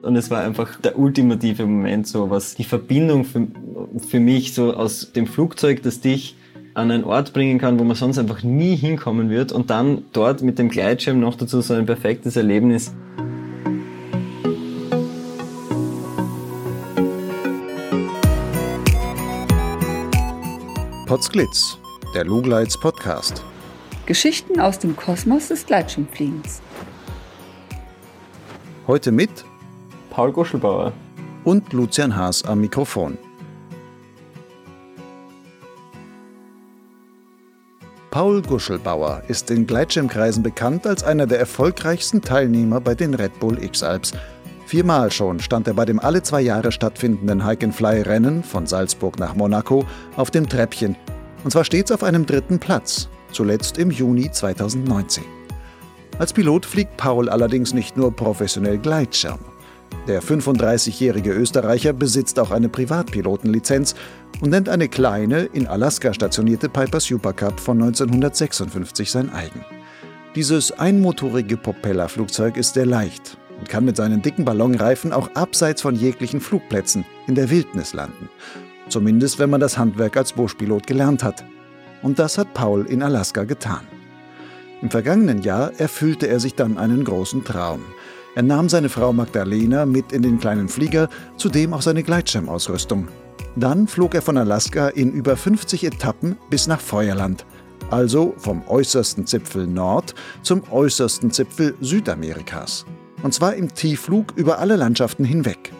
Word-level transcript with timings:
Und 0.00 0.14
es 0.14 0.30
war 0.30 0.42
einfach 0.42 0.80
der 0.80 0.98
ultimative 0.98 1.66
Moment, 1.66 2.06
so 2.06 2.30
was 2.30 2.54
die 2.54 2.64
Verbindung 2.64 3.24
für, 3.24 3.48
für 4.06 4.20
mich 4.20 4.54
so 4.54 4.72
aus 4.72 5.12
dem 5.12 5.26
Flugzeug, 5.26 5.82
das 5.82 6.00
dich 6.00 6.36
an 6.74 6.92
einen 6.92 7.02
Ort 7.02 7.32
bringen 7.32 7.58
kann, 7.58 7.80
wo 7.80 7.84
man 7.84 7.96
sonst 7.96 8.18
einfach 8.18 8.44
nie 8.44 8.76
hinkommen 8.76 9.28
wird 9.28 9.50
und 9.50 9.70
dann 9.70 10.04
dort 10.12 10.42
mit 10.42 10.58
dem 10.58 10.68
Gleitschirm 10.68 11.18
noch 11.18 11.34
dazu 11.34 11.60
so 11.60 11.74
ein 11.74 11.86
perfektes 11.86 12.36
Erlebnis. 12.36 12.94
Potsglitz, 21.06 21.78
der 22.14 22.24
Lugleits 22.24 22.78
Podcast. 22.78 23.44
Geschichten 24.06 24.60
aus 24.60 24.78
dem 24.78 24.94
Kosmos 24.94 25.48
des 25.48 25.66
Gleitschirmfliegens. 25.66 26.62
Heute 28.86 29.10
mit 29.10 29.44
Paul 30.18 30.32
Guschelbauer 30.32 30.92
und 31.44 31.72
Lucian 31.72 32.16
Haas 32.16 32.44
am 32.44 32.60
Mikrofon. 32.60 33.16
Paul 38.10 38.42
Guschelbauer 38.42 39.22
ist 39.28 39.48
in 39.52 39.64
Gleitschirmkreisen 39.64 40.42
bekannt 40.42 40.88
als 40.88 41.04
einer 41.04 41.28
der 41.28 41.38
erfolgreichsten 41.38 42.20
Teilnehmer 42.20 42.80
bei 42.80 42.96
den 42.96 43.14
Red 43.14 43.38
Bull 43.38 43.62
X-Alps. 43.62 44.10
Viermal 44.66 45.12
schon 45.12 45.38
stand 45.38 45.68
er 45.68 45.74
bei 45.74 45.84
dem 45.84 46.00
alle 46.00 46.20
zwei 46.24 46.40
Jahre 46.40 46.72
stattfindenden 46.72 47.46
Hike-and-Fly-Rennen 47.46 48.42
von 48.42 48.66
Salzburg 48.66 49.20
nach 49.20 49.36
Monaco 49.36 49.84
auf 50.16 50.32
dem 50.32 50.48
Treppchen. 50.48 50.96
Und 51.44 51.52
zwar 51.52 51.62
stets 51.62 51.92
auf 51.92 52.02
einem 52.02 52.26
dritten 52.26 52.58
Platz, 52.58 53.08
zuletzt 53.30 53.78
im 53.78 53.92
Juni 53.92 54.32
2019. 54.32 55.22
Als 56.18 56.32
Pilot 56.32 56.66
fliegt 56.66 56.96
Paul 56.96 57.28
allerdings 57.28 57.72
nicht 57.72 57.96
nur 57.96 58.10
professionell 58.10 58.78
Gleitschirm. 58.78 59.38
Der 60.06 60.22
35-jährige 60.22 61.32
Österreicher 61.32 61.92
besitzt 61.92 62.38
auch 62.38 62.50
eine 62.50 62.68
Privatpilotenlizenz 62.68 63.94
und 64.40 64.50
nennt 64.50 64.68
eine 64.68 64.88
kleine, 64.88 65.44
in 65.52 65.66
Alaska 65.66 66.14
stationierte 66.14 66.68
Piper 66.68 67.00
Super 67.00 67.32
Cup 67.32 67.60
von 67.60 67.82
1956 67.82 69.10
sein 69.10 69.30
eigen. 69.32 69.64
Dieses 70.34 70.72
einmotorige 70.72 71.56
Propellerflugzeug 71.56 72.56
ist 72.56 72.74
sehr 72.74 72.86
leicht 72.86 73.36
und 73.58 73.68
kann 73.68 73.84
mit 73.84 73.96
seinen 73.96 74.22
dicken 74.22 74.44
Ballonreifen 74.44 75.12
auch 75.12 75.28
abseits 75.34 75.82
von 75.82 75.94
jeglichen 75.94 76.40
Flugplätzen 76.40 77.04
in 77.26 77.34
der 77.34 77.50
Wildnis 77.50 77.92
landen. 77.92 78.28
Zumindest 78.88 79.38
wenn 79.38 79.50
man 79.50 79.60
das 79.60 79.76
Handwerk 79.76 80.16
als 80.16 80.32
Buschpilot 80.32 80.86
gelernt 80.86 81.22
hat. 81.22 81.44
Und 82.02 82.18
das 82.18 82.38
hat 82.38 82.54
Paul 82.54 82.86
in 82.86 83.02
Alaska 83.02 83.44
getan. 83.44 83.86
Im 84.80 84.90
vergangenen 84.90 85.42
Jahr 85.42 85.72
erfüllte 85.78 86.28
er 86.28 86.38
sich 86.38 86.54
dann 86.54 86.78
einen 86.78 87.04
großen 87.04 87.44
Traum. 87.44 87.80
Er 88.38 88.44
nahm 88.44 88.68
seine 88.68 88.88
Frau 88.88 89.12
Magdalena 89.12 89.84
mit 89.84 90.12
in 90.12 90.22
den 90.22 90.38
kleinen 90.38 90.68
Flieger, 90.68 91.08
zudem 91.36 91.74
auch 91.74 91.82
seine 91.82 92.04
Gleitschirmausrüstung. 92.04 93.08
Dann 93.56 93.88
flog 93.88 94.14
er 94.14 94.22
von 94.22 94.36
Alaska 94.36 94.90
in 94.90 95.10
über 95.10 95.36
50 95.36 95.82
Etappen 95.82 96.36
bis 96.48 96.68
nach 96.68 96.80
Feuerland, 96.80 97.44
also 97.90 98.34
vom 98.36 98.62
äußersten 98.68 99.26
Zipfel 99.26 99.66
Nord 99.66 100.14
zum 100.42 100.62
äußersten 100.70 101.32
Zipfel 101.32 101.74
Südamerikas 101.80 102.86
und 103.24 103.34
zwar 103.34 103.56
im 103.56 103.74
Tiefflug 103.74 104.34
über 104.36 104.60
alle 104.60 104.76
Landschaften 104.76 105.24
hinweg. 105.24 105.72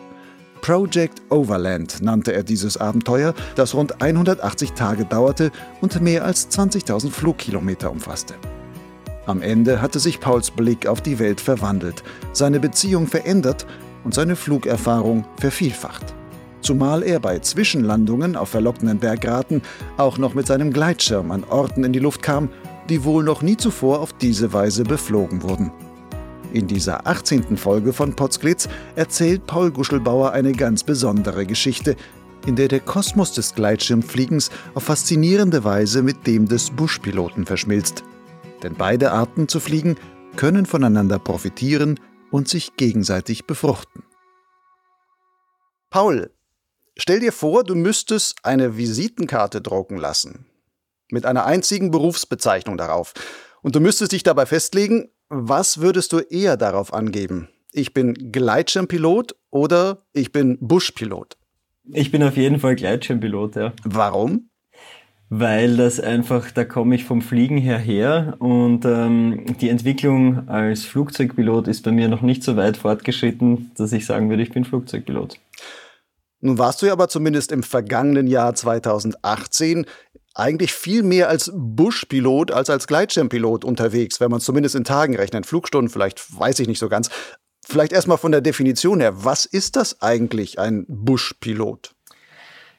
Project 0.60 1.22
Overland 1.28 2.02
nannte 2.02 2.32
er 2.32 2.42
dieses 2.42 2.76
Abenteuer, 2.76 3.34
das 3.54 3.72
rund 3.72 4.02
180 4.02 4.72
Tage 4.72 5.04
dauerte 5.04 5.52
und 5.80 6.00
mehr 6.00 6.24
als 6.24 6.50
20.000 6.50 7.12
Flugkilometer 7.12 7.88
umfasste. 7.88 8.34
Am 9.28 9.42
Ende 9.42 9.82
hatte 9.82 9.98
sich 9.98 10.20
Pauls 10.20 10.50
Blick 10.50 10.86
auf 10.86 11.02
die 11.02 11.18
Welt 11.18 11.38
verwandelt, 11.38 12.02
seine 12.32 12.60
Beziehung 12.60 13.06
verändert 13.06 13.66
und 14.02 14.14
seine 14.14 14.36
Flugerfahrung 14.36 15.26
vervielfacht. 15.38 16.14
Zumal 16.62 17.02
er 17.02 17.20
bei 17.20 17.38
Zwischenlandungen 17.38 18.36
auf 18.36 18.48
verlockenden 18.48 18.98
Berggraten 18.98 19.60
auch 19.98 20.16
noch 20.16 20.32
mit 20.32 20.46
seinem 20.46 20.72
Gleitschirm 20.72 21.30
an 21.30 21.44
Orten 21.44 21.84
in 21.84 21.92
die 21.92 21.98
Luft 21.98 22.22
kam, 22.22 22.48
die 22.88 23.04
wohl 23.04 23.22
noch 23.22 23.42
nie 23.42 23.58
zuvor 23.58 24.00
auf 24.00 24.14
diese 24.14 24.54
Weise 24.54 24.82
beflogen 24.82 25.42
wurden. 25.42 25.72
In 26.54 26.66
dieser 26.66 27.06
18. 27.06 27.58
Folge 27.58 27.92
von 27.92 28.16
Potsglitz 28.16 28.66
erzählt 28.96 29.46
Paul 29.46 29.70
Guschelbauer 29.70 30.32
eine 30.32 30.52
ganz 30.52 30.82
besondere 30.84 31.44
Geschichte, 31.44 31.96
in 32.46 32.56
der 32.56 32.68
der 32.68 32.80
Kosmos 32.80 33.32
des 33.32 33.54
Gleitschirmfliegens 33.54 34.50
auf 34.72 34.84
faszinierende 34.84 35.64
Weise 35.64 36.00
mit 36.02 36.26
dem 36.26 36.48
des 36.48 36.70
Buschpiloten 36.70 37.44
verschmilzt. 37.44 38.04
Denn 38.62 38.74
beide 38.74 39.12
Arten 39.12 39.48
zu 39.48 39.60
fliegen 39.60 39.96
können 40.36 40.66
voneinander 40.66 41.18
profitieren 41.18 41.98
und 42.30 42.48
sich 42.48 42.76
gegenseitig 42.76 43.46
befruchten. 43.46 44.04
Paul, 45.90 46.30
stell 46.96 47.20
dir 47.20 47.32
vor, 47.32 47.64
du 47.64 47.74
müsstest 47.74 48.36
eine 48.42 48.76
Visitenkarte 48.76 49.60
drucken 49.60 49.96
lassen. 49.96 50.46
Mit 51.10 51.24
einer 51.24 51.46
einzigen 51.46 51.90
Berufsbezeichnung 51.90 52.76
darauf. 52.76 53.14
Und 53.62 53.74
du 53.74 53.80
müsstest 53.80 54.12
dich 54.12 54.22
dabei 54.22 54.44
festlegen, 54.46 55.08
was 55.30 55.80
würdest 55.80 56.12
du 56.12 56.18
eher 56.18 56.56
darauf 56.56 56.92
angeben? 56.92 57.48
Ich 57.72 57.94
bin 57.94 58.32
Gleitschirmpilot 58.32 59.36
oder 59.50 60.06
ich 60.12 60.32
bin 60.32 60.58
Buschpilot? 60.60 61.36
Ich 61.92 62.10
bin 62.10 62.22
auf 62.22 62.36
jeden 62.36 62.60
Fall 62.60 62.76
Gleitschirmpilot, 62.76 63.56
ja. 63.56 63.72
Warum? 63.84 64.47
Weil 65.30 65.76
das 65.76 66.00
einfach, 66.00 66.50
da 66.50 66.64
komme 66.64 66.94
ich 66.94 67.04
vom 67.04 67.20
Fliegen 67.20 67.58
her 67.58 67.78
her 67.78 68.36
und 68.38 68.86
ähm, 68.86 69.44
die 69.60 69.68
Entwicklung 69.68 70.48
als 70.48 70.84
Flugzeugpilot 70.84 71.68
ist 71.68 71.82
bei 71.82 71.92
mir 71.92 72.08
noch 72.08 72.22
nicht 72.22 72.42
so 72.42 72.56
weit 72.56 72.78
fortgeschritten, 72.78 73.70
dass 73.76 73.92
ich 73.92 74.06
sagen 74.06 74.30
würde, 74.30 74.42
ich 74.42 74.52
bin 74.52 74.64
Flugzeugpilot. 74.64 75.38
Nun 76.40 76.56
warst 76.56 76.80
du 76.80 76.86
ja 76.86 76.92
aber 76.92 77.08
zumindest 77.08 77.52
im 77.52 77.62
vergangenen 77.62 78.26
Jahr 78.26 78.54
2018 78.54 79.84
eigentlich 80.34 80.72
viel 80.72 81.02
mehr 81.02 81.28
als 81.28 81.50
Buschpilot 81.54 82.52
als 82.52 82.70
als 82.70 82.86
Gleitschirmpilot 82.86 83.64
unterwegs, 83.64 84.20
wenn 84.20 84.30
man 84.30 84.38
es 84.38 84.44
zumindest 84.44 84.76
in 84.76 84.84
Tagen 84.84 85.16
rechnet. 85.16 85.46
Flugstunden 85.46 85.90
vielleicht, 85.90 86.38
weiß 86.38 86.60
ich 86.60 86.68
nicht 86.68 86.78
so 86.78 86.88
ganz. 86.88 87.10
Vielleicht 87.66 87.92
erstmal 87.92 88.18
von 88.18 88.32
der 88.32 88.40
Definition 88.40 89.00
her, 89.00 89.24
was 89.24 89.44
ist 89.44 89.76
das 89.76 90.00
eigentlich, 90.00 90.58
ein 90.58 90.86
Buschpilot? 90.88 91.94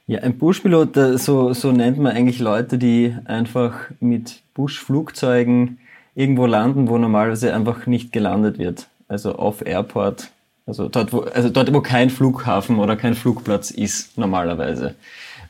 Ja, 0.09 0.21
ein 0.21 0.39
Buschpilot, 0.39 0.97
äh, 0.97 1.17
so, 1.19 1.53
so 1.53 1.71
nennt 1.71 1.99
man 1.99 2.15
eigentlich 2.15 2.39
Leute, 2.39 2.79
die 2.79 3.15
einfach 3.25 3.75
mit 3.99 4.41
Buschflugzeugen 4.55 5.77
irgendwo 6.15 6.47
landen, 6.47 6.89
wo 6.89 6.97
normalerweise 6.97 7.53
einfach 7.53 7.85
nicht 7.85 8.11
gelandet 8.11 8.57
wird. 8.57 8.87
Also 9.07 9.37
off-Airport. 9.37 10.31
Also 10.65 10.89
dort, 10.89 11.13
wo, 11.13 11.19
also 11.19 11.49
dort, 11.49 11.71
wo 11.71 11.81
kein 11.81 12.09
Flughafen 12.09 12.79
oder 12.79 12.95
kein 12.95 13.13
Flugplatz 13.13 13.69
ist, 13.69 14.17
normalerweise. 14.17 14.95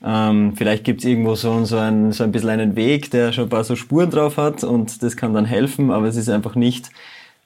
Ähm, 0.03 0.51
vielleicht 0.57 0.83
gibt's 0.83 1.05
irgendwo 1.05 1.35
so, 1.35 1.63
so, 1.63 1.77
ein, 1.77 2.11
so 2.11 2.25
ein 2.25 2.33
bisschen 2.33 2.49
einen 2.49 2.75
Weg, 2.75 3.11
der 3.11 3.31
schon 3.31 3.45
ein 3.45 3.49
paar 3.49 3.63
so 3.63 3.77
Spuren 3.77 4.09
drauf 4.09 4.35
hat 4.35 4.65
und 4.65 5.01
das 5.01 5.15
kann 5.15 5.33
dann 5.33 5.45
helfen, 5.45 5.89
aber 5.89 6.07
es 6.07 6.17
ist 6.17 6.27
einfach 6.27 6.55
nicht 6.55 6.89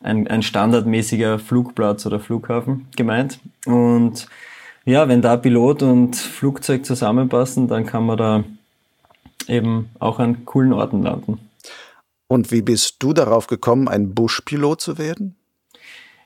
ein, 0.02 0.28
ein 0.28 0.42
standardmäßiger 0.42 1.38
Flugplatz 1.38 2.08
oder 2.08 2.20
Flughafen 2.20 2.88
gemeint. 2.96 3.38
Und 3.68 4.26
ja, 4.86 5.08
wenn 5.08 5.22
da 5.22 5.38
Pilot 5.38 5.84
und 5.84 6.16
Flugzeug 6.16 6.86
zusammenpassen, 6.86 7.68
dann 7.68 7.86
kann 7.86 8.06
man 8.06 8.18
da 8.18 8.44
eben 9.48 9.90
auch 10.00 10.20
an 10.20 10.46
coolen 10.46 10.74
Orten 10.74 11.02
landen. 11.04 11.40
Und 12.28 12.52
wie 12.52 12.62
bist 12.62 12.96
du 13.00 13.14
darauf 13.14 13.48
gekommen, 13.48 13.88
ein 13.88 14.14
Buschpilot 14.14 14.82
zu 14.82 14.98
werden? 14.98 15.36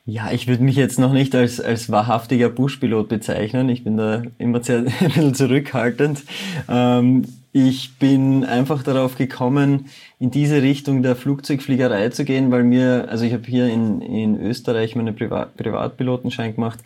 Ja, 0.06 0.31
ich 0.31 0.47
würde 0.47 0.63
mich 0.63 0.78
jetzt 0.78 1.00
noch 1.00 1.12
nicht 1.12 1.35
als, 1.35 1.59
als 1.59 1.91
wahrhaftiger 1.91 2.47
Buschpilot 2.47 3.09
bezeichnen. 3.09 3.67
Ich 3.67 3.84
bin 3.84 3.97
da 3.97 4.23
immer 4.38 4.63
sehr, 4.63 4.78
ein 4.85 4.85
bisschen 4.85 5.35
zurückhaltend. 5.35 6.23
Ähm, 6.69 7.25
ich 7.51 7.97
bin 7.97 8.46
einfach 8.46 8.84
darauf 8.84 9.17
gekommen, 9.17 9.90
in 10.17 10.31
diese 10.31 10.62
Richtung 10.62 11.03
der 11.03 11.16
Flugzeugfliegerei 11.17 12.09
zu 12.09 12.23
gehen, 12.23 12.51
weil 12.51 12.63
mir, 12.63 13.07
also 13.09 13.25
ich 13.25 13.34
habe 13.34 13.44
hier 13.46 13.67
in, 13.67 14.01
in 14.01 14.40
Österreich 14.40 14.96
meinen 14.96 15.16
Privat, 15.16 15.57
Privatpilotenschein 15.57 16.55
gemacht 16.55 16.79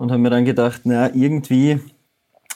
und 0.00 0.10
habe 0.10 0.22
mir 0.22 0.30
dann 0.30 0.46
gedacht, 0.46 0.80
na 0.84 1.14
irgendwie 1.14 1.78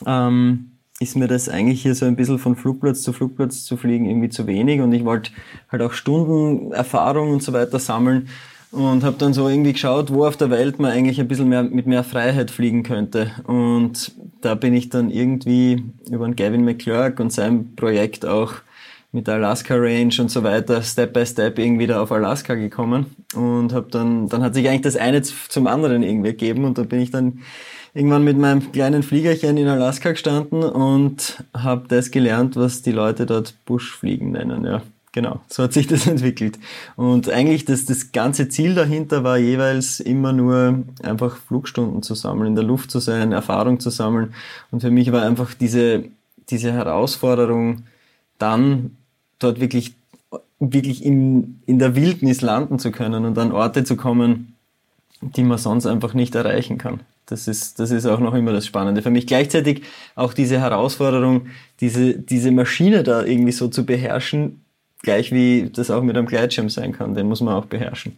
ähm, 0.06 0.70
ist 0.98 1.14
mir 1.14 1.28
das 1.28 1.50
eigentlich 1.50 1.82
hier 1.82 1.94
so 1.94 2.06
ein 2.06 2.16
bisschen 2.16 2.38
von 2.38 2.56
Flugplatz 2.56 3.02
zu 3.02 3.12
Flugplatz 3.12 3.64
zu 3.64 3.76
fliegen 3.76 4.06
irgendwie 4.06 4.30
zu 4.30 4.46
wenig 4.46 4.80
und 4.80 4.92
ich 4.94 5.04
wollte 5.04 5.30
halt 5.70 5.82
auch 5.82 5.92
Stunden 5.92 6.72
Erfahrung 6.72 7.32
und 7.32 7.42
so 7.42 7.52
weiter 7.52 7.78
sammeln 7.78 8.28
und 8.70 9.04
habe 9.04 9.16
dann 9.18 9.34
so 9.34 9.46
irgendwie 9.46 9.74
geschaut, 9.74 10.10
wo 10.10 10.24
auf 10.24 10.38
der 10.38 10.48
Welt 10.48 10.78
man 10.78 10.90
eigentlich 10.90 11.20
ein 11.20 11.28
bisschen 11.28 11.50
mehr 11.50 11.64
mit 11.64 11.86
mehr 11.86 12.02
Freiheit 12.02 12.50
fliegen 12.50 12.82
könnte. 12.82 13.30
Und 13.46 14.12
da 14.40 14.54
bin 14.54 14.74
ich 14.74 14.88
dann 14.88 15.10
irgendwie 15.10 15.84
über 16.10 16.24
den 16.24 16.36
Gavin 16.36 16.64
McClurk 16.64 17.20
und 17.20 17.30
sein 17.30 17.76
Projekt 17.76 18.24
auch 18.24 18.54
mit 19.14 19.28
der 19.28 19.34
Alaska 19.34 19.76
Range 19.76 20.12
und 20.18 20.30
so 20.30 20.42
weiter 20.42 20.82
Step 20.82 21.12
by 21.12 21.24
Step 21.24 21.58
irgendwie 21.58 21.86
da 21.86 22.02
auf 22.02 22.10
Alaska 22.10 22.54
gekommen 22.54 23.14
und 23.34 23.72
habe 23.72 23.86
dann 23.90 24.28
dann 24.28 24.42
hat 24.42 24.54
sich 24.54 24.68
eigentlich 24.68 24.82
das 24.82 24.96
eine 24.96 25.22
zum 25.22 25.66
anderen 25.68 26.02
irgendwie 26.02 26.30
gegeben 26.30 26.64
und 26.64 26.78
da 26.78 26.82
bin 26.82 27.00
ich 27.00 27.12
dann 27.12 27.40
irgendwann 27.94 28.24
mit 28.24 28.36
meinem 28.36 28.72
kleinen 28.72 29.04
Fliegerchen 29.04 29.56
in 29.56 29.68
Alaska 29.68 30.10
gestanden 30.10 30.64
und 30.64 31.44
habe 31.54 31.86
das 31.86 32.10
gelernt, 32.10 32.56
was 32.56 32.82
die 32.82 32.90
Leute 32.90 33.24
dort 33.24 33.54
Buschfliegen 33.66 34.32
nennen, 34.32 34.64
ja. 34.64 34.82
genau. 35.12 35.40
So 35.46 35.62
hat 35.62 35.72
sich 35.72 35.86
das 35.86 36.08
entwickelt. 36.08 36.58
Und 36.96 37.28
eigentlich 37.30 37.64
das, 37.64 37.84
das 37.84 38.10
ganze 38.10 38.48
Ziel 38.48 38.74
dahinter 38.74 39.22
war 39.22 39.38
jeweils 39.38 40.00
immer 40.00 40.32
nur 40.32 40.82
einfach 41.04 41.36
Flugstunden 41.36 42.02
zu 42.02 42.16
sammeln, 42.16 42.48
in 42.48 42.54
der 42.56 42.64
Luft 42.64 42.90
zu 42.90 42.98
sein, 42.98 43.30
Erfahrung 43.30 43.78
zu 43.78 43.90
sammeln. 43.90 44.34
Und 44.72 44.80
für 44.80 44.90
mich 44.90 45.12
war 45.12 45.22
einfach 45.22 45.54
diese, 45.54 46.04
diese 46.50 46.72
Herausforderung, 46.72 47.84
dann 48.38 48.96
dort 49.44 49.60
wirklich, 49.60 49.94
wirklich 50.58 51.04
in, 51.04 51.60
in 51.66 51.78
der 51.78 51.94
Wildnis 51.94 52.40
landen 52.40 52.78
zu 52.78 52.90
können 52.90 53.24
und 53.24 53.38
an 53.38 53.52
Orte 53.52 53.84
zu 53.84 53.96
kommen, 53.96 54.54
die 55.20 55.42
man 55.42 55.58
sonst 55.58 55.86
einfach 55.86 56.14
nicht 56.14 56.34
erreichen 56.34 56.78
kann. 56.78 57.00
Das 57.26 57.48
ist, 57.48 57.78
das 57.78 57.90
ist 57.90 58.04
auch 58.06 58.20
noch 58.20 58.34
immer 58.34 58.52
das 58.52 58.66
Spannende 58.66 59.00
für 59.00 59.10
mich. 59.10 59.26
Gleichzeitig 59.26 59.82
auch 60.14 60.34
diese 60.34 60.60
Herausforderung, 60.60 61.46
diese, 61.80 62.14
diese 62.14 62.50
Maschine 62.50 63.02
da 63.02 63.24
irgendwie 63.24 63.52
so 63.52 63.68
zu 63.68 63.86
beherrschen, 63.86 64.62
gleich 65.02 65.32
wie 65.32 65.70
das 65.70 65.90
auch 65.90 66.02
mit 66.02 66.16
einem 66.16 66.26
Gleitschirm 66.26 66.68
sein 66.68 66.92
kann, 66.92 67.14
den 67.14 67.28
muss 67.28 67.40
man 67.40 67.54
auch 67.54 67.66
beherrschen. 67.66 68.16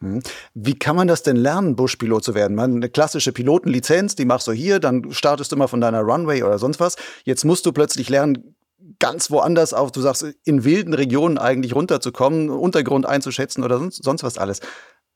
Hm. 0.00 0.22
Wie 0.54 0.74
kann 0.74 0.96
man 0.96 1.06
das 1.06 1.22
denn 1.22 1.36
lernen, 1.36 1.76
Buschpilot 1.76 2.24
zu 2.24 2.34
werden? 2.34 2.54
Man, 2.54 2.76
eine 2.76 2.88
klassische 2.88 3.32
Pilotenlizenz, 3.32 4.16
die 4.16 4.24
machst 4.24 4.46
du 4.46 4.52
hier, 4.52 4.80
dann 4.80 5.12
startest 5.12 5.52
du 5.52 5.56
immer 5.56 5.68
von 5.68 5.80
deiner 5.80 6.00
Runway 6.00 6.42
oder 6.42 6.58
sonst 6.58 6.80
was. 6.80 6.96
Jetzt 7.24 7.44
musst 7.44 7.66
du 7.66 7.72
plötzlich 7.72 8.08
lernen, 8.08 8.53
ganz 8.98 9.30
woanders 9.30 9.74
auf, 9.74 9.92
du 9.92 10.00
sagst, 10.00 10.26
in 10.44 10.64
wilden 10.64 10.94
Regionen 10.94 11.38
eigentlich 11.38 11.74
runterzukommen, 11.74 12.50
Untergrund 12.50 13.06
einzuschätzen 13.06 13.64
oder 13.64 13.78
sonst, 13.78 14.02
sonst 14.02 14.22
was 14.22 14.38
alles. 14.38 14.60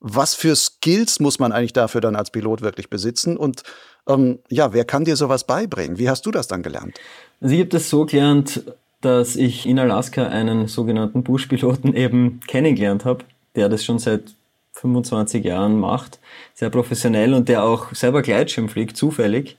Was 0.00 0.35
für 0.35 0.55
Skills 0.55 1.20
muss 1.20 1.38
man 1.38 1.53
eigentlich 1.53 1.73
dafür 1.73 2.00
dann 2.00 2.17
als 2.17 2.31
Pilot 2.31 2.62
wirklich 2.62 2.88
besitzen? 2.88 3.37
Und 3.37 3.62
ähm, 4.06 4.38
ja, 4.49 4.73
wer 4.73 4.85
kann 4.85 5.05
dir 5.05 5.17
sowas 5.17 5.44
beibringen? 5.44 5.99
Wie 5.99 6.09
hast 6.09 6.25
du 6.25 6.31
das 6.31 6.47
dann 6.47 6.62
gelernt? 6.62 6.99
Also 7.41 7.55
ich 7.55 7.61
habe 7.61 7.70
das 7.70 7.91
so 7.91 8.06
gelernt, 8.06 8.62
dass 9.00 9.37
ich 9.37 9.67
in 9.67 9.79
Alaska 9.79 10.26
einen 10.26 10.69
sogenannten 10.69 11.23
Buschpiloten 11.23 11.94
eben 11.97 12.41
kennengelernt 12.47 13.05
habe, 13.05 13.25
der 13.56 13.69
das 13.69 13.85
schon 13.85 13.99
seit 13.99 14.35
25 14.73 15.44
Jahren 15.44 15.79
macht, 15.79 16.20
sehr 16.55 16.70
professionell 16.70 17.35
und 17.35 17.49
der 17.49 17.65
auch 17.65 17.93
selber 17.94 18.23
Gleitschirm 18.23 18.69
fliegt, 18.69 18.97
zufällig. 18.97 19.56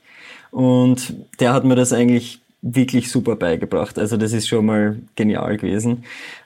Und 0.50 1.14
der 1.38 1.52
hat 1.52 1.64
mir 1.64 1.76
das 1.76 1.92
eigentlich 1.92 2.39
wirklich 2.62 3.10
super 3.10 3.36
beigebracht. 3.36 3.98
Also 3.98 4.18
das 4.18 4.32
ist 4.32 4.46
schon 4.46 4.66
mal 4.66 4.98
genial 5.16 5.56
gewesen, 5.56 6.04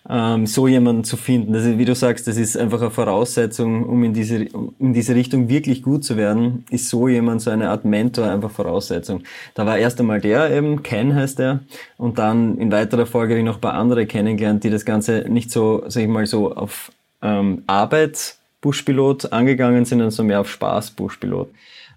ähm, 0.08 0.46
so 0.46 0.68
jemanden 0.68 1.02
zu 1.02 1.16
finden. 1.16 1.52
Das 1.52 1.64
ist, 1.64 1.76
wie 1.76 1.84
du 1.84 1.94
sagst, 1.94 2.28
das 2.28 2.36
ist 2.36 2.56
einfach 2.56 2.80
eine 2.80 2.92
Voraussetzung, 2.92 3.84
um 3.84 4.04
in 4.04 4.14
diese, 4.14 4.44
in 4.78 4.92
diese 4.92 5.14
Richtung 5.14 5.48
wirklich 5.48 5.82
gut 5.82 6.04
zu 6.04 6.16
werden, 6.16 6.64
ist 6.70 6.88
so 6.88 7.08
jemand, 7.08 7.42
so 7.42 7.50
eine 7.50 7.70
Art 7.70 7.84
Mentor 7.84 8.26
einfach 8.26 8.50
Voraussetzung. 8.50 9.24
Da 9.54 9.66
war 9.66 9.76
erst 9.76 9.98
einmal 9.98 10.20
der 10.20 10.50
eben, 10.52 10.84
Ken 10.84 11.14
heißt 11.14 11.40
der, 11.40 11.60
und 11.96 12.18
dann 12.18 12.58
in 12.58 12.70
weiterer 12.70 13.06
Folge 13.06 13.34
habe 13.34 13.40
ich 13.40 13.46
noch 13.46 13.56
ein 13.56 13.60
paar 13.60 13.74
andere 13.74 14.06
kennengelernt, 14.06 14.62
die 14.62 14.70
das 14.70 14.84
Ganze 14.84 15.26
nicht 15.28 15.50
so, 15.50 15.82
sag 15.88 16.04
ich 16.04 16.08
mal, 16.08 16.26
so 16.26 16.54
auf 16.54 16.92
ähm, 17.22 17.64
Arbeit 17.66 18.36
Buschpilot 18.60 19.32
angegangen 19.32 19.84
sind, 19.84 19.98
sondern 19.98 20.10
so 20.10 20.22
mehr 20.22 20.40
auf 20.40 20.48
Spaß 20.48 20.92
Buschpilot. 20.92 21.50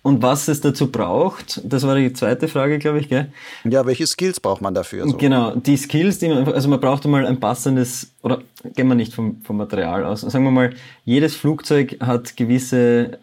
Und 0.08 0.22
was 0.22 0.48
es 0.48 0.62
dazu 0.62 0.90
braucht, 0.90 1.60
das 1.66 1.86
war 1.86 1.94
die 1.98 2.14
zweite 2.14 2.48
Frage, 2.48 2.80
glaube 2.80 3.00
ich, 3.00 3.10
gell? 3.10 3.30
Ja, 3.66 3.86
welche 3.86 4.08
Skills 4.08 4.40
braucht 4.40 4.62
man 4.62 4.74
dafür? 4.74 5.06
So? 5.06 5.18
Genau, 5.18 5.54
die 5.54 5.76
Skills, 5.76 6.18
die 6.18 6.30
man, 6.30 6.48
also 6.48 6.70
man 6.70 6.80
braucht 6.80 7.04
einmal 7.04 7.26
ein 7.26 7.42
passendes, 7.42 8.14
oder 8.22 8.42
gehen 8.74 8.88
wir 8.88 8.96
nicht 8.96 9.14
vom, 9.14 9.42
vom 9.42 9.58
Material 9.58 10.06
aus, 10.06 10.22
sagen 10.22 10.46
wir 10.46 10.52
mal, 10.52 10.74
jedes 11.04 11.36
Flugzeug 11.36 11.98
hat 12.00 12.38
gewisse 12.38 13.20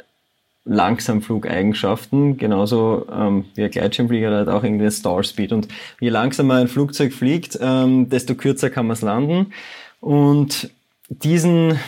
Langsamflugeigenschaften, 0.67 2.37
genauso 2.37 3.07
ähm, 3.11 3.47
wie 3.55 3.65
ein 3.65 3.71
Gleitschirmflieger 3.71 4.41
hat 4.41 4.49
auch 4.49 4.63
irgendwie 4.63 4.91
Star 4.91 5.25
Speed. 5.25 5.55
Und 5.55 5.69
je 6.01 6.11
langsamer 6.11 6.57
ein 6.57 6.69
Flugzeug 6.69 7.15
fliegt, 7.15 7.59
ähm, 7.63 8.11
desto 8.11 8.35
kürzer 8.35 8.69
kann 8.69 8.89
man 8.89 8.93
es 8.93 9.01
landen. 9.01 9.55
Und 10.01 10.69
diesen 11.09 11.79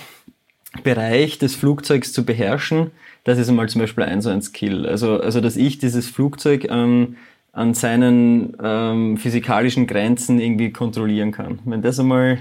Bereich 0.83 1.37
des 1.37 1.55
Flugzeugs 1.55 2.15
zu 2.15 2.25
beherrschen, 2.25 2.93
das 3.27 3.39
ist 3.39 3.49
einmal 3.49 3.69
zum 3.69 3.81
Beispiel 3.81 4.05
ein 4.05 4.23
so 4.23 4.31
ein 4.31 4.41
Skill. 4.41 4.87
Also, 4.87 5.21
also 5.21 5.41
dass 5.41 5.57
ich 5.57 5.79
dieses 5.79 6.09
Flugzeug 6.09 6.69
ähm, 6.71 7.17
an 7.53 7.75
seinen 7.75 8.57
ähm, 8.63 9.17
physikalischen 9.17 9.89
Grenzen 9.89 10.39
irgendwie 10.39 10.71
kontrollieren 10.71 11.33
kann. 11.33 11.59
Wenn 11.65 11.83
das 11.83 11.99
einmal 11.99 12.39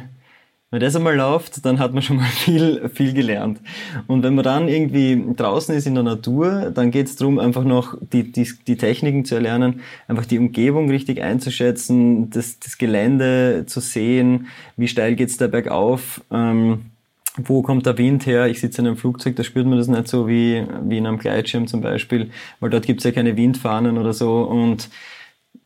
wenn 0.70 0.82
das 0.82 0.96
einmal 0.96 1.16
läuft, 1.16 1.66
dann 1.66 1.80
hat 1.80 1.94
man 1.94 2.04
schon 2.04 2.18
mal 2.18 2.26
viel, 2.30 2.88
viel 2.90 3.14
gelernt. 3.14 3.62
Und 4.06 4.22
wenn 4.22 4.36
man 4.36 4.44
dann 4.44 4.68
irgendwie 4.68 5.34
draußen 5.36 5.74
ist 5.74 5.88
in 5.88 5.96
der 5.96 6.04
Natur, 6.04 6.72
dann 6.72 6.92
geht 6.92 7.08
es 7.08 7.16
darum, 7.16 7.40
einfach 7.40 7.64
noch 7.64 7.98
die, 8.02 8.32
die, 8.32 8.48
die 8.68 8.78
Techniken 8.78 9.26
zu 9.26 9.36
erlernen, 9.36 9.82
einfach 10.08 10.26
die 10.26 10.38
Umgebung 10.38 10.90
richtig 10.90 11.22
einzuschätzen, 11.22 12.30
das, 12.30 12.60
das 12.60 12.78
Gelände 12.78 13.64
zu 13.66 13.80
sehen, 13.80 14.48
wie 14.78 14.88
steil 14.88 15.16
geht's 15.16 15.38
da 15.38 15.48
bergauf. 15.48 16.22
Ähm, 16.30 16.92
wo 17.38 17.62
kommt 17.62 17.86
der 17.86 17.98
Wind 17.98 18.26
her? 18.26 18.48
Ich 18.48 18.62
sitze 18.62 18.82
in 18.82 18.88
einem 18.88 18.98
Flugzeug, 18.98 19.36
da 19.36 19.44
spürt 19.44 19.68
man 19.68 19.78
das 19.78 19.88
nicht 19.88 20.08
so 20.08 20.28
wie, 20.28 20.66
wie 20.84 20.98
in 20.98 21.06
einem 21.06 21.18
Gleitschirm 21.18 21.68
zum 21.68 21.82
Beispiel, 21.82 22.30
weil 22.60 22.70
dort 22.70 22.86
gibt 22.86 23.02
es 23.02 23.04
ja 23.04 23.12
keine 23.12 23.36
Windfahnen 23.36 23.98
oder 23.98 24.14
so. 24.14 24.44
Und 24.44 24.90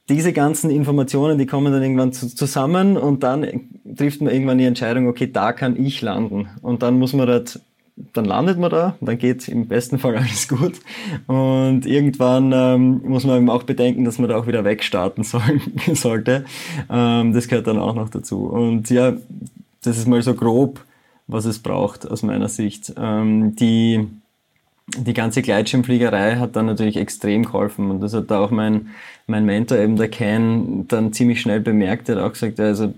diese 0.10 0.34
ganzen 0.34 0.72
Informationen, 0.72 1.38
die 1.38 1.46
kommen 1.46 1.72
dann 1.72 1.84
irgendwann 1.84 2.12
zusammen 2.12 2.98
und 2.98 3.22
dann 3.22 3.48
trifft 3.96 4.22
man 4.22 4.34
irgendwann 4.34 4.58
die 4.58 4.66
Entscheidung, 4.66 5.08
okay, 5.08 5.30
da 5.32 5.54
kann 5.54 5.76
ich 5.82 6.02
landen. 6.02 6.50
Und 6.62 6.82
dann 6.82 6.98
muss 6.98 7.14
man 7.14 7.28
dort, 7.28 7.60
dann 8.14 8.26
landet 8.26 8.58
man 8.58 8.72
da, 8.72 8.96
dann 9.02 9.20
geht 9.20 9.48
im 9.48 9.68
besten 9.68 10.00
Fall 10.00 10.16
alles 10.18 10.48
gut. 10.48 10.80
Und 11.28 11.86
irgendwann 11.86 12.52
ähm, 12.52 13.02
muss 13.06 13.26
man 13.26 13.38
eben 13.38 13.50
auch 13.52 13.64
bedenken, 13.64 14.04
dass 14.04 14.18
man 14.18 14.30
da 14.30 14.38
auch 14.38 14.48
wieder 14.48 14.64
wegstarten 14.64 15.24
soll, 15.26 15.62
sollte. 15.94 16.46
Ähm, 16.90 17.34
das 17.34 17.48
gehört 17.48 17.68
dann 17.68 17.78
auch 17.78 17.94
noch 17.94 18.10
dazu. 18.10 18.46
Und 18.46 18.90
ja, 18.90 19.14
das 19.84 19.98
ist 20.00 20.08
mal 20.08 20.22
so 20.24 20.34
grob 20.34 20.84
was 21.30 21.46
es 21.46 21.60
braucht 21.60 22.10
aus 22.10 22.24
meiner 22.24 22.50
Sicht. 22.50 22.94
Ähm, 22.98 23.56
die, 23.56 24.08
die 24.98 25.14
ganze 25.14 25.42
Gleitschirmfliegerei 25.42 26.36
hat 26.38 26.56
dann 26.56 26.66
natürlich 26.66 26.98
extrem 26.98 27.46
geholfen 27.46 27.92
und 27.92 28.02
das 28.02 28.14
hat 28.14 28.30
da 28.32 28.40
auch 28.40 28.52
mein, 28.52 28.90
mein 29.28 29.46
Mentor 29.46 29.78
eben 29.78 29.96
der 29.96 30.10
Ken 30.10 30.88
dann 30.88 31.14
ziemlich 31.14 31.40
schnell 31.40 31.62
bemerkt. 31.62 32.10
Er 32.10 32.18
hat 32.18 32.24
auch 32.24 32.34
gesagt, 32.34 32.60
also 32.60 32.94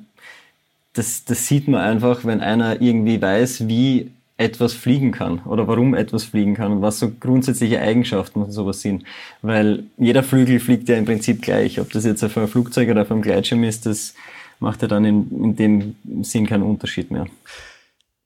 das, 0.93 1.25
das 1.25 1.47
sieht 1.47 1.67
man 1.67 1.81
einfach, 1.81 2.25
wenn 2.25 2.39
einer 2.39 2.81
irgendwie 2.81 3.21
weiß, 3.21 3.67
wie 3.67 4.11
etwas 4.37 4.73
fliegen 4.73 5.11
kann 5.11 5.39
oder 5.45 5.67
warum 5.67 5.93
etwas 5.93 6.23
fliegen 6.23 6.55
kann 6.55 6.71
und 6.71 6.81
was 6.81 6.99
so 6.99 7.11
grundsätzliche 7.11 7.79
Eigenschaften 7.79 8.41
und 8.41 8.51
sowas 8.51 8.81
sind. 8.81 9.03
Weil 9.41 9.83
jeder 9.97 10.23
Flügel 10.23 10.59
fliegt 10.59 10.89
ja 10.89 10.95
im 10.97 11.05
Prinzip 11.05 11.41
gleich. 11.41 11.79
Ob 11.79 11.91
das 11.91 12.05
jetzt 12.05 12.23
auf 12.23 12.35
einem 12.37 12.47
Flugzeug 12.47 12.89
oder 12.89 13.03
auf 13.03 13.11
einem 13.11 13.21
Gleitschirm 13.21 13.63
ist, 13.63 13.85
das 13.85 14.15
macht 14.59 14.81
ja 14.81 14.87
dann 14.87 15.05
in, 15.05 15.43
in 15.43 15.55
dem 15.55 15.95
Sinn 16.23 16.47
keinen 16.47 16.63
Unterschied 16.63 17.11
mehr. 17.11 17.27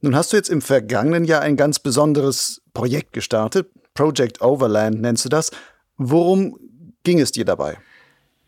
Nun 0.06 0.16
hast 0.16 0.34
du 0.34 0.38
jetzt 0.38 0.52
im 0.52 0.62
vergangenen 0.62 1.26
Jahr 1.26 1.42
ein 1.42 1.56
ganz 1.56 1.80
besonderes 1.80 2.62
Projekt 2.76 3.12
gestartet. 3.12 3.70
Project 3.96 4.40
Overland 4.40 5.02
nennst 5.02 5.26
du 5.26 5.30
das. 5.30 5.50
Worum 5.98 6.60
ging 7.02 7.20
es 7.20 7.32
dir 7.32 7.44
dabei? 7.44 7.78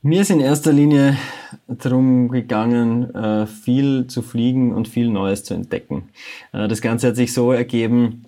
Mir 0.03 0.21
ist 0.21 0.29
in 0.29 0.39
erster 0.39 0.71
Linie 0.71 1.17
darum 1.67 2.29
gegangen, 2.29 3.09
äh, 3.15 3.47
viel 3.47 4.05
zu 4.05 4.21
fliegen 4.21 4.71
und 4.71 4.87
viel 4.87 5.09
Neues 5.09 5.45
zu 5.45 5.55
entdecken. 5.55 6.09
Äh, 6.53 6.67
das 6.67 6.79
Ganze 6.79 7.07
hat 7.07 7.15
sich 7.15 7.33
so 7.33 7.51
ergeben, 7.51 8.25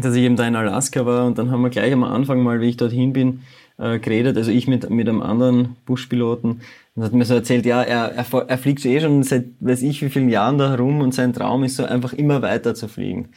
dass 0.00 0.14
ich 0.14 0.22
eben 0.22 0.36
da 0.36 0.46
in 0.46 0.54
Alaska 0.54 1.04
war 1.04 1.26
und 1.26 1.36
dann 1.36 1.50
haben 1.50 1.62
wir 1.62 1.70
gleich 1.70 1.92
am 1.92 2.04
Anfang 2.04 2.44
mal, 2.44 2.60
wie 2.60 2.68
ich 2.68 2.76
dorthin 2.76 3.12
bin, 3.12 3.40
äh, 3.78 3.98
geredet, 3.98 4.36
also 4.36 4.50
ich 4.50 4.66
mit, 4.68 4.88
mit 4.90 5.08
einem 5.08 5.22
anderen 5.22 5.76
Buschpiloten, 5.86 6.60
und 6.98 7.04
hat 7.04 7.12
mir 7.12 7.24
so 7.24 7.34
erzählt, 7.34 7.64
ja, 7.64 7.82
er, 7.82 8.12
er, 8.12 8.48
er 8.48 8.58
fliegt 8.58 8.84
eh 8.84 9.00
schon 9.00 9.22
seit 9.22 9.44
weiß 9.60 9.82
ich 9.82 10.02
wie 10.02 10.08
vielen 10.08 10.28
Jahren 10.28 10.58
da 10.58 10.70
herum 10.70 11.00
und 11.00 11.14
sein 11.14 11.32
Traum 11.32 11.62
ist 11.62 11.76
so 11.76 11.84
einfach 11.84 12.12
immer 12.12 12.42
weiter 12.42 12.74
zu 12.74 12.88
fliegen. 12.88 13.28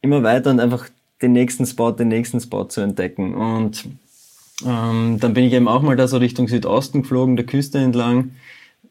Immer 0.00 0.24
weiter 0.24 0.50
und 0.50 0.58
einfach 0.58 0.88
den 1.22 1.32
nächsten 1.32 1.66
Spot, 1.66 1.92
den 1.92 2.08
nächsten 2.08 2.40
Spot 2.40 2.64
zu 2.64 2.80
entdecken. 2.80 3.34
Und 3.34 3.84
ähm, 4.64 5.18
dann 5.20 5.34
bin 5.34 5.44
ich 5.44 5.52
eben 5.52 5.68
auch 5.68 5.82
mal 5.82 5.94
da 5.94 6.08
so 6.08 6.16
Richtung 6.16 6.48
Südosten 6.48 7.02
geflogen, 7.02 7.36
der 7.36 7.46
Küste 7.46 7.78
entlang, 7.78 8.32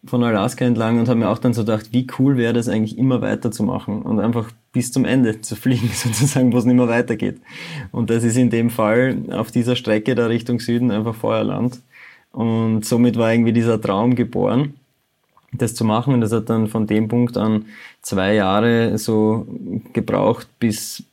von 0.08 0.24
Alaska 0.24 0.66
entlang 0.66 1.00
und 1.00 1.08
habe 1.08 1.20
mir 1.20 1.30
auch 1.30 1.38
dann 1.38 1.54
so 1.54 1.62
gedacht, 1.62 1.90
wie 1.92 2.08
cool 2.20 2.38
wäre 2.38 2.54
das 2.54 2.68
eigentlich 2.68 2.98
immer 2.98 3.22
weiter 3.22 3.52
zu 3.52 3.64
machen 3.64 4.02
und 4.02 4.20
einfach 4.20 4.52
bis 4.72 4.92
zum 4.92 5.06
Ende 5.06 5.42
zu 5.42 5.56
fliegen, 5.56 5.90
sozusagen, 5.94 6.54
wo 6.54 6.58
es 6.58 6.66
nicht 6.66 6.76
mehr 6.76 6.88
weitergeht. 6.88 7.42
Und 7.92 8.10
das 8.10 8.24
ist 8.24 8.38
in 8.38 8.50
dem 8.50 8.70
Fall 8.70 9.18
auf 9.32 9.52
dieser 9.52 9.76
Strecke 9.76 10.16
da 10.16 10.28
Richtung 10.28 10.60
Süden 10.60 10.92
einfach 10.92 11.16
Feuerland. 11.16 11.80
Und 12.32 12.86
somit 12.86 13.18
war 13.18 13.32
irgendwie 13.32 13.54
dieser 13.54 13.80
Traum 13.80 14.16
geboren, 14.16 14.74
das 15.54 15.74
zu 15.74 15.86
machen. 15.86 16.14
Und 16.14 16.22
das 16.22 16.34
hat 16.34 16.50
dann 16.50 16.68
von 16.68 16.86
dem 16.86 17.08
Punkt 17.08 17.38
an 17.38 17.66
zwei 18.02 18.34
Jahre 18.36 18.98
so 18.98 19.48
gebraucht, 19.94 20.48
bis 20.60 21.04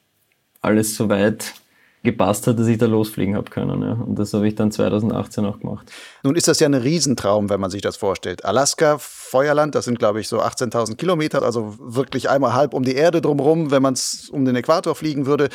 alles 0.61 0.97
so 0.97 1.09
weit 1.09 1.55
gepasst 2.03 2.47
hat, 2.47 2.59
dass 2.59 2.67
ich 2.67 2.79
da 2.79 2.87
losfliegen 2.87 3.37
habe 3.37 3.51
können. 3.51 3.83
Ja. 3.83 3.93
Und 3.93 4.19
das 4.19 4.35
habe 4.35 4.47
ich 4.49 4.55
dann 4.55 4.73
2018 4.73 5.45
auch 5.45 5.61
gemacht. 5.61 5.91
Nun 6.23 6.35
ist 6.35 6.49
das 6.49 6.61
ja 6.61 6.69
ein 6.69 6.75
Riesentraum, 6.75 7.49
wenn 7.49 7.61
man 7.61 7.71
sich 7.71 7.83
das 7.83 7.97
vorstellt. 7.97 8.45
Alaska, 8.45 8.99
Feuerland, 8.99 9.75
das 9.75 9.85
sind, 9.85 9.99
glaube 9.99 10.21
ich, 10.21 10.29
so 10.29 10.41
18.000 10.41 10.97
Kilometer, 10.97 11.43
also 11.43 11.77
wirklich 11.79 12.29
einmal 12.29 12.55
halb 12.55 12.75
um 12.75 12.83
die 12.83 12.95
Erde 12.95 13.21
drumherum, 13.21 13.71
wenn 13.71 13.83
man 13.83 13.95
es 13.95 14.29
um 14.31 14.45
den 14.45 14.57
Äquator 14.57 14.95
fliegen 14.95 15.27
würde. 15.27 15.49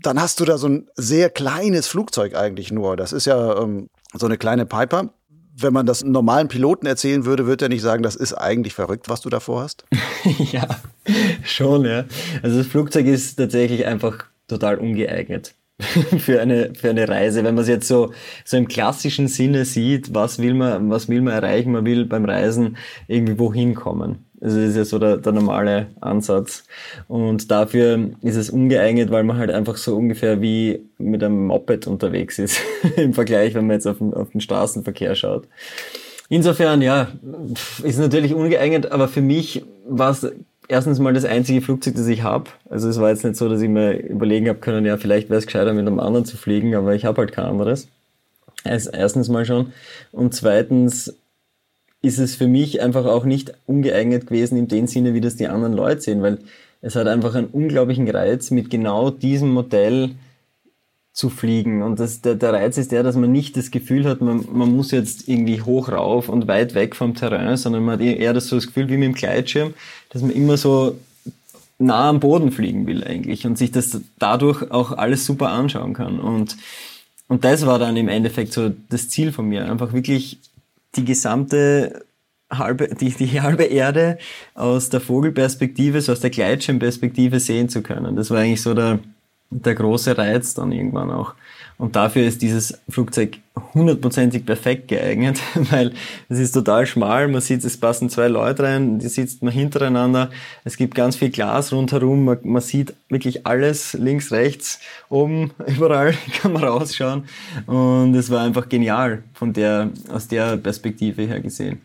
Dann 0.00 0.20
hast 0.20 0.40
du 0.40 0.44
da 0.44 0.58
so 0.58 0.68
ein 0.68 0.88
sehr 0.94 1.30
kleines 1.30 1.86
Flugzeug 1.88 2.36
eigentlich 2.36 2.72
nur. 2.72 2.96
Das 2.96 3.12
ist 3.12 3.26
ja 3.26 3.60
ähm, 3.62 3.88
so 4.14 4.26
eine 4.26 4.36
kleine 4.36 4.66
Piper. 4.66 5.10
Wenn 5.60 5.72
man 5.72 5.86
das 5.86 6.04
normalen 6.04 6.46
Piloten 6.46 6.86
erzählen 6.86 7.24
würde, 7.24 7.46
würde 7.46 7.64
er 7.64 7.68
nicht 7.68 7.82
sagen, 7.82 8.04
das 8.04 8.14
ist 8.14 8.32
eigentlich 8.32 8.74
verrückt, 8.74 9.08
was 9.08 9.22
du 9.22 9.28
davor 9.28 9.62
hast? 9.62 9.84
ja, 10.52 10.68
Schon, 11.44 11.84
ja. 11.84 12.04
Also 12.42 12.58
das 12.58 12.66
Flugzeug 12.66 13.06
ist 13.06 13.36
tatsächlich 13.36 13.86
einfach 13.86 14.26
total 14.46 14.78
ungeeignet 14.78 15.54
für 16.18 16.40
eine, 16.40 16.74
für 16.74 16.90
eine 16.90 17.08
Reise. 17.08 17.44
Wenn 17.44 17.54
man 17.54 17.62
es 17.62 17.68
jetzt 17.68 17.86
so, 17.86 18.12
so 18.44 18.56
im 18.56 18.66
klassischen 18.66 19.28
Sinne 19.28 19.64
sieht, 19.64 20.12
was 20.12 20.40
will 20.40 20.54
man, 20.54 20.90
was 20.90 21.08
will 21.08 21.20
man 21.20 21.34
erreichen? 21.34 21.72
Man 21.72 21.84
will 21.84 22.04
beim 22.04 22.24
Reisen 22.24 22.76
irgendwie 23.06 23.38
wohin 23.38 23.74
kommen. 23.74 24.24
Also 24.40 24.56
das 24.56 24.70
ist 24.70 24.76
ja 24.76 24.84
so 24.84 24.98
der, 24.98 25.18
der 25.18 25.32
normale 25.32 25.88
Ansatz. 26.00 26.64
Und 27.06 27.50
dafür 27.50 28.10
ist 28.22 28.36
es 28.36 28.50
ungeeignet, 28.50 29.10
weil 29.10 29.24
man 29.24 29.36
halt 29.36 29.50
einfach 29.50 29.76
so 29.76 29.96
ungefähr 29.96 30.40
wie 30.40 30.80
mit 30.98 31.22
einem 31.22 31.46
Moped 31.46 31.86
unterwegs 31.86 32.38
ist 32.38 32.60
im 32.96 33.14
Vergleich, 33.14 33.54
wenn 33.54 33.66
man 33.66 33.74
jetzt 33.74 33.86
auf 33.86 33.98
den, 33.98 34.14
auf 34.14 34.30
den 34.30 34.40
Straßenverkehr 34.40 35.14
schaut. 35.14 35.46
Insofern, 36.28 36.82
ja, 36.82 37.08
ist 37.82 37.98
natürlich 37.98 38.34
ungeeignet, 38.34 38.92
aber 38.92 39.08
für 39.08 39.22
mich 39.22 39.64
war 39.88 40.10
es 40.10 40.30
erstens 40.68 40.98
mal 40.98 41.14
das 41.14 41.24
einzige 41.24 41.60
Flugzeug, 41.60 41.94
das 41.96 42.06
ich 42.06 42.22
habe. 42.22 42.50
Also 42.68 42.88
es 42.88 43.00
war 43.00 43.10
jetzt 43.10 43.24
nicht 43.24 43.36
so, 43.36 43.48
dass 43.48 43.60
ich 43.60 43.68
mir 43.68 43.98
überlegen 43.98 44.48
habe 44.48 44.58
können, 44.58 44.86
ja, 44.86 44.96
vielleicht 44.96 45.30
wäre 45.30 45.38
es 45.38 45.46
gescheiter, 45.46 45.72
mit 45.72 45.86
einem 45.86 46.00
anderen 46.00 46.24
zu 46.24 46.36
fliegen, 46.36 46.74
aber 46.74 46.94
ich 46.94 47.04
habe 47.04 47.22
halt 47.22 47.32
kein 47.32 47.46
anderes. 47.46 47.88
Erstens 48.64 49.28
mal 49.28 49.46
schon. 49.46 49.72
Und 50.12 50.34
zweitens 50.34 51.16
ist 52.02 52.18
es 52.18 52.36
für 52.36 52.46
mich 52.46 52.80
einfach 52.80 53.06
auch 53.06 53.24
nicht 53.24 53.54
ungeeignet 53.66 54.26
gewesen 54.26 54.58
in 54.58 54.68
dem 54.68 54.86
Sinne, 54.86 55.14
wie 55.14 55.20
das 55.20 55.36
die 55.36 55.48
anderen 55.48 55.72
Leute 55.72 56.00
sehen, 56.00 56.22
weil 56.22 56.38
es 56.80 56.94
hat 56.94 57.08
einfach 57.08 57.34
einen 57.34 57.48
unglaublichen 57.48 58.08
Reiz, 58.08 58.50
mit 58.50 58.70
genau 58.70 59.10
diesem 59.10 59.50
Modell 59.50 60.10
zu 61.18 61.30
fliegen. 61.30 61.82
Und 61.82 61.98
das, 61.98 62.20
der, 62.20 62.36
der 62.36 62.52
Reiz 62.52 62.78
ist 62.78 62.92
der, 62.92 63.02
dass 63.02 63.16
man 63.16 63.32
nicht 63.32 63.56
das 63.56 63.72
Gefühl 63.72 64.04
hat, 64.04 64.20
man, 64.20 64.46
man 64.52 64.76
muss 64.76 64.92
jetzt 64.92 65.26
irgendwie 65.26 65.60
hoch 65.60 65.88
rauf 65.88 66.28
und 66.28 66.46
weit 66.46 66.76
weg 66.76 66.94
vom 66.94 67.16
Terrain, 67.16 67.56
sondern 67.56 67.84
man 67.84 67.94
hat 67.94 68.06
eher 68.06 68.32
das, 68.32 68.46
so 68.46 68.54
das 68.54 68.68
Gefühl 68.68 68.88
wie 68.88 68.96
mit 68.96 69.06
dem 69.08 69.14
Gleitschirm, 69.14 69.74
dass 70.10 70.22
man 70.22 70.30
immer 70.30 70.56
so 70.56 70.96
nah 71.78 72.08
am 72.08 72.20
Boden 72.20 72.52
fliegen 72.52 72.86
will 72.86 73.02
eigentlich 73.02 73.44
und 73.46 73.58
sich 73.58 73.72
das 73.72 74.00
dadurch 74.20 74.70
auch 74.70 74.92
alles 74.92 75.26
super 75.26 75.48
anschauen 75.48 75.92
kann. 75.92 76.20
Und, 76.20 76.56
und 77.26 77.42
das 77.42 77.66
war 77.66 77.80
dann 77.80 77.96
im 77.96 78.08
Endeffekt 78.08 78.52
so 78.52 78.70
das 78.88 79.08
Ziel 79.08 79.32
von 79.32 79.48
mir, 79.48 79.68
einfach 79.68 79.92
wirklich 79.92 80.38
die 80.94 81.04
gesamte 81.04 82.04
halbe, 82.48 82.94
die, 82.94 83.10
die 83.10 83.40
halbe 83.40 83.64
Erde 83.64 84.18
aus 84.54 84.88
der 84.88 85.00
Vogelperspektive, 85.00 86.00
so 86.00 86.12
aus 86.12 86.20
der 86.20 86.30
Gleitschirmperspektive 86.30 87.40
sehen 87.40 87.68
zu 87.68 87.82
können. 87.82 88.14
Das 88.14 88.30
war 88.30 88.38
eigentlich 88.38 88.62
so 88.62 88.72
der, 88.72 89.00
der 89.50 89.74
große 89.74 90.16
Reiz 90.16 90.54
dann 90.54 90.72
irgendwann 90.72 91.10
auch. 91.10 91.34
Und 91.78 91.94
dafür 91.94 92.26
ist 92.26 92.42
dieses 92.42 92.76
Flugzeug 92.88 93.38
hundertprozentig 93.72 94.44
perfekt 94.44 94.88
geeignet, 94.88 95.40
weil 95.70 95.92
es 96.28 96.40
ist 96.40 96.52
total 96.52 96.86
schmal, 96.86 97.28
man 97.28 97.40
sieht, 97.40 97.64
es 97.64 97.78
passen 97.78 98.10
zwei 98.10 98.26
Leute 98.26 98.64
rein, 98.64 98.98
die 98.98 99.06
sitzt 99.08 99.44
man 99.44 99.52
hintereinander, 99.52 100.30
es 100.64 100.76
gibt 100.76 100.96
ganz 100.96 101.14
viel 101.14 101.30
Glas 101.30 101.72
rundherum, 101.72 102.24
man, 102.24 102.38
man 102.42 102.62
sieht 102.62 102.94
wirklich 103.08 103.46
alles, 103.46 103.92
links, 103.92 104.32
rechts, 104.32 104.80
oben, 105.08 105.52
überall 105.66 106.14
kann 106.40 106.52
man 106.52 106.64
rausschauen. 106.64 107.24
Und 107.66 108.14
es 108.16 108.28
war 108.30 108.42
einfach 108.42 108.68
genial 108.68 109.22
von 109.32 109.52
der, 109.52 109.90
aus 110.12 110.26
der 110.26 110.56
Perspektive 110.56 111.22
her 111.22 111.40
gesehen. 111.40 111.80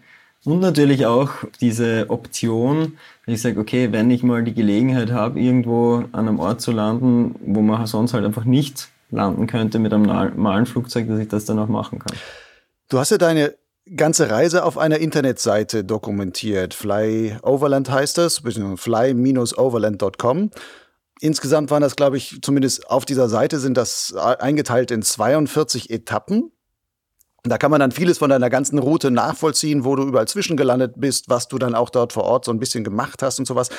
Und 0.45 0.59
natürlich 0.59 1.05
auch 1.05 1.29
diese 1.61 2.09
Option, 2.09 2.97
ich 3.25 3.41
sage, 3.41 3.59
okay, 3.59 3.93
wenn 3.93 4.11
ich 4.11 4.23
mal 4.23 4.43
die 4.43 4.53
Gelegenheit 4.53 5.11
habe, 5.11 5.39
irgendwo 5.39 6.03
an 6.11 6.27
einem 6.27 6.39
Ort 6.39 6.59
zu 6.59 6.71
landen, 6.71 7.35
wo 7.45 7.61
man 7.61 7.85
sonst 7.87 8.13
halt 8.13 8.25
einfach 8.25 8.43
nicht 8.43 8.89
landen 9.09 9.47
könnte 9.47 9.79
mit 9.79 9.93
einem 9.93 10.03
normalen 10.03 10.65
Flugzeug, 10.65 11.07
dass 11.07 11.19
ich 11.19 11.29
das 11.29 11.45
dann 11.45 11.59
auch 11.59 11.69
machen 11.69 11.99
kann. 11.99 12.17
Du 12.89 12.99
hast 12.99 13.11
ja 13.11 13.17
deine 13.17 13.55
ganze 13.95 14.29
Reise 14.29 14.65
auf 14.65 14.77
einer 14.77 14.99
Internetseite 14.99 15.83
dokumentiert. 15.83 16.73
Fly 16.73 17.37
Overland 17.41 17.89
heißt 17.89 18.17
das, 18.17 18.39
fly-overland.com. 18.39 20.51
Insgesamt 21.21 21.71
waren 21.71 21.81
das, 21.81 21.95
glaube 21.95 22.17
ich, 22.17 22.39
zumindest 22.41 22.89
auf 22.89 23.05
dieser 23.05 23.29
Seite 23.29 23.59
sind 23.59 23.77
das 23.77 24.13
eingeteilt 24.13 24.91
in 24.91 25.01
42 25.01 25.89
Etappen. 25.89 26.51
Da 27.45 27.57
kann 27.57 27.71
man 27.71 27.81
dann 27.81 27.91
vieles 27.91 28.19
von 28.19 28.29
deiner 28.29 28.49
ganzen 28.49 28.79
Route 28.79 29.11
nachvollziehen, 29.11 29.83
wo 29.83 29.97
du 29.97 30.03
überall 30.03 30.29
zwischengelandet 30.29 30.93
bist, 30.95 31.27
was 31.27 31.49
du 31.49 31.57
dann 31.57 31.75
auch 31.75 31.89
dort 31.89 32.13
vor 32.13 32.23
Ort 32.23 32.45
so 32.45 32.51
ein 32.51 32.59
bisschen 32.59 32.85
gemacht 32.85 33.21
hast 33.21 33.37
und 33.37 33.45
sowas. 33.45 33.69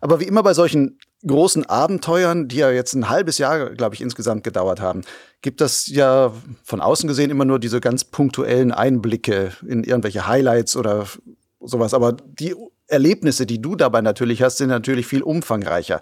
Aber 0.00 0.20
wie 0.20 0.24
immer 0.24 0.42
bei 0.42 0.54
solchen 0.54 0.98
großen 1.26 1.66
Abenteuern, 1.66 2.48
die 2.48 2.56
ja 2.56 2.70
jetzt 2.70 2.94
ein 2.94 3.10
halbes 3.10 3.36
Jahr, 3.36 3.70
glaube 3.74 3.94
ich, 3.94 4.00
insgesamt 4.00 4.42
gedauert 4.42 4.80
haben, 4.80 5.02
gibt 5.42 5.60
das 5.60 5.86
ja 5.86 6.32
von 6.64 6.80
außen 6.80 7.08
gesehen 7.08 7.30
immer 7.30 7.44
nur 7.44 7.58
diese 7.58 7.80
ganz 7.80 8.04
punktuellen 8.04 8.72
Einblicke 8.72 9.52
in 9.68 9.84
irgendwelche 9.84 10.26
Highlights 10.26 10.74
oder 10.74 11.06
sowas. 11.60 11.92
Aber 11.92 12.12
die 12.12 12.54
Erlebnisse, 12.86 13.44
die 13.44 13.60
du 13.60 13.76
dabei 13.76 14.00
natürlich 14.00 14.42
hast, 14.42 14.56
sind 14.56 14.70
natürlich 14.70 15.06
viel 15.06 15.22
umfangreicher. 15.22 16.00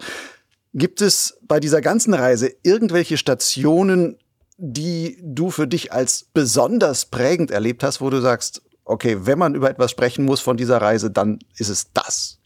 Gibt 0.73 1.01
es 1.01 1.37
bei 1.41 1.59
dieser 1.59 1.81
ganzen 1.81 2.13
Reise 2.13 2.49
irgendwelche 2.63 3.17
Stationen, 3.17 4.17
die 4.59 5.17
du 5.23 5.51
für 5.51 5.67
dich 5.67 5.93
als 5.93 6.27
besonders 6.33 7.05
prägend 7.05 7.49
erlebt 7.49 7.81
hast, 7.81 8.01
wo 8.01 8.09
du 8.09 8.19
sagst, 8.19 8.61
okay, 8.83 9.17
wenn 9.21 9.39
man 9.39 9.55
über 9.55 9.69
etwas 9.69 9.91
sprechen 9.91 10.25
muss 10.25 10.41
von 10.41 10.57
dieser 10.57 10.81
Reise, 10.81 11.09
dann 11.09 11.39
ist 11.57 11.69
es 11.69 11.91
das? 11.93 12.39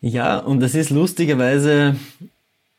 Ja, 0.00 0.38
und 0.38 0.60
das 0.60 0.74
ist 0.74 0.90
lustigerweise, 0.90 1.96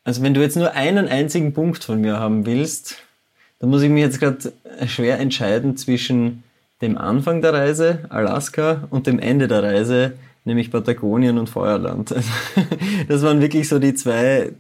also 0.04 0.22
wenn 0.22 0.36
du 0.36 0.42
jetzt 0.42 0.58
nur 0.58 0.74
einen 0.74 1.08
einzigen 1.08 1.54
Punkt 1.54 1.84
von 1.84 2.00
mir 2.02 2.20
haben 2.20 2.46
willst, 2.46 2.98
dann 3.60 3.72
muss 3.72 3.82
ich 3.82 3.90
mich 3.90 4.04
jetzt 4.04 4.20
gerade 4.20 4.54
schwer 4.86 5.20
entscheiden 5.20 5.76
zwischen 5.76 6.44
dem 6.82 7.00
Anfang 7.00 7.42
der 7.42 7.54
Reise, 7.54 8.06
Alaska, 8.10 8.88
und 8.92 9.08
dem 9.08 9.18
Ende 9.18 9.48
der 9.48 9.64
Reise, 9.64 10.14
nämlich 10.44 10.70
Patagonien 10.70 11.40
und 11.40 11.50
Feuerland. 11.50 12.14
Das 13.08 13.22
waren 13.24 13.42
wirklich 13.42 13.68
so 13.68 13.80
die 13.80 13.94
zwei, 13.94 14.52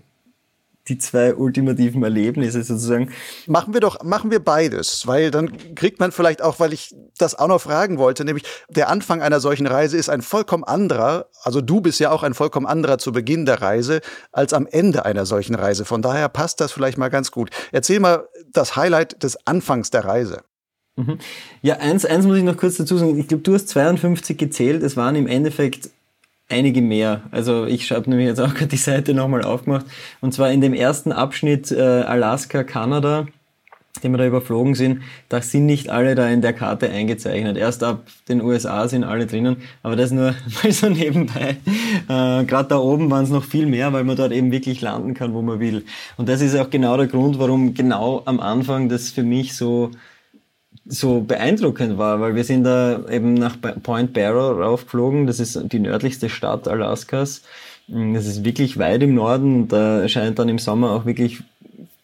die 0.87 0.97
zwei 0.97 1.35
ultimativen 1.35 2.03
Erlebnisse 2.03 2.63
sozusagen. 2.63 3.11
Machen 3.47 3.73
wir 3.73 3.81
doch, 3.81 4.03
machen 4.03 4.31
wir 4.31 4.39
beides, 4.39 5.07
weil 5.07 5.31
dann 5.31 5.75
kriegt 5.75 5.99
man 5.99 6.11
vielleicht 6.11 6.41
auch, 6.41 6.59
weil 6.59 6.73
ich 6.73 6.95
das 7.17 7.35
auch 7.35 7.47
noch 7.47 7.61
fragen 7.61 7.97
wollte, 7.97 8.23
nämlich 8.25 8.45
der 8.69 8.89
Anfang 8.89 9.21
einer 9.21 9.39
solchen 9.39 9.67
Reise 9.67 9.97
ist 9.97 10.09
ein 10.09 10.21
vollkommen 10.21 10.63
anderer, 10.63 11.27
also 11.43 11.61
du 11.61 11.81
bist 11.81 11.99
ja 11.99 12.11
auch 12.11 12.23
ein 12.23 12.33
vollkommen 12.33 12.65
anderer 12.65 12.97
zu 12.97 13.11
Beginn 13.11 13.45
der 13.45 13.61
Reise 13.61 14.01
als 14.31 14.53
am 14.53 14.67
Ende 14.67 15.05
einer 15.05 15.25
solchen 15.25 15.55
Reise. 15.55 15.85
Von 15.85 16.01
daher 16.01 16.29
passt 16.29 16.61
das 16.61 16.71
vielleicht 16.71 16.97
mal 16.97 17.09
ganz 17.09 17.31
gut. 17.31 17.49
Erzähl 17.71 17.99
mal 17.99 18.27
das 18.51 18.75
Highlight 18.75 19.23
des 19.23 19.37
Anfangs 19.47 19.89
der 19.89 20.05
Reise. 20.05 20.43
Mhm. 20.97 21.17
Ja, 21.61 21.77
eins, 21.77 22.05
eins 22.05 22.25
muss 22.25 22.37
ich 22.37 22.43
noch 22.43 22.57
kurz 22.57 22.77
dazu 22.77 22.97
sagen. 22.97 23.19
Ich 23.19 23.27
glaube, 23.27 23.43
du 23.43 23.53
hast 23.53 23.67
52 23.69 24.37
gezählt. 24.37 24.83
Es 24.83 24.95
waren 24.95 25.15
im 25.15 25.27
Endeffekt 25.27 25.89
einige 26.49 26.81
mehr. 26.81 27.21
Also 27.31 27.65
ich 27.65 27.91
habe 27.91 28.09
nämlich 28.09 28.27
jetzt 28.27 28.39
auch 28.39 28.53
gerade 28.53 28.67
die 28.67 28.77
Seite 28.77 29.13
nochmal 29.13 29.43
aufgemacht. 29.43 29.85
Und 30.21 30.33
zwar 30.33 30.51
in 30.51 30.61
dem 30.61 30.73
ersten 30.73 31.11
Abschnitt 31.11 31.71
äh, 31.71 31.81
Alaska, 31.81 32.63
Kanada, 32.63 33.25
den 34.03 34.11
wir 34.11 34.17
da 34.17 34.27
überflogen 34.27 34.75
sind, 34.75 35.01
da 35.29 35.41
sind 35.41 35.65
nicht 35.65 35.89
alle 35.89 36.15
da 36.15 36.27
in 36.27 36.41
der 36.41 36.53
Karte 36.53 36.89
eingezeichnet. 36.89 37.57
Erst 37.57 37.83
ab 37.83 38.05
den 38.27 38.41
USA 38.41 38.87
sind 38.87 39.03
alle 39.03 39.25
drinnen, 39.25 39.57
aber 39.83 39.95
das 39.95 40.11
nur 40.11 40.35
mal 40.63 40.71
so 40.71 40.89
nebenbei. 40.89 41.57
Äh, 42.07 42.43
Gerade 42.45 42.69
da 42.69 42.77
oben 42.77 43.09
waren 43.09 43.23
es 43.23 43.29
noch 43.29 43.43
viel 43.43 43.65
mehr, 43.65 43.93
weil 43.93 44.03
man 44.03 44.17
dort 44.17 44.31
eben 44.31 44.51
wirklich 44.51 44.81
landen 44.81 45.13
kann, 45.13 45.33
wo 45.33 45.41
man 45.41 45.59
will. 45.59 45.85
Und 46.17 46.29
das 46.29 46.41
ist 46.41 46.55
auch 46.55 46.69
genau 46.69 46.97
der 46.97 47.07
Grund, 47.07 47.39
warum 47.39 47.73
genau 47.73 48.21
am 48.25 48.39
Anfang 48.39 48.89
das 48.89 49.09
für 49.09 49.23
mich 49.23 49.55
so 49.55 49.91
so 50.85 51.21
beeindruckend 51.21 51.97
war, 51.97 52.21
weil 52.21 52.35
wir 52.35 52.43
sind 52.43 52.63
da 52.63 53.01
eben 53.09 53.33
nach 53.33 53.57
Point 53.83 54.13
Barrow 54.13 54.57
raufgeflogen. 54.57 55.25
Das 55.25 55.39
ist 55.39 55.59
die 55.71 55.79
nördlichste 55.79 56.29
Stadt 56.29 56.67
Alaskas. 56.67 57.41
Das 57.87 58.25
ist 58.25 58.43
wirklich 58.43 58.77
weit 58.77 59.01
im 59.03 59.15
Norden. 59.15 59.67
Da 59.67 60.07
scheint 60.07 60.39
dann 60.39 60.49
im 60.49 60.59
Sommer 60.59 60.91
auch 60.91 61.05
wirklich 61.05 61.41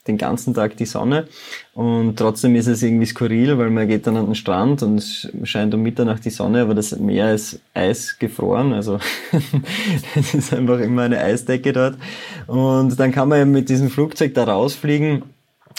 den 0.07 0.17
ganzen 0.17 0.55
Tag 0.55 0.77
die 0.77 0.85
Sonne. 0.85 1.27
Und 1.75 2.17
trotzdem 2.17 2.55
ist 2.55 2.67
es 2.67 2.81
irgendwie 2.81 3.05
skurril, 3.05 3.57
weil 3.59 3.69
man 3.69 3.88
geht 3.88 4.07
dann 4.07 4.17
an 4.17 4.25
den 4.25 4.35
Strand 4.35 4.81
und 4.81 4.97
es 4.97 5.29
scheint 5.43 5.73
um 5.75 5.83
Mitternacht 5.83 6.25
die 6.25 6.31
Sonne, 6.31 6.61
aber 6.61 6.73
das 6.73 6.97
Meer 6.97 7.35
ist 7.35 7.59
eisgefroren. 7.75 8.73
Also 8.73 9.00
es 10.15 10.33
ist 10.33 10.53
einfach 10.53 10.79
immer 10.79 11.03
eine 11.03 11.19
Eisdecke 11.19 11.71
dort. 11.71 11.97
Und 12.47 13.00
dann 13.00 13.11
kann 13.11 13.29
man 13.29 13.41
eben 13.41 13.51
mit 13.51 13.69
diesem 13.69 13.91
Flugzeug 13.91 14.33
da 14.33 14.45
rausfliegen 14.45 15.23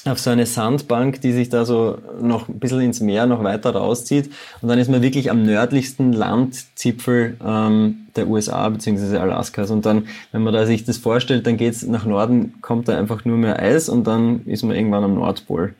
auf 0.05 0.19
so 0.19 0.31
eine 0.31 0.47
Sandbank, 0.47 1.21
die 1.21 1.33
sich 1.33 1.49
da 1.49 1.65
so 1.65 1.99
noch 2.21 2.49
ein 2.49 2.59
bisschen 2.59 2.81
ins 2.81 3.01
Meer 3.01 3.27
noch 3.27 3.45
weiter 3.45 3.71
rauszieht. 3.71 4.31
Und 4.61 4.69
dann 4.69 4.79
ist 4.79 4.91
man 4.91 5.01
wirklich 5.01 5.31
am 5.31 5.45
nördlichsten 5.45 6.13
Landzipfel 6.13 7.37
ähm, 7.45 8.09
der 8.17 8.27
USA 8.27 8.69
bzw. 8.69 9.19
Alaskas. 9.19 9.71
Und 9.71 9.87
dann, 9.87 10.09
wenn 10.33 10.43
man 10.43 10.53
da 10.53 10.67
sich 10.67 10.85
das 10.85 10.99
vorstellt, 10.99 11.47
dann 11.47 11.57
geht's 11.57 11.85
nach 11.85 12.05
Norden, 12.05 12.55
kommt 12.63 12.89
da 12.89 12.99
einfach 12.99 13.25
nur 13.25 13.37
mehr 13.37 13.61
Eis 13.61 13.89
und 13.89 14.07
dann 14.07 14.45
ist 14.47 14.65
man 14.65 14.75
irgendwann 14.75 15.05
am 15.05 15.15
Nordpol, 15.15 15.75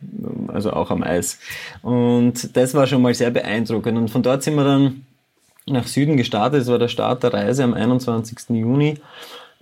also 0.49 0.73
auch 0.73 0.91
am 0.91 1.03
Eis. 1.03 1.39
Und 1.83 2.57
das 2.57 2.75
war 2.75 2.87
schon 2.87 3.03
mal 3.03 3.15
sehr 3.15 3.31
beeindruckend. 3.31 3.99
Und 3.99 4.09
von 4.09 4.23
dort 4.23 4.45
sind 4.45 4.55
wir 4.55 4.65
dann 4.65 5.05
nach 5.67 5.89
Süden 5.89 6.17
gestartet. 6.17 6.61
Das 6.61 6.69
war 6.69 6.79
der 6.79 6.89
Start 6.89 7.25
der 7.25 7.35
Reise 7.35 7.65
am 7.65 7.75
21. 7.75 8.51
Juni 8.51 8.99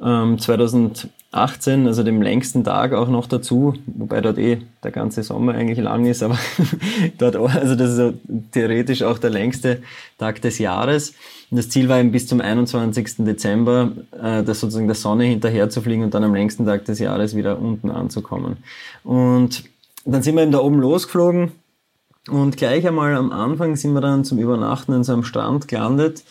ähm, 0.02 0.38
2000 0.38 1.09
18, 1.33 1.87
also 1.87 2.03
dem 2.03 2.23
längsten 2.23 2.65
Tag 2.65 2.93
auch 2.93 3.09
noch 3.09 3.27
dazu, 3.27 3.75
wobei 3.87 4.21
dort 4.21 4.39
eh 4.39 4.63
der 4.83 4.91
ganze 4.91 5.23
Sommer 5.23 5.55
eigentlich 5.55 5.79
lang 5.79 6.07
ist, 6.07 6.25
aber 6.25 6.37
dort, 7.19 7.37
auch, 7.37 7.55
also 7.55 7.77
das 7.77 7.91
ist 7.91 7.97
so 7.97 8.15
theoretisch 8.51 9.03
auch 9.03 9.19
der 9.19 9.31
längste 9.31 9.81
Tag 10.19 10.43
des 10.43 10.59
Jahres. 10.59 11.15
Und 11.51 11.57
das 11.59 11.69
Ziel 11.69 11.89
war 11.89 12.01
eben 12.01 12.11
bis 12.11 12.27
zum 12.27 12.41
21. 12.41 13.19
Dezember, 13.19 13.93
äh, 14.21 14.43
das 14.43 14.59
sozusagen 14.59 14.89
der 14.89 14.97
Sonne 14.97 15.25
hinterher 15.25 15.71
zu 15.71 15.83
fliegen 15.83 16.03
und 16.03 16.15
dann 16.15 16.25
am 16.25 16.35
längsten 16.35 16.67
Tag 16.67 16.85
des 16.87 16.99
Jahres 16.99 17.37
wieder 17.37 17.61
unten 17.61 17.91
anzukommen. 17.91 18.57
Und 19.05 19.63
dann 20.05 20.23
sind 20.23 20.35
wir 20.35 20.43
eben 20.43 20.53
da 20.53 20.59
oben 20.59 20.81
losgeflogen 20.81 21.53
und 22.29 22.57
gleich 22.57 22.87
einmal 22.87 23.15
am 23.15 23.31
Anfang 23.31 23.77
sind 23.77 23.93
wir 23.93 24.01
dann 24.01 24.25
zum 24.25 24.39
Übernachten 24.39 24.93
in 24.93 25.05
so 25.05 25.13
einem 25.13 25.25
Strand 25.25 25.69
gelandet 25.69 26.25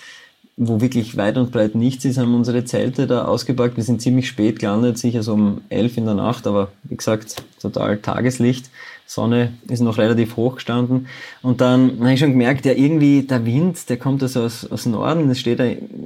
wo 0.61 0.81
wirklich 0.81 1.15
weit 1.15 1.37
und 1.37 1.51
breit 1.51 1.73
nichts 1.73 2.03
ist, 2.03 2.17
haben 2.17 2.35
unsere 2.35 2.65
Zelte 2.65 3.07
da 3.07 3.23
ausgepackt. 3.23 3.77
Wir 3.77 3.83
sind 3.85 4.01
ziemlich 4.01 4.27
spät 4.27 4.59
gelandet, 4.59 4.97
sicher 4.97 5.23
so 5.23 5.33
um 5.33 5.61
elf 5.69 5.95
in 5.95 6.03
der 6.03 6.15
Nacht, 6.15 6.45
aber 6.47 6.73
wie 6.83 6.97
gesagt, 6.97 7.41
total 7.61 7.97
Tageslicht. 7.97 8.69
Sonne 9.05 9.53
ist 9.69 9.79
noch 9.79 9.97
relativ 9.97 10.35
hoch 10.35 10.55
gestanden. 10.55 11.07
Und 11.41 11.61
dann 11.61 11.97
habe 12.01 12.13
ich 12.13 12.19
schon 12.19 12.31
gemerkt, 12.31 12.65
ja, 12.65 12.73
irgendwie 12.73 13.23
der 13.23 13.45
Wind, 13.45 13.89
der 13.89 13.97
kommt 13.97 14.21
also 14.21 14.43
aus, 14.43 14.69
aus 14.69 14.85
Norden. 14.85 15.29
Das 15.29 15.39
steht, 15.39 15.59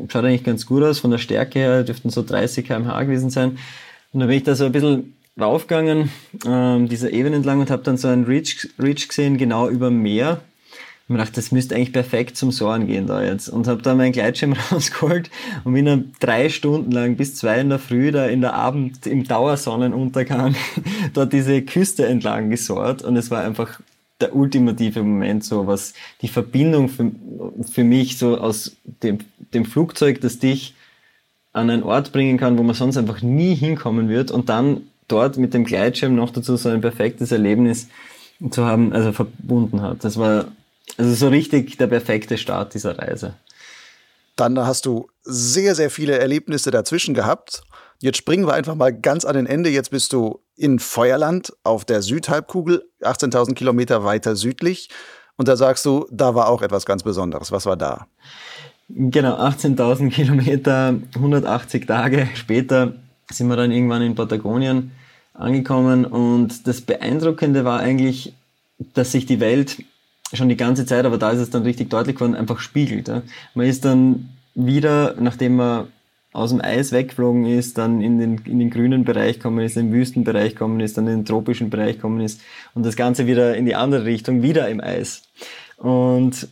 schaut 0.07 0.23
eigentlich 0.23 0.43
ganz 0.43 0.67
gut 0.67 0.83
aus. 0.83 0.99
Von 0.99 1.09
der 1.09 1.17
Stärke 1.17 1.57
her 1.57 1.83
dürften 1.83 2.11
so 2.11 2.21
30 2.21 2.65
kmh 2.65 3.03
gewesen 3.03 3.31
sein. 3.31 3.57
Und 4.13 4.19
dann 4.19 4.29
bin 4.29 4.37
ich 4.37 4.43
da 4.43 4.53
so 4.53 4.65
ein 4.65 4.71
bisschen 4.71 5.15
raufgegangen, 5.37 6.11
ähm, 6.45 6.87
dieser 6.87 7.11
Ebene 7.11 7.37
entlang 7.37 7.59
und 7.59 7.71
habe 7.71 7.81
dann 7.81 7.97
so 7.97 8.07
einen 8.07 8.25
Ridge, 8.25 8.69
Ridge 8.79 9.07
gesehen, 9.07 9.37
genau 9.37 9.67
über 9.67 9.89
Meer 9.89 10.41
mir 11.07 11.17
gedacht, 11.17 11.35
das 11.35 11.51
müsste 11.51 11.75
eigentlich 11.75 11.91
perfekt 11.91 12.37
zum 12.37 12.51
Soren 12.51 12.87
gehen 12.87 13.07
da 13.07 13.23
jetzt. 13.23 13.49
Und 13.49 13.67
habe 13.67 13.81
da 13.81 13.93
meinen 13.93 14.13
Gleitschirm 14.13 14.53
rausgeholt 14.71 15.29
und 15.63 15.73
bin 15.73 15.85
dann 15.85 16.13
drei 16.19 16.49
Stunden 16.49 16.91
lang 16.91 17.15
bis 17.17 17.35
zwei 17.35 17.59
in 17.59 17.69
der 17.69 17.79
Früh 17.79 18.11
da 18.11 18.27
in 18.27 18.41
der 18.41 18.53
Abend 18.53 19.05
im 19.05 19.25
Dauersonnenuntergang 19.25 20.55
dort 21.13 21.33
diese 21.33 21.61
Küste 21.61 22.05
entlang 22.05 22.49
gesohrt. 22.49 23.01
Und 23.01 23.17
es 23.17 23.31
war 23.31 23.43
einfach 23.43 23.81
der 24.21 24.35
ultimative 24.35 25.03
Moment, 25.03 25.43
so 25.43 25.67
was 25.67 25.93
die 26.21 26.29
Verbindung 26.29 26.87
für, 26.87 27.11
für 27.69 27.83
mich 27.83 28.17
so 28.17 28.37
aus 28.37 28.77
dem, 29.03 29.19
dem 29.53 29.65
Flugzeug, 29.65 30.21
das 30.21 30.39
dich 30.39 30.73
an 31.51 31.69
einen 31.69 31.83
Ort 31.83 32.13
bringen 32.13 32.37
kann, 32.37 32.57
wo 32.57 32.63
man 32.63 32.75
sonst 32.75 32.97
einfach 32.97 33.21
nie 33.21 33.53
hinkommen 33.53 34.07
wird 34.07 34.31
und 34.31 34.49
dann 34.49 34.81
dort 35.07 35.37
mit 35.37 35.53
dem 35.53 35.65
Gleitschirm 35.65 36.15
noch 36.15 36.31
dazu 36.31 36.55
so 36.55 36.69
ein 36.69 36.81
perfektes 36.81 37.31
Erlebnis 37.31 37.89
zu 38.49 38.65
haben, 38.65 38.93
also 38.93 39.11
verbunden 39.11 39.81
hat. 39.81 40.03
Das 40.03 40.17
war 40.17 40.47
also 40.97 41.13
so 41.13 41.27
richtig 41.27 41.77
der 41.77 41.87
perfekte 41.87 42.37
Start 42.37 42.73
dieser 42.73 42.97
Reise. 42.97 43.35
Dann 44.35 44.57
hast 44.59 44.85
du 44.85 45.07
sehr, 45.23 45.75
sehr 45.75 45.89
viele 45.89 46.17
Erlebnisse 46.17 46.71
dazwischen 46.71 47.13
gehabt. 47.13 47.63
Jetzt 47.99 48.17
springen 48.17 48.47
wir 48.47 48.53
einfach 48.53 48.75
mal 48.75 48.91
ganz 48.91 49.25
an 49.25 49.35
den 49.35 49.45
Ende. 49.45 49.69
Jetzt 49.69 49.91
bist 49.91 50.11
du 50.13 50.39
in 50.55 50.79
Feuerland 50.79 51.53
auf 51.63 51.85
der 51.85 52.01
Südhalbkugel, 52.01 52.83
18.000 53.01 53.53
Kilometer 53.53 54.03
weiter 54.03 54.35
südlich. 54.35 54.89
Und 55.35 55.47
da 55.47 55.55
sagst 55.55 55.85
du, 55.85 56.07
da 56.11 56.35
war 56.35 56.47
auch 56.49 56.61
etwas 56.61 56.85
ganz 56.85 57.03
Besonderes. 57.03 57.51
Was 57.51 57.65
war 57.65 57.77
da? 57.77 58.07
Genau, 58.89 59.35
18.000 59.35 60.09
Kilometer, 60.11 60.95
180 61.15 61.87
Tage 61.87 62.27
später 62.35 62.93
sind 63.31 63.47
wir 63.47 63.55
dann 63.55 63.71
irgendwann 63.71 64.01
in 64.01 64.15
Patagonien 64.15 64.91
angekommen. 65.33 66.05
Und 66.05 66.67
das 66.67 66.81
Beeindruckende 66.81 67.65
war 67.65 67.79
eigentlich, 67.79 68.33
dass 68.93 69.11
sich 69.11 69.25
die 69.25 69.39
Welt 69.39 69.77
schon 70.33 70.49
die 70.49 70.57
ganze 70.57 70.85
Zeit, 70.85 71.05
aber 71.05 71.17
da 71.17 71.31
ist 71.31 71.39
es 71.39 71.49
dann 71.49 71.63
richtig 71.63 71.89
deutlich 71.89 72.15
geworden, 72.15 72.35
einfach 72.35 72.59
spiegelt. 72.59 73.07
Ja. 73.07 73.21
Man 73.53 73.67
ist 73.67 73.85
dann 73.85 74.29
wieder, 74.55 75.15
nachdem 75.19 75.55
man 75.55 75.87
aus 76.33 76.49
dem 76.49 76.61
Eis 76.61 76.91
weggeflogen 76.91 77.45
ist, 77.45 77.77
dann 77.77 78.01
in 78.01 78.17
den, 78.17 78.37
in 78.45 78.59
den 78.59 78.71
grünen 78.71 79.05
Bereich 79.05 79.39
kommen 79.39 79.63
ist, 79.63 79.77
in 79.77 79.87
den 79.87 79.93
Wüstenbereich 79.93 80.55
kommen 80.55 80.79
ist, 80.79 80.97
dann 80.97 81.07
in 81.07 81.19
den 81.19 81.25
tropischen 81.25 81.69
Bereich 81.69 81.99
kommen 81.99 82.21
ist 82.21 82.41
und 82.73 82.85
das 82.85 82.95
Ganze 82.95 83.27
wieder 83.27 83.55
in 83.55 83.65
die 83.65 83.75
andere 83.75 84.05
Richtung, 84.05 84.41
wieder 84.41 84.67
im 84.67 84.81
Eis. 84.81 85.23
Und, 85.77 86.47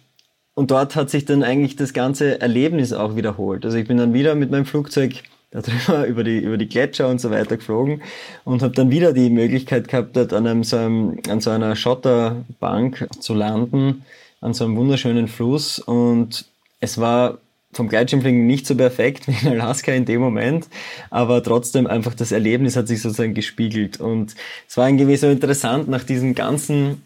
und 0.53 0.69
dort 0.69 0.95
hat 0.95 1.09
sich 1.09 1.25
dann 1.25 1.43
eigentlich 1.43 1.75
das 1.75 1.93
ganze 1.93 2.39
Erlebnis 2.39 2.93
auch 2.93 3.15
wiederholt. 3.15 3.65
Also 3.65 3.77
ich 3.77 3.87
bin 3.87 3.97
dann 3.97 4.13
wieder 4.13 4.35
mit 4.35 4.51
meinem 4.51 4.65
Flugzeug 4.65 5.23
darüber, 5.51 6.05
über 6.07 6.23
die, 6.23 6.39
über 6.39 6.57
die 6.57 6.67
Gletscher 6.67 7.07
und 7.07 7.19
so 7.19 7.29
weiter 7.29 7.57
geflogen 7.57 8.01
und 8.43 8.61
habe 8.61 8.73
dann 8.73 8.89
wieder 8.89 9.13
die 9.13 9.29
Möglichkeit 9.29 9.87
gehabt, 9.87 10.15
dort 10.15 10.33
an, 10.33 10.47
einem, 10.47 10.63
so 10.63 10.77
einem, 10.77 11.19
an 11.29 11.41
so 11.41 11.51
einer 11.51 11.75
Schotterbank 11.75 13.07
zu 13.19 13.33
landen, 13.33 14.05
an 14.39 14.53
so 14.53 14.65
einem 14.65 14.75
wunderschönen 14.75 15.27
Fluss. 15.27 15.79
Und 15.79 16.45
es 16.79 16.97
war 16.97 17.37
vom 17.73 17.87
Gleitschirmfliegen 17.87 18.47
nicht 18.47 18.67
so 18.67 18.75
perfekt 18.75 19.27
wie 19.27 19.47
in 19.47 19.59
Alaska 19.59 19.93
in 19.93 20.05
dem 20.05 20.21
Moment, 20.21 20.67
aber 21.09 21.41
trotzdem 21.41 21.87
einfach 21.87 22.13
das 22.13 22.31
Erlebnis 22.31 22.75
hat 22.75 22.87
sich 22.87 23.01
sozusagen 23.01 23.33
gespiegelt. 23.33 23.99
Und 23.99 24.35
es 24.67 24.77
war 24.77 24.87
irgendwie 24.87 25.15
so 25.15 25.29
interessant 25.29 25.87
nach 25.87 26.03
diesen 26.03 26.35
ganzen 26.35 27.03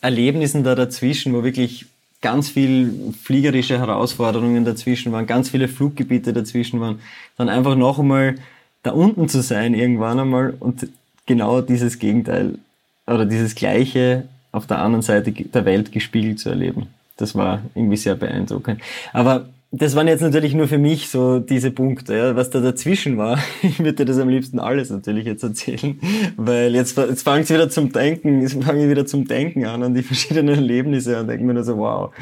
Erlebnissen 0.00 0.64
da 0.64 0.74
dazwischen, 0.74 1.32
wo 1.32 1.44
wirklich 1.44 1.86
ganz 2.22 2.48
viel 2.48 3.12
fliegerische 3.22 3.78
Herausforderungen 3.78 4.64
dazwischen 4.64 5.12
waren, 5.12 5.26
ganz 5.26 5.50
viele 5.50 5.68
Fluggebiete 5.68 6.32
dazwischen 6.32 6.80
waren, 6.80 7.00
dann 7.36 7.48
einfach 7.48 7.76
noch 7.76 7.98
einmal 7.98 8.36
da 8.82 8.92
unten 8.92 9.28
zu 9.28 9.42
sein 9.42 9.74
irgendwann 9.74 10.20
einmal 10.20 10.54
und 10.58 10.88
genau 11.26 11.60
dieses 11.60 11.98
Gegenteil 11.98 12.58
oder 13.06 13.26
dieses 13.26 13.54
Gleiche 13.54 14.24
auf 14.52 14.66
der 14.66 14.78
anderen 14.78 15.02
Seite 15.02 15.32
der 15.32 15.64
Welt 15.64 15.92
gespiegelt 15.92 16.38
zu 16.38 16.48
erleben. 16.48 16.86
Das 17.16 17.34
war 17.34 17.62
irgendwie 17.74 17.96
sehr 17.96 18.14
beeindruckend. 18.14 18.80
Aber 19.12 19.48
das 19.78 19.94
waren 19.94 20.08
jetzt 20.08 20.22
natürlich 20.22 20.54
nur 20.54 20.68
für 20.68 20.78
mich 20.78 21.08
so 21.08 21.38
diese 21.38 21.70
Punkte, 21.70 22.16
ja, 22.16 22.36
was 22.36 22.50
da 22.50 22.60
dazwischen 22.60 23.18
war. 23.18 23.38
Ich 23.62 23.78
würde 23.78 23.94
dir 23.94 24.04
das 24.04 24.18
am 24.18 24.28
liebsten 24.28 24.58
alles 24.58 24.90
natürlich 24.90 25.26
jetzt 25.26 25.42
erzählen, 25.42 26.00
weil 26.36 26.74
jetzt, 26.74 26.96
jetzt 26.96 27.22
fange 27.22 27.42
ich 27.42 27.50
wieder 27.50 27.68
zum 27.68 27.92
Denken, 27.92 28.42
jetzt 28.42 28.62
fange 28.62 28.84
ich 28.84 28.90
wieder 28.90 29.06
zum 29.06 29.26
Denken 29.26 29.66
an, 29.66 29.82
an 29.82 29.94
die 29.94 30.02
verschiedenen 30.02 30.54
Erlebnisse 30.54 31.18
und 31.20 31.28
denke 31.28 31.44
mir 31.44 31.54
nur 31.54 31.64
so, 31.64 31.76
wow, 31.78 32.14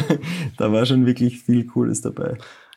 da 0.56 0.72
war 0.72 0.86
schon 0.86 1.06
wirklich 1.06 1.40
viel 1.40 1.66
Cooles 1.66 2.00
dabei. 2.00 2.36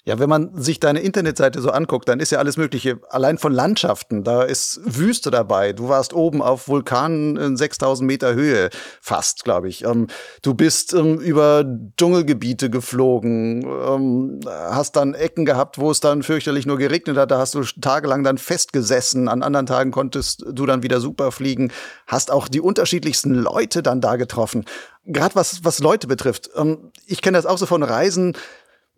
Ja, 0.10 0.17
wenn 0.17 0.28
man 0.28 0.60
sich 0.60 0.80
deine 0.80 1.02
Internetseite 1.02 1.62
so 1.62 1.69
anguckt, 1.69 2.10
dann 2.10 2.19
ist 2.19 2.32
ja 2.32 2.39
alles 2.39 2.58
Mögliche. 2.58 3.00
Allein 3.12 3.38
von 3.38 3.54
Landschaften, 3.54 4.24
da 4.24 4.41
ist 4.41 4.82
Wüste 4.84 5.30
dabei. 5.30 5.72
Du 5.72 5.88
warst 5.88 6.13
oben 6.13 6.41
auf 6.41 6.67
Vulkanen 6.67 7.38
in 7.38 7.56
6000 7.56 8.08
Meter 8.08 8.34
Höhe, 8.34 8.72
fast, 9.02 9.43
glaube 9.43 9.69
ich. 9.69 9.86
Ähm, 9.86 10.08
du 10.41 10.56
bist 10.56 10.95
ähm, 10.95 11.19
über 11.19 11.63
Dschungelgebiete 11.95 12.72
geflogen, 12.72 13.62
ähm, 13.62 14.39
hast 14.48 14.95
dann 14.95 15.13
Ecken 15.13 15.45
gehabt, 15.45 15.78
wo 15.78 15.91
es 15.91 16.00
dann 16.00 16.24
fürchterlich 16.24 16.65
nur 16.65 16.80
geregnet 16.80 17.15
hat. 17.15 17.30
Da 17.30 17.38
hast 17.38 17.54
du 17.54 17.62
tagelang 17.80 18.24
dann 18.24 18.39
festgesessen. 18.39 19.28
An 19.28 19.43
anderen 19.43 19.67
Tagen 19.67 19.91
konntest 19.91 20.43
du 20.52 20.65
dann 20.65 20.82
wieder 20.82 21.02
super 21.02 21.32
fliegen. 21.32 21.72
Hast 22.08 22.32
auch 22.32 22.48
die 22.48 22.62
unterschiedlichsten 22.62 23.36
Leute 23.36 23.84
dann 23.84 24.02
da 24.02 24.15
getroffen. 24.15 24.65
Gerade 25.06 25.36
was, 25.36 25.63
was 25.63 25.80
Leute 25.80 26.08
betrifft. 26.08 26.50
Ähm, 26.56 26.91
ich 27.06 27.22
kenne 27.22 27.38
das 27.38 27.45
auch 27.45 27.60
so 27.60 27.67
von 27.67 27.84
Reisen 27.84 28.36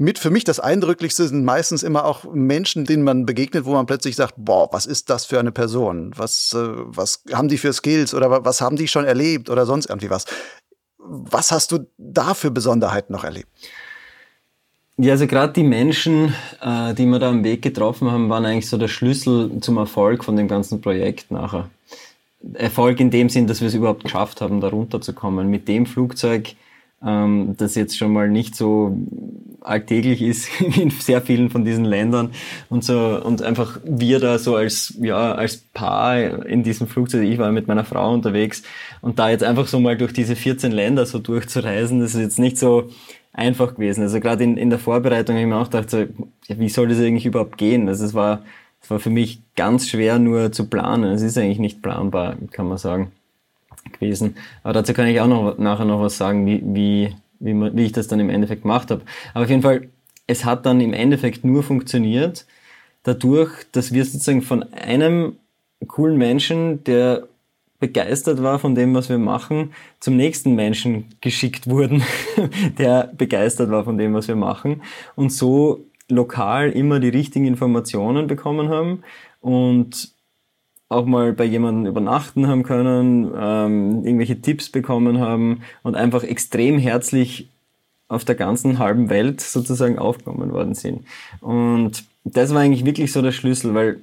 mit 0.02 0.18
für 0.18 0.32
mich 0.32 0.44
das 0.44 0.60
Eindrücklichste 0.60 1.28
sind 1.28 1.46
meistens 1.46 1.84
immer 1.84 2.06
auch 2.06 2.26
Menschen, 2.34 2.86
denen 2.86 3.04
man 3.04 3.28
begegnet, 3.28 3.66
wo 3.66 3.74
man 3.74 3.86
plötzlich 3.86 4.16
sagt, 4.16 4.34
boah, 4.36 4.68
was 4.72 4.88
ist 4.88 5.12
das 5.12 5.26
für 5.26 5.40
eine 5.40 5.52
Person? 5.52 6.12
Was, 6.16 6.54
äh, 6.54 6.70
was 6.74 7.24
haben 7.32 7.50
die 7.50 7.60
für 7.60 7.72
Skills 7.72 8.16
oder 8.16 8.44
was 8.44 8.62
haben 8.62 8.78
die 8.78 8.88
schon 8.88 9.06
erlebt 9.06 9.50
oder 9.50 9.68
sonst 9.68 9.90
irgendwie 9.90 10.10
was? 10.10 10.26
Was 10.98 11.52
hast 11.52 11.72
du 11.72 11.88
da 11.98 12.34
für 12.34 12.50
Besonderheiten 12.50 13.14
noch 13.14 13.24
erlebt? 13.24 13.48
Ja, 14.98 15.14
also 15.14 15.28
gerade 15.28 15.54
die 15.54 15.64
Menschen, 15.64 16.34
äh, 16.62 16.96
die 16.96 17.06
wir 17.06 17.20
da 17.20 17.30
am 17.30 17.44
Weg 17.44 17.62
getroffen 17.62 18.10
haben, 18.10 18.28
waren 18.30 18.46
eigentlich 18.46 18.70
so 18.70 18.78
der 18.78 18.88
Schlüssel 18.88 19.60
zum 19.62 19.78
Erfolg 19.78 20.24
von 20.24 20.36
dem 20.36 20.48
ganzen 20.48 20.82
Projekt 20.82 21.30
nachher. 21.30 21.70
Erfolg 22.56 23.00
in 23.00 23.12
dem 23.12 23.30
Sinn, 23.30 23.46
dass 23.46 23.62
wir 23.62 23.68
es 23.68 23.76
überhaupt 23.76 24.04
geschafft 24.04 24.42
haben, 24.42 24.62
da 24.62 24.70
runterzukommen. 24.70 25.48
Mit 25.48 25.68
dem 25.68 25.86
Flugzeug, 25.86 26.56
ähm, 27.06 27.56
das 27.58 27.76
jetzt 27.76 27.98
schon 27.98 28.14
mal 28.14 28.30
nicht 28.30 28.56
so 28.56 28.98
alltäglich 29.62 30.22
ist 30.22 30.50
in 30.78 30.90
sehr 30.90 31.22
vielen 31.22 31.50
von 31.50 31.66
diesen 31.66 31.86
Ländern 31.86 32.32
und 32.70 32.84
so 32.84 33.22
und 33.24 33.42
einfach 33.42 33.80
wir 33.84 34.20
da 34.20 34.40
so 34.40 34.56
als 34.56 34.96
ja 35.00 35.34
als 35.34 35.58
Paar 35.58 36.46
in 36.46 36.64
diesem 36.64 36.88
Flugzeug 36.88 37.24
ich 37.24 37.38
war 37.38 37.52
mit 37.52 37.68
meiner 37.68 37.86
Frau 37.86 38.12
unterwegs 38.14 38.64
und 39.02 39.20
da 39.20 39.30
jetzt 39.30 39.44
einfach 39.44 39.68
so 39.68 39.80
mal 39.80 39.98
durch 39.98 40.14
diese 40.14 40.36
14 40.36 40.72
Länder 40.72 41.06
so 41.06 41.20
durchzureisen 41.20 42.00
das 42.00 42.16
ist 42.16 42.22
jetzt 42.22 42.40
nicht 42.40 42.58
so 42.58 42.90
einfach 43.34 43.76
gewesen. 43.76 44.02
Also 44.02 44.20
gerade 44.20 44.44
in, 44.44 44.58
in 44.58 44.70
der 44.70 44.80
Vorbereitung 44.80 45.36
habe 45.36 45.44
ich 45.44 45.50
mir 45.50 45.58
auch 45.58 45.70
gedacht 45.70 45.90
so, 45.90 46.00
ja, 46.00 46.60
wie 46.60 46.70
soll 46.70 46.90
das 46.90 47.00
eigentlich 47.00 47.26
überhaupt 47.26 47.58
gehen? 47.58 47.88
Also 47.88 48.06
es 48.06 48.14
war 48.14 48.44
es 48.82 48.90
war 48.90 49.00
für 49.00 49.12
mich 49.12 49.44
ganz 49.56 49.88
schwer 49.88 50.18
nur 50.18 50.52
zu 50.52 50.68
planen. 50.68 51.12
Es 51.12 51.22
ist 51.22 51.38
eigentlich 51.38 51.60
nicht 51.60 51.82
planbar 51.82 52.36
kann 52.52 52.68
man 52.68 52.78
sagen 52.78 53.12
gewesen 54.02 54.36
aber 54.64 54.74
dazu 54.74 54.94
kann 54.94 55.08
ich 55.08 55.22
auch 55.22 55.28
noch 55.28 55.58
nachher 55.58 55.86
noch 55.86 56.02
was 56.02 56.18
sagen 56.18 56.46
wie 56.46 56.62
wie 56.66 57.16
wie, 57.42 57.56
wie 57.76 57.86
ich 57.86 57.92
das 57.92 58.08
dann 58.08 58.20
im 58.20 58.30
Endeffekt 58.30 58.62
gemacht 58.62 58.92
habe. 58.92 59.02
Aber 59.34 59.44
auf 59.44 59.50
jeden 59.50 59.62
Fall, 59.62 59.90
es 60.28 60.46
hat 60.46 60.66
dann 60.66 60.80
im 60.80 60.94
Endeffekt 60.94 61.44
nur 61.44 61.64
funktioniert, 61.64 62.46
dadurch, 63.04 63.52
dass 63.72 63.92
wir 63.92 64.06
sozusagen 64.06 64.42
von 64.42 64.64
einem 64.74 65.36
coolen 65.88 66.18
Menschen, 66.18 66.84
der 66.84 67.28
begeistert 67.80 68.44
war 68.44 68.60
von 68.60 68.76
dem, 68.76 68.94
was 68.94 69.10
wir 69.10 69.18
machen, 69.18 69.74
zum 70.00 70.16
nächsten 70.16 70.54
Menschen 70.54 71.06
geschickt 71.20 71.68
wurden, 71.68 72.04
der 72.78 73.12
begeistert 73.18 73.72
war 73.72 73.84
von 73.84 73.98
dem, 73.98 74.14
was 74.14 74.28
wir 74.28 74.36
machen 74.36 74.84
und 75.16 75.32
so 75.32 75.84
lokal 76.08 76.70
immer 76.70 77.00
die 77.00 77.10
richtigen 77.10 77.46
Informationen 77.46 78.28
bekommen 78.28 78.70
haben 78.70 79.02
und 79.40 80.14
auch 80.92 81.06
mal 81.06 81.34
bei 81.34 81.46
jemandem 81.46 81.86
übernachten 81.86 82.48
haben 82.48 82.64
können, 82.64 83.32
ähm, 83.36 84.04
irgendwelche 84.04 84.42
Tipps 84.42 84.70
bekommen 84.70 85.20
haben 85.20 85.62
und 85.84 85.96
einfach 85.96 86.24
extrem 86.24 86.78
herzlich 86.78 87.50
auf 88.08 88.26
der 88.26 88.36
ganzen 88.36 88.78
halben 88.78 89.10
Welt 89.10 89.40
sozusagen 89.40 89.98
aufgenommen 89.98 90.52
worden 90.52 90.76
sind. 90.76 91.06
Und 91.40 92.04
das 92.26 92.54
war 92.54 92.62
eigentlich 92.62 92.86
wirklich 92.86 93.14
so 93.14 93.22
der 93.22 93.32
Schlüssel, 93.32 93.74
weil 93.74 94.00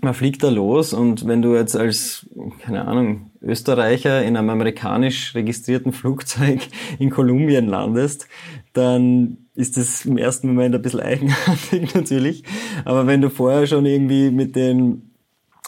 man 0.00 0.14
fliegt 0.14 0.42
da 0.42 0.50
los 0.50 0.92
und 0.92 1.26
wenn 1.28 1.42
du 1.42 1.54
jetzt 1.54 1.76
als, 1.76 2.26
keine 2.60 2.86
Ahnung, 2.86 3.30
Österreicher 3.40 4.22
in 4.24 4.36
einem 4.36 4.50
amerikanisch 4.50 5.34
registrierten 5.34 5.92
Flugzeug 5.92 6.60
in 6.98 7.10
Kolumbien 7.10 7.68
landest, 7.68 8.26
dann 8.72 9.38
ist 9.54 9.76
das 9.76 10.04
im 10.04 10.18
ersten 10.18 10.48
Moment 10.48 10.74
ein 10.74 10.82
bisschen 10.82 11.00
eigenartig 11.00 11.94
natürlich. 11.94 12.42
Aber 12.84 13.06
wenn 13.06 13.22
du 13.22 13.30
vorher 13.30 13.66
schon 13.68 13.86
irgendwie 13.86 14.30
mit 14.30 14.56
den 14.56 15.05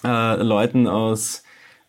äh, 0.05 0.43
Leuten 0.43 0.87
aus 0.87 1.43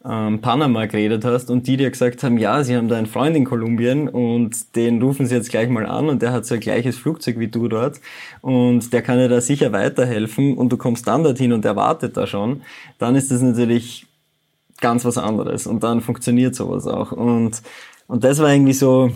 ähm, 0.05 0.39
Panama 0.39 0.85
geredet 0.85 1.25
hast 1.25 1.49
und 1.49 1.67
die 1.67 1.75
dir 1.75 1.89
gesagt 1.89 2.23
haben, 2.23 2.37
ja, 2.37 2.63
sie 2.63 2.75
haben 2.75 2.87
da 2.87 2.97
einen 2.97 3.07
Freund 3.07 3.35
in 3.35 3.43
Kolumbien 3.43 4.07
und 4.07 4.75
den 4.75 5.01
rufen 5.01 5.25
sie 5.25 5.35
jetzt 5.35 5.49
gleich 5.49 5.67
mal 5.69 5.85
an 5.85 6.07
und 6.07 6.21
der 6.21 6.31
hat 6.31 6.45
so 6.45 6.55
ein 6.55 6.61
gleiches 6.61 6.97
Flugzeug 6.97 7.37
wie 7.37 7.49
du 7.49 7.67
dort 7.67 7.99
und 8.41 8.93
der 8.93 9.01
kann 9.01 9.17
dir 9.17 9.27
da 9.27 9.41
sicher 9.41 9.73
weiterhelfen 9.73 10.57
und 10.57 10.71
du 10.71 10.77
kommst 10.77 11.07
dann 11.07 11.23
dorthin 11.23 11.51
und 11.51 11.65
der 11.65 11.75
wartet 11.75 12.15
da 12.15 12.27
schon, 12.27 12.61
dann 12.97 13.15
ist 13.15 13.29
das 13.29 13.41
natürlich 13.41 14.07
ganz 14.79 15.03
was 15.03 15.17
anderes 15.17 15.67
und 15.67 15.83
dann 15.83 15.99
funktioniert 15.99 16.55
sowas 16.55 16.87
auch 16.87 17.11
und, 17.11 17.61
und 18.07 18.23
das 18.23 18.39
war 18.39 18.47
eigentlich 18.47 18.79
so, 18.79 19.11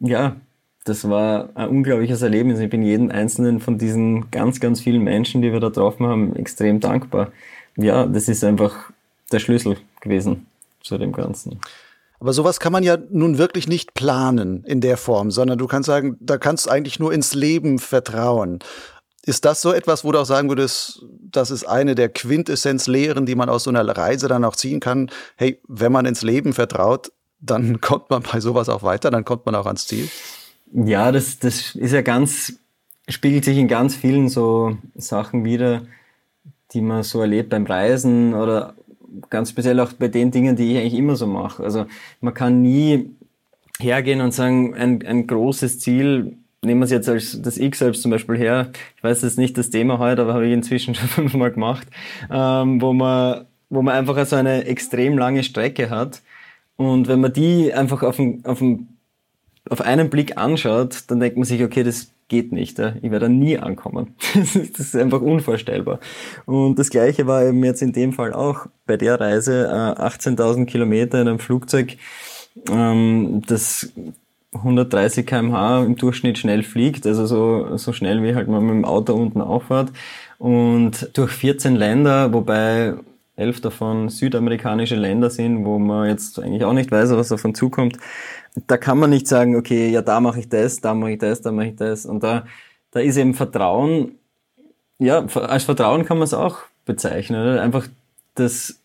ja, 0.00 0.36
das 0.84 1.08
war 1.08 1.50
ein 1.54 1.68
unglaubliches 1.68 2.22
Erlebnis. 2.22 2.58
Ich 2.58 2.68
bin 2.68 2.82
jedem 2.82 3.08
einzelnen 3.10 3.60
von 3.60 3.78
diesen 3.78 4.32
ganz, 4.32 4.58
ganz 4.58 4.80
vielen 4.80 5.04
Menschen, 5.04 5.40
die 5.40 5.52
wir 5.52 5.60
da 5.60 5.68
getroffen 5.68 6.06
haben, 6.06 6.34
extrem 6.34 6.80
dankbar 6.80 7.30
ja, 7.76 8.06
das 8.06 8.28
ist 8.28 8.44
einfach 8.44 8.90
der 9.30 9.38
Schlüssel 9.38 9.76
gewesen 10.00 10.46
zu 10.82 10.98
dem 10.98 11.12
Ganzen. 11.12 11.60
Aber 12.20 12.32
sowas 12.32 12.60
kann 12.60 12.72
man 12.72 12.84
ja 12.84 12.98
nun 13.10 13.36
wirklich 13.36 13.66
nicht 13.66 13.94
planen 13.94 14.62
in 14.64 14.80
der 14.80 14.96
Form, 14.96 15.32
sondern 15.32 15.58
du 15.58 15.66
kannst 15.66 15.88
sagen, 15.88 16.16
da 16.20 16.38
kannst 16.38 16.66
du 16.66 16.70
eigentlich 16.70 17.00
nur 17.00 17.12
ins 17.12 17.34
Leben 17.34 17.80
vertrauen. 17.80 18.60
Ist 19.24 19.44
das 19.44 19.60
so 19.60 19.72
etwas, 19.72 20.04
wo 20.04 20.12
du 20.12 20.20
auch 20.20 20.26
sagen 20.26 20.48
würdest, 20.48 21.04
das 21.20 21.50
ist 21.50 21.64
eine 21.64 21.94
der 21.94 22.08
Quintessenzlehren, 22.08 23.26
die 23.26 23.34
man 23.34 23.48
aus 23.48 23.64
so 23.64 23.70
einer 23.70 23.84
Reise 23.88 24.28
dann 24.28 24.44
auch 24.44 24.56
ziehen 24.56 24.80
kann? 24.80 25.10
Hey, 25.36 25.60
wenn 25.66 25.90
man 25.92 26.06
ins 26.06 26.22
Leben 26.22 26.52
vertraut, 26.52 27.10
dann 27.40 27.80
kommt 27.80 28.10
man 28.10 28.22
bei 28.22 28.40
sowas 28.40 28.68
auch 28.68 28.82
weiter, 28.82 29.10
dann 29.10 29.24
kommt 29.24 29.46
man 29.46 29.54
auch 29.54 29.66
ans 29.66 29.86
Ziel? 29.86 30.08
Ja, 30.72 31.12
das, 31.12 31.38
das 31.38 31.74
ist 31.74 31.92
ja 31.92 32.02
ganz, 32.02 32.54
spiegelt 33.08 33.44
sich 33.44 33.58
in 33.58 33.68
ganz 33.68 33.96
vielen 33.96 34.28
so 34.28 34.76
Sachen 34.94 35.44
wieder 35.44 35.82
die 36.72 36.80
man 36.80 37.02
so 37.02 37.20
erlebt 37.20 37.50
beim 37.50 37.66
Reisen 37.66 38.34
oder 38.34 38.74
ganz 39.30 39.50
speziell 39.50 39.78
auch 39.80 39.92
bei 39.92 40.08
den 40.08 40.30
Dingen, 40.30 40.56
die 40.56 40.72
ich 40.72 40.78
eigentlich 40.78 40.94
immer 40.94 41.16
so 41.16 41.26
mache. 41.26 41.62
Also 41.62 41.86
man 42.20 42.34
kann 42.34 42.62
nie 42.62 43.10
hergehen 43.78 44.20
und 44.20 44.32
sagen, 44.32 44.74
ein, 44.74 45.04
ein 45.04 45.26
großes 45.26 45.80
Ziel, 45.80 46.36
nehmen 46.62 46.80
wir 46.80 46.84
es 46.84 46.90
jetzt 46.90 47.08
als 47.08 47.42
das 47.42 47.58
X 47.58 47.80
selbst 47.80 48.02
zum 48.02 48.10
Beispiel 48.10 48.36
her, 48.36 48.70
ich 48.96 49.04
weiß, 49.04 49.22
ist 49.22 49.38
nicht 49.38 49.58
das 49.58 49.70
Thema 49.70 49.98
heute, 49.98 50.22
aber 50.22 50.34
habe 50.34 50.46
ich 50.46 50.52
inzwischen 50.52 50.94
schon 50.96 51.08
fünfmal 51.08 51.50
gemacht, 51.50 51.86
ähm, 52.30 52.80
wo 52.80 52.92
man 52.92 53.46
wo 53.72 53.80
man 53.80 53.94
einfach 53.94 54.24
so 54.26 54.36
eine 54.36 54.66
extrem 54.66 55.16
lange 55.16 55.42
Strecke 55.42 55.88
hat. 55.88 56.20
Und 56.76 57.08
wenn 57.08 57.22
man 57.22 57.32
die 57.32 57.72
einfach 57.72 58.02
auf, 58.02 58.16
den, 58.16 58.44
auf, 58.44 58.58
den, 58.58 58.98
auf 59.70 59.80
einen 59.80 60.10
Blick 60.10 60.36
anschaut, 60.36 61.04
dann 61.08 61.20
denkt 61.20 61.38
man 61.38 61.46
sich, 61.46 61.62
okay, 61.64 61.82
das 61.82 62.12
geht 62.32 62.50
nicht. 62.50 62.78
Ich 62.78 63.10
werde 63.10 63.28
nie 63.28 63.58
ankommen. 63.58 64.16
Das 64.34 64.56
ist, 64.56 64.96
einfach 64.96 65.20
unvorstellbar. 65.20 66.00
Und 66.46 66.78
das 66.78 66.88
Gleiche 66.88 67.26
war 67.26 67.44
eben 67.44 67.62
jetzt 67.62 67.82
in 67.82 67.92
dem 67.92 68.14
Fall 68.14 68.32
auch 68.32 68.66
bei 68.86 68.96
der 68.96 69.20
Reise 69.20 69.70
18.000 69.98 70.62
äh, 70.62 70.64
Kilometer 70.64 71.20
in 71.20 71.28
einem 71.28 71.38
Flugzeug, 71.38 71.98
ähm, 72.70 73.42
das 73.46 73.92
130 74.52 75.26
kmh 75.26 75.84
im 75.84 75.96
Durchschnitt 75.96 76.38
schnell 76.38 76.62
fliegt, 76.62 77.06
also 77.06 77.26
so, 77.26 77.76
so 77.76 77.92
schnell 77.92 78.22
wie 78.22 78.34
halt 78.34 78.48
man 78.48 78.64
mit 78.64 78.74
dem 78.76 78.84
Auto 78.86 79.12
unten 79.12 79.42
auffahrt. 79.42 79.92
Und 80.38 81.10
durch 81.12 81.32
14 81.32 81.76
Länder, 81.76 82.32
wobei 82.32 82.94
elf 83.42 83.60
davon 83.60 84.08
südamerikanische 84.08 84.96
Länder 84.96 85.30
sind, 85.30 85.64
wo 85.64 85.78
man 85.78 86.08
jetzt 86.08 86.38
eigentlich 86.38 86.64
auch 86.64 86.72
nicht 86.72 86.90
weiß, 86.90 87.10
was 87.10 87.28
davon 87.28 87.54
zukommt, 87.54 87.98
da 88.66 88.76
kann 88.76 88.98
man 88.98 89.10
nicht 89.10 89.26
sagen, 89.26 89.56
okay, 89.56 89.90
ja, 89.90 90.02
da 90.02 90.20
mache 90.20 90.40
ich 90.40 90.48
das, 90.48 90.80
da 90.80 90.94
mache 90.94 91.12
ich 91.12 91.18
das, 91.18 91.40
da 91.40 91.52
mache 91.52 91.68
ich 91.68 91.76
das. 91.76 92.06
Und 92.06 92.22
da, 92.22 92.46
da 92.90 93.00
ist 93.00 93.16
eben 93.16 93.34
Vertrauen, 93.34 94.12
ja, 94.98 95.24
als 95.26 95.64
Vertrauen 95.64 96.04
kann 96.04 96.18
man 96.18 96.24
es 96.24 96.34
auch 96.34 96.58
bezeichnen. 96.84 97.40
Oder? 97.40 97.62
Einfach 97.62 97.88
das, 98.34 98.78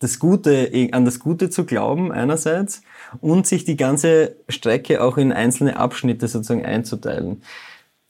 das 0.00 0.18
Gute, 0.18 0.70
an 0.92 1.04
das 1.04 1.18
Gute 1.18 1.50
zu 1.50 1.64
glauben 1.64 2.12
einerseits 2.12 2.82
und 3.20 3.46
sich 3.46 3.64
die 3.64 3.76
ganze 3.76 4.36
Strecke 4.48 5.02
auch 5.02 5.18
in 5.18 5.32
einzelne 5.32 5.76
Abschnitte 5.76 6.28
sozusagen 6.28 6.64
einzuteilen. 6.64 7.42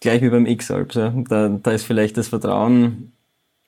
Gleich 0.00 0.22
wie 0.22 0.30
beim 0.30 0.46
X-Alps. 0.46 0.96
Ja. 0.96 1.14
Da, 1.28 1.48
da 1.48 1.70
ist 1.70 1.84
vielleicht 1.84 2.16
das 2.16 2.28
Vertrauen, 2.28 3.11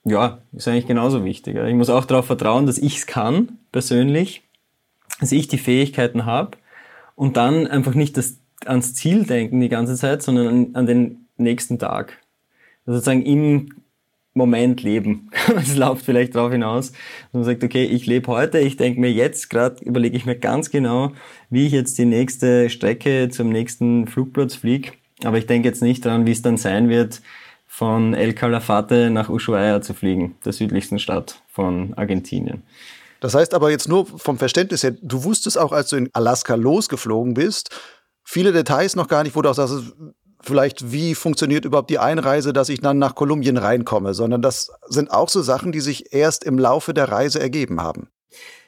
ja, 0.05 0.39
ist 0.53 0.67
eigentlich 0.67 0.87
genauso 0.87 1.25
wichtig. 1.25 1.57
Ich 1.57 1.73
muss 1.73 1.89
auch 1.89 2.05
darauf 2.05 2.27
vertrauen, 2.27 2.67
dass 2.67 2.77
ich 2.77 2.97
es 2.97 3.07
kann, 3.07 3.57
persönlich, 3.71 4.43
dass 5.19 5.31
ich 5.31 5.47
die 5.47 5.57
Fähigkeiten 5.57 6.25
habe 6.25 6.57
und 7.15 7.37
dann 7.37 7.67
einfach 7.67 7.95
nicht 7.95 8.15
das, 8.15 8.37
ans 8.65 8.93
Ziel 8.93 9.25
denken 9.25 9.59
die 9.59 9.69
ganze 9.69 9.95
Zeit, 9.95 10.21
sondern 10.21 10.47
an, 10.47 10.69
an 10.73 10.85
den 10.85 11.27
nächsten 11.37 11.79
Tag. 11.79 12.21
Also 12.85 12.99
sozusagen 12.99 13.23
im 13.23 13.69
Moment 14.35 14.83
leben. 14.83 15.29
Es 15.55 15.75
läuft 15.75 16.05
vielleicht 16.05 16.35
darauf 16.35 16.51
hinaus, 16.51 16.91
dass 16.91 17.33
man 17.33 17.43
sagt, 17.43 17.63
okay, 17.63 17.85
ich 17.85 18.05
lebe 18.05 18.27
heute, 18.27 18.59
ich 18.59 18.77
denke 18.77 18.99
mir 18.99 19.11
jetzt 19.11 19.49
gerade, 19.49 19.83
überlege 19.83 20.17
ich 20.17 20.25
mir 20.25 20.37
ganz 20.37 20.69
genau, 20.69 21.13
wie 21.49 21.65
ich 21.65 21.71
jetzt 21.71 21.97
die 21.97 22.05
nächste 22.05 22.69
Strecke 22.69 23.29
zum 23.29 23.49
nächsten 23.49 24.07
Flugplatz 24.07 24.55
fliege. 24.55 24.91
Aber 25.23 25.37
ich 25.37 25.47
denke 25.47 25.67
jetzt 25.67 25.81
nicht 25.81 26.05
daran, 26.05 26.27
wie 26.27 26.31
es 26.31 26.41
dann 26.41 26.57
sein 26.57 26.89
wird, 26.89 27.21
von 27.75 28.13
El 28.13 28.31
Calafate 28.31 29.09
nach 29.09 29.27
Ushuaia 29.27 29.81
zu 29.81 29.93
fliegen, 29.93 30.37
der 30.45 30.53
südlichsten 30.53 30.97
Stadt 30.97 31.41
von 31.49 31.93
Argentinien. 31.95 32.63
Das 33.19 33.35
heißt 33.35 33.53
aber 33.53 33.69
jetzt 33.69 33.89
nur 33.89 34.05
vom 34.05 34.37
Verständnis 34.37 34.81
her, 34.81 34.95
du 35.01 35.25
wusstest 35.25 35.57
auch, 35.57 35.73
als 35.73 35.89
du 35.89 35.97
in 35.97 36.09
Alaska 36.13 36.55
losgeflogen 36.55 37.33
bist, 37.33 37.77
viele 38.23 38.53
Details 38.53 38.95
noch 38.95 39.09
gar 39.09 39.23
nicht, 39.23 39.35
wo 39.35 39.41
du 39.41 39.49
auch 39.49 39.55
sagst, 39.55 39.93
vielleicht 40.39 40.93
wie 40.93 41.15
funktioniert 41.15 41.65
überhaupt 41.65 41.89
die 41.89 41.99
Einreise, 41.99 42.53
dass 42.53 42.69
ich 42.69 42.79
dann 42.79 42.97
nach 42.97 43.13
Kolumbien 43.13 43.57
reinkomme, 43.57 44.13
sondern 44.13 44.41
das 44.41 44.71
sind 44.87 45.11
auch 45.11 45.27
so 45.27 45.41
Sachen, 45.41 45.73
die 45.73 45.81
sich 45.81 46.13
erst 46.13 46.45
im 46.45 46.57
Laufe 46.57 46.93
der 46.93 47.09
Reise 47.09 47.41
ergeben 47.41 47.81
haben. 47.81 48.07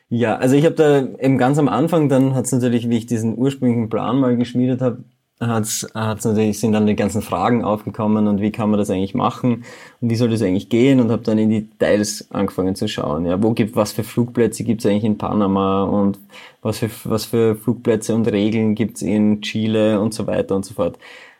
Ja, 0.09 0.35
also 0.35 0.55
ich 0.55 0.65
habe 0.65 0.75
da 0.75 0.99
eben 0.99 1.37
ganz 1.37 1.57
am 1.57 1.69
Anfang, 1.69 2.09
dann 2.09 2.35
hat 2.35 2.43
es 2.43 2.51
natürlich, 2.51 2.89
wie 2.89 2.97
ich 2.97 3.05
diesen 3.05 3.37
ursprünglichen 3.37 3.87
Plan 3.87 4.19
mal 4.19 4.35
geschmiedet 4.35 4.81
habe, 4.81 5.05
hat's, 5.39 5.87
hat's 5.93 6.25
natürlich 6.25 6.59
sind 6.59 6.71
dann 6.71 6.87
die 6.87 6.95
ganzen 6.95 7.21
Fragen 7.21 7.63
aufgekommen 7.63 8.27
und 8.27 8.41
wie 8.41 8.51
kann 8.51 8.69
man 8.69 8.79
das 8.79 8.89
eigentlich 8.89 9.13
machen 9.13 9.63
und 10.01 10.09
wie 10.09 10.15
soll 10.15 10.29
das 10.29 10.41
eigentlich 10.41 10.69
gehen 10.69 10.99
und 10.99 11.11
habe 11.11 11.23
dann 11.23 11.37
in 11.37 11.49
die 11.49 11.69
Details 11.69 12.27
angefangen 12.31 12.75
zu 12.75 12.87
schauen. 12.87 13.25
Ja, 13.25 13.41
wo 13.41 13.51
gibt 13.51 13.75
was 13.75 13.91
für 13.91 14.03
Flugplätze 14.03 14.63
gibt's 14.63 14.85
eigentlich 14.85 15.03
in 15.03 15.17
Panama 15.17 15.83
und 15.83 16.19
was 16.61 16.79
für 16.79 16.89
was 17.03 17.25
für 17.25 17.55
Flugplätze 17.55 18.15
und 18.15 18.27
Regeln 18.27 18.75
gibt's 18.75 19.01
in 19.01 19.41
Chile 19.41 19.99
und 19.99 20.13
so 20.13 20.27
weiter 20.27 20.55
und 20.55 20.65
so 20.65 20.73
fort. 20.73 20.97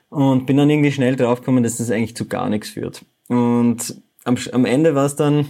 Und 0.10 0.46
bin 0.46 0.58
dann 0.58 0.70
irgendwie 0.70 0.92
schnell 0.92 1.16
draufgekommen, 1.16 1.64
dass 1.64 1.78
das 1.78 1.92
eigentlich 1.92 2.16
zu 2.16 2.28
gar 2.28 2.50
nichts 2.50 2.70
führt. 2.70 3.04
Und 3.28 4.02
am, 4.24 4.38
am 4.54 4.66
Ende 4.66 4.96
war 4.96 5.06
es 5.06 5.16
dann 5.16 5.48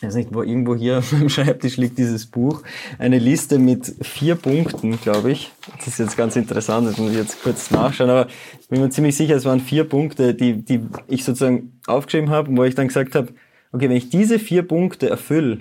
ich 0.00 0.06
weiß 0.06 0.14
nicht, 0.14 0.32
wo 0.32 0.42
irgendwo 0.42 0.74
hier 0.74 0.98
auf 0.98 1.12
meinem 1.12 1.28
Schreibtisch 1.28 1.76
liegt 1.76 1.98
dieses 1.98 2.24
Buch, 2.24 2.62
eine 2.98 3.18
Liste 3.18 3.58
mit 3.58 3.94
vier 4.00 4.34
Punkten, 4.34 4.98
glaube 4.98 5.30
ich. 5.30 5.52
Das 5.76 5.88
ist 5.88 5.98
jetzt 5.98 6.16
ganz 6.16 6.36
interessant, 6.36 6.88
das 6.88 6.96
muss 6.96 7.10
ich 7.10 7.18
jetzt 7.18 7.42
kurz 7.42 7.70
nachschauen, 7.70 8.08
aber 8.08 8.26
ich 8.58 8.68
bin 8.68 8.80
mir 8.80 8.88
ziemlich 8.88 9.14
sicher, 9.14 9.36
es 9.36 9.44
waren 9.44 9.60
vier 9.60 9.84
Punkte, 9.84 10.34
die, 10.34 10.64
die 10.64 10.80
ich 11.06 11.22
sozusagen 11.22 11.78
aufgeschrieben 11.86 12.30
habe, 12.30 12.56
wo 12.56 12.64
ich 12.64 12.74
dann 12.74 12.88
gesagt 12.88 13.14
habe, 13.14 13.28
okay, 13.72 13.90
wenn 13.90 13.96
ich 13.96 14.08
diese 14.08 14.38
vier 14.38 14.62
Punkte 14.62 15.10
erfülle, 15.10 15.58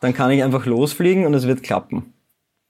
dann 0.00 0.14
kann 0.14 0.30
ich 0.30 0.42
einfach 0.42 0.64
losfliegen 0.64 1.26
und 1.26 1.34
es 1.34 1.46
wird 1.46 1.62
klappen. 1.62 2.14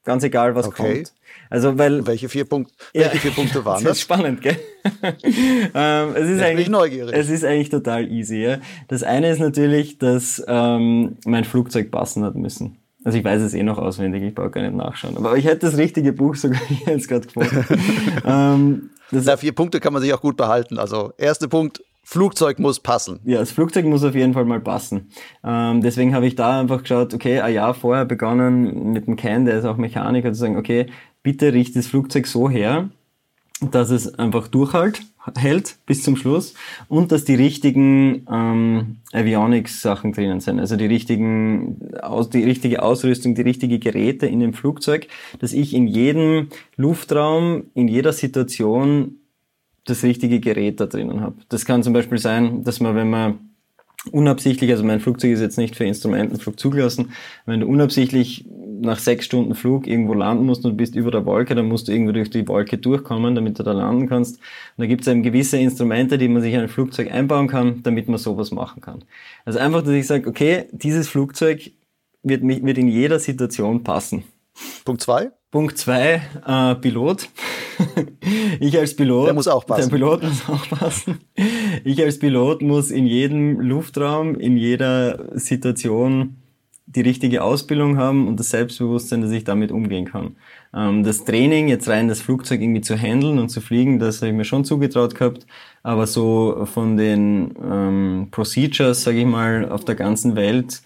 Ganz 0.05 0.23
egal, 0.23 0.55
was 0.55 0.67
okay. 0.67 0.95
kommt. 0.95 1.14
Also, 1.51 1.79
weil. 1.79 2.07
Welche 2.07 2.29
vier, 2.29 2.45
Punkt, 2.45 2.73
welche 2.93 3.14
ja, 3.14 3.21
vier 3.21 3.31
Punkte 3.31 3.64
waren 3.64 3.77
das? 3.77 3.85
Das 3.85 3.97
ist 3.99 4.03
spannend, 4.03 4.43
gell? 4.43 4.57
ähm, 5.03 6.11
es 6.14 6.25
ist 6.25 6.31
Jetzt 6.31 6.43
eigentlich, 6.43 6.69
neugierig. 6.69 7.14
Es 7.14 7.31
ist 7.31 7.45
eigentlich 7.45 7.71
total 7.71 8.11
easy, 8.11 8.43
ja. 8.43 8.59
Das 8.88 9.03
eine 9.03 9.31
ist 9.31 9.40
natürlich, 9.40 9.99
dass 9.99 10.43
ähm, 10.47 11.17
mein 11.25 11.45
Flugzeug 11.45 11.90
passen 11.90 12.25
hat 12.25 12.35
müssen. 12.35 12.77
Also 13.05 13.19
ich 13.19 13.25
weiß 13.25 13.43
es 13.43 13.53
eh 13.53 13.62
noch 13.62 13.79
auswendig, 13.79 14.23
ich 14.23 14.35
brauche 14.35 14.51
gar 14.51 14.62
nicht 14.62 14.75
nachschauen. 14.75 15.17
Aber 15.19 15.37
ich 15.37 15.45
hätte 15.45 15.67
das 15.67 15.77
richtige 15.77 16.12
Buch 16.12 16.35
sogar 16.35 16.61
jetzt 16.87 17.09
gerade 17.09 17.27
gefunden. 17.27 17.64
ähm, 18.25 18.90
das 19.11 19.27
Na, 19.27 19.37
vier 19.37 19.55
Punkte 19.55 19.79
kann 19.81 19.93
man 19.93 20.01
sich 20.01 20.12
auch 20.12 20.23
gut 20.23 20.37
behalten. 20.37 20.79
Also 20.79 21.12
erster 21.19 21.49
Punkt, 21.49 21.83
Flugzeug 22.05 22.59
muss 22.59 22.81
passen. 22.81 23.19
Ja, 23.25 23.38
das 23.38 23.51
Flugzeug 23.51 23.87
muss 23.87 24.05
auf 24.05 24.14
jeden 24.14 24.35
Fall 24.35 24.45
mal 24.45 24.61
passen. 24.61 25.09
Ähm, 25.43 25.81
deswegen 25.81 26.14
habe 26.14 26.27
ich 26.27 26.37
da 26.37 26.61
einfach 26.61 26.83
geschaut, 26.83 27.14
okay, 27.14 27.40
ein 27.40 27.55
Jahr 27.55 27.75
vorher 27.75 28.05
begonnen 28.05 28.93
mit 28.93 29.07
dem 29.07 29.17
Ken, 29.17 29.47
der 29.47 29.59
ist 29.59 29.64
auch 29.64 29.79
Mechaniker, 29.79 30.33
zu 30.33 30.38
sagen, 30.38 30.57
okay, 30.57 30.87
bitte 31.23 31.53
richte 31.53 31.79
das 31.79 31.87
Flugzeug 31.87 32.27
so 32.27 32.51
her, 32.51 32.90
dass 33.61 33.90
es 33.90 34.19
einfach 34.19 34.49
durchhalt, 34.49 35.01
hält 35.37 35.79
bis 35.87 36.03
zum 36.03 36.17
Schluss 36.17 36.55
und 36.88 37.11
dass 37.11 37.25
die 37.25 37.35
richtigen 37.35 38.27
ähm, 38.31 38.97
Avionics-Sachen 39.12 40.12
drinnen 40.12 40.40
sind, 40.40 40.61
also 40.61 40.77
die 40.77 40.87
richtigen, 40.87 41.95
aus, 42.03 42.29
die 42.29 42.45
richtige 42.45 42.83
Ausrüstung, 42.83 43.35
die 43.35 43.43
richtige 43.43 43.79
Geräte 43.79 44.27
in 44.27 44.40
dem 44.40 44.53
Flugzeug, 44.53 45.09
dass 45.38 45.53
ich 45.53 45.73
in 45.73 45.87
jedem 45.87 46.49
Luftraum, 46.77 47.64
in 47.75 47.88
jeder 47.88 48.12
Situation 48.12 49.17
das 49.85 50.03
richtige 50.03 50.40
Gerät 50.40 50.81
da 50.81 50.87
drinnen 50.87 51.20
habe. 51.20 51.37
Das 51.49 51.64
kann 51.64 51.83
zum 51.83 51.92
Beispiel 51.92 52.18
sein, 52.18 52.64
dass 52.64 52.81
man, 52.81 52.94
wenn 52.94 53.11
man 53.11 53.38
unabsichtlich, 54.12 54.70
also 54.70 54.85
mein 54.85 55.01
Flugzeug 55.01 55.33
ist 55.33 55.40
jetzt 55.40 55.59
nicht 55.59 55.77
für 55.77 55.85
Instrumentenflug 55.85 56.59
zugelassen, 56.59 57.12
wenn 57.47 57.61
du 57.61 57.66
unabsichtlich 57.66 58.47
nach 58.81 58.99
sechs 58.99 59.25
Stunden 59.25 59.55
Flug 59.55 59.87
irgendwo 59.87 60.14
landen 60.14 60.44
musst 60.44 60.64
und 60.64 60.77
bist 60.77 60.94
über 60.94 61.11
der 61.11 61.25
Wolke, 61.25 61.55
dann 61.55 61.66
musst 61.66 61.88
du 61.88 61.92
irgendwo 61.92 62.12
durch 62.12 62.31
die 62.31 62.47
Wolke 62.49 62.77
durchkommen, 62.77 63.35
damit 63.35 63.59
du 63.59 63.62
da 63.62 63.73
landen 63.73 64.09
kannst. 64.09 64.37
Und 64.37 64.83
da 64.83 64.87
gibt 64.87 65.03
es 65.03 65.09
eben 65.09 65.23
gewisse 65.23 65.59
Instrumente, 65.59 66.18
die 66.18 66.29
man 66.29 66.42
sich 66.42 66.53
in 66.53 66.61
ein 66.61 66.68
Flugzeug 66.68 67.11
einbauen 67.11 67.49
kann, 67.49 67.83
damit 67.83 68.09
man 68.09 68.18
sowas 68.18 68.51
machen 68.51 68.83
kann. 68.83 69.05
Also 69.44 69.59
einfach, 69.59 69.83
dass 69.83 69.92
ich 69.92 70.07
sage, 70.07 70.29
okay, 70.29 70.66
dieses 70.73 71.09
Flugzeug 71.09 71.73
wird, 72.23 72.42
wird 72.42 72.79
in 72.79 72.88
jeder 72.88 73.18
Situation 73.18 73.85
passen. 73.85 74.25
Punkt 74.85 75.03
zwei. 75.03 75.31
Punkt 75.55 75.79
zwei, 75.79 76.21
äh, 76.45 76.75
Pilot. 76.75 77.29
ich 78.59 78.77
als 78.77 78.97
Pilot. 78.97 79.29
Der 79.29 79.35
muss 79.35 79.47
auch 79.47 79.64
passen. 79.64 79.88
Der 79.88 79.97
Pilot 79.97 80.25
muss 80.25 80.49
auch 80.49 80.69
passen. 80.69 81.21
Ich 81.85 82.03
als 82.03 82.19
Pilot 82.19 82.61
muss 82.61 82.90
in 82.90 83.07
jedem 83.07 83.61
Luftraum, 83.61 84.35
in 84.35 84.57
jeder 84.57 85.38
Situation 85.38 86.38
die 86.87 87.03
richtige 87.03 87.45
Ausbildung 87.45 87.99
haben 87.99 88.27
und 88.27 88.40
das 88.40 88.51
Selbstbewusstsein, 88.51 89.23
dass 89.23 89.31
ich 89.31 89.45
damit 89.45 89.71
umgehen 89.71 90.07
kann. 90.07 90.35
Ähm, 90.75 91.05
das 91.05 91.25
Training, 91.25 91.69
jetzt 91.69 91.88
rein 91.88 92.09
das 92.09 92.21
Flugzeug 92.21 92.61
irgendwie 92.61 92.81
zu 92.81 92.97
handeln 92.97 93.38
und 93.38 93.49
zu 93.49 93.61
fliegen, 93.61 94.01
das 94.01 94.23
habe 94.23 94.31
ich 94.31 94.37
mir 94.37 94.45
schon 94.45 94.64
zugetraut 94.64 95.14
gehabt, 95.14 95.47
aber 95.85 96.09
so 96.09 96.67
von 96.67 96.97
den 96.97 97.55
ähm, 97.62 98.27
Procedures, 98.33 99.05
sage 99.05 99.21
ich 99.21 99.27
mal, 99.27 99.69
auf 99.71 99.85
der 99.85 99.95
ganzen 99.95 100.35
Welt, 100.35 100.83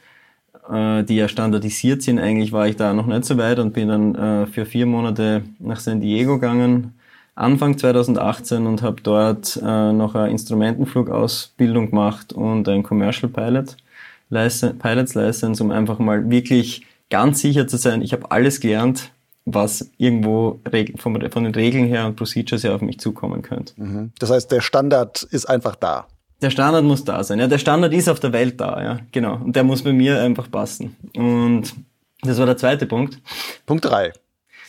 äh, 0.71 1.03
die 1.05 1.17
ja 1.17 1.29
standardisiert 1.29 2.03
sind, 2.03 2.19
eigentlich 2.19 2.53
war 2.53 2.69
ich 2.69 2.77
da 2.77 2.93
noch 2.93 3.07
nicht 3.07 3.25
so 3.25 3.37
weit 3.37 3.59
und 3.59 3.73
bin 3.73 3.89
dann 3.89 4.15
äh, 4.15 4.47
für 4.47 4.67
vier 4.67 4.87
Monate 4.87 5.43
nach 5.59 5.81
San 5.81 6.01
Diego 6.01 6.35
gegangen, 6.35 6.95
Anfang 7.35 7.79
2018 7.79 8.67
und 8.67 8.83
habe 8.83 9.01
dort 9.03 9.57
äh, 9.63 9.93
noch 9.93 10.15
eine 10.15 10.31
Instrumentenflugausbildung 10.31 11.91
gemacht 11.91 12.33
und 12.33 12.69
ein 12.69 12.83
Commercial 12.83 13.31
Pilot. 13.31 13.77
Pilots 14.31 15.15
License, 15.15 15.63
um 15.63 15.71
einfach 15.71 15.99
mal 15.99 16.29
wirklich 16.29 16.85
ganz 17.11 17.41
sicher 17.41 17.67
zu 17.67 17.77
sein, 17.77 18.03
ich 18.03 18.13
habe 18.13 18.31
alles 18.31 18.61
gelernt, 18.61 19.13
was 19.47 19.91
irgendwo 19.97 20.61
von, 20.97 21.15
den 21.15 21.55
Regeln 21.55 21.87
her 21.87 22.07
und 22.07 22.17
Procedures 22.17 22.65
her 22.65 22.75
auf 22.75 22.83
mich 22.83 23.01
zukommen 23.01 23.43
könnte. 23.43 23.73
Mhm. 23.77 24.13
Das 24.19 24.31
heißt, 24.31 24.51
der 24.53 24.61
Standard 24.61 25.23
ist 25.23 25.47
einfach 25.47 25.77
da. 25.77 26.07
Der 26.41 26.51
Standard 26.51 26.85
muss 26.85 27.05
da 27.05 27.25
sein. 27.25 27.41
Ja, 27.41 27.49
der 27.49 27.59
Standard 27.59 27.93
ist 27.93 28.09
auf 28.09 28.21
der 28.21 28.33
Welt 28.33 28.61
da, 28.61 28.83
ja, 28.83 29.01
genau. 29.11 29.37
Und 29.37 29.57
der 29.57 29.65
muss 29.65 29.83
bei 29.83 29.93
mir 29.93 30.23
einfach 30.23 30.51
passen. 30.51 30.97
Und 31.17 31.75
das 32.23 32.39
war 32.39 32.47
der 32.47 32.57
zweite 32.57 32.87
Punkt. 32.87 33.21
Punkt 33.67 33.85
drei. 33.85 34.13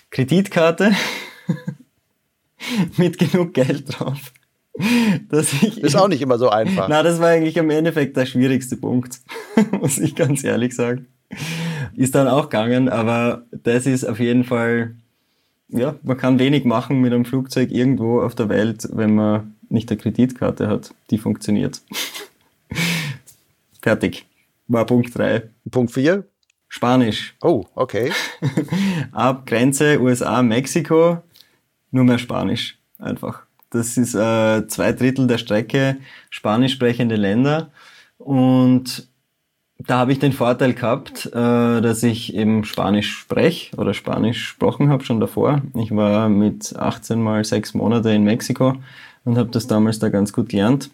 Kreditkarte 0.10 0.92
mit 2.98 3.20
genug 3.20 3.54
Geld 3.54 4.00
drauf. 4.00 4.32
dass 5.30 5.54
ich 5.54 5.78
ist 5.80 5.96
auch 5.96 6.08
nicht 6.08 6.22
immer 6.22 6.38
so 6.38 6.50
einfach. 6.50 6.88
Na, 6.90 7.04
das 7.04 7.20
war 7.20 7.28
eigentlich 7.28 7.58
im 7.58 7.70
Endeffekt 7.70 8.18
der 8.18 8.26
schwierigste 8.26 8.78
Punkt, 8.78 9.20
muss 9.72 9.98
ich 9.98 10.16
ganz 10.16 10.44
ehrlich 10.44 10.76
sagen. 10.76 11.08
Ist 11.96 12.16
dann 12.16 12.28
auch 12.28 12.50
gegangen, 12.50 12.90
aber 12.90 13.44
das 13.52 13.86
ist 13.86 14.06
auf 14.06 14.20
jeden 14.20 14.44
Fall, 14.44 14.96
ja, 15.68 15.96
man 16.02 16.18
kann 16.18 16.40
wenig 16.40 16.66
machen 16.66 17.02
mit 17.02 17.14
einem 17.14 17.26
Flugzeug 17.26 17.72
irgendwo 17.72 18.22
auf 18.22 18.36
der 18.36 18.50
Welt, 18.50 18.88
wenn 18.92 19.16
man 19.16 19.56
nicht 19.70 19.90
eine 19.90 20.00
Kreditkarte 20.00 20.68
hat, 20.68 20.94
die 21.10 21.18
funktioniert. 21.18 21.82
Fertig. 23.82 24.26
War 24.68 24.86
Punkt 24.86 25.18
3. 25.18 25.50
Punkt 25.72 25.92
4? 25.92 26.26
Spanisch. 26.68 27.36
Oh, 27.42 27.66
okay. 27.74 28.12
Ab 29.12 29.46
Grenze 29.48 30.00
USA, 30.00 30.44
Mexiko, 30.44 31.18
nur 31.92 32.04
mehr 32.04 32.20
Spanisch. 32.20 32.78
Einfach. 33.00 33.44
Das 33.72 33.98
ist 33.98 34.16
äh, 34.16 34.68
zwei 34.68 34.94
Drittel 34.94 35.28
der 35.28 35.38
Strecke 35.38 35.98
spanisch 36.30 36.74
sprechende 36.74 37.16
Länder. 37.16 37.72
Und 38.18 39.08
da 39.80 40.00
habe 40.00 40.12
ich 40.12 40.20
den 40.20 40.34
Vorteil 40.34 40.74
gehabt, 40.74 41.28
äh, 41.28 41.82
dass 41.82 42.04
ich 42.04 42.36
eben 42.36 42.66
Spanisch 42.66 43.12
spreche 43.12 43.76
oder 43.78 43.94
Spanisch 43.94 44.40
gesprochen 44.40 44.90
habe 44.90 45.06
schon 45.06 45.20
davor. 45.20 45.62
Ich 45.76 45.96
war 45.96 46.30
mit 46.30 46.76
18 46.76 47.22
mal 47.22 47.44
sechs 47.46 47.74
Monate 47.74 48.12
in 48.12 48.24
Mexiko 48.24 48.76
und 49.26 49.38
habe 49.38 49.50
das 49.50 49.68
damals 49.68 50.00
da 50.00 50.10
ganz 50.10 50.34
gut 50.34 50.50
gelernt. 50.50 50.90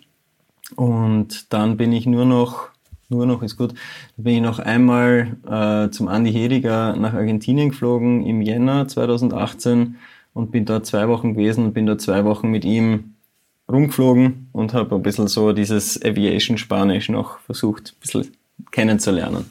Und 0.76 1.54
dann 1.54 1.78
bin 1.78 1.92
ich 1.92 2.06
nur 2.06 2.26
noch, 2.26 2.70
nur 3.10 3.26
noch 3.26 3.44
ist 3.44 3.58
gut, 3.58 3.74
bin 4.18 4.36
ich 4.36 4.42
noch 4.42 4.60
einmal 4.60 5.38
äh, 5.48 5.92
zum 5.92 6.08
Andi 6.08 6.32
Hediger 6.32 6.96
nach 6.96 7.14
Argentinien 7.14 7.70
geflogen 7.70 8.26
im 8.26 8.42
Jänner 8.42 8.88
2018 8.88 9.98
und 10.34 10.52
bin 10.52 10.66
dort 10.66 10.86
zwei 10.86 11.08
Wochen 11.08 11.36
gewesen 11.36 11.66
und 11.66 11.74
bin 11.74 11.86
dort 11.86 12.02
zwei 12.02 12.26
Wochen 12.26 12.50
mit 12.50 12.66
ihm 12.66 13.16
rumgeflogen 13.72 14.50
und 14.52 14.74
habe 14.74 14.96
ein 14.96 15.04
bisschen 15.04 15.28
so 15.28 15.54
dieses 15.54 16.04
Aviation 16.04 16.58
Spanisch 16.58 17.10
noch 17.10 17.40
versucht, 17.40 17.94
ein 17.96 18.00
bisschen 18.00 18.32
kennenzulernen. 18.72 19.46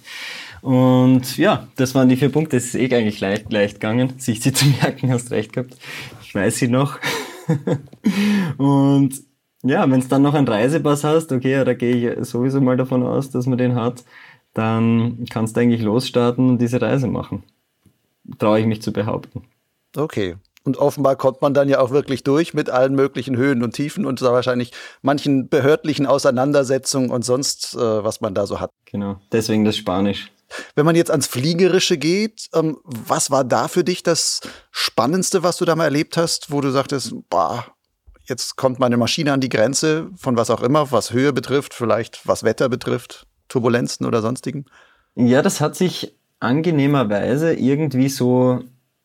Und 0.63 1.37
ja, 1.37 1.69
das 1.77 1.95
waren 1.95 2.09
die 2.09 2.17
vier 2.17 2.31
Punkte. 2.31 2.57
Es 2.57 2.67
ist 2.67 2.75
eh 2.75 2.95
eigentlich 2.95 3.21
leicht, 3.21 3.53
leicht 3.53 3.75
gegangen, 3.75 4.15
sich 4.19 4.41
sie 4.41 4.53
zu 4.53 4.65
merken, 4.83 5.13
hast 5.13 5.31
recht 5.31 5.53
gehabt. 5.53 5.77
Ich 6.23 6.35
weiß 6.35 6.57
sie 6.57 6.69
noch. 6.69 6.99
und 8.59 9.23
ja, 9.63 9.91
wenn 9.91 10.01
es 10.01 10.09
dann 10.09 10.23
noch 10.23 10.35
einen 10.35 10.49
Reisepass 10.49 11.05
hast, 11.05 11.33
okay, 11.33 11.65
da 11.65 11.75
gehe 11.75 12.15
ich 12.15 12.29
sowieso 12.29 12.61
mal 12.61 12.77
davon 12.77 13.03
aus, 13.03 13.31
dass 13.31 13.47
man 13.47 13.59
den 13.59 13.75
hat, 13.75 14.05
dann 14.53 15.25
kannst 15.31 15.57
du 15.57 15.61
eigentlich 15.61 15.83
losstarten 15.83 16.51
und 16.51 16.59
diese 16.59 16.81
Reise 16.81 17.07
machen. 17.07 17.43
Traue 18.39 18.61
ich 18.61 18.67
mich 18.67 18.83
zu 18.83 18.93
behaupten. 18.93 19.43
Okay. 19.97 20.37
Und 20.65 20.79
offenbar 20.79 21.17
kommt 21.17 21.43
man 21.43 21.53
dann 21.53 21.69
ja 21.69 21.81
auch 21.81 21.91
wirklich 21.91 22.25
durch 22.25 22.55
mit 22.55 22.71
allen 22.71 22.95
möglichen 22.95 23.37
Höhen 23.37 23.63
und 23.63 23.73
Tiefen 23.75 24.07
und 24.07 24.23
wahrscheinlich 24.23 24.73
manchen 25.03 25.49
behördlichen 25.49 26.07
Auseinandersetzungen 26.07 27.11
und 27.11 27.23
sonst, 27.23 27.75
äh, 27.75 27.79
was 27.79 28.23
man 28.23 28.35
da 28.35 28.47
so 28.47 28.61
hat. 28.61 28.71
Genau, 28.87 29.21
deswegen 29.31 29.65
das 29.65 29.77
Spanisch. 29.77 30.31
Wenn 30.75 30.87
man 30.87 30.97
jetzt 30.97 31.11
ans 31.11 31.27
Fliegerische 31.27 31.99
geht, 31.99 32.49
ähm, 32.55 32.79
was 32.85 33.31
war 33.31 33.45
da 33.45 33.69
für 33.69 33.85
dich 33.85 34.03
das 34.03 34.41
Spannendste, 34.71 35.43
was 35.43 35.57
du 35.57 35.65
da 35.65 35.77
mal 35.77 35.85
erlebt 35.85 36.17
hast, 36.17 36.51
wo 36.51 36.61
du 36.61 36.71
sagtest, 36.71 37.15
boah, 37.31 37.67
jetzt 38.25 38.57
kommt 38.57 38.79
meine 38.79 38.97
Maschine 38.97 39.33
an 39.33 39.41
die 39.41 39.49
Grenze 39.49 40.11
von 40.17 40.37
was 40.37 40.51
auch 40.51 40.63
immer, 40.63 40.91
was 40.91 41.13
Höhe 41.13 41.33
betrifft, 41.33 41.75
vielleicht 41.75 42.27
was 42.27 42.45
Wetter 42.45 42.69
betrifft, 42.69 43.27
Turbulenzen 43.49 44.07
oder 44.07 44.23
sonstigen? 44.23 44.65
Ja, 45.15 45.43
das 45.43 45.61
hat 45.61 45.77
sich 45.77 46.15
angenehmerweise 46.41 47.55
irgendwie 47.55 48.09
so 48.09 48.63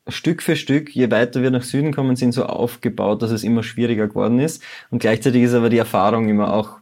Stück 0.08 0.42
für 0.42 0.56
Stück, 0.56 0.96
je 0.96 1.12
weiter 1.12 1.42
wir 1.42 1.52
nach 1.52 1.64
Süden 1.64 1.94
kommen, 1.94 2.16
sind 2.16 2.32
so 2.32 2.46
aufgebaut, 2.46 3.22
dass 3.22 3.32
es 3.32 3.44
immer 3.44 3.64
schwieriger 3.64 4.08
geworden 4.08 4.40
ist. 4.40 4.64
Und 4.90 5.00
gleichzeitig 5.00 5.44
ist 5.44 5.54
aber 5.54 5.70
die 5.70 5.78
Erfahrung 5.78 6.30
immer 6.30 6.54
auch 6.54 6.80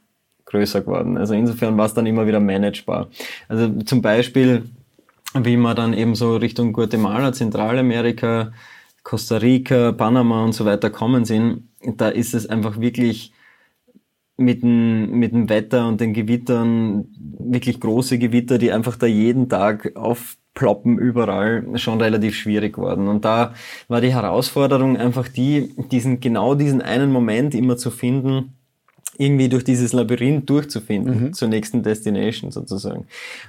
größer 0.47 0.81
geworden. 0.81 1.17
Also 1.17 1.33
insofern 1.33 1.77
war 1.77 1.85
es 1.85 1.93
dann 1.93 2.05
immer 2.05 2.25
wieder 2.25 2.39
managebar. 2.39 3.09
Also 3.47 3.69
zum 3.83 4.01
Beispiel, 4.01 4.63
wie 5.33 5.57
man 5.57 5.75
dann 5.75 5.93
eben 5.93 6.15
so 6.15 6.35
Richtung 6.35 6.73
Guatemala, 6.73 7.33
Zentralamerika, 7.33 8.51
Costa 9.03 9.37
Rica, 9.37 9.91
Panama 9.91 10.43
und 10.43 10.53
so 10.53 10.65
weiter 10.65 10.89
kommen 10.89 11.25
sind, 11.25 11.69
da 11.81 12.09
ist 12.09 12.33
es 12.33 12.47
einfach 12.47 12.79
wirklich 12.79 13.31
mit 14.37 14.63
dem, 14.63 15.11
mit 15.11 15.31
dem 15.31 15.49
Wetter 15.49 15.87
und 15.87 15.99
den 16.01 16.13
Gewittern, 16.13 17.05
wirklich 17.39 17.79
große 17.79 18.19
Gewitter, 18.19 18.57
die 18.57 18.71
einfach 18.71 18.95
da 18.95 19.07
jeden 19.07 19.49
Tag 19.49 19.95
auf 19.95 20.37
ploppen 20.53 20.97
überall 20.97 21.67
schon 21.75 22.01
relativ 22.01 22.35
schwierig 22.35 22.75
geworden. 22.75 23.07
Und 23.07 23.25
da 23.25 23.53
war 23.87 24.01
die 24.01 24.13
Herausforderung 24.13 24.97
einfach 24.97 25.27
die, 25.27 25.71
diesen, 25.91 26.19
genau 26.19 26.55
diesen 26.55 26.81
einen 26.81 27.11
Moment 27.11 27.53
immer 27.53 27.77
zu 27.77 27.91
finden, 27.91 28.56
irgendwie 29.17 29.49
durch 29.49 29.63
dieses 29.63 29.93
Labyrinth 29.93 30.49
durchzufinden, 30.49 31.21
mhm. 31.21 31.33
zur 31.33 31.47
nächsten 31.47 31.83
Destination 31.83 32.51
sozusagen. 32.51 33.05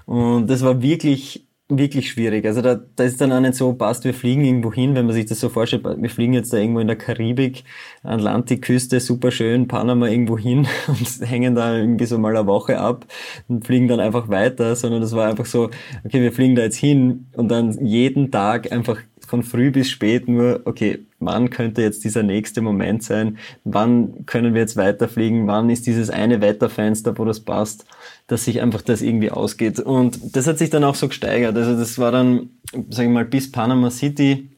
Und 0.07 0.49
das 0.49 0.63
war 0.63 0.83
wirklich 0.83 1.49
wirklich 1.69 2.11
schwierig. 2.11 2.47
Also 2.47 2.63
da, 2.63 2.81
da 2.97 3.05
ist 3.05 3.21
dann 3.21 3.31
auch 3.31 3.41
nicht 3.41 3.55
so, 3.55 3.75
passt, 3.75 4.05
wir 4.05 4.15
fliegen 4.15 4.43
irgendwo 4.43 4.73
hin, 4.73 4.95
wenn 4.95 5.05
man 5.05 5.15
sich 5.15 5.27
das 5.27 5.39
so 5.41 5.51
vorstellt, 5.51 5.85
wir 5.85 6.11
fliegen 6.11 6.33
jetzt 6.33 6.53
da 6.53 6.57
irgendwo 6.57 6.81
in 6.81 6.87
der 6.87 6.97
Karibik, 6.97 7.65
Atlantikküste, 8.03 9.01
super 9.01 9.31
schön, 9.31 9.69
Panama 9.69 10.09
irgendwo 10.09 10.39
hin 10.39 10.67
und 10.89 11.29
hängen 11.29 11.55
da 11.55 11.77
irgendwie 11.77 12.07
so 12.07 12.19
mal 12.19 12.35
eine 12.35 12.47
Woche 12.47 12.79
ab 12.79 13.07
und 13.49 13.67
fliegen 13.67 13.87
dann 13.87 14.01
einfach 14.01 14.29
weiter, 14.29 14.75
sondern 14.77 15.03
das 15.03 15.13
war 15.13 15.29
einfach 15.29 15.47
so, 15.47 15.65
okay, 16.05 16.23
wir 16.23 16.33
fliegen 16.33 16.55
da 16.55 16.63
jetzt 16.63 16.77
hin 16.77 17.27
und 17.37 17.49
dann 17.49 17.85
jeden 17.85 18.31
Tag 18.31 18.73
einfach 18.73 18.99
von 19.29 19.43
früh 19.43 19.71
bis 19.71 19.91
spät 19.91 20.29
nur, 20.29 20.63
okay, 20.65 21.01
wann 21.21 21.51
könnte 21.51 21.83
jetzt 21.83 22.05
dieser 22.05 22.23
nächste 22.23 22.61
Moment 22.61 23.03
sein? 23.03 23.39
Wann 23.65 24.27
können 24.27 24.55
wir 24.55 24.63
jetzt 24.63 24.77
weiterfliegen? 24.77 25.47
Wann 25.47 25.71
ist 25.71 25.87
dieses 25.87 26.11
eine 26.11 26.41
Wetterfenster, 26.41 27.17
wo 27.19 27.25
das 27.25 27.41
passt? 27.41 27.87
dass 28.29 28.45
sich 28.45 28.61
einfach 28.61 28.83
das 28.83 29.03
irgendwie 29.03 29.31
ausgeht. 29.31 29.81
Und 29.81 30.37
das 30.37 30.47
hat 30.47 30.59
sich 30.59 30.71
dann 30.71 30.85
auch 30.85 30.95
so 30.95 31.09
gesteigert. 31.09 31.57
Also 31.57 31.77
das 31.77 31.99
war 31.99 32.13
dann, 32.13 32.51
sage 32.91 33.09
ich 33.09 33.15
mal, 33.15 33.25
bis 33.25 33.51
Panama 33.51 33.91
City 33.91 34.51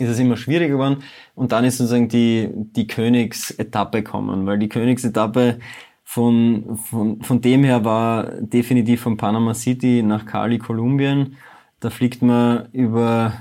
ist 0.00 0.10
es 0.10 0.18
immer 0.18 0.36
schwieriger 0.36 0.72
geworden. 0.74 1.02
Und 1.34 1.52
dann 1.52 1.64
ist 1.64 1.78
sozusagen 1.78 2.08
die, 2.08 2.50
die 2.52 2.88
Königsetappe 2.88 4.02
gekommen, 4.02 4.46
weil 4.46 4.58
die 4.58 4.68
Königsetappe 4.68 5.60
von, 6.04 6.76
von, 6.76 7.22
von 7.22 7.40
dem 7.40 7.62
her 7.64 7.84
war 7.84 8.32
definitiv 8.40 9.00
von 9.00 9.16
Panama 9.16 9.54
City 9.54 10.02
nach 10.02 10.26
Cali, 10.26 10.58
Kolumbien. 10.58 11.36
Da 11.78 11.90
fliegt 11.90 12.20
man 12.20 12.68
über 12.72 13.32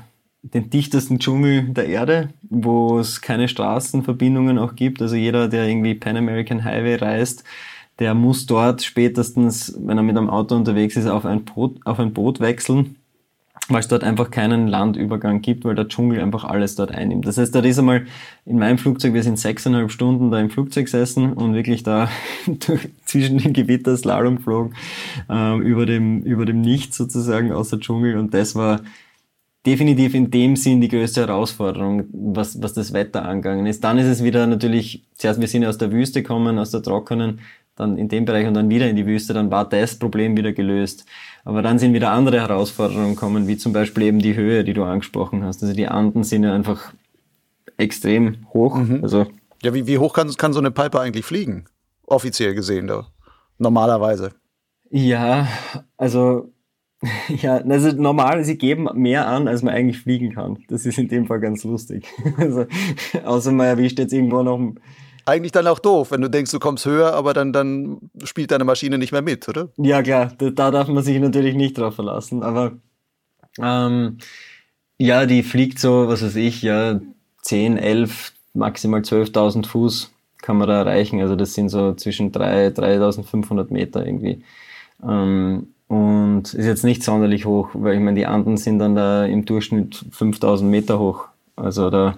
den 0.53 0.69
dichtesten 0.69 1.19
Dschungel 1.19 1.63
der 1.63 1.87
Erde, 1.87 2.29
wo 2.49 2.99
es 2.99 3.21
keine 3.21 3.47
Straßenverbindungen 3.47 4.57
auch 4.57 4.75
gibt. 4.75 5.01
Also 5.01 5.15
jeder, 5.15 5.47
der 5.47 5.67
irgendwie 5.67 5.95
Pan 5.95 6.17
American 6.17 6.63
Highway 6.63 6.95
reist, 6.95 7.43
der 7.99 8.13
muss 8.13 8.45
dort 8.45 8.83
spätestens, 8.83 9.75
wenn 9.79 9.97
er 9.97 10.03
mit 10.03 10.17
einem 10.17 10.29
Auto 10.29 10.55
unterwegs 10.55 10.95
ist, 10.95 11.07
auf 11.07 11.25
ein 11.25 11.45
Boot, 11.45 11.79
auf 11.85 11.99
ein 11.99 12.13
Boot 12.13 12.39
wechseln 12.39 12.95
weil 13.69 13.79
es 13.79 13.87
dort 13.87 14.03
einfach 14.03 14.31
keinen 14.31 14.67
Landübergang 14.67 15.41
gibt, 15.41 15.65
weil 15.65 15.75
der 15.75 15.87
Dschungel 15.87 16.21
einfach 16.21 16.43
alles 16.45 16.75
dort 16.75 16.91
einnimmt. 16.91 17.25
Das 17.25 17.37
heißt, 17.37 17.53
da 17.53 17.59
ist 17.59 17.79
einmal 17.79 18.05
in 18.45 18.57
meinem 18.59 18.77
Flugzeug, 18.77 19.13
wir 19.13 19.23
sind 19.23 19.37
sechseinhalb 19.37 19.91
Stunden 19.91 20.31
da 20.31 20.39
im 20.39 20.49
Flugzeug 20.49 20.85
gesessen 20.85 21.33
und 21.33 21.53
wirklich 21.53 21.83
da 21.83 22.09
zwischen 23.05 23.37
den 23.39 23.53
Gewitter 23.53 23.95
Slalom 23.97 24.37
geflogen, 24.37 24.75
äh, 25.29 25.57
über, 25.57 25.85
dem, 25.85 26.21
über 26.23 26.45
dem 26.45 26.61
Nichts 26.61 26.97
sozusagen 26.97 27.51
aus 27.51 27.69
der 27.69 27.79
Dschungel 27.79 28.17
und 28.17 28.33
das 28.33 28.55
war 28.55 28.81
definitiv 29.67 30.13
in 30.13 30.31
dem 30.31 30.55
Sinn 30.55 30.79
die 30.79 30.87
größte 30.87 31.27
Herausforderung, 31.27 32.05
was, 32.13 32.61
was 32.61 32.73
das 32.73 32.93
Wetter 32.93 33.25
angegangen 33.25 33.65
ist. 33.65 33.83
Dann 33.83 33.97
ist 33.97 34.07
es 34.07 34.23
wieder 34.23 34.47
natürlich, 34.47 35.03
zuerst 35.15 35.41
wir 35.41 35.47
sind 35.49 35.65
aus 35.65 35.77
der 35.77 35.91
Wüste 35.91 36.23
gekommen, 36.23 36.57
aus 36.57 36.71
der 36.71 36.81
trockenen, 36.81 37.41
dann 37.75 37.97
in 37.97 38.07
dem 38.07 38.23
Bereich 38.23 38.47
und 38.47 38.53
dann 38.53 38.69
wieder 38.69 38.89
in 38.89 38.95
die 38.95 39.05
Wüste, 39.05 39.33
dann 39.33 39.51
war 39.51 39.67
das 39.67 39.99
Problem 39.99 40.37
wieder 40.37 40.53
gelöst. 40.53 41.05
Aber 41.43 41.61
dann 41.61 41.79
sind 41.79 41.93
wieder 41.93 42.11
andere 42.11 42.39
Herausforderungen 42.39 43.17
kommen, 43.17 43.47
wie 43.47 43.57
zum 43.57 43.73
Beispiel 43.73 44.03
eben 44.03 44.19
die 44.19 44.35
Höhe, 44.35 44.63
die 44.63 44.73
du 44.73 44.83
angesprochen 44.83 45.43
hast. 45.43 45.61
Also 45.61 45.75
die 45.75 45.87
Anden 45.87 46.23
sind 46.23 46.43
ja 46.43 46.53
einfach 46.53 46.93
extrem 47.75 48.47
hoch. 48.53 48.77
Mhm. 48.77 49.03
Also 49.03 49.27
ja, 49.61 49.73
wie, 49.73 49.85
wie 49.85 49.97
hoch 49.97 50.13
kann, 50.13 50.31
kann 50.35 50.53
so 50.53 50.59
eine 50.59 50.71
Piper 50.71 51.01
eigentlich 51.01 51.25
fliegen? 51.25 51.65
Offiziell 52.05 52.55
gesehen, 52.55 52.87
da. 52.87 53.07
normalerweise. 53.57 54.31
Ja, 54.89 55.47
also 55.97 56.53
ja, 57.41 57.57
also 57.57 57.91
normal, 57.91 58.43
sie 58.43 58.57
geben 58.57 58.87
mehr 58.95 59.27
an, 59.27 59.47
als 59.47 59.61
man 59.61 59.73
eigentlich 59.73 59.99
fliegen 59.99 60.33
kann. 60.33 60.57
Das 60.67 60.85
ist 60.85 60.97
in 60.97 61.07
dem 61.07 61.27
Fall 61.27 61.39
ganz 61.39 61.63
lustig. 61.63 62.07
Also, 62.37 62.65
außer 63.23 63.51
man 63.51 63.67
erwischt 63.67 63.99
jetzt 63.99 64.13
irgendwo 64.13 64.43
noch 64.43 64.59
eigentlich 65.27 65.51
dann 65.51 65.67
auch 65.67 65.79
doof, 65.79 66.11
wenn 66.11 66.21
du 66.21 66.29
denkst, 66.29 66.51
du 66.51 66.59
kommst 66.59 66.85
höher, 66.85 67.13
aber 67.13 67.33
dann, 67.33 67.51
dann 67.51 68.09
spielt 68.23 68.49
deine 68.51 68.63
Maschine 68.63 68.97
nicht 68.97 69.11
mehr 69.11 69.21
mit, 69.21 69.49
oder? 69.49 69.67
Ja, 69.75 70.01
klar, 70.01 70.31
da, 70.37 70.51
da 70.51 70.71
darf 70.71 70.87
man 70.87 71.03
sich 71.03 71.19
natürlich 71.19 71.55
nicht 71.55 71.77
drauf 71.77 71.95
verlassen. 71.95 72.43
Aber 72.43 72.77
ähm, 73.59 74.19
ja, 74.97 75.25
die 75.25 75.43
fliegt 75.43 75.79
so, 75.79 76.07
was 76.07 76.23
weiß 76.23 76.37
ich, 76.37 76.61
ja, 76.61 77.01
10, 77.41 77.77
11, 77.77 78.33
maximal 78.53 79.01
12.000 79.01 79.67
Fuß 79.67 80.13
kann 80.41 80.57
man 80.57 80.69
da 80.69 80.79
erreichen. 80.79 81.19
Also 81.19 81.35
das 81.35 81.53
sind 81.53 81.69
so 81.69 81.93
zwischen 81.93 82.31
3, 82.31 82.67
3.500 82.67 83.73
Meter 83.73 84.05
irgendwie. 84.05 84.43
Ähm, 85.03 85.73
und 85.87 86.53
ist 86.53 86.65
jetzt 86.65 86.83
nicht 86.83 87.03
sonderlich 87.03 87.45
hoch, 87.45 87.69
weil 87.73 87.95
ich 87.95 88.01
meine, 88.01 88.17
die 88.17 88.25
anderen 88.25 88.57
sind 88.57 88.79
dann 88.79 88.95
da 88.95 89.25
im 89.25 89.45
Durchschnitt 89.45 90.05
5000 90.11 90.69
Meter 90.69 90.99
hoch. 90.99 91.27
Also 91.55 91.89
da 91.89 92.17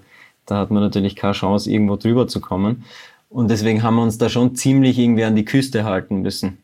da 0.49 0.57
hat 0.57 0.71
man 0.71 0.81
natürlich 0.81 1.15
keine 1.15 1.33
Chance, 1.33 1.69
irgendwo 1.71 1.95
drüber 1.95 2.27
zu 2.27 2.41
kommen. 2.41 2.83
Und 3.29 3.51
deswegen 3.51 3.83
haben 3.83 3.95
wir 3.95 4.03
uns 4.03 4.17
da 4.17 4.29
schon 4.29 4.55
ziemlich 4.55 4.97
irgendwie 4.97 5.23
an 5.23 5.35
die 5.35 5.45
Küste 5.45 5.83
halten 5.83 6.21
müssen, 6.21 6.57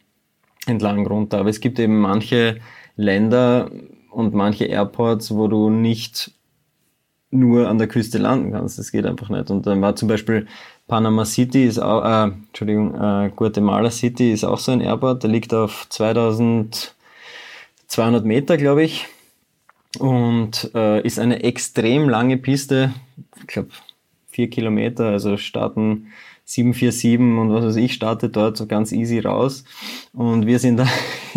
entlang 0.65 1.05
runter. 1.05 1.39
Aber 1.39 1.49
es 1.49 1.59
gibt 1.59 1.79
eben 1.79 1.99
manche 1.99 2.57
Länder 2.95 3.69
und 4.09 4.33
manche 4.33 4.65
Airports, 4.65 5.35
wo 5.35 5.47
du 5.47 5.69
nicht 5.69 6.31
nur 7.29 7.67
an 7.67 7.77
der 7.77 7.87
Küste 7.87 8.17
landen 8.17 8.53
kannst. 8.53 8.79
Das 8.79 8.91
geht 8.91 9.05
einfach 9.05 9.29
nicht. 9.29 9.51
Und 9.51 9.67
dann 9.67 9.81
war 9.81 9.95
zum 9.95 10.07
Beispiel 10.07 10.47
Panama 10.87 11.25
City 11.25 11.65
ist 11.65 11.79
auch, 11.79 12.03
äh, 12.03 12.31
Entschuldigung, 12.47 12.95
äh, 12.95 13.29
Guatemala 13.35 13.91
City 13.91 14.31
ist 14.31 14.43
auch 14.43 14.59
so 14.59 14.71
ein 14.71 14.81
Airport. 14.81 15.21
Der 15.21 15.29
liegt 15.29 15.53
auf 15.53 15.85
2200 17.87 18.25
Meter, 18.25 18.57
glaube 18.57 18.83
ich 18.83 19.07
und 19.99 20.71
äh, 20.75 21.01
ist 21.05 21.19
eine 21.19 21.43
extrem 21.43 22.09
lange 22.09 22.37
Piste, 22.37 22.93
ich 23.39 23.47
glaube 23.47 23.69
vier 24.29 24.49
Kilometer, 24.49 25.05
also 25.05 25.37
starten 25.37 26.07
747 26.43 27.19
und 27.19 27.53
was 27.53 27.65
weiß 27.65 27.75
ich, 27.77 27.93
startet 27.93 28.35
dort 28.35 28.57
so 28.57 28.67
ganz 28.67 28.91
easy 28.91 29.19
raus. 29.19 29.63
Und 30.13 30.45
wir 30.45 30.59
sind 30.59 30.77
da, 30.77 30.87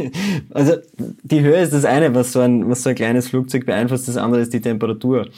also 0.51 0.75
die 0.97 1.41
Höhe 1.41 1.61
ist 1.61 1.73
das 1.73 1.85
eine, 1.85 2.15
was 2.15 2.33
so 2.33 2.41
ein, 2.41 2.69
was 2.69 2.83
so 2.83 2.91
ein 2.91 2.97
kleines 2.97 3.29
Flugzeug 3.29 3.65
beeinflusst, 3.65 4.09
das 4.09 4.17
andere 4.17 4.43
ist 4.43 4.53
die 4.53 4.61
Temperatur. 4.61 5.29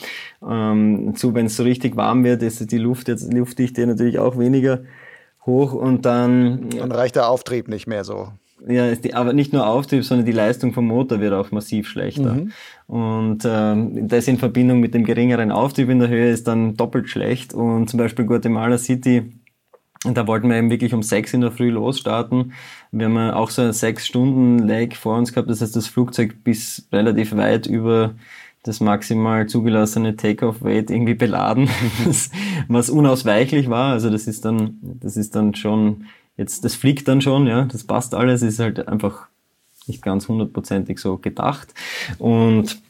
Ähm, 0.48 1.14
zu, 1.14 1.34
wenn 1.34 1.46
es 1.46 1.56
so 1.56 1.62
richtig 1.62 1.96
warm 1.96 2.24
wird, 2.24 2.42
ist 2.42 2.72
die 2.72 2.78
Luft 2.78 3.08
jetzt, 3.08 3.32
Luftdichte 3.32 3.86
natürlich 3.86 4.18
auch 4.18 4.38
weniger 4.38 4.80
hoch 5.46 5.72
und 5.72 6.04
dann. 6.04 6.70
Dann 6.70 6.90
reicht 6.90 7.16
der 7.16 7.28
Auftrieb 7.28 7.68
nicht 7.68 7.86
mehr 7.86 8.04
so. 8.04 8.32
Ja, 8.68 8.94
die, 8.94 9.14
aber 9.14 9.32
nicht 9.32 9.52
nur 9.52 9.66
Auftrieb, 9.66 10.04
sondern 10.04 10.26
die 10.26 10.32
Leistung 10.32 10.72
vom 10.72 10.86
Motor 10.86 11.20
wird 11.20 11.32
auch 11.32 11.50
massiv 11.50 11.88
schlechter. 11.88 12.34
Mhm. 12.34 12.52
Und 12.86 13.42
ähm, 13.46 14.08
das 14.08 14.28
in 14.28 14.38
Verbindung 14.38 14.80
mit 14.80 14.94
dem 14.94 15.04
geringeren 15.04 15.50
Auftrieb 15.50 15.88
in 15.88 15.98
der 15.98 16.08
Höhe 16.08 16.30
ist 16.30 16.46
dann 16.46 16.76
doppelt 16.76 17.08
schlecht. 17.08 17.54
Und 17.54 17.88
zum 17.88 17.98
Beispiel 17.98 18.26
Guatemala 18.26 18.78
City, 18.78 19.32
da 20.04 20.26
wollten 20.26 20.48
wir 20.48 20.56
eben 20.56 20.70
wirklich 20.70 20.94
um 20.94 21.02
sechs 21.02 21.32
in 21.34 21.40
der 21.40 21.52
Früh 21.52 21.70
losstarten. 21.70 22.52
Wir 22.90 23.06
haben 23.06 23.18
auch 23.30 23.50
so 23.50 23.62
ein 23.62 23.72
sechs 23.72 24.06
Stunden 24.06 24.66
Leg 24.66 24.96
vor 24.96 25.16
uns 25.16 25.32
gehabt. 25.32 25.50
Das 25.50 25.60
heißt, 25.60 25.76
das 25.76 25.86
Flugzeug 25.86 26.42
bis 26.42 26.88
relativ 26.92 27.36
weit 27.36 27.66
über 27.66 28.14
das 28.62 28.80
maximal 28.80 29.46
zugelassene 29.46 30.16
Takeoff-Weight 30.16 30.90
irgendwie 30.90 31.14
beladen, 31.14 31.68
was 32.68 32.90
unausweichlich 32.90 33.70
war. 33.70 33.92
Also 33.92 34.10
das 34.10 34.26
ist 34.26 34.44
dann, 34.44 34.78
das 34.82 35.16
ist 35.16 35.34
dann 35.34 35.54
schon 35.54 36.04
Jetzt, 36.40 36.64
das 36.64 36.74
fliegt 36.74 37.06
dann 37.06 37.20
schon, 37.20 37.46
ja, 37.46 37.66
das 37.66 37.84
passt 37.84 38.14
alles, 38.14 38.40
ist 38.40 38.60
halt 38.60 38.88
einfach 38.88 39.26
nicht 39.86 40.00
ganz 40.02 40.26
hundertprozentig 40.26 40.98
so 40.98 41.18
gedacht. 41.18 41.74
Und 42.18 42.80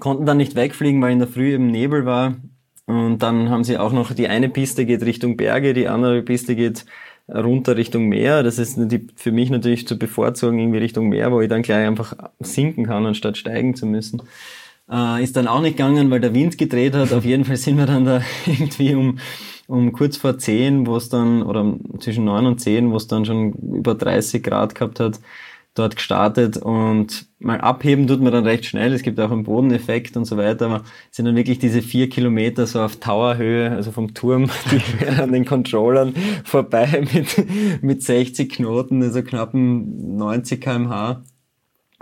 konnten 0.00 0.26
dann 0.26 0.38
nicht 0.38 0.56
wegfliegen, 0.56 1.00
weil 1.00 1.12
in 1.12 1.20
der 1.20 1.28
Früh 1.28 1.54
eben 1.54 1.68
Nebel 1.68 2.06
war. 2.06 2.34
Und 2.86 3.18
dann 3.20 3.50
haben 3.50 3.62
sie 3.62 3.78
auch 3.78 3.92
noch, 3.92 4.12
die 4.12 4.26
eine 4.26 4.48
Piste 4.48 4.84
geht 4.84 5.04
Richtung 5.04 5.36
Berge, 5.36 5.74
die 5.74 5.86
andere 5.86 6.22
Piste 6.22 6.56
geht 6.56 6.86
runter 7.32 7.76
Richtung 7.76 8.08
Meer. 8.08 8.42
Das 8.42 8.58
ist 8.58 8.80
für 9.14 9.30
mich 9.30 9.50
natürlich 9.50 9.86
zu 9.86 9.96
bevorzugen, 9.96 10.58
irgendwie 10.58 10.78
Richtung 10.78 11.10
Meer, 11.10 11.30
wo 11.30 11.40
ich 11.40 11.48
dann 11.48 11.62
gleich 11.62 11.86
einfach 11.86 12.16
sinken 12.40 12.86
kann, 12.86 13.06
anstatt 13.06 13.38
steigen 13.38 13.76
zu 13.76 13.86
müssen. 13.86 14.24
Äh, 14.90 15.22
ist 15.22 15.36
dann 15.36 15.46
auch 15.46 15.60
nicht 15.60 15.76
gegangen, 15.76 16.10
weil 16.10 16.20
der 16.20 16.34
Wind 16.34 16.58
gedreht 16.58 16.94
hat. 16.94 17.12
Auf 17.12 17.24
jeden 17.24 17.44
Fall 17.44 17.58
sind 17.58 17.78
wir 17.78 17.86
dann 17.86 18.04
da 18.04 18.22
irgendwie 18.46 18.96
um 18.96 19.20
um 19.68 19.92
kurz 19.92 20.16
vor 20.16 20.38
10, 20.38 20.86
wo 20.86 20.96
es 20.96 21.08
dann, 21.08 21.42
oder 21.42 21.74
zwischen 22.00 22.24
9 22.24 22.46
und 22.46 22.60
10, 22.60 22.90
wo 22.90 22.96
es 22.96 23.06
dann 23.06 23.24
schon 23.24 23.52
über 23.52 23.94
30 23.94 24.42
Grad 24.42 24.74
gehabt 24.74 25.00
hat, 25.00 25.20
dort 25.74 25.96
gestartet 25.96 26.56
und 26.56 27.26
mal 27.40 27.60
abheben 27.60 28.06
tut 28.06 28.20
man 28.20 28.32
dann 28.32 28.44
recht 28.44 28.64
schnell. 28.64 28.92
Es 28.92 29.02
gibt 29.02 29.18
auch 29.18 29.30
einen 29.30 29.42
Bodeneffekt 29.42 30.16
und 30.16 30.24
so 30.24 30.36
weiter, 30.36 30.66
aber 30.66 30.84
es 31.10 31.16
sind 31.16 31.26
dann 31.26 31.34
wirklich 31.34 31.58
diese 31.58 31.82
vier 31.82 32.08
Kilometer 32.08 32.66
so 32.66 32.80
auf 32.80 32.96
Towerhöhe, 32.96 33.70
also 33.70 33.90
vom 33.90 34.14
Turm, 34.14 34.48
die 34.70 35.06
an 35.06 35.32
den 35.32 35.44
Controllern 35.44 36.14
vorbei 36.44 37.04
mit, 37.12 37.82
mit 37.82 38.02
60 38.02 38.50
Knoten, 38.52 39.02
also 39.02 39.22
knappen 39.22 40.16
90 40.16 40.60
kmh 40.60 41.24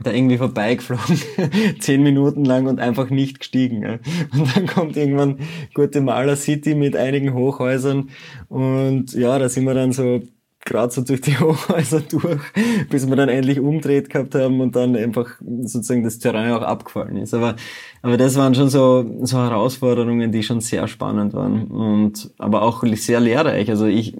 da 0.02 0.12
irgendwie 0.12 0.38
vorbeigeflogen, 0.38 1.20
zehn 1.80 2.02
Minuten 2.02 2.44
lang 2.44 2.66
und 2.66 2.80
einfach 2.80 3.10
nicht 3.10 3.40
gestiegen. 3.40 3.82
Ja. 3.82 3.98
Und 4.32 4.56
dann 4.56 4.66
kommt 4.66 4.96
irgendwann 4.96 5.38
Guatemala 5.74 6.36
City 6.36 6.74
mit 6.74 6.96
einigen 6.96 7.34
Hochhäusern 7.34 8.10
und 8.48 9.12
ja, 9.12 9.38
da 9.38 9.48
sind 9.48 9.64
wir 9.64 9.74
dann 9.74 9.92
so 9.92 10.22
gerade 10.64 10.92
so 10.92 11.02
durch 11.02 11.20
die 11.20 11.38
Hochhäuser 11.40 12.00
durch, 12.00 12.40
bis 12.88 13.08
wir 13.08 13.16
dann 13.16 13.28
endlich 13.28 13.60
umdreht 13.60 14.10
gehabt 14.10 14.34
haben 14.34 14.60
und 14.60 14.76
dann 14.76 14.96
einfach 14.96 15.28
sozusagen 15.40 16.02
das 16.04 16.18
Terrain 16.18 16.52
auch 16.52 16.62
abgefallen 16.62 17.16
ist. 17.16 17.34
Aber, 17.34 17.56
aber 18.02 18.16
das 18.16 18.36
waren 18.36 18.54
schon 18.54 18.68
so, 18.68 19.04
so 19.22 19.38
Herausforderungen, 19.38 20.32
die 20.32 20.42
schon 20.42 20.60
sehr 20.60 20.88
spannend 20.88 21.34
waren 21.34 21.66
und 21.68 22.30
aber 22.38 22.62
auch 22.62 22.84
sehr 22.94 23.20
lehrreich. 23.20 23.68
Also 23.70 23.86
ich, 23.86 24.16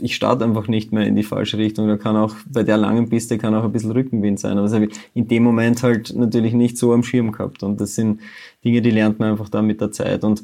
ich 0.00 0.14
starte 0.14 0.44
einfach 0.44 0.68
nicht 0.68 0.92
mehr 0.92 1.06
in 1.06 1.16
die 1.16 1.22
falsche 1.22 1.58
Richtung. 1.58 1.88
Da 1.88 1.96
kann 1.96 2.16
auch 2.16 2.34
bei 2.46 2.62
der 2.62 2.76
langen 2.76 3.08
Piste 3.08 3.38
kann 3.38 3.54
auch 3.54 3.64
ein 3.64 3.72
bisschen 3.72 3.92
Rückenwind 3.92 4.40
sein. 4.40 4.52
Aber 4.52 4.62
das 4.62 4.74
habe 4.74 4.86
ich 4.86 4.96
in 5.14 5.28
dem 5.28 5.42
Moment 5.42 5.82
halt 5.82 6.14
natürlich 6.14 6.54
nicht 6.54 6.78
so 6.78 6.92
am 6.92 7.02
Schirm 7.02 7.32
gehabt. 7.32 7.62
Und 7.62 7.80
das 7.80 7.94
sind 7.94 8.20
Dinge, 8.64 8.82
die 8.82 8.90
lernt 8.90 9.18
man 9.18 9.30
einfach 9.32 9.48
da 9.48 9.62
mit 9.62 9.80
der 9.80 9.92
Zeit. 9.92 10.24
Und, 10.24 10.42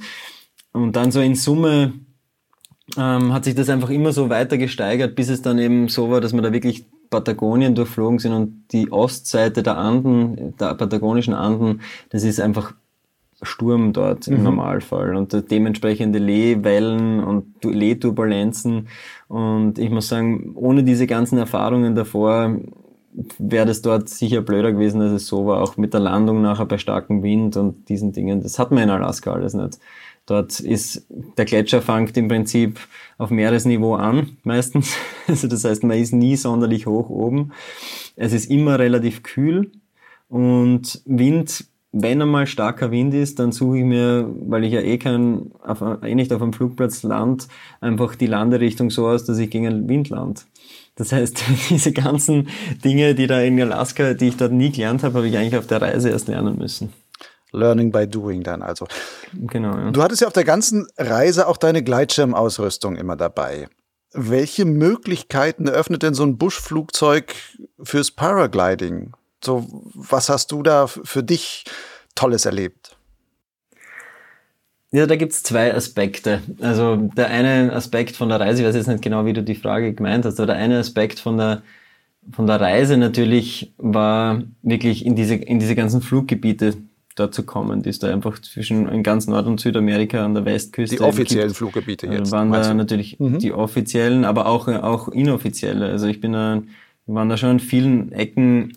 und 0.73 0.94
dann 0.94 1.11
so 1.11 1.20
in 1.20 1.35
Summe 1.35 1.92
ähm, 2.96 3.33
hat 3.33 3.44
sich 3.44 3.55
das 3.55 3.68
einfach 3.68 3.90
immer 3.90 4.12
so 4.12 4.29
weiter 4.31 4.59
gesteigert, 4.59 5.14
bis 5.14 5.29
es 5.29 5.42
dann 5.42 5.59
eben 5.59 5.88
so 5.88 6.11
war, 6.11 6.20
dass 6.20 6.33
wir 6.33 6.42
da 6.42 6.53
wirklich 6.53 6.85
Patagonien 7.11 7.75
durchflogen 7.75 8.19
sind 8.19 8.33
und 8.33 8.65
die 8.73 8.92
Ostseite 8.92 9.62
der 9.62 9.77
Anden, 9.77 10.54
der 10.58 10.75
patagonischen 10.75 11.35
Anden, 11.35 11.81
das 12.10 12.23
ist 12.23 12.40
einfach 12.40 12.75
Sturm 13.42 13.92
dort 13.92 14.29
im 14.29 14.38
mhm. 14.38 14.44
Normalfall 14.44 15.17
und 15.17 15.50
dementsprechende 15.50 16.19
Lehwellen 16.19 17.25
und 17.25 17.65
Lehturbulenzen 17.65 18.88
und 19.29 19.79
ich 19.79 19.90
muss 19.90 20.08
sagen, 20.08 20.52
ohne 20.54 20.85
diese 20.85 21.06
ganzen 21.06 21.38
Erfahrungen 21.38 21.94
davor 21.94 22.56
wäre 23.38 23.67
das 23.67 23.83
dort 23.83 24.08
sicher 24.08 24.40
blöder 24.40 24.73
gewesen, 24.73 25.00
als 25.00 25.12
es 25.12 25.27
so 25.27 25.46
war, 25.46 25.62
auch 25.62 25.77
mit 25.77 25.94
der 25.94 26.00
Landung 26.00 26.42
nachher 26.42 26.67
bei 26.67 26.79
starkem 26.79 27.23
Wind 27.23 27.56
und 27.56 27.88
diesen 27.88 28.12
Dingen. 28.12 28.42
Das 28.42 28.58
hat 28.58 28.71
man 28.71 28.85
in 28.85 28.90
Alaska 28.90 29.33
alles 29.33 29.54
nicht. 29.54 29.79
Dort 30.31 30.60
ist 30.60 31.04
der 31.37 31.44
Gletscher 31.44 31.83
fängt 31.83 32.16
im 32.16 32.28
Prinzip 32.28 32.78
auf 33.18 33.31
Meeresniveau 33.31 33.96
an, 33.96 34.37
meistens. 34.44 34.96
Also 35.26 35.48
das 35.48 35.64
heißt, 35.64 35.83
man 35.83 35.98
ist 35.98 36.12
nie 36.12 36.37
sonderlich 36.37 36.87
hoch 36.87 37.08
oben. 37.08 37.52
Es 38.14 38.33
ist 38.33 38.48
immer 38.48 38.78
relativ 38.78 39.24
kühl 39.24 39.72
und 40.28 41.02
Wind, 41.04 41.64
wenn 41.90 42.22
einmal 42.22 42.46
starker 42.46 42.92
Wind 42.92 43.12
ist, 43.14 43.40
dann 43.40 43.50
suche 43.50 43.78
ich 43.78 43.85
mir, 43.85 44.33
weil 44.46 44.62
ich 44.62 44.72
ja 44.72 44.81
eh 44.81 44.98
kein, 44.98 45.50
auf, 45.64 45.83
eh 46.02 46.14
nicht 46.14 46.33
auf 46.33 46.42
einem 46.42 46.52
Flugplatz 46.52 47.02
land, 47.02 47.48
einfach 47.81 48.14
die 48.14 48.26
Landerichtung 48.26 48.90
so 48.90 49.08
aus, 49.08 49.24
dass 49.24 49.38
ich 49.38 49.50
gegen 49.50 49.64
den 49.64 49.88
Wind 49.88 50.10
land. 50.10 50.46
Das 50.94 51.10
heißt, 51.10 51.42
diese 51.70 51.92
ganzen 51.92 52.48
Dinge, 52.85 53.16
die 53.16 53.26
da 53.26 53.40
in 53.40 53.60
Alaska, 53.60 54.14
die 54.14 54.28
ich 54.28 54.37
dort 54.37 54.52
nie 54.52 54.70
gelernt 54.70 55.02
habe, 55.02 55.14
habe 55.16 55.28
ich 55.28 55.37
eigentlich 55.37 55.56
auf 55.56 55.66
der 55.66 55.83
Reise 55.83 56.10
erst 56.10 56.28
lernen 56.28 56.56
müssen. 56.56 56.92
Learning 57.53 57.90
by 57.90 58.07
doing 58.07 58.42
dann 58.42 58.63
also. 58.63 58.87
Genau. 59.33 59.77
Ja. 59.77 59.90
Du 59.90 60.03
hattest 60.03 60.23
ja 60.23 60.27
auf 60.27 60.33
der 60.33 60.44
ganzen 60.44 60.87
Reise 60.96 61.48
auch 61.48 61.57
deine 61.57 61.83
Gleitschirmausrüstung 61.83 62.96
immer 62.96 63.17
dabei. 63.17 63.69
Welche 64.13 64.65
Möglichkeiten 64.65 65.69
eröffnet 65.69 66.03
denn 66.03 66.15
so 66.15 66.25
ein 66.25 66.37
Buschflugzeug 66.37 67.35
fürs 67.83 68.11
Paragliding? 68.11 69.13
So, 69.44 69.67
was 69.94 70.29
hast 70.29 70.53
du 70.53 70.63
da 70.63 70.87
für 70.87 71.23
dich 71.23 71.65
Tolles 72.15 72.44
erlebt? 72.44 72.96
Ja, 74.92 75.07
da 75.07 75.15
gibt's 75.15 75.44
zwei 75.44 75.73
Aspekte. 75.73 76.42
Also 76.61 76.96
der 76.96 77.29
eine 77.29 77.73
Aspekt 77.73 78.17
von 78.17 78.29
der 78.29 78.40
Reise, 78.40 78.63
ich 78.63 78.69
weiß 78.69 78.75
jetzt 78.75 78.88
nicht 78.88 79.03
genau, 79.03 79.25
wie 79.25 79.33
du 79.33 79.42
die 79.42 79.55
Frage 79.55 79.94
gemeint 79.94 80.25
hast, 80.25 80.40
aber 80.40 80.48
der 80.48 80.57
eine 80.57 80.79
Aspekt 80.79 81.21
von 81.21 81.37
der, 81.38 81.63
von 82.33 82.48
der 82.48 82.61
Reise 82.61 82.96
natürlich 82.96 83.73
war 83.79 84.42
wirklich 84.63 85.07
in 85.07 85.15
diese, 85.15 85.37
in 85.37 85.61
diese 85.61 85.77
ganzen 85.77 86.03
Fluggebiete 86.03 86.75
da 87.21 87.31
zu 87.31 87.44
kommen, 87.44 87.83
die 87.83 87.90
es 87.90 87.98
da 87.98 88.12
einfach 88.12 88.38
zwischen 88.40 88.88
in 88.88 89.02
ganz 89.02 89.27
Nord- 89.27 89.46
und 89.46 89.60
Südamerika 89.60 90.25
an 90.25 90.35
der 90.35 90.44
Westküste 90.44 90.96
Die 90.96 91.02
offiziellen 91.02 91.48
gibt. 91.48 91.58
Fluggebiete 91.58 92.06
äh, 92.06 92.14
jetzt. 92.14 92.33
Waren 92.33 92.50
da 92.50 92.62
du? 92.62 92.75
natürlich 92.75 93.21
mhm. 93.21 93.38
die 93.38 93.52
offiziellen, 93.52 94.25
aber 94.25 94.46
auch, 94.46 94.68
auch 94.68 95.08
inoffizielle. 95.08 95.87
Also 95.87 96.06
ich 96.06 96.21
bin 96.21 96.33
da, 96.33 96.62
waren 97.06 97.29
da 97.29 97.37
schon 97.37 97.50
in 97.50 97.60
vielen 97.60 98.12
Ecken, 98.12 98.73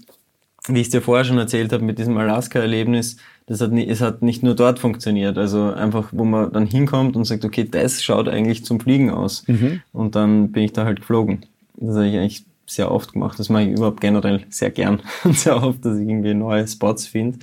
wie 0.67 0.79
ich 0.79 0.87
es 0.87 0.91
dir 0.91 1.01
vorher 1.01 1.25
schon 1.25 1.37
erzählt 1.37 1.73
habe, 1.73 1.83
mit 1.83 1.97
diesem 1.99 2.17
Alaska-Erlebnis, 2.17 3.17
das 3.45 3.59
hat 3.59 3.71
nicht, 3.71 3.89
es 3.89 3.99
hat 3.99 4.21
nicht 4.21 4.43
nur 4.43 4.55
dort 4.55 4.79
funktioniert. 4.79 5.37
Also 5.37 5.73
einfach, 5.73 6.09
wo 6.11 6.23
man 6.23 6.51
dann 6.53 6.65
hinkommt 6.65 7.15
und 7.15 7.25
sagt, 7.25 7.43
okay, 7.43 7.67
das 7.69 8.03
schaut 8.03 8.29
eigentlich 8.29 8.63
zum 8.63 8.79
Fliegen 8.79 9.09
aus. 9.09 9.45
Mhm. 9.47 9.81
Und 9.91 10.15
dann 10.15 10.51
bin 10.51 10.63
ich 10.63 10.73
da 10.73 10.85
halt 10.85 11.01
geflogen. 11.01 11.45
Das 11.75 11.95
habe 11.95 12.07
ich 12.07 12.17
eigentlich 12.17 12.45
sehr 12.65 12.91
oft 12.91 13.13
gemacht. 13.13 13.37
Das 13.39 13.49
mache 13.49 13.63
ich 13.63 13.71
überhaupt 13.71 14.01
generell 14.01 14.45
sehr 14.49 14.71
gern 14.71 15.01
und 15.23 15.37
sehr 15.37 15.61
oft, 15.61 15.83
dass 15.83 15.97
ich 15.97 16.07
irgendwie 16.07 16.33
neue 16.33 16.67
Spots 16.67 17.07
finde. 17.07 17.39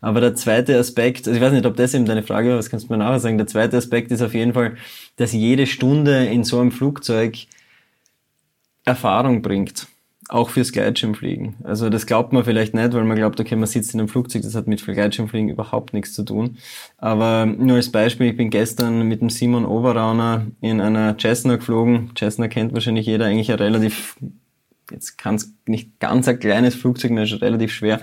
Aber 0.00 0.20
der 0.20 0.34
zweite 0.34 0.78
Aspekt, 0.78 1.26
also 1.26 1.36
ich 1.36 1.42
weiß 1.42 1.52
nicht, 1.52 1.66
ob 1.66 1.76
das 1.76 1.94
eben 1.94 2.06
deine 2.06 2.22
Frage 2.22 2.50
war, 2.50 2.58
was 2.58 2.70
kannst 2.70 2.88
du 2.88 2.92
mir 2.92 2.98
nachher 2.98 3.20
sagen? 3.20 3.38
Der 3.38 3.46
zweite 3.46 3.76
Aspekt 3.76 4.10
ist 4.10 4.22
auf 4.22 4.34
jeden 4.34 4.54
Fall, 4.54 4.76
dass 5.16 5.32
jede 5.32 5.66
Stunde 5.66 6.26
in 6.26 6.44
so 6.44 6.60
einem 6.60 6.72
Flugzeug 6.72 7.36
Erfahrung 8.84 9.42
bringt 9.42 9.86
auch 10.30 10.50
fürs 10.50 10.72
Gleitschirmfliegen. 10.72 11.56
Also 11.64 11.90
das 11.90 12.06
glaubt 12.06 12.32
man 12.32 12.44
vielleicht 12.44 12.72
nicht, 12.72 12.92
weil 12.92 13.04
man 13.04 13.16
glaubt, 13.16 13.40
okay, 13.40 13.56
man 13.56 13.66
sitzt 13.66 13.94
in 13.94 14.00
einem 14.00 14.08
Flugzeug, 14.08 14.42
das 14.42 14.54
hat 14.54 14.68
mit 14.68 14.84
Gleitschirmfliegen 14.84 15.48
überhaupt 15.48 15.92
nichts 15.92 16.14
zu 16.14 16.22
tun. 16.22 16.58
Aber 16.98 17.46
nur 17.46 17.76
als 17.76 17.90
Beispiel, 17.90 18.28
ich 18.28 18.36
bin 18.36 18.50
gestern 18.50 19.02
mit 19.08 19.20
dem 19.20 19.30
Simon 19.30 19.66
Oberrauner 19.66 20.46
in 20.60 20.80
einer 20.80 21.16
Cessna 21.18 21.56
geflogen. 21.56 22.12
Cessna 22.16 22.48
kennt 22.48 22.72
wahrscheinlich 22.72 23.06
jeder, 23.06 23.26
eigentlich 23.26 23.50
ein 23.50 23.58
relativ, 23.58 24.16
jetzt 24.90 25.18
kann 25.18 25.34
es 25.34 25.52
nicht 25.66 25.98
ganz 25.98 26.28
ein 26.28 26.38
kleines 26.38 26.76
Flugzeug, 26.76 27.10
mehr, 27.10 27.26
schon 27.26 27.38
relativ 27.38 27.72
schwer. 27.72 28.00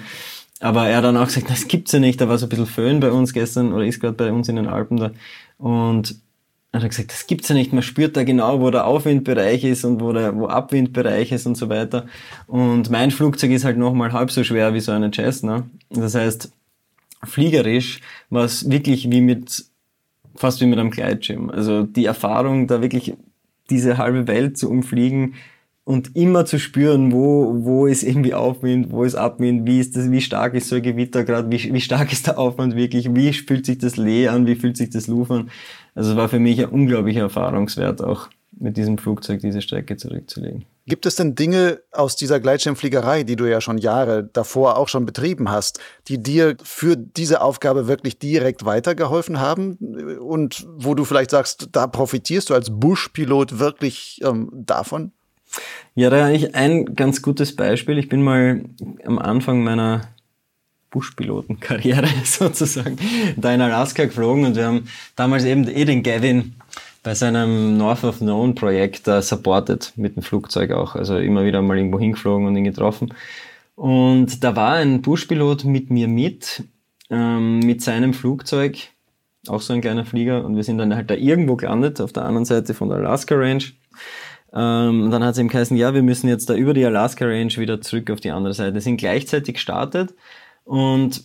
Aber 0.59 0.87
er 0.87 0.97
hat 0.97 1.03
dann 1.03 1.17
auch 1.17 1.27
gesagt, 1.27 1.49
das 1.49 1.67
gibt's 1.67 1.91
ja 1.91 1.99
nicht. 1.99 2.19
Da 2.19 2.29
war 2.29 2.37
so 2.37 2.45
ein 2.45 2.49
bisschen 2.49 2.65
Föhn 2.65 2.99
bei 2.99 3.11
uns 3.11 3.33
gestern 3.33 3.73
oder 3.73 3.85
ist 3.85 3.99
gerade 3.99 4.15
bei 4.15 4.31
uns 4.31 4.49
in 4.49 4.55
den 4.55 4.67
Alpen 4.67 4.97
da. 4.97 5.11
Und 5.57 6.15
hat 6.73 6.83
er 6.83 6.89
gesagt, 6.89 7.11
das 7.11 7.27
gibt's 7.27 7.49
ja 7.49 7.55
nicht, 7.55 7.73
man 7.73 7.83
spürt 7.83 8.17
da 8.17 8.23
genau, 8.23 8.59
wo 8.59 8.69
der 8.71 8.85
Aufwindbereich 8.85 9.63
ist 9.63 9.85
und 9.85 10.01
wo 10.01 10.13
der 10.13 10.35
wo 10.35 10.47
Abwindbereich 10.47 11.31
ist 11.31 11.45
und 11.45 11.55
so 11.55 11.69
weiter. 11.69 12.05
Und 12.45 12.89
mein 12.89 13.11
Flugzeug 13.11 13.51
ist 13.51 13.65
halt 13.65 13.77
nochmal 13.77 14.11
halb 14.11 14.31
so 14.31 14.43
schwer 14.43 14.73
wie 14.73 14.79
so 14.79 14.91
eine 14.91 15.11
Cessna. 15.11 15.67
Das 15.89 16.15
heißt, 16.15 16.51
fliegerisch 17.23 18.01
war 18.29 18.43
es 18.43 18.69
wirklich 18.69 19.09
wie 19.09 19.21
mit, 19.21 19.65
fast 20.35 20.61
wie 20.61 20.65
mit 20.65 20.79
einem 20.79 20.91
Gleitschirm. 20.91 21.49
Also 21.49 21.83
die 21.83 22.05
Erfahrung, 22.05 22.67
da 22.67 22.81
wirklich 22.81 23.13
diese 23.69 23.97
halbe 23.97 24.27
Welt 24.27 24.57
zu 24.57 24.69
umfliegen, 24.69 25.35
und 25.87 26.17
immer 26.17 26.43
zu 26.45 26.59
spüren, 26.59 27.13
wo, 27.13 27.63
wo 27.63 27.87
ist 27.87 28.03
irgendwie 28.03 28.33
Aufwind, 28.33 28.91
wo 28.91 29.05
ist 29.05 29.15
Abwind, 29.15 29.65
wie 29.65 29.79
ist 29.79 29.95
das, 29.95 30.11
wie 30.11 30.19
stark 30.19 30.53
ist 30.53 30.67
so 30.67 30.75
ein 30.75 30.81
Gewitter 30.81 31.23
gerade, 31.23 31.49
wie, 31.49 31.73
wie 31.73 31.79
stark 31.79 32.11
ist 32.11 32.27
der 32.27 32.37
Aufwand 32.37 32.75
wirklich, 32.75 33.15
wie 33.15 33.31
fühlt 33.31 33.65
sich 33.65 33.77
das 33.77 33.95
Lee 33.95 34.27
an, 34.27 34.45
wie 34.47 34.55
fühlt 34.55 34.75
sich 34.75 34.89
das 34.89 35.07
Luft 35.07 35.31
an. 35.31 35.49
Also 35.95 36.11
es 36.11 36.17
war 36.17 36.27
für 36.27 36.39
mich 36.39 36.59
ein 36.59 36.67
unglaublicher 36.67 37.21
Erfahrungswert, 37.21 38.03
auch 38.03 38.27
mit 38.59 38.75
diesem 38.75 38.97
Flugzeug 38.97 39.39
diese 39.39 39.61
Strecke 39.61 39.95
zurückzulegen. 39.95 40.65
Gibt 40.87 41.05
es 41.05 41.15
denn 41.15 41.35
Dinge 41.35 41.79
aus 41.93 42.17
dieser 42.17 42.41
Gleitschirmfliegerei, 42.41 43.23
die 43.23 43.37
du 43.37 43.45
ja 43.45 43.61
schon 43.61 43.77
Jahre 43.77 44.25
davor 44.25 44.77
auch 44.77 44.89
schon 44.89 45.05
betrieben 45.05 45.49
hast, 45.49 45.79
die 46.09 46.21
dir 46.21 46.57
für 46.63 46.97
diese 46.97 47.39
Aufgabe 47.39 47.87
wirklich 47.87 48.19
direkt 48.19 48.65
weitergeholfen 48.65 49.39
haben 49.39 49.77
und 50.19 50.67
wo 50.67 50.95
du 50.95 51.05
vielleicht 51.05 51.31
sagst, 51.31 51.69
da 51.71 51.87
profitierst 51.87 52.49
du 52.49 52.55
als 52.55 52.71
Buschpilot 52.71 53.57
wirklich 53.57 54.19
ähm, 54.25 54.49
davon? 54.51 55.13
Ja, 55.95 56.09
da 56.09 56.29
ich 56.29 56.55
ein 56.55 56.95
ganz 56.95 57.21
gutes 57.21 57.55
Beispiel. 57.55 57.97
Ich 57.97 58.09
bin 58.09 58.21
mal 58.21 58.61
am 59.05 59.19
Anfang 59.19 59.63
meiner 59.63 60.01
Buschpilotenkarriere 60.91 62.07
sozusagen 62.23 62.97
da 63.35 63.53
in 63.53 63.61
Alaska 63.61 64.05
geflogen 64.05 64.45
und 64.45 64.55
wir 64.55 64.65
haben 64.65 64.87
damals 65.15 65.43
eben 65.43 65.67
eh 65.67 65.85
den 65.85 66.03
Gavin 66.03 66.55
bei 67.03 67.13
seinem 67.13 67.77
North 67.77 68.03
of 68.03 68.19
Known 68.19 68.55
Projekt 68.55 69.07
uh, 69.07 69.21
supported 69.21 69.93
mit 69.95 70.15
dem 70.15 70.23
Flugzeug 70.23 70.71
auch. 70.71 70.95
Also 70.95 71.17
immer 71.17 71.45
wieder 71.45 71.61
mal 71.61 71.77
irgendwo 71.77 71.99
hingeflogen 71.99 72.47
und 72.47 72.55
ihn 72.55 72.65
getroffen. 72.65 73.13
Und 73.75 74.43
da 74.43 74.55
war 74.55 74.73
ein 74.73 75.01
Buschpilot 75.01 75.63
mit 75.63 75.89
mir 75.89 76.07
mit, 76.07 76.63
ähm, 77.09 77.59
mit 77.59 77.81
seinem 77.81 78.13
Flugzeug, 78.13 78.89
auch 79.47 79.61
so 79.61 79.73
ein 79.73 79.81
kleiner 79.81 80.03
Flieger, 80.03 80.43
und 80.43 80.55
wir 80.55 80.63
sind 80.63 80.79
dann 80.79 80.95
halt 80.95 81.09
da 81.09 81.13
irgendwo 81.13 81.55
gelandet, 81.55 82.01
auf 82.01 82.11
der 82.11 82.25
anderen 82.25 82.43
Seite 82.43 82.73
von 82.73 82.89
der 82.89 82.97
Alaska 82.97 83.35
Range. 83.35 83.63
Ähm, 84.53 85.11
dann 85.11 85.23
hat 85.23 85.33
es 85.33 85.39
ihm 85.39 85.49
geheißen, 85.49 85.75
ja, 85.77 85.93
wir 85.93 86.03
müssen 86.03 86.27
jetzt 86.27 86.49
da 86.49 86.55
über 86.55 86.73
die 86.73 86.85
Alaska 86.85 87.25
Range 87.25 87.55
wieder 87.57 87.81
zurück 87.81 88.09
auf 88.11 88.19
die 88.19 88.31
andere 88.31 88.53
Seite. 88.53 88.73
Wir 88.73 88.81
sind 88.81 88.97
gleichzeitig 88.97 89.55
gestartet 89.55 90.15
und 90.63 91.23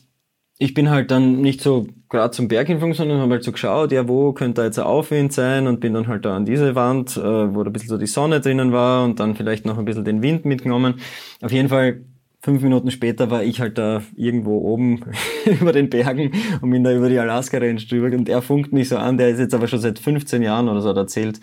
ich 0.58 0.74
bin 0.74 0.90
halt 0.90 1.10
dann 1.10 1.40
nicht 1.40 1.60
so 1.60 1.86
gerade 2.08 2.30
zum 2.30 2.46
Berg 2.46 2.68
hingegangen, 2.68 2.94
sondern 2.94 3.20
habe 3.20 3.32
halt 3.32 3.44
so 3.44 3.52
geschaut, 3.52 3.90
ja, 3.90 4.06
wo 4.06 4.32
könnte 4.32 4.60
da 4.60 4.64
jetzt 4.66 4.78
ein 4.78 4.84
Aufwind 4.84 5.32
sein 5.32 5.66
und 5.66 5.80
bin 5.80 5.94
dann 5.94 6.06
halt 6.06 6.24
da 6.24 6.36
an 6.36 6.44
diese 6.44 6.74
Wand, 6.74 7.16
äh, 7.16 7.54
wo 7.54 7.62
da 7.64 7.70
ein 7.70 7.72
bisschen 7.72 7.88
so 7.88 7.98
die 7.98 8.06
Sonne 8.06 8.40
drinnen 8.40 8.72
war 8.72 9.04
und 9.04 9.18
dann 9.18 9.34
vielleicht 9.34 9.66
noch 9.66 9.78
ein 9.78 9.84
bisschen 9.84 10.04
den 10.04 10.22
Wind 10.22 10.44
mitgenommen. 10.44 11.00
Auf 11.40 11.50
jeden 11.50 11.68
Fall 11.68 12.02
fünf 12.42 12.62
Minuten 12.62 12.90
später 12.90 13.30
war 13.30 13.42
ich 13.42 13.60
halt 13.60 13.78
da 13.78 14.02
irgendwo 14.16 14.58
oben 14.58 15.04
über 15.60 15.72
den 15.72 15.90
Bergen 15.90 16.32
und 16.60 16.70
bin 16.70 16.84
da 16.84 16.92
über 16.92 17.08
die 17.08 17.18
Alaska 17.18 17.58
Range 17.58 17.80
drüber 17.80 18.14
und 18.16 18.28
er 18.28 18.42
funkt 18.42 18.72
mich 18.72 18.88
so 18.88 18.98
an, 18.98 19.16
der 19.16 19.30
ist 19.30 19.38
jetzt 19.38 19.54
aber 19.54 19.68
schon 19.68 19.80
seit 19.80 19.98
15 19.98 20.42
Jahren 20.42 20.68
oder 20.68 20.80
so 20.80 20.90
erzählt, 20.90 21.40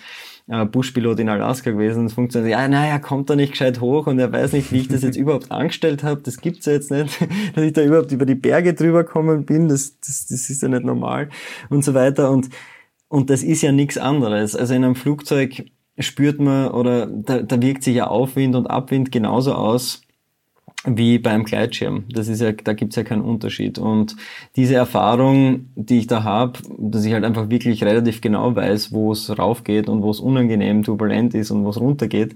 äh, 0.50 0.66
Buschpilot 0.66 1.20
in 1.20 1.30
Alaska 1.30 1.72
gewesen. 1.72 2.06
Es 2.06 2.14
funktioniert, 2.14 2.52
ja, 2.52 2.68
naja, 2.68 3.00
kommt 3.00 3.30
da 3.30 3.36
nicht 3.36 3.52
gescheit 3.52 3.80
hoch 3.80 4.08
und 4.08 4.20
er 4.20 4.32
weiß 4.32 4.54
nicht, 4.54 4.72
wie 4.72 4.80
ich 4.80 4.88
das 4.88 5.04
jetzt 5.04 5.16
überhaupt 5.18 5.52
angestellt 5.52 6.04
habe. 6.04 6.22
Das 6.22 6.41
gibt's 6.41 6.66
ja 6.66 6.74
jetzt 6.74 6.91
nicht, 6.91 7.22
dass 7.56 7.64
ich 7.64 7.74
da 7.74 7.84
überhaupt 7.84 8.12
über 8.12 8.26
die 8.26 8.36
Berge 8.36 8.74
drüber 8.74 9.04
kommen 9.04 9.45
bin. 9.45 9.70
Das, 9.70 10.00
das, 10.00 10.28
das 10.28 10.50
ist 10.50 10.62
ja 10.62 10.68
nicht 10.68 10.84
normal 10.84 11.30
und 11.70 11.84
so 11.86 11.93
weiter. 11.93 12.32
Und, 12.32 12.50
und 13.08 13.30
das 13.30 13.43
ist 13.43 13.62
ja 13.62 13.72
nichts 13.72 13.97
anderes. 13.97 14.56
Also 14.56 14.74
in 14.74 14.84
einem 14.84 14.95
Flugzeug 14.95 15.66
spürt 16.00 16.39
man 16.39 16.72
oder 16.72 17.06
da, 17.06 17.41
da 17.41 17.62
wirkt 17.62 17.84
sich 17.84 17.95
ja 17.95 18.08
Aufwind 18.08 18.56
und 18.56 18.68
Abwind 18.68 19.12
genauso 19.12 19.54
aus 19.54 20.02
wie 20.86 21.19
beim 21.19 21.43
Gleitschirm. 21.43 22.05
Das 22.09 22.27
ist 22.27 22.41
ja, 22.41 22.51
da 22.51 22.73
gibt's 22.73 22.95
ja 22.95 23.03
keinen 23.03 23.21
Unterschied. 23.21 23.77
Und 23.77 24.15
diese 24.55 24.75
Erfahrung, 24.75 25.67
die 25.75 25.99
ich 25.99 26.07
da 26.07 26.23
habe, 26.23 26.59
dass 26.77 27.03
ich 27.05 27.13
halt 27.13 27.25
einfach 27.25 27.49
wirklich 27.49 27.84
relativ 27.84 28.21
genau 28.21 28.55
weiß, 28.55 28.93
wo 28.93 29.11
es 29.11 29.38
raufgeht 29.38 29.89
und 29.89 30.01
wo 30.01 30.11
es 30.11 30.19
unangenehm 30.19 30.84
turbulent 30.84 31.34
ist 31.34 31.51
und 31.51 31.65
wo 31.65 31.69
es 31.69 31.80
runtergeht, 31.80 32.36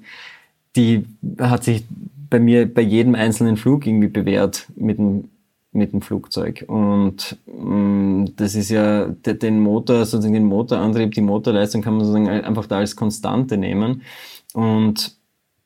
die 0.76 1.06
hat 1.40 1.64
sich 1.64 1.86
bei 2.30 2.40
mir 2.40 2.72
bei 2.72 2.82
jedem 2.82 3.16
einzelnen 3.16 3.58
Flug 3.58 3.86
irgendwie 3.86 4.08
bewährt 4.08 4.68
mit 4.76 4.98
dem 4.98 5.30
mit 5.74 5.92
dem 5.92 6.02
Flugzeug. 6.02 6.66
Und 6.68 7.38
mh, 7.48 7.76
mm, 7.76 8.36
das 8.36 8.56
ist 8.56 8.70
ja 8.70 9.08
den 9.08 9.60
Motor, 9.60 10.06
sozusagen 10.06 10.34
den 10.34 10.46
Motorantrieb, 10.46 11.14
die 11.14 11.22
Motorleistung 11.22 11.82
kann 11.82 11.98
man 11.98 12.06
sozusagen 12.06 12.30
einfach 12.30 12.68
da 12.68 12.78
als 12.78 12.96
Konstante 12.96 13.58
nehmen. 13.58 14.04
Und 14.54 15.16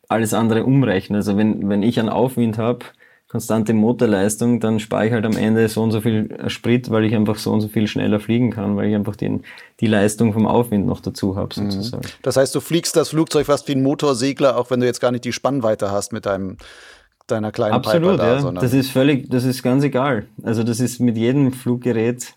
alles 0.08 0.34
andere 0.34 0.66
umrechnen. 0.66 1.18
Also 1.18 1.38
wenn, 1.38 1.70
wenn 1.70 1.84
ich 1.84 2.00
einen 2.00 2.10
Aufwind 2.10 2.58
habe, 2.58 2.86
konstante 3.28 3.74
Motorleistung, 3.74 4.60
dann 4.60 4.80
spare 4.80 5.08
ich 5.08 5.12
halt 5.12 5.26
am 5.26 5.36
Ende 5.36 5.68
so 5.68 5.84
und 5.84 5.92
so 5.92 6.00
viel 6.00 6.38
Sprit, 6.48 6.90
weil 6.90 7.04
ich 7.04 7.14
einfach 7.14 7.38
so 7.38 7.52
und 7.52 7.60
so 7.60 7.68
viel 7.68 7.88
schneller 7.88 8.20
fliegen 8.20 8.52
kann, 8.52 8.78
weil 8.78 8.88
ich 8.88 8.96
einfach 8.96 9.18
den, 9.18 9.44
die 9.82 9.88
Leistung 9.88 10.32
vom 10.32 10.48
Aufwind 10.48 10.86
noch 10.86 11.02
dazu 11.02 11.36
habe 11.36 11.50
mhm. 11.60 11.70
sozusagen. 11.72 12.08
Das 12.22 12.38
heißt, 12.38 12.56
du 12.56 12.62
fliegst 12.62 12.96
das 12.96 13.10
Flugzeug 13.10 13.48
fast 13.48 13.68
wie 13.68 13.74
ein 13.74 13.84
Motorsegler, 13.84 14.58
auch 14.58 14.72
wenn 14.72 14.80
du 14.80 14.86
jetzt 14.86 15.02
gar 15.02 15.12
nicht 15.12 15.26
die 15.26 15.34
Spannweite 15.34 15.92
hast 15.92 16.14
mit 16.14 16.26
deinem 16.26 16.58
deiner 17.28 17.52
kleinen 17.52 17.74
Absolut, 17.74 18.12
Piper 18.12 18.18
da. 18.18 18.40
Ja. 18.40 18.52
Das 18.54 18.74
ist 18.74 18.90
völlig, 18.90 19.30
das 19.30 19.44
ist 19.44 19.62
ganz 19.62 19.84
egal. 19.84 20.28
Also 20.44 20.64
das 20.64 20.80
ist 20.80 21.02
mit 21.02 21.18
jedem 21.18 21.52
Fluggerät 21.52 22.34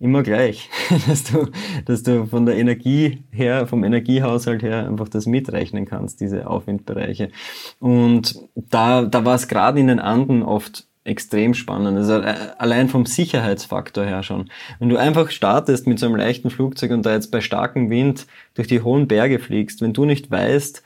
immer 0.00 0.22
gleich, 0.22 0.68
dass 1.06 1.24
du, 1.24 1.46
dass 1.84 2.02
du 2.02 2.26
von 2.26 2.46
der 2.46 2.56
Energie 2.56 3.22
her, 3.30 3.66
vom 3.66 3.84
Energiehaushalt 3.84 4.62
her 4.62 4.88
einfach 4.88 5.08
das 5.08 5.26
mitrechnen 5.26 5.84
kannst, 5.84 6.20
diese 6.20 6.48
Aufwindbereiche. 6.48 7.30
Und 7.78 8.34
da, 8.54 9.02
da 9.02 9.24
war 9.24 9.36
es 9.36 9.46
gerade 9.46 9.78
in 9.78 9.86
den 9.86 10.00
Anden 10.00 10.42
oft 10.42 10.86
extrem 11.04 11.54
spannend. 11.54 11.96
Also 11.96 12.14
äh, 12.20 12.34
allein 12.58 12.88
vom 12.88 13.06
Sicherheitsfaktor 13.06 14.04
her 14.04 14.22
schon. 14.22 14.50
Wenn 14.78 14.88
du 14.88 14.96
einfach 14.96 15.30
startest 15.30 15.86
mit 15.86 15.98
so 15.98 16.06
einem 16.06 16.16
leichten 16.16 16.50
Flugzeug 16.50 16.90
und 16.90 17.04
da 17.06 17.12
jetzt 17.12 17.30
bei 17.30 17.40
starkem 17.40 17.90
Wind 17.90 18.26
durch 18.54 18.68
die 18.68 18.82
hohen 18.82 19.06
Berge 19.06 19.38
fliegst, 19.38 19.80
wenn 19.80 19.92
du 19.92 20.04
nicht 20.04 20.30
weißt, 20.30 20.82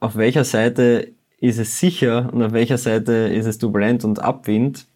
auf 0.00 0.16
welcher 0.16 0.44
Seite 0.44 1.12
ist 1.40 1.58
es 1.58 1.78
sicher 1.78 2.30
und 2.32 2.42
auf 2.42 2.52
welcher 2.52 2.78
Seite 2.78 3.12
ist 3.12 3.46
es 3.46 3.58
turbulent 3.58 4.04
und 4.04 4.20
Abwind, 4.20 4.86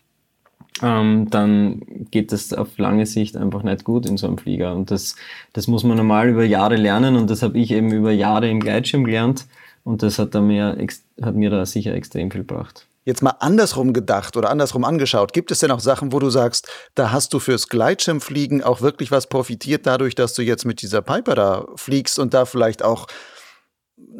ähm, 0.82 1.28
dann 1.30 1.82
geht 2.10 2.32
das 2.32 2.52
auf 2.52 2.78
lange 2.78 3.06
Sicht 3.06 3.36
einfach 3.36 3.62
nicht 3.62 3.84
gut 3.84 4.06
in 4.06 4.16
so 4.16 4.26
einem 4.26 4.38
Flieger. 4.38 4.74
Und 4.74 4.90
das, 4.90 5.16
das 5.52 5.66
muss 5.66 5.84
man 5.84 5.96
normal 5.96 6.28
über 6.28 6.44
Jahre 6.44 6.76
lernen 6.76 7.16
und 7.16 7.30
das 7.30 7.42
habe 7.42 7.58
ich 7.58 7.70
eben 7.70 7.92
über 7.92 8.12
Jahre 8.12 8.48
im 8.48 8.60
Gleitschirm 8.60 9.04
gelernt 9.04 9.46
und 9.84 10.02
das 10.02 10.18
hat, 10.18 10.34
da 10.34 10.40
mir, 10.40 10.76
hat 11.22 11.34
mir 11.34 11.50
da 11.50 11.66
sicher 11.66 11.94
extrem 11.94 12.30
viel 12.30 12.42
gebracht. 12.42 12.86
Jetzt 13.04 13.22
mal 13.22 13.34
andersrum 13.40 13.94
gedacht 13.94 14.36
oder 14.36 14.50
andersrum 14.50 14.84
angeschaut. 14.84 15.32
Gibt 15.32 15.50
es 15.50 15.60
denn 15.60 15.70
auch 15.70 15.80
Sachen, 15.80 16.12
wo 16.12 16.18
du 16.18 16.28
sagst, 16.28 16.68
da 16.94 17.10
hast 17.10 17.32
du 17.32 17.38
fürs 17.38 17.68
Gleitschirmfliegen 17.68 18.62
auch 18.62 18.82
wirklich 18.82 19.10
was 19.10 19.26
profitiert 19.26 19.86
dadurch, 19.86 20.14
dass 20.14 20.34
du 20.34 20.42
jetzt 20.42 20.66
mit 20.66 20.82
dieser 20.82 21.00
Piper 21.00 21.34
da 21.34 21.66
fliegst 21.76 22.18
und 22.18 22.34
da 22.34 22.44
vielleicht 22.44 22.84
auch 22.84 23.06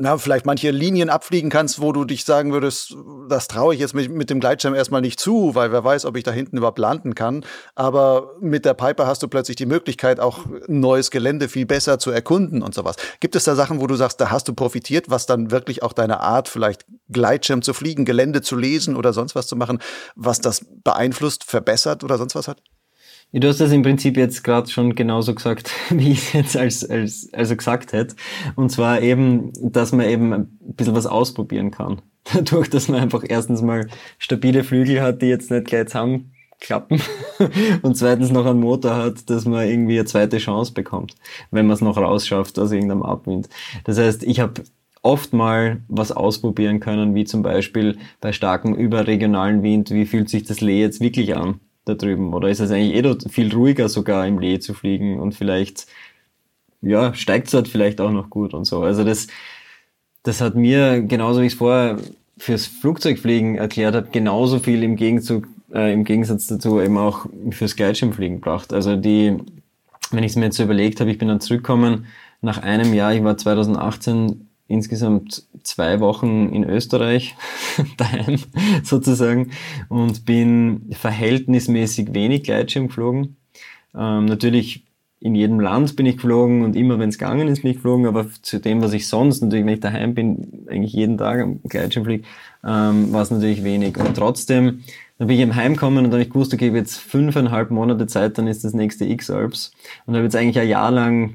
na, 0.01 0.17
vielleicht 0.17 0.47
manche 0.47 0.71
Linien 0.71 1.11
abfliegen 1.11 1.51
kannst, 1.51 1.81
wo 1.81 1.93
du 1.93 2.05
dich 2.05 2.25
sagen 2.25 2.53
würdest, 2.53 2.97
das 3.29 3.49
traue 3.49 3.75
ich 3.75 3.81
jetzt 3.81 3.95
mit, 3.95 4.11
mit 4.11 4.31
dem 4.31 4.41
Gleitschirm 4.41 4.75
erstmal 4.75 5.03
nicht 5.03 5.21
zu, 5.21 5.55
weil 5.55 5.73
wer 5.73 5.85
weiß, 5.85 6.07
ob 6.07 6.17
ich 6.17 6.25
da 6.25 6.31
hinten 6.31 6.57
überhaupt 6.57 6.79
landen 6.79 7.15
kann. 7.15 7.45
Aber 7.75 8.35
mit 8.41 8.65
der 8.65 8.75
Piper 8.75 9.07
hast 9.07 9.23
du 9.23 9.29
plötzlich 9.29 9.57
die 9.57 9.67
Möglichkeit, 9.67 10.19
auch 10.19 10.47
neues 10.69 11.11
Gelände 11.11 11.49
viel 11.49 11.67
besser 11.67 11.99
zu 11.99 12.11
erkunden 12.11 12.63
und 12.63 12.75
sowas. 12.75 12.97
Gibt 13.21 13.37
es 13.37 13.45
da 13.45 13.55
Sachen, 13.55 13.81
wo 13.81 13.87
du 13.87 13.95
sagst, 13.95 14.21
da 14.21 14.31
hast 14.31 14.49
du 14.49 14.55
profitiert, 14.55 15.11
was 15.11 15.27
dann 15.27 15.51
wirklich 15.51 15.83
auch 15.83 15.93
deine 15.93 16.21
Art, 16.21 16.49
vielleicht 16.49 16.87
Gleitschirm 17.11 17.61
zu 17.61 17.75
fliegen, 17.75 18.07
Gelände 18.07 18.41
zu 18.41 18.57
lesen 18.57 18.97
oder 18.97 19.13
sonst 19.13 19.35
was 19.35 19.47
zu 19.47 19.57
machen, 19.57 19.81
was 20.17 20.41
das 20.41 20.65
beeinflusst, 20.83 21.45
verbessert 21.45 22.05
oder 22.05 22.17
sonst 22.17 22.35
was 22.35 22.49
hat? 22.49 22.63
Du 23.33 23.47
hast 23.47 23.61
das 23.61 23.71
im 23.71 23.83
Prinzip 23.83 24.17
jetzt 24.17 24.43
gerade 24.43 24.69
schon 24.69 24.97
genauso 24.97 25.35
gesagt, 25.35 25.71
wie 25.91 26.13
ich 26.13 26.19
es 26.19 26.33
jetzt 26.33 26.57
als, 26.57 26.89
als, 26.89 27.29
also 27.33 27.57
gesagt 27.57 27.93
hätte. 27.93 28.17
Und 28.57 28.71
zwar 28.71 29.01
eben, 29.03 29.53
dass 29.61 29.93
man 29.93 30.07
eben 30.07 30.33
ein 30.33 30.59
bisschen 30.61 30.95
was 30.95 31.07
ausprobieren 31.07 31.71
kann. 31.71 32.03
Dadurch, 32.35 32.69
dass 32.69 32.89
man 32.89 33.01
einfach 33.01 33.25
erstens 33.27 33.63
mal 33.63 33.87
stabile 34.19 34.65
Flügel 34.65 35.01
hat, 35.01 35.23
die 35.23 35.27
jetzt 35.27 35.51
nicht 35.51 35.67
gleich 35.67 35.87
zusammenklappen 35.87 37.01
und 37.83 37.97
zweitens 37.97 38.33
noch 38.33 38.47
einen 38.47 38.61
Motor 38.61 38.97
hat, 38.97 39.31
dass 39.31 39.45
man 39.45 39.67
irgendwie 39.67 39.99
eine 39.99 40.07
zweite 40.07 40.39
Chance 40.39 40.73
bekommt, 40.73 41.15
wenn 41.53 41.67
man 41.67 41.75
es 41.75 41.81
noch 41.81 41.97
rausschafft 41.97 42.59
aus 42.59 42.73
irgendeinem 42.73 43.05
Abwind. 43.05 43.49
Das 43.85 43.97
heißt, 43.97 44.25
ich 44.25 44.41
habe 44.41 44.65
oft 45.03 45.33
mal 45.33 45.83
was 45.89 46.13
ausprobieren 46.13 46.81
können, 46.81 47.15
wie 47.15 47.25
zum 47.25 47.43
Beispiel 47.43 47.97
bei 48.21 48.33
starkem 48.33 48.75
überregionalen 48.75 49.63
Wind, 49.63 49.91
wie 49.91 50.05
fühlt 50.05 50.29
sich 50.29 50.43
das 50.43 50.61
Lee 50.61 50.81
jetzt 50.81 51.01
wirklich 51.01 51.37
an? 51.37 51.61
Da 51.85 51.95
drüben? 51.95 52.35
Oder 52.35 52.49
ist 52.49 52.61
es 52.61 52.71
eigentlich 52.71 52.95
eh 52.95 53.29
viel 53.29 53.53
ruhiger 53.53 53.89
sogar 53.89 54.27
im 54.27 54.39
Lee 54.39 54.59
zu 54.59 54.75
fliegen 54.75 55.21
und 55.21 55.35
vielleicht, 55.35 55.87
ja, 56.83 57.15
steigt 57.15 57.47
es 57.47 57.53
dort 57.53 57.69
vielleicht 57.69 58.01
auch 58.01 58.11
noch 58.11 58.31
gut 58.31 58.55
und 58.55 58.65
so. 58.65 58.83
Also 58.83 59.05
das, 59.05 59.27
das 60.23 60.41
hat 60.41 60.55
mir, 60.55 61.03
genauso 61.03 61.41
wie 61.41 61.47
ich 61.47 61.53
es 61.53 61.59
vorher 61.59 61.99
fürs 62.39 62.67
Flugzeugfliegen 62.67 63.57
erklärt 63.57 63.95
habe, 63.95 64.09
genauso 64.11 64.59
viel 64.59 64.83
im 64.83 64.97
Gegenzug, 64.97 65.47
äh, 65.75 65.93
im 65.93 66.05
Gegensatz 66.05 66.47
dazu 66.47 66.81
eben 66.81 66.97
auch 66.97 67.27
fürs 67.51 67.77
Gleitschirmfliegen 67.77 68.37
gebracht. 68.37 68.73
Also 68.73 68.97
die, 68.97 69.37
wenn 70.11 70.25
ich 70.25 70.33
es 70.33 70.37
mir 70.37 70.47
jetzt 70.47 70.57
so 70.57 70.65
überlegt 70.65 71.01
habe, 71.01 71.11
ich 71.11 71.19
bin 71.19 71.29
dann 71.29 71.41
zurückgekommen 71.41 72.07
nach 72.41 72.59
einem 72.59 72.95
Jahr, 72.95 73.15
ich 73.15 73.23
war 73.23 73.37
2018 73.37 74.50
insgesamt 74.71 75.43
zwei 75.63 76.01
Wochen 76.01 76.49
in 76.51 76.65
Österreich 76.65 77.37
daheim 77.97 78.39
sozusagen 78.83 79.51
und 79.89 80.25
bin 80.25 80.87
verhältnismäßig 80.93 82.15
wenig 82.15 82.45
Gleitschirm 82.45 82.87
geflogen. 82.87 83.37
Ähm, 83.95 84.27
natürlich 84.27 84.85
in 85.19 85.35
jedem 85.35 85.61
Land 85.61 85.97
bin 85.97 86.07
ich 86.07 86.17
geflogen 86.17 86.63
und 86.63 86.77
immer 86.77 86.99
wenn 86.99 87.11
es 87.11 87.19
gegangen 87.19 87.49
ist, 87.49 87.63
bin 87.63 87.73
ich 87.73 87.77
geflogen, 87.77 88.07
aber 88.07 88.27
zu 88.41 88.59
dem, 88.59 88.81
was 88.81 88.95
ich 88.95 89.07
sonst, 89.07 89.43
natürlich 89.43 89.67
wenn 89.67 89.75
ich 89.75 89.81
daheim 89.81 90.15
bin, 90.15 90.67
eigentlich 90.71 90.95
jeden 90.95 91.19
Tag 91.19 91.41
am 91.41 91.61
Gleitschirm 91.65 92.05
fliege, 92.05 92.25
ähm, 92.65 93.13
war 93.13 93.23
es 93.23 93.31
natürlich 93.31 93.63
wenig. 93.63 93.99
Und 93.99 94.17
trotzdem, 94.17 94.83
dann 95.19 95.29
bin 95.29 95.37
ich 95.37 95.43
im 95.43 95.57
Heimkommen 95.57 95.99
und 95.99 96.05
dann 96.05 96.13
habe 96.21 96.23
ich 96.23 96.31
gewusst, 96.31 96.55
okay, 96.55 96.69
ich 96.69 96.75
jetzt 96.75 96.97
fünfeinhalb 96.97 97.71
Monate 97.71 98.07
Zeit, 98.07 98.39
dann 98.39 98.47
ist 98.47 98.65
das 98.65 98.73
nächste 98.73 99.05
X-Alps. 99.05 99.73
Und 100.07 100.15
habe 100.15 100.25
jetzt 100.25 100.37
eigentlich 100.37 100.59
ein 100.59 100.69
Jahr 100.69 100.91
lang 100.91 101.35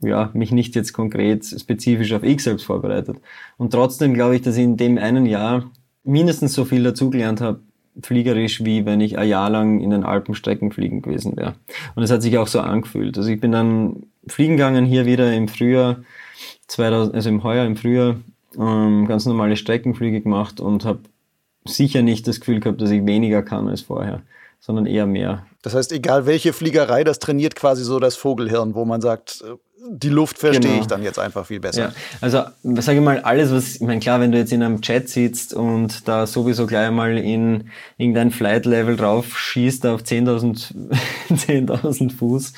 ja, 0.00 0.30
mich 0.32 0.52
nicht 0.52 0.74
jetzt 0.74 0.92
konkret 0.92 1.44
spezifisch 1.44 2.12
auf 2.12 2.22
X 2.22 2.44
selbst 2.44 2.64
vorbereitet. 2.64 3.18
Und 3.56 3.72
trotzdem 3.72 4.14
glaube 4.14 4.36
ich, 4.36 4.42
dass 4.42 4.56
ich 4.56 4.64
in 4.64 4.76
dem 4.76 4.98
einen 4.98 5.26
Jahr 5.26 5.70
mindestens 6.04 6.54
so 6.54 6.64
viel 6.64 6.82
dazugelernt 6.82 7.40
habe, 7.40 7.60
fliegerisch, 8.02 8.64
wie 8.64 8.86
wenn 8.86 9.00
ich 9.00 9.18
ein 9.18 9.28
Jahr 9.28 9.50
lang 9.50 9.80
in 9.80 9.90
den 9.90 10.04
Alpen 10.04 10.34
Strecken 10.34 10.72
fliegen 10.72 11.02
gewesen 11.02 11.36
wäre. 11.36 11.54
Und 11.94 12.02
es 12.02 12.10
hat 12.10 12.22
sich 12.22 12.38
auch 12.38 12.46
so 12.46 12.60
angefühlt. 12.60 13.18
Also 13.18 13.30
ich 13.30 13.40
bin 13.40 13.52
dann 13.52 14.04
fliegen 14.26 14.56
gegangen 14.56 14.86
hier 14.86 15.06
wieder 15.06 15.32
im 15.32 15.48
Frühjahr, 15.48 15.96
2000, 16.68 17.14
also 17.14 17.28
im 17.28 17.42
Heuer, 17.42 17.66
im 17.66 17.76
Frühjahr, 17.76 18.16
ähm, 18.58 19.06
ganz 19.06 19.26
normale 19.26 19.56
Streckenflüge 19.56 20.20
gemacht 20.20 20.60
und 20.60 20.84
habe 20.84 21.00
sicher 21.64 22.02
nicht 22.02 22.26
das 22.26 22.40
Gefühl 22.40 22.60
gehabt, 22.60 22.80
dass 22.80 22.90
ich 22.90 23.04
weniger 23.04 23.42
kann 23.42 23.68
als 23.68 23.82
vorher, 23.82 24.22
sondern 24.60 24.86
eher 24.86 25.06
mehr. 25.06 25.46
Das 25.62 25.74
heißt, 25.74 25.92
egal 25.92 26.26
welche 26.26 26.52
Fliegerei, 26.52 27.04
das 27.04 27.18
trainiert 27.18 27.54
quasi 27.54 27.84
so 27.84 27.98
das 28.00 28.16
Vogelhirn, 28.16 28.74
wo 28.74 28.84
man 28.84 29.00
sagt, 29.00 29.42
äh, 29.46 29.54
die 29.88 30.08
Luft 30.08 30.38
verstehe 30.38 30.68
genau. 30.68 30.82
ich 30.82 30.86
dann 30.86 31.02
jetzt 31.02 31.18
einfach 31.18 31.46
viel 31.46 31.60
besser. 31.60 31.80
Ja. 31.80 31.92
Also 32.20 32.44
sage 32.80 32.98
ich 32.98 33.04
mal, 33.04 33.20
alles, 33.20 33.50
was, 33.50 33.76
ich 33.76 33.80
meine, 33.80 34.00
klar, 34.00 34.20
wenn 34.20 34.30
du 34.30 34.38
jetzt 34.38 34.52
in 34.52 34.62
einem 34.62 34.82
Chat 34.82 35.08
sitzt 35.08 35.54
und 35.54 36.06
da 36.06 36.26
sowieso 36.26 36.66
gleich 36.66 36.90
mal 36.90 37.16
in 37.16 37.70
irgendein 37.96 38.30
Flight-Level 38.30 38.96
drauf 38.96 39.38
schießt 39.38 39.86
auf 39.86 40.02
10.000 40.02 40.74
10.000 41.30 42.12
Fuß, 42.16 42.52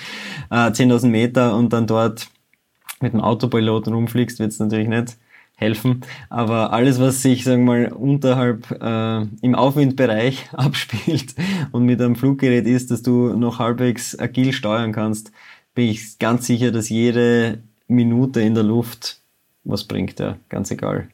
äh, 0.50 0.54
10.000 0.54 1.06
Meter 1.06 1.54
und 1.54 1.72
dann 1.72 1.86
dort 1.86 2.28
mit 3.00 3.12
dem 3.12 3.20
Autopiloten 3.20 3.92
rumfliegst, 3.92 4.38
wird 4.38 4.52
es 4.52 4.58
natürlich 4.58 4.88
nicht 4.88 5.16
helfen. 5.62 6.02
Aber 6.28 6.72
alles, 6.72 7.00
was 7.00 7.22
sich, 7.22 7.44
sagen 7.44 7.64
wir 7.64 7.88
mal, 7.88 7.92
unterhalb 7.92 8.70
äh, 8.70 9.22
im 9.40 9.54
Aufwindbereich 9.54 10.48
abspielt 10.52 11.34
und 11.72 11.84
mit 11.84 12.00
einem 12.00 12.16
Fluggerät 12.16 12.66
ist, 12.66 12.90
dass 12.90 13.02
du 13.02 13.34
noch 13.34 13.58
halbwegs 13.58 14.18
agil 14.18 14.52
steuern 14.52 14.92
kannst, 14.92 15.32
bin 15.74 15.88
ich 15.88 16.18
ganz 16.18 16.46
sicher, 16.46 16.70
dass 16.70 16.88
jede 16.88 17.62
Minute 17.88 18.40
in 18.40 18.54
der 18.54 18.64
Luft 18.64 19.18
was 19.64 19.84
bringt, 19.84 20.18
ja, 20.18 20.38
ganz 20.48 20.70
egal. 20.70 21.08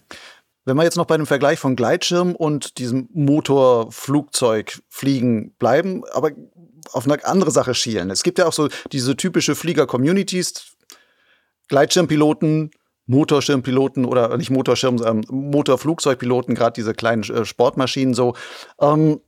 Wenn 0.65 0.77
wir 0.77 0.85
jetzt 0.85 0.97
noch 0.97 1.07
bei 1.07 1.17
dem 1.17 1.27
Vergleich 1.27 1.59
von 1.59 1.75
Gleitschirm 1.77 2.35
und 2.35 2.79
diesem 2.79 3.09
Motorflugzeugfliegen 3.13 5.55
bleiben, 5.59 6.03
aber 6.13 6.31
auf 6.93 7.07
eine 7.07 7.25
andere 7.25 7.51
Sache 7.51 7.75
schielen. 7.75 8.11
Es 8.11 8.23
gibt 8.23 8.39
ja 8.39 8.47
auch 8.47 8.53
so 8.53 8.69
diese 8.93 9.17
typische 9.17 9.55
Flieger-Communities, 9.55 10.77
Gleitschirmpiloten, 11.69 12.71
Motorschirmpiloten 13.09 14.05
oder 14.05 14.37
nicht 14.37 14.51
Motorschirm, 14.51 15.03
ähm, 15.05 15.25
Motorflugzeugpiloten, 15.29 16.55
gerade 16.55 16.75
diese 16.75 16.95
kleinen 16.95 17.23
äh, 17.25 17.45
Sportmaschinen 17.45 18.15
so. 18.15 18.35
Ähm, 18.81 19.21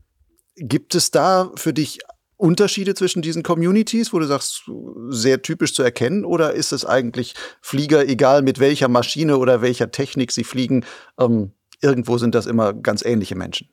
gibt 0.57 0.95
es 0.95 1.11
da 1.11 1.51
für 1.57 1.73
dich 1.73 2.01
Unterschiede 2.37 2.95
zwischen 2.95 3.23
diesen 3.23 3.43
Communities, 3.43 4.13
wo 4.13 4.19
du 4.19 4.27
sagst, 4.27 4.71
sehr 5.09 5.43
typisch 5.43 5.75
zu 5.75 5.83
erkennen? 5.83 6.25
Oder 6.25 6.53
ist 6.55 6.73
es 6.73 6.85
eigentlich 6.85 7.35
Flieger, 7.61 8.09
egal 8.09 8.43
mit 8.43 8.61
welcher 8.61 8.89
Maschine 8.89 9.37
oder 9.37 9.61
welcher 9.61 9.91
Technik 9.91 10.33
sie 10.33 10.45
fliegen, 10.45 10.85
ähm, 11.19 11.53
irgendwo 11.83 12.19
sind 12.19 12.35
das 12.35 12.47
immer 12.47 12.73
ganz 12.73 13.05
ähnliche 13.05 13.35
Menschen? 13.35 13.69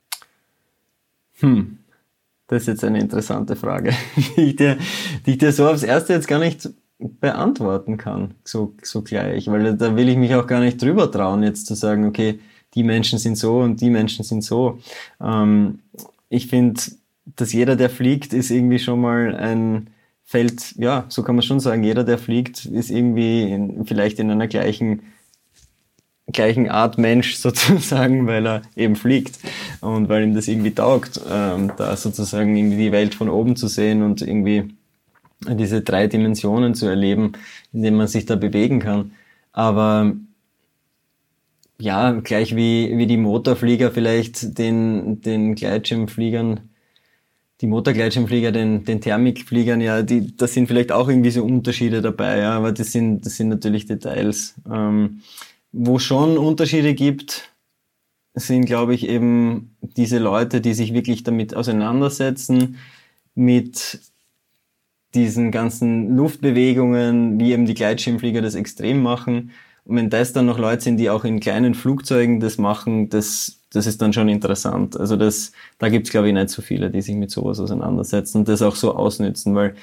Hm, 1.39 1.79
das 2.47 2.63
ist 2.63 2.67
jetzt 2.67 2.83
eine 2.83 2.99
interessante 2.99 3.55
Frage, 3.55 3.93
die 4.35 4.49
ich 4.49 4.55
dir, 4.55 4.77
die 5.25 5.31
ich 5.31 5.37
dir 5.37 5.51
so 5.51 5.67
aufs 5.67 5.83
Erste 5.83 6.13
jetzt 6.13 6.27
gar 6.27 6.39
nicht 6.39 6.69
beantworten 6.99 7.97
kann, 7.97 8.33
so, 8.43 8.73
so 8.81 9.01
gleich, 9.03 9.47
weil 9.47 9.75
da 9.75 9.95
will 9.95 10.09
ich 10.09 10.17
mich 10.17 10.33
auch 10.33 10.47
gar 10.47 10.61
nicht 10.61 10.81
drüber 10.81 11.11
trauen, 11.11 11.43
jetzt 11.43 11.67
zu 11.67 11.75
sagen, 11.75 12.07
okay, 12.07 12.39
die 12.73 12.83
Menschen 12.83 13.19
sind 13.19 13.37
so 13.37 13.59
und 13.59 13.81
die 13.81 13.89
Menschen 13.89 14.23
sind 14.23 14.43
so. 14.43 14.79
Ähm, 15.21 15.79
ich 16.29 16.47
finde, 16.47 16.81
dass 17.35 17.53
jeder, 17.53 17.75
der 17.75 17.89
fliegt, 17.89 18.33
ist 18.33 18.49
irgendwie 18.49 18.79
schon 18.79 19.01
mal 19.01 19.35
ein 19.35 19.89
Feld, 20.23 20.75
ja, 20.77 21.05
so 21.07 21.23
kann 21.23 21.35
man 21.35 21.43
schon 21.43 21.59
sagen, 21.59 21.83
jeder, 21.83 22.03
der 22.03 22.17
fliegt, 22.17 22.65
ist 22.65 22.89
irgendwie 22.89 23.43
in, 23.43 23.85
vielleicht 23.85 24.19
in 24.19 24.29
einer 24.29 24.47
gleichen, 24.47 25.03
gleichen 26.27 26.67
Art 26.69 26.97
Mensch 26.97 27.35
sozusagen, 27.37 28.27
weil 28.27 28.45
er 28.45 28.61
eben 28.75 28.95
fliegt 28.95 29.39
und 29.81 30.09
weil 30.09 30.23
ihm 30.23 30.33
das 30.33 30.47
irgendwie 30.47 30.73
taugt, 30.73 31.21
ähm, 31.31 31.71
da 31.77 31.95
sozusagen 31.95 32.57
irgendwie 32.57 32.77
die 32.77 32.91
Welt 32.91 33.15
von 33.15 33.29
oben 33.29 33.55
zu 33.55 33.67
sehen 33.67 34.01
und 34.01 34.21
irgendwie 34.21 34.75
diese 35.41 35.81
drei 35.81 36.07
Dimensionen 36.07 36.73
zu 36.73 36.87
erleben, 36.87 37.33
in 37.73 37.83
denen 37.83 37.97
man 37.97 38.07
sich 38.07 38.25
da 38.25 38.35
bewegen 38.35 38.79
kann. 38.79 39.11
Aber 39.51 40.13
ja, 41.79 42.11
gleich 42.11 42.55
wie, 42.55 42.97
wie 42.97 43.07
die 43.07 43.17
Motorflieger 43.17 43.91
vielleicht 43.91 44.57
den, 44.57 45.21
den 45.21 45.55
Gleitschirmfliegern, 45.55 46.69
die 47.61 47.67
Motorgleitschirmflieger, 47.67 48.51
den, 48.51 48.83
den 48.83 49.01
Thermikfliegern, 49.01 49.81
ja, 49.81 50.01
die, 50.03 50.35
da 50.35 50.47
sind 50.47 50.67
vielleicht 50.67 50.91
auch 50.91 51.07
irgendwie 51.09 51.31
so 51.31 51.43
Unterschiede 51.43 52.01
dabei, 52.01 52.39
ja, 52.39 52.51
aber 52.51 52.71
das 52.71 52.91
sind, 52.91 53.25
das 53.25 53.35
sind 53.35 53.49
natürlich 53.49 53.85
Details. 53.85 54.55
Ähm, 54.71 55.21
wo 55.71 55.99
schon 55.99 56.37
Unterschiede 56.37 56.93
gibt, 56.93 57.51
sind, 58.33 58.65
glaube 58.65 58.93
ich, 58.93 59.07
eben 59.07 59.75
diese 59.81 60.19
Leute, 60.19 60.61
die 60.61 60.73
sich 60.73 60.93
wirklich 60.93 61.23
damit 61.23 61.55
auseinandersetzen, 61.55 62.77
mit 63.35 63.99
diesen 65.15 65.51
ganzen 65.51 66.15
Luftbewegungen, 66.15 67.39
wie 67.39 67.51
eben 67.51 67.65
die 67.65 67.73
Gleitschirmflieger 67.73 68.41
das 68.41 68.55
extrem 68.55 69.01
machen. 69.01 69.51
Und 69.85 69.95
wenn 69.95 70.09
das 70.09 70.33
dann 70.33 70.45
noch 70.45 70.59
Leute 70.59 70.83
sind, 70.83 70.97
die 70.97 71.09
auch 71.09 71.23
in 71.23 71.39
kleinen 71.39 71.73
Flugzeugen 71.73 72.39
das 72.39 72.57
machen, 72.57 73.09
das, 73.09 73.61
das 73.71 73.87
ist 73.87 74.01
dann 74.01 74.13
schon 74.13 74.27
interessant. 74.27 74.99
Also 74.99 75.15
das, 75.15 75.53
da 75.77 75.89
gibt's 75.89 76.09
glaube 76.09 76.27
ich 76.27 76.33
nicht 76.33 76.49
so 76.49 76.61
viele, 76.61 76.89
die 76.89 77.01
sich 77.01 77.15
mit 77.15 77.31
sowas 77.31 77.59
auseinandersetzen 77.59 78.39
und 78.39 78.47
das 78.47 78.61
auch 78.61 78.75
so 78.75 78.95
ausnützen, 78.95 79.55
weil 79.55 79.75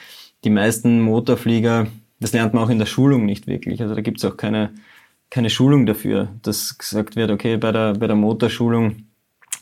die 0.44 0.50
meisten 0.50 1.00
Motorflieger, 1.00 1.86
das 2.20 2.32
lernt 2.32 2.52
man 2.52 2.64
auch 2.64 2.70
in 2.70 2.78
der 2.78 2.86
Schulung 2.86 3.24
nicht 3.24 3.46
wirklich. 3.46 3.80
Also 3.80 3.94
da 3.94 4.02
gibt's 4.02 4.24
auch 4.26 4.36
keine, 4.36 4.74
keine 5.30 5.48
Schulung 5.48 5.86
dafür, 5.86 6.28
dass 6.42 6.76
gesagt 6.76 7.16
wird, 7.16 7.30
okay, 7.30 7.56
bei 7.56 7.72
der, 7.72 7.94
bei 7.94 8.06
der 8.06 8.16
Motorschulung, 8.16 9.06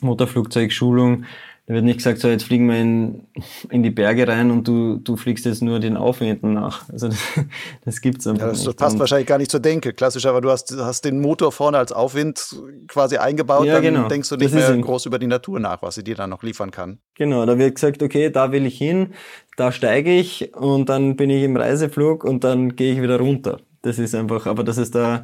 Motorflugzeugschulung, 0.01 1.23
da 1.65 1.75
wird 1.75 1.85
nicht 1.85 1.97
gesagt, 1.97 2.19
so 2.19 2.27
jetzt 2.27 2.43
fliegen 2.43 2.67
wir 2.67 2.77
in, 2.77 3.25
in 3.69 3.83
die 3.83 3.89
Berge 3.89 4.27
rein 4.27 4.51
und 4.51 4.67
du, 4.67 4.97
du 4.97 5.15
fliegst 5.15 5.45
jetzt 5.45 5.61
nur 5.61 5.79
den 5.79 5.95
Aufwinden 5.95 6.53
nach. 6.53 6.89
Also 6.89 7.07
das, 7.07 7.19
das 7.85 8.01
gibt's 8.01 8.27
einfach 8.27 8.47
ja, 8.47 8.51
das 8.51 8.65
nicht. 8.65 8.77
passt 8.77 8.95
und 8.95 8.99
wahrscheinlich 8.99 9.27
gar 9.27 9.37
nicht 9.37 9.49
zur 9.49 9.61
Denke. 9.61 9.93
Klassisch, 9.93 10.25
aber 10.25 10.41
du 10.41 10.49
hast, 10.49 10.75
hast 10.77 11.05
den 11.05 11.21
Motor 11.21 11.53
vorne 11.53 11.77
als 11.77 11.93
Aufwind 11.93 12.53
quasi 12.89 13.15
eingebaut, 13.15 13.65
ja, 13.65 13.75
dann 13.75 13.83
genau. 13.83 14.07
denkst 14.09 14.27
du 14.27 14.35
nicht 14.35 14.53
mehr 14.53 14.75
groß 14.75 15.05
über 15.05 15.19
die 15.19 15.27
Natur 15.27 15.61
nach, 15.61 15.81
was 15.81 15.95
sie 15.95 16.03
dir 16.03 16.15
dann 16.15 16.31
noch 16.31 16.43
liefern 16.43 16.71
kann. 16.71 16.99
Genau, 17.15 17.45
da 17.45 17.57
wird 17.57 17.75
gesagt, 17.75 18.03
okay, 18.03 18.29
da 18.29 18.51
will 18.51 18.65
ich 18.65 18.77
hin, 18.77 19.13
da 19.55 19.71
steige 19.71 20.13
ich 20.13 20.53
und 20.55 20.89
dann 20.89 21.15
bin 21.15 21.29
ich 21.29 21.43
im 21.43 21.55
Reiseflug 21.55 22.25
und 22.25 22.43
dann 22.43 22.75
gehe 22.75 22.93
ich 22.93 23.01
wieder 23.01 23.19
runter. 23.19 23.61
Das 23.83 23.99
ist 23.99 24.15
einfach, 24.15 24.47
aber 24.47 24.65
das 24.65 24.77
ist 24.77 24.95
da 24.95 25.23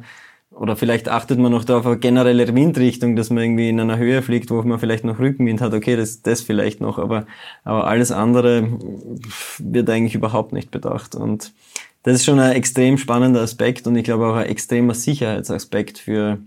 oder 0.50 0.76
vielleicht 0.76 1.08
achtet 1.08 1.38
man 1.38 1.52
noch 1.52 1.64
da 1.64 1.78
auf 1.78 1.86
eine 1.86 1.98
generelle 1.98 2.52
Windrichtung, 2.54 3.16
dass 3.16 3.30
man 3.30 3.44
irgendwie 3.44 3.68
in 3.68 3.80
einer 3.80 3.98
Höhe 3.98 4.20
fliegt, 4.20 4.50
wo 4.50 4.60
man 4.62 4.78
vielleicht 4.78 5.04
noch 5.04 5.18
Rückenwind 5.18 5.60
hat. 5.60 5.72
Okay, 5.72 5.96
das, 5.96 6.22
das 6.22 6.42
vielleicht 6.42 6.80
noch, 6.80 6.98
aber, 6.98 7.26
aber 7.64 7.86
alles 7.86 8.10
andere 8.10 8.68
wird 9.58 9.88
eigentlich 9.88 10.14
überhaupt 10.14 10.52
nicht 10.52 10.70
bedacht. 10.70 11.14
Und 11.14 11.52
das 12.02 12.16
ist 12.16 12.24
schon 12.24 12.40
ein 12.40 12.52
extrem 12.52 12.98
spannender 12.98 13.42
Aspekt 13.42 13.86
und 13.86 13.94
ich 13.96 14.04
glaube 14.04 14.26
auch 14.26 14.36
ein 14.36 14.46
extremer 14.46 14.94
Sicherheitsaspekt 14.94 15.98
für, 15.98 16.38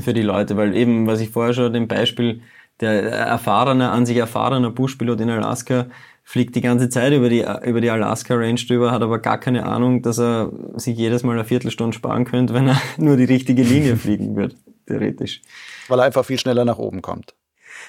für 0.00 0.14
die 0.14 0.22
Leute, 0.22 0.56
weil 0.56 0.76
eben, 0.76 1.06
was 1.06 1.20
ich 1.20 1.30
vorher 1.30 1.54
schon 1.54 1.72
dem 1.72 1.88
Beispiel 1.88 2.42
der 2.80 3.10
erfahrene, 3.10 3.90
an 3.90 4.06
sich 4.06 4.16
erfahrener 4.16 4.70
Buschpilot 4.70 5.20
in 5.20 5.30
Alaska 5.30 5.86
fliegt 6.28 6.54
die 6.56 6.60
ganze 6.60 6.90
Zeit 6.90 7.14
über 7.14 7.30
die, 7.30 7.42
über 7.64 7.80
die 7.80 7.88
Alaska 7.88 8.34
Range 8.34 8.60
drüber, 8.60 8.90
hat 8.90 9.00
aber 9.00 9.18
gar 9.18 9.40
keine 9.40 9.64
Ahnung, 9.64 10.02
dass 10.02 10.18
er 10.18 10.52
sich 10.74 10.94
jedes 10.94 11.22
Mal 11.22 11.32
eine 11.32 11.46
Viertelstunde 11.46 11.96
sparen 11.96 12.26
könnte, 12.26 12.52
wenn 12.52 12.68
er 12.68 12.78
nur 12.98 13.16
die 13.16 13.24
richtige 13.24 13.62
Linie 13.62 13.96
fliegen 13.96 14.36
würde, 14.36 14.54
theoretisch. 14.86 15.40
Weil 15.88 16.00
er 16.00 16.04
einfach 16.04 16.26
viel 16.26 16.38
schneller 16.38 16.66
nach 16.66 16.76
oben 16.76 17.00
kommt. 17.00 17.34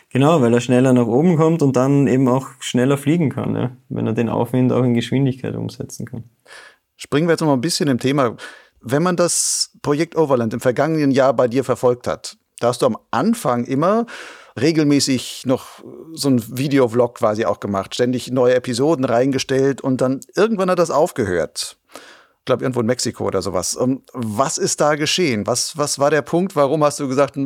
Genau, 0.10 0.40
weil 0.40 0.54
er 0.54 0.62
schneller 0.62 0.94
nach 0.94 1.06
oben 1.06 1.36
kommt 1.36 1.62
und 1.62 1.76
dann 1.76 2.08
eben 2.08 2.30
auch 2.30 2.48
schneller 2.62 2.98
fliegen 2.98 3.30
kann, 3.30 3.56
ja, 3.58 3.72
wenn 3.90 4.08
er 4.08 4.14
den 4.14 4.30
Aufwind 4.30 4.72
auch 4.72 4.86
in 4.86 4.94
Geschwindigkeit 4.94 5.56
umsetzen 5.56 6.06
kann. 6.06 6.24
Springen 6.96 7.28
wir 7.28 7.34
jetzt 7.34 7.42
noch 7.42 7.48
mal 7.48 7.56
ein 7.56 7.62
bisschen 7.62 7.90
im 7.90 8.00
Thema. 8.00 8.38
Wenn 8.80 9.04
man 9.04 9.18
das 9.18 9.78
Projekt 9.82 10.16
Overland 10.16 10.54
im 10.54 10.62
vergangenen 10.62 11.12
Jahr 11.12 11.34
bei 11.34 11.50
dir 11.50 11.66
verfolgt 11.66 12.08
hat, 12.08 12.38
da 12.62 12.70
hast 12.70 12.84
du 12.84 12.86
am 12.86 12.98
Anfang 13.12 13.66
immer 13.66 14.06
regelmäßig 14.62 15.44
noch 15.46 15.84
so 16.14 16.30
ein 16.30 16.58
Videovlog 16.58 17.16
quasi 17.16 17.46
auch 17.46 17.60
gemacht, 17.60 17.96
ständig 17.96 18.32
neue 18.32 18.56
Episoden 18.56 19.06
reingestellt 19.06 19.82
und 19.82 20.02
dann 20.02 20.20
irgendwann 20.36 20.70
hat 20.70 20.80
das 20.80 20.92
aufgehört. 20.92 21.78
Ich 22.40 22.46
glaube, 22.46 22.64
irgendwo 22.64 22.80
in 22.80 22.88
Mexiko 22.88 23.26
oder 23.26 23.42
sowas. 23.42 23.78
Ähm, 23.80 24.02
was 24.14 24.58
ist 24.58 24.82
da 24.82 24.96
geschehen? 24.96 25.46
Was, 25.46 25.78
was 25.78 26.00
war 26.00 26.10
der 26.10 26.22
Punkt? 26.24 26.56
Warum 26.56 26.84
hast 26.84 27.00
du 27.00 27.08
gesagt, 27.08 27.38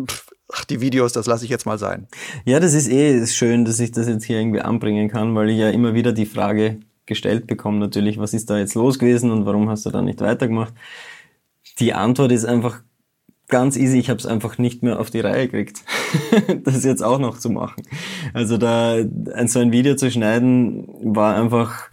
ach, 0.51 0.65
die 0.65 0.81
Videos, 0.81 1.13
das 1.13 1.25
lasse 1.25 1.43
ich 1.43 1.51
jetzt 1.51 1.65
mal 1.65 1.77
sein? 1.77 2.07
Ja, 2.45 2.59
das 2.59 2.73
ist 2.73 2.89
eh 2.89 3.25
schön, 3.27 3.65
dass 3.65 3.79
ich 3.79 3.91
das 3.91 4.07
jetzt 4.07 4.23
hier 4.23 4.39
irgendwie 4.39 4.61
anbringen 4.61 5.09
kann, 5.09 5.35
weil 5.35 5.49
ich 5.49 5.57
ja 5.57 5.69
immer 5.69 5.93
wieder 5.93 6.13
die 6.13 6.25
Frage 6.25 6.79
gestellt 7.05 7.47
bekomme, 7.47 7.79
natürlich, 7.79 8.17
was 8.17 8.33
ist 8.33 8.49
da 8.49 8.57
jetzt 8.57 8.75
los 8.75 8.97
gewesen 8.97 9.31
und 9.31 9.45
warum 9.45 9.69
hast 9.69 9.85
du 9.85 9.89
da 9.89 10.01
nicht 10.01 10.21
weitergemacht? 10.21 10.73
Die 11.79 11.93
Antwort 11.93 12.31
ist 12.31 12.45
einfach 12.45 12.81
ganz 13.53 13.77
easy, 13.77 13.99
ich 13.99 14.09
habe 14.09 14.17
es 14.17 14.25
einfach 14.25 14.57
nicht 14.57 14.81
mehr 14.81 14.99
auf 14.99 15.11
die 15.11 15.19
Reihe 15.19 15.47
gekriegt, 15.47 15.83
das 16.63 16.83
jetzt 16.83 17.03
auch 17.03 17.19
noch 17.19 17.37
zu 17.37 17.51
machen. 17.51 17.83
Also 18.33 18.57
da 18.57 18.97
so 19.45 19.59
ein 19.59 19.71
Video 19.71 19.95
zu 19.95 20.09
schneiden 20.09 20.87
war 21.03 21.35
einfach, 21.35 21.91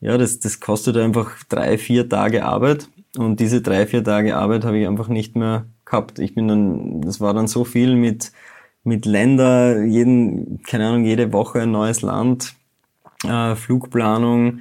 ja, 0.00 0.16
das, 0.16 0.40
das 0.40 0.58
kostet 0.58 0.96
einfach 0.96 1.32
drei, 1.50 1.76
vier 1.76 2.08
Tage 2.08 2.46
Arbeit 2.46 2.88
und 3.18 3.40
diese 3.40 3.60
drei, 3.60 3.86
vier 3.86 4.02
Tage 4.02 4.36
Arbeit 4.36 4.64
habe 4.64 4.78
ich 4.78 4.88
einfach 4.88 5.08
nicht 5.08 5.36
mehr 5.36 5.66
gehabt. 5.84 6.18
Ich 6.18 6.34
bin 6.34 6.48
dann, 6.48 7.02
das 7.02 7.20
war 7.20 7.34
dann 7.34 7.46
so 7.46 7.66
viel 7.66 7.94
mit, 7.94 8.32
mit 8.82 9.04
Länder, 9.04 9.84
jeden, 9.84 10.62
keine 10.62 10.86
Ahnung, 10.86 11.04
jede 11.04 11.30
Woche 11.34 11.60
ein 11.60 11.72
neues 11.72 12.00
Land, 12.00 12.54
äh, 13.28 13.54
Flugplanung, 13.54 14.60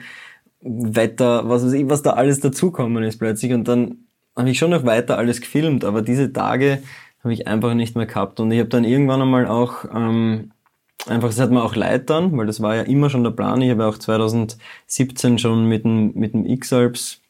Wetter, 0.60 1.48
was 1.48 1.66
weiß 1.66 1.72
ich, 1.72 1.90
was 1.90 2.02
da 2.02 2.10
alles 2.12 2.42
dazukommen 2.42 3.04
ist 3.04 3.20
plötzlich 3.20 3.54
und 3.54 3.70
dann 3.70 4.00
habe 4.36 4.50
ich 4.50 4.60
schon 4.60 4.72
noch 4.72 4.86
weiter 4.86 5.18
alles 5.18 5.42
gefilmt, 5.42 5.86
aber 5.86 6.02
diese 6.02 6.32
Tage 6.32 6.82
habe 7.24 7.34
ich 7.34 7.48
einfach 7.48 7.74
nicht 7.74 7.96
mehr 7.96 8.06
gehabt. 8.06 8.40
Und 8.40 8.52
ich 8.52 8.60
habe 8.60 8.70
dann 8.70 8.84
irgendwann 8.84 9.22
einmal 9.22 9.48
auch 9.48 9.86
ähm, 9.94 10.52
einfach, 11.08 11.30
das 11.30 11.40
hat 11.40 11.52
mir 11.52 11.64
auch 11.64 11.76
leid 11.76 12.10
dann, 12.10 12.36
weil 12.38 12.48
das 12.48 12.62
war 12.62 12.76
ja 12.76 12.84
immer 12.84 13.10
schon 13.10 13.24
der 13.24 13.32
Plan. 13.32 13.62
Ich 13.62 13.72
habe 13.72 13.86
auch 13.86 13.98
2017 13.98 15.38
schon 15.38 15.68
mit 15.68 15.84
dem, 15.84 16.14
mit 16.14 16.34
dem 16.34 16.46
X-Alps 16.46 17.22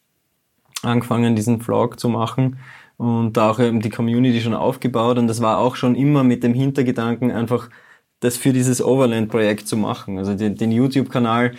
angefangen, 0.84 1.36
diesen 1.36 1.62
Vlog 1.62 1.99
zu 1.99 2.10
machen 2.10 2.58
und 2.97 3.38
da 3.38 3.52
auch 3.52 3.60
eben 3.60 3.82
die 3.82 3.89
Community 3.89 4.41
schon 4.41 4.54
aufgebaut. 4.54 5.18
Und 5.18 5.28
das 5.28 5.41
war 5.41 5.58
auch 5.58 5.76
schon 5.76 5.95
immer 5.95 6.24
mit 6.24 6.43
dem 6.43 6.54
Hintergedanken, 6.54 7.32
einfach 7.32 7.70
das 8.20 8.38
für 8.38 8.54
dieses 8.54 8.84
Overland-Projekt 8.84 9.68
zu 9.68 9.76
machen. 9.76 10.18
Also 10.18 10.36
den, 10.36 10.56
den 10.56 10.72
YouTube-Kanal, 10.72 11.56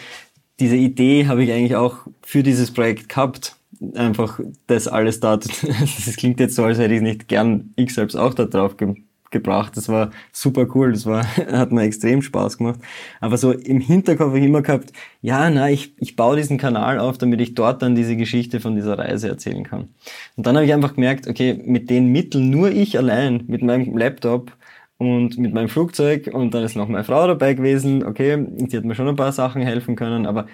diese 0.61 0.77
Idee 0.77 1.27
habe 1.27 1.43
ich 1.43 1.53
eigentlich 1.53 1.77
auch 1.77 2.07
für 2.23 2.43
dieses 2.43 2.73
Projekt 2.73 3.09
gehabt 3.09 3.57
einfach 3.95 4.41
das 4.67 4.89
alles 4.89 5.21
da, 5.21 5.37
das 5.37 6.17
klingt 6.17 6.41
jetzt 6.41 6.55
so, 6.55 6.65
als 6.65 6.79
hätte 6.79 6.95
ich 6.95 7.03
nicht 7.03 7.29
gern 7.29 7.73
ich 7.77 7.95
selbst 7.95 8.17
auch 8.17 8.35
da 8.35 8.45
drauf 8.45 8.77
ge 8.77 8.95
gebracht. 9.33 9.77
Das 9.77 9.89
war 9.89 10.11
super 10.31 10.67
cool, 10.75 10.93
das 10.93 11.07
war, 11.07 11.25
hat 11.37 11.73
mir 11.73 11.83
extrem 11.83 12.23
Spaß 12.23 12.59
gemacht. 12.59 12.81
Aber 13.21 13.39
so 13.39 13.51
im 13.53 13.81
Hinterkopf 13.81 14.29
habe 14.29 14.39
ich 14.39 14.45
immer 14.45 14.63
gehabt, 14.63 14.93
ja, 15.23 15.49
na, 15.51 15.71
ich, 15.71 15.95
ich 15.99 16.17
baue 16.17 16.37
diesen 16.37 16.59
Kanal 16.59 16.99
auf, 16.99 17.19
damit 17.19 17.41
ich 17.41 17.55
dort 17.55 17.83
dann 17.83 17.95
diese 17.95 18.15
Geschichte 18.15 18.61
von 18.61 18.77
dieser 18.77 18.99
Reise 18.99 19.29
erzählen 19.29 19.65
kann. 19.65 19.89
Und 20.37 20.47
dann 20.47 20.55
habe 20.55 20.67
ich 20.67 20.73
einfach 20.75 20.95
gemerkt, 20.95 21.27
okay, 21.27 21.55
mit 21.65 21.89
den 21.89 22.09
Mitteln, 22.09 22.51
nur 22.51 22.71
ich 22.71 22.99
allein, 22.99 23.45
mit 23.49 23.63
meinem 23.63 23.97
Laptop, 23.97 24.53
und 24.99 25.37
mit 25.37 25.53
meinem 25.53 25.69
Flugzeug 25.69 26.31
und 26.33 26.55
dann 26.55 26.63
ist 26.63 26.77
noch 26.77 26.87
meine 26.87 27.03
Frau 27.03 27.27
dabei 27.27 27.55
gewesen. 27.55 28.05
Okay, 28.05 28.47
die 28.49 28.77
hat 28.77 28.85
mir 28.85 28.95
schon 28.95 29.09
ein 29.09 29.17
paar 29.17 29.33
Sachen 29.33 29.61
helfen 29.61 29.97
können, 29.97 30.27
aber 30.27 30.47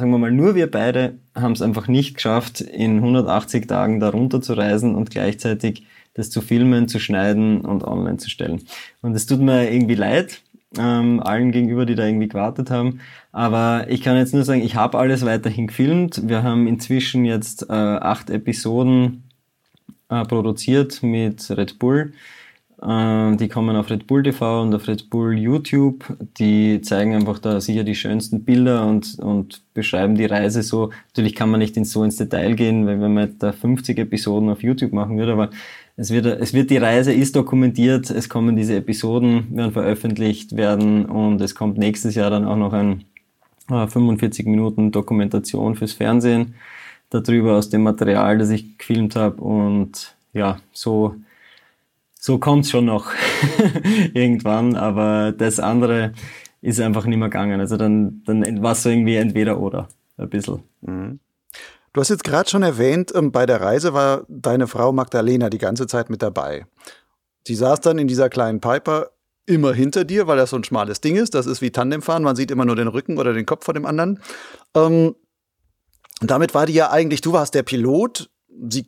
sagen 0.00 0.12
wir 0.12 0.18
mal, 0.18 0.32
nur 0.32 0.54
wir 0.54 0.70
beide 0.70 1.18
haben 1.34 1.52
es 1.52 1.60
einfach 1.60 1.86
nicht 1.86 2.14
geschafft, 2.14 2.62
in 2.62 2.96
180 2.96 3.68
Tagen 3.68 4.00
da 4.00 4.08
runter 4.08 4.40
zu 4.40 4.54
reisen 4.54 4.94
und 4.94 5.10
gleichzeitig 5.10 5.86
das 6.14 6.30
zu 6.30 6.40
filmen, 6.40 6.88
zu 6.88 6.98
schneiden 6.98 7.60
und 7.60 7.84
online 7.84 8.16
zu 8.16 8.30
stellen. 8.30 8.62
Und 9.02 9.14
es 9.14 9.26
tut 9.26 9.40
mir 9.40 9.70
irgendwie 9.70 9.94
leid, 9.94 10.40
ähm, 10.78 11.20
allen 11.20 11.52
gegenüber, 11.52 11.84
die 11.84 11.96
da 11.96 12.06
irgendwie 12.06 12.28
gewartet 12.28 12.70
haben. 12.70 13.00
Aber 13.30 13.86
ich 13.90 14.00
kann 14.00 14.16
jetzt 14.16 14.32
nur 14.32 14.42
sagen, 14.42 14.62
ich 14.62 14.74
habe 14.74 14.98
alles 14.98 15.24
weiterhin 15.26 15.66
gefilmt. 15.66 16.26
Wir 16.26 16.42
haben 16.42 16.66
inzwischen 16.66 17.26
jetzt 17.26 17.68
äh, 17.68 17.72
acht 17.72 18.30
Episoden 18.30 19.24
äh, 20.08 20.24
produziert 20.24 21.02
mit 21.02 21.50
Red 21.50 21.78
Bull. 21.78 22.14
Ähm, 22.82 23.36
die 23.36 23.48
kommen 23.48 23.76
auf 23.76 23.90
Red 23.90 24.06
Bull 24.06 24.22
TV 24.22 24.62
und 24.62 24.74
auf 24.74 24.88
Red 24.88 25.10
Bull 25.10 25.38
YouTube. 25.38 26.04
Die 26.38 26.80
zeigen 26.80 27.14
einfach 27.14 27.38
da 27.38 27.60
sicher 27.60 27.84
die 27.84 27.94
schönsten 27.94 28.44
Bilder 28.44 28.86
und, 28.86 29.18
und 29.18 29.62
beschreiben 29.74 30.14
die 30.14 30.24
Reise 30.24 30.62
so. 30.62 30.90
Natürlich 31.08 31.34
kann 31.34 31.50
man 31.50 31.60
nicht 31.60 31.76
in, 31.76 31.84
so 31.84 32.02
ins 32.04 32.16
Detail 32.16 32.54
gehen, 32.54 32.86
weil 32.86 33.00
wenn 33.00 33.12
man 33.12 33.36
da 33.38 33.52
50 33.52 33.98
Episoden 33.98 34.48
auf 34.48 34.62
YouTube 34.62 34.92
machen 34.92 35.18
würde, 35.18 35.32
aber 35.32 35.50
es 35.96 36.10
wird, 36.10 36.24
es 36.24 36.54
wird 36.54 36.70
die 36.70 36.78
Reise 36.78 37.12
ist 37.12 37.36
dokumentiert, 37.36 38.08
es 38.08 38.30
kommen 38.30 38.56
diese 38.56 38.76
Episoden, 38.76 39.54
werden 39.54 39.72
veröffentlicht 39.72 40.56
werden 40.56 41.04
und 41.04 41.42
es 41.42 41.54
kommt 41.54 41.76
nächstes 41.76 42.14
Jahr 42.14 42.30
dann 42.30 42.46
auch 42.46 42.56
noch 42.56 42.72
ein 42.72 43.04
äh, 43.70 43.86
45 43.86 44.46
Minuten 44.46 44.92
Dokumentation 44.92 45.74
fürs 45.74 45.92
Fernsehen 45.92 46.54
darüber 47.10 47.56
aus 47.56 47.68
dem 47.68 47.82
Material, 47.82 48.38
das 48.38 48.50
ich 48.50 48.78
gefilmt 48.78 49.16
habe 49.16 49.42
und 49.42 50.14
ja, 50.32 50.60
so 50.72 51.16
so 52.20 52.38
kommt's 52.38 52.70
schon 52.70 52.84
noch 52.84 53.10
irgendwann, 54.14 54.76
aber 54.76 55.32
das 55.32 55.58
andere 55.58 56.12
ist 56.60 56.78
einfach 56.78 57.06
nicht 57.06 57.16
mehr 57.16 57.30
gegangen. 57.30 57.58
Also 57.60 57.78
dann, 57.78 58.22
dann 58.26 58.62
war 58.62 58.72
es 58.72 58.82
so 58.82 58.90
irgendwie 58.90 59.16
entweder 59.16 59.58
oder 59.58 59.88
ein 60.18 60.28
bisschen. 60.28 60.62
Mhm. 60.82 61.18
Du 61.92 62.00
hast 62.00 62.10
jetzt 62.10 62.22
gerade 62.22 62.48
schon 62.48 62.62
erwähnt, 62.62 63.10
ähm, 63.16 63.32
bei 63.32 63.46
der 63.46 63.60
Reise 63.62 63.94
war 63.94 64.24
deine 64.28 64.68
Frau 64.68 64.92
Magdalena 64.92 65.48
die 65.48 65.58
ganze 65.58 65.86
Zeit 65.86 66.10
mit 66.10 66.22
dabei. 66.22 66.66
Sie 67.46 67.54
saß 67.54 67.80
dann 67.80 67.98
in 67.98 68.06
dieser 68.06 68.28
kleinen 68.28 68.60
Piper 68.60 69.10
immer 69.46 69.72
hinter 69.72 70.04
dir, 70.04 70.26
weil 70.26 70.36
das 70.36 70.50
so 70.50 70.56
ein 70.56 70.62
schmales 70.62 71.00
Ding 71.00 71.16
ist. 71.16 71.34
Das 71.34 71.46
ist 71.46 71.62
wie 71.62 71.70
Tandemfahren, 71.70 72.22
man 72.22 72.36
sieht 72.36 72.50
immer 72.50 72.66
nur 72.66 72.76
den 72.76 72.86
Rücken 72.86 73.18
oder 73.18 73.32
den 73.32 73.46
Kopf 73.46 73.64
von 73.64 73.74
dem 73.74 73.86
anderen. 73.86 74.20
Ähm, 74.74 75.16
damit 76.20 76.52
war 76.52 76.66
die 76.66 76.74
ja 76.74 76.90
eigentlich, 76.90 77.22
du 77.22 77.32
warst 77.32 77.54
der 77.54 77.62
Pilot, 77.62 78.30
sie 78.68 78.86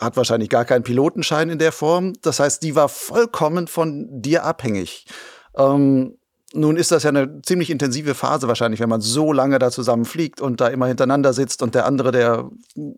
hat 0.00 0.16
wahrscheinlich 0.16 0.48
gar 0.48 0.64
keinen 0.64 0.82
Pilotenschein 0.82 1.50
in 1.50 1.58
der 1.58 1.72
Form. 1.72 2.14
Das 2.22 2.40
heißt, 2.40 2.62
die 2.62 2.74
war 2.74 2.88
vollkommen 2.88 3.66
von 3.68 4.06
dir 4.22 4.44
abhängig. 4.44 5.06
Ähm, 5.56 6.18
nun 6.52 6.76
ist 6.76 6.92
das 6.92 7.02
ja 7.02 7.10
eine 7.10 7.42
ziemlich 7.42 7.70
intensive 7.70 8.14
Phase 8.14 8.48
wahrscheinlich, 8.48 8.80
wenn 8.80 8.88
man 8.88 9.00
so 9.00 9.32
lange 9.32 9.58
da 9.58 9.70
zusammen 9.70 10.04
fliegt 10.04 10.40
und 10.40 10.60
da 10.60 10.68
immer 10.68 10.86
hintereinander 10.86 11.32
sitzt 11.32 11.62
und 11.62 11.74
der 11.74 11.86
andere, 11.86 12.12
der 12.12 12.48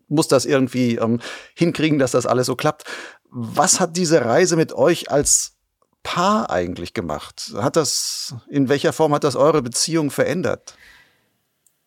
muss 0.07 0.27
das 0.27 0.45
irgendwie 0.45 0.95
ähm, 0.95 1.19
hinkriegen, 1.55 1.99
dass 1.99 2.11
das 2.11 2.25
alles 2.25 2.47
so 2.47 2.55
klappt. 2.55 2.83
Was 3.29 3.79
hat 3.79 3.97
diese 3.97 4.23
Reise 4.23 4.55
mit 4.55 4.73
euch 4.73 5.11
als 5.11 5.55
Paar 6.03 6.49
eigentlich 6.49 6.93
gemacht? 6.93 7.53
Hat 7.57 7.75
das, 7.75 8.35
in 8.47 8.69
welcher 8.69 8.93
Form 8.93 9.13
hat 9.13 9.23
das 9.23 9.35
eure 9.35 9.61
Beziehung 9.61 10.11
verändert? 10.11 10.75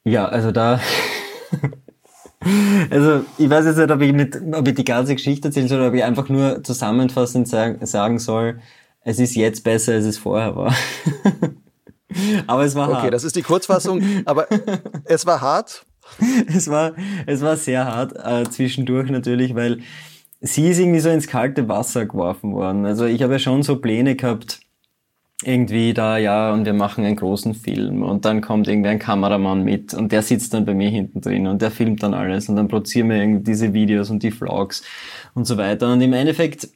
Ja, 0.04 0.26
also 0.26 0.52
da 0.52 0.80
Also, 2.90 3.24
ich 3.38 3.48
weiß 3.48 3.66
jetzt 3.66 3.78
nicht, 3.78 3.90
ob 3.90 4.00
ich, 4.00 4.12
mit, 4.12 4.40
ob 4.52 4.66
ich 4.66 4.74
die 4.74 4.84
ganze 4.84 5.14
Geschichte 5.14 5.48
erzählen 5.48 5.68
soll, 5.68 5.78
oder 5.78 5.88
ob 5.88 5.94
ich 5.94 6.04
einfach 6.04 6.28
nur 6.28 6.62
zusammenfassend 6.62 7.48
sagen, 7.48 7.84
sagen 7.86 8.18
soll, 8.18 8.60
es 9.04 9.18
ist 9.18 9.34
jetzt 9.34 9.64
besser, 9.64 9.94
als 9.94 10.04
es 10.04 10.18
vorher 10.18 10.54
war. 10.56 10.74
aber 12.46 12.64
es 12.64 12.74
war 12.74 12.84
okay, 12.84 12.94
hart. 12.94 13.02
Okay, 13.04 13.10
das 13.10 13.24
ist 13.24 13.36
die 13.36 13.42
Kurzfassung, 13.42 14.02
aber 14.24 14.46
es 15.04 15.26
war 15.26 15.40
hart. 15.40 15.86
Es 16.48 16.68
war, 16.68 16.92
es 17.26 17.40
war 17.40 17.56
sehr 17.56 17.86
hart, 17.86 18.12
äh, 18.16 18.48
zwischendurch 18.50 19.08
natürlich, 19.08 19.54
weil 19.54 19.78
sie 20.40 20.68
ist 20.68 20.78
irgendwie 20.78 21.00
so 21.00 21.08
ins 21.08 21.28
kalte 21.28 21.68
Wasser 21.68 22.04
geworfen 22.04 22.52
worden. 22.52 22.84
Also 22.84 23.06
ich 23.06 23.22
habe 23.22 23.34
ja 23.34 23.38
schon 23.38 23.62
so 23.62 23.76
Pläne 23.76 24.16
gehabt, 24.16 24.60
irgendwie 25.44 25.94
da, 25.94 26.18
ja, 26.18 26.52
und 26.52 26.64
wir 26.64 26.72
machen 26.72 27.04
einen 27.04 27.16
großen 27.16 27.54
Film 27.54 28.02
und 28.02 28.24
dann 28.24 28.40
kommt 28.40 28.68
irgendwie 28.68 28.90
ein 28.90 28.98
Kameramann 28.98 29.64
mit 29.64 29.94
und 29.94 30.12
der 30.12 30.22
sitzt 30.22 30.54
dann 30.54 30.64
bei 30.64 30.74
mir 30.74 30.90
hinten 30.90 31.20
drin 31.20 31.46
und 31.46 31.62
der 31.62 31.70
filmt 31.70 32.02
dann 32.02 32.14
alles 32.14 32.48
und 32.48 32.56
dann 32.56 32.68
produzieren 32.68 33.10
wir 33.10 33.16
irgendwie 33.16 33.44
diese 33.44 33.72
Videos 33.72 34.10
und 34.10 34.22
die 34.22 34.30
Vlogs 34.30 34.82
und 35.34 35.46
so 35.46 35.56
weiter. 35.56 35.92
Und 35.92 36.00
im 36.00 36.12
Endeffekt 36.12 36.68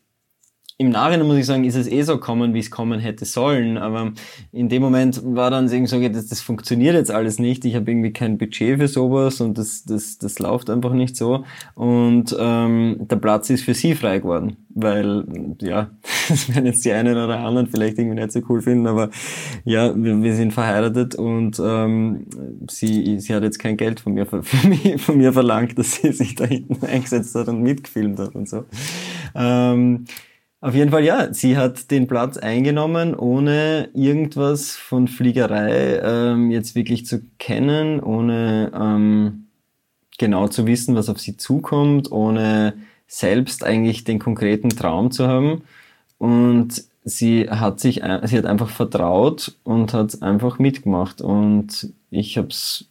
im 0.78 0.90
Nachhinein 0.90 1.26
muss 1.26 1.38
ich 1.38 1.46
sagen, 1.46 1.64
ist 1.64 1.74
es 1.74 1.88
eh 1.88 2.02
so 2.02 2.18
kommen, 2.18 2.52
wie 2.52 2.58
es 2.58 2.70
kommen 2.70 3.00
hätte 3.00 3.24
sollen. 3.24 3.78
Aber 3.78 4.12
in 4.52 4.68
dem 4.68 4.82
Moment 4.82 5.22
war 5.24 5.50
dann 5.50 5.70
irgendwie 5.70 5.86
so, 5.86 6.08
das, 6.08 6.26
das 6.26 6.42
funktioniert 6.42 6.94
jetzt 6.94 7.10
alles 7.10 7.38
nicht. 7.38 7.64
Ich 7.64 7.74
habe 7.74 7.90
irgendwie 7.90 8.12
kein 8.12 8.36
Budget 8.36 8.78
für 8.78 8.88
sowas 8.88 9.40
und 9.40 9.56
das, 9.56 9.84
das, 9.84 10.18
das 10.18 10.38
läuft 10.38 10.68
einfach 10.68 10.92
nicht 10.92 11.16
so. 11.16 11.44
Und 11.74 12.36
ähm, 12.38 12.96
der 13.00 13.16
Platz 13.16 13.48
ist 13.48 13.64
für 13.64 13.72
sie 13.72 13.94
frei 13.94 14.18
geworden. 14.18 14.58
Weil, 14.68 15.24
ja, 15.62 15.90
das 16.28 16.54
werden 16.54 16.66
jetzt 16.66 16.84
die 16.84 16.92
einen 16.92 17.16
oder 17.16 17.38
anderen 17.38 17.68
vielleicht 17.68 17.98
irgendwie 17.98 18.20
nicht 18.20 18.32
so 18.32 18.42
cool 18.50 18.60
finden, 18.60 18.86
aber 18.86 19.08
ja, 19.64 19.96
wir, 19.96 20.22
wir 20.22 20.34
sind 20.34 20.52
verheiratet 20.52 21.14
und 21.14 21.58
ähm, 21.58 22.26
sie, 22.68 23.18
sie 23.18 23.34
hat 23.34 23.42
jetzt 23.42 23.58
kein 23.58 23.78
Geld 23.78 24.00
von 24.00 24.12
mir, 24.12 24.26
für, 24.42 24.68
mich, 24.68 25.00
von 25.00 25.16
mir 25.16 25.32
verlangt, 25.32 25.78
dass 25.78 25.94
sie 25.94 26.12
sich 26.12 26.34
da 26.34 26.44
hinten 26.44 26.84
eingesetzt 26.86 27.34
hat 27.34 27.48
und 27.48 27.62
mitgefilmt 27.62 28.18
hat 28.18 28.34
und 28.34 28.46
so. 28.46 28.64
Ähm, 29.34 30.04
auf 30.60 30.74
jeden 30.74 30.90
Fall 30.90 31.04
ja, 31.04 31.32
sie 31.32 31.56
hat 31.56 31.90
den 31.90 32.06
Platz 32.06 32.38
eingenommen, 32.38 33.14
ohne 33.14 33.90
irgendwas 33.94 34.74
von 34.74 35.06
Fliegerei 35.06 36.00
ähm, 36.02 36.50
jetzt 36.50 36.74
wirklich 36.74 37.06
zu 37.06 37.22
kennen, 37.38 38.00
ohne 38.00 38.72
ähm, 38.74 39.46
genau 40.18 40.48
zu 40.48 40.66
wissen, 40.66 40.96
was 40.96 41.08
auf 41.08 41.20
sie 41.20 41.36
zukommt, 41.36 42.10
ohne 42.10 42.74
selbst 43.06 43.64
eigentlich 43.64 44.04
den 44.04 44.18
konkreten 44.18 44.70
Traum 44.70 45.10
zu 45.10 45.28
haben. 45.28 45.62
Und 46.18 46.84
sie 47.04 47.48
hat 47.50 47.78
sich, 47.78 47.96
sie 48.24 48.38
hat 48.38 48.46
einfach 48.46 48.70
vertraut 48.70 49.56
und 49.62 49.92
hat 49.92 50.22
einfach 50.22 50.58
mitgemacht. 50.58 51.20
Und 51.20 51.92
ich 52.10 52.38
hab's, 52.38 52.86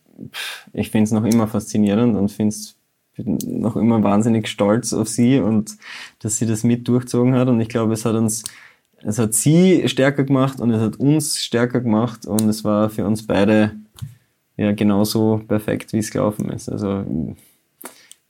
ich 0.72 0.92
finde 0.92 1.06
es 1.06 1.12
noch 1.12 1.26
immer 1.26 1.48
faszinierend 1.48 2.16
und 2.16 2.32
finde 2.32 2.56
es 2.56 2.76
bin 3.16 3.38
noch 3.62 3.76
immer 3.76 4.04
wahnsinnig 4.04 4.48
stolz 4.48 4.94
auf 4.94 5.08
sie 5.08 5.40
und 5.40 5.78
dass 6.20 6.38
sie 6.38 6.46
das 6.46 6.64
mit 6.64 6.88
durchzogen 6.88 7.36
hat. 7.36 7.48
Und 7.48 7.60
ich 7.62 7.70
glaube, 7.70 7.94
es 7.94 8.06
hat 8.06 8.16
uns, 8.16 8.44
es 8.98 9.20
hat 9.20 9.34
sie 9.34 9.88
stärker 9.88 10.24
gemacht 10.24 10.60
und 10.60 10.72
es 10.72 10.82
hat 10.82 10.98
uns 10.98 11.40
stärker 11.40 11.82
gemacht 11.82 12.26
und 12.26 12.48
es 12.48 12.64
war 12.64 12.90
für 12.90 13.06
uns 13.06 13.26
beide 13.26 13.72
ja 14.58 14.72
genauso 14.72 15.42
perfekt, 15.48 15.94
wie 15.94 16.00
es 16.00 16.12
gelaufen 16.12 16.50
ist. 16.50 16.70
Also 16.70 17.36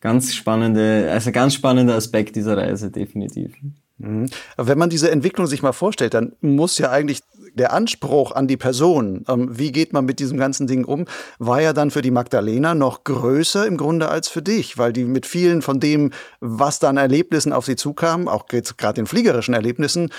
ganz 0.02 0.34
spannende, 0.34 1.10
also 1.12 1.32
ganz 1.32 1.54
spannender 1.54 1.96
Aspekt 1.96 2.36
dieser 2.36 2.58
Reise, 2.58 2.92
definitiv. 2.92 3.56
Mhm. 3.98 4.28
Wenn 4.58 4.78
man 4.78 4.90
diese 4.90 5.10
Entwicklung 5.10 5.48
sich 5.48 5.64
mal 5.64 5.72
vorstellt, 5.72 6.14
dann 6.14 6.34
muss 6.42 6.78
ja 6.78 6.92
eigentlich 6.92 7.22
der 7.56 7.74
Anspruch 7.74 8.32
an 8.32 8.48
die 8.48 8.58
Person, 8.58 9.26
ähm, 9.28 9.58
wie 9.58 9.72
geht 9.72 9.94
man 9.94 10.06
mit 10.06 10.20
diesem 10.20 10.38
ganzen 10.38 10.68
Ding 10.68 10.86
um, 10.86 11.06
war 11.40 11.62
ja 11.62 11.74
dann 11.74 11.92
für 11.92 12.02
die 12.02 12.12
Magdalena 12.12 12.76
noch 12.76 13.04
größer 13.04 13.66
im 13.66 13.78
Grunde 13.78 14.10
als 14.10 14.28
für 14.28 14.42
dich, 14.42 14.78
weil 14.78 14.94
die 14.94 15.06
mit 15.06 15.26
vielen 15.26 15.62
von 15.62 15.80
dem, 15.80 16.12
was 16.40 16.80
da 16.80 16.90
an 16.90 16.98
Erlebnissen 16.98 17.54
auf 17.54 17.66
sie 17.66 17.76
zukam, 17.76 18.28
auch 18.28 18.46
gerade 18.48 18.94
den 18.94 19.08
fliegerischen 19.08 19.54
Erlebnissen, 19.54 20.10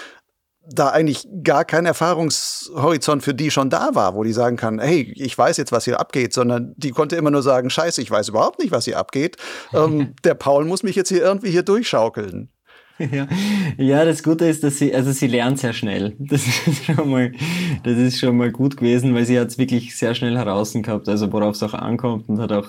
da 0.69 0.89
eigentlich 0.89 1.29
gar 1.45 1.65
kein 1.65 1.87
Erfahrungshorizont 1.87 3.23
für 3.23 3.35
die 3.35 3.51
schon 3.51 3.71
da 3.71 3.91
war, 3.93 4.15
wo 4.15 4.25
die 4.25 4.33
sagen 4.33 4.57
kann, 4.57 4.81
hey, 4.81 5.13
ich 5.15 5.37
weiß 5.37 5.57
jetzt, 5.59 5.71
was 5.71 5.85
hier 5.85 6.01
abgeht, 6.01 6.33
sondern 6.33 6.75
die 6.77 6.91
konnte 6.91 7.17
immer 7.17 7.31
nur 7.31 7.43
sagen, 7.43 7.71
scheiße, 7.71 8.03
ich 8.03 8.11
weiß 8.11 8.29
überhaupt 8.29 8.59
nicht, 8.59 8.73
was 8.73 8.85
hier 8.85 8.99
abgeht. 8.99 9.37
ähm, 9.73 10.15
der 10.25 10.35
Paul 10.35 10.65
muss 10.65 10.83
mich 10.83 10.97
jetzt 10.97 11.09
hier 11.09 11.23
irgendwie 11.23 11.51
hier 11.51 11.63
durchschaukeln. 11.63 12.51
Ja. 12.99 13.29
ja, 13.77 14.05
das 14.05 14.23
Gute 14.23 14.47
ist, 14.47 14.65
dass 14.65 14.79
sie, 14.79 14.95
also 14.95 15.13
sie 15.13 15.27
lernt 15.27 15.59
sehr 15.59 15.73
schnell. 15.73 16.15
Das 16.19 16.47
ist 16.47 16.85
schon 16.85 17.11
mal, 17.11 17.33
das 17.83 17.99
ist 17.99 18.19
schon 18.19 18.37
mal 18.37 18.51
gut 18.51 18.77
gewesen, 18.77 19.15
weil 19.15 19.27
sie 19.27 19.39
hat 19.39 19.49
es 19.49 19.59
wirklich 19.59 19.97
sehr 19.97 20.15
schnell 20.15 20.37
heraus 20.37 20.73
gehabt, 20.73 21.09
also 21.09 21.31
worauf 21.33 21.57
es 21.57 21.63
auch 21.63 21.75
ankommt 21.75 22.29
und 22.29 22.39
hat 22.39 22.53
auch, 22.53 22.69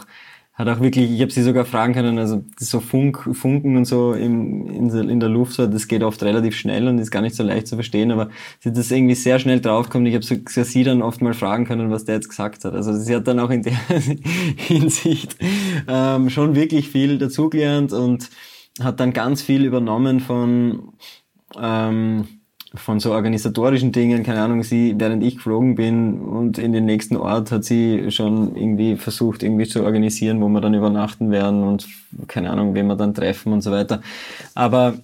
hat 0.54 0.68
auch 0.68 0.82
wirklich, 0.82 1.12
ich 1.12 1.22
habe 1.22 1.32
sie 1.32 1.44
sogar 1.44 1.64
fragen 1.64 1.94
können, 1.94 2.18
also 2.18 2.44
so 2.60 2.82
Funk, 2.82 3.30
Funken 3.34 3.78
und 3.78 3.86
so 3.86 4.14
im, 4.14 4.68
in, 4.68 4.90
in 5.10 5.20
der 5.20 5.30
Luft, 5.30 5.60
das 5.60 5.88
geht 5.88 6.04
oft 6.04 6.22
relativ 6.24 6.58
schnell 6.58 6.88
und 6.88 6.98
ist 6.98 7.12
gar 7.12 7.22
nicht 7.22 7.36
so 7.36 7.44
leicht 7.44 7.68
zu 7.68 7.76
verstehen, 7.76 8.12
aber 8.12 8.30
sie 8.60 8.70
hat 8.70 8.78
das 8.78 8.92
irgendwie 8.92 9.16
sehr 9.16 9.40
schnell 9.40 9.62
draufgekommen. 9.62 10.08
Ich 10.08 10.16
habe 10.16 10.26
so, 10.26 10.64
sie 10.64 10.84
dann 10.84 11.02
oft 11.02 11.22
mal 11.22 11.36
fragen 11.36 11.66
können, 11.66 11.90
was 11.90 12.06
der 12.06 12.16
jetzt 12.16 12.30
gesagt 12.30 12.66
hat. 12.66 12.74
Also 12.74 12.94
sie 12.94 13.16
hat 13.16 13.28
dann 13.28 13.40
auch 13.40 13.52
in 13.52 13.64
der 13.64 13.74
Hinsicht 14.58 15.38
ähm, 15.88 16.30
schon 16.30 16.56
wirklich 16.56 16.90
viel 16.90 17.18
dazugelernt 17.18 17.94
und 17.94 18.30
hat 18.84 19.00
dann 19.00 19.14
ganz 19.14 19.42
viel 19.42 19.66
übernommen 19.66 20.20
von, 20.20 20.94
ähm, 21.60 22.28
von 22.76 23.00
so 23.00 23.14
organisatorischen 23.14 23.92
Dingen, 23.92 24.24
keine 24.24 24.42
Ahnung, 24.42 24.64
sie, 24.64 24.96
während 24.98 25.24
ich 25.24 25.38
geflogen 25.38 25.76
bin 25.76 26.20
und 26.22 26.58
in 26.58 26.74
den 26.74 26.86
nächsten 26.86 27.16
Ort 27.16 27.52
hat 27.52 27.64
sie 27.64 28.12
schon 28.12 28.56
irgendwie 28.56 28.98
versucht, 28.98 29.44
irgendwie 29.44 29.68
zu 29.68 29.84
organisieren, 29.84 30.42
wo 30.42 30.50
wir 30.50 30.62
dann 30.62 30.74
übernachten 30.74 31.32
werden 31.32 31.64
und 31.64 31.88
keine 32.28 32.50
Ahnung, 32.52 32.76
wen 32.76 32.88
wir 32.88 32.96
dann 32.96 33.14
treffen 33.14 33.54
und 33.54 33.62
so 33.62 33.72
weiter. 33.72 34.02
Aber 34.54 34.96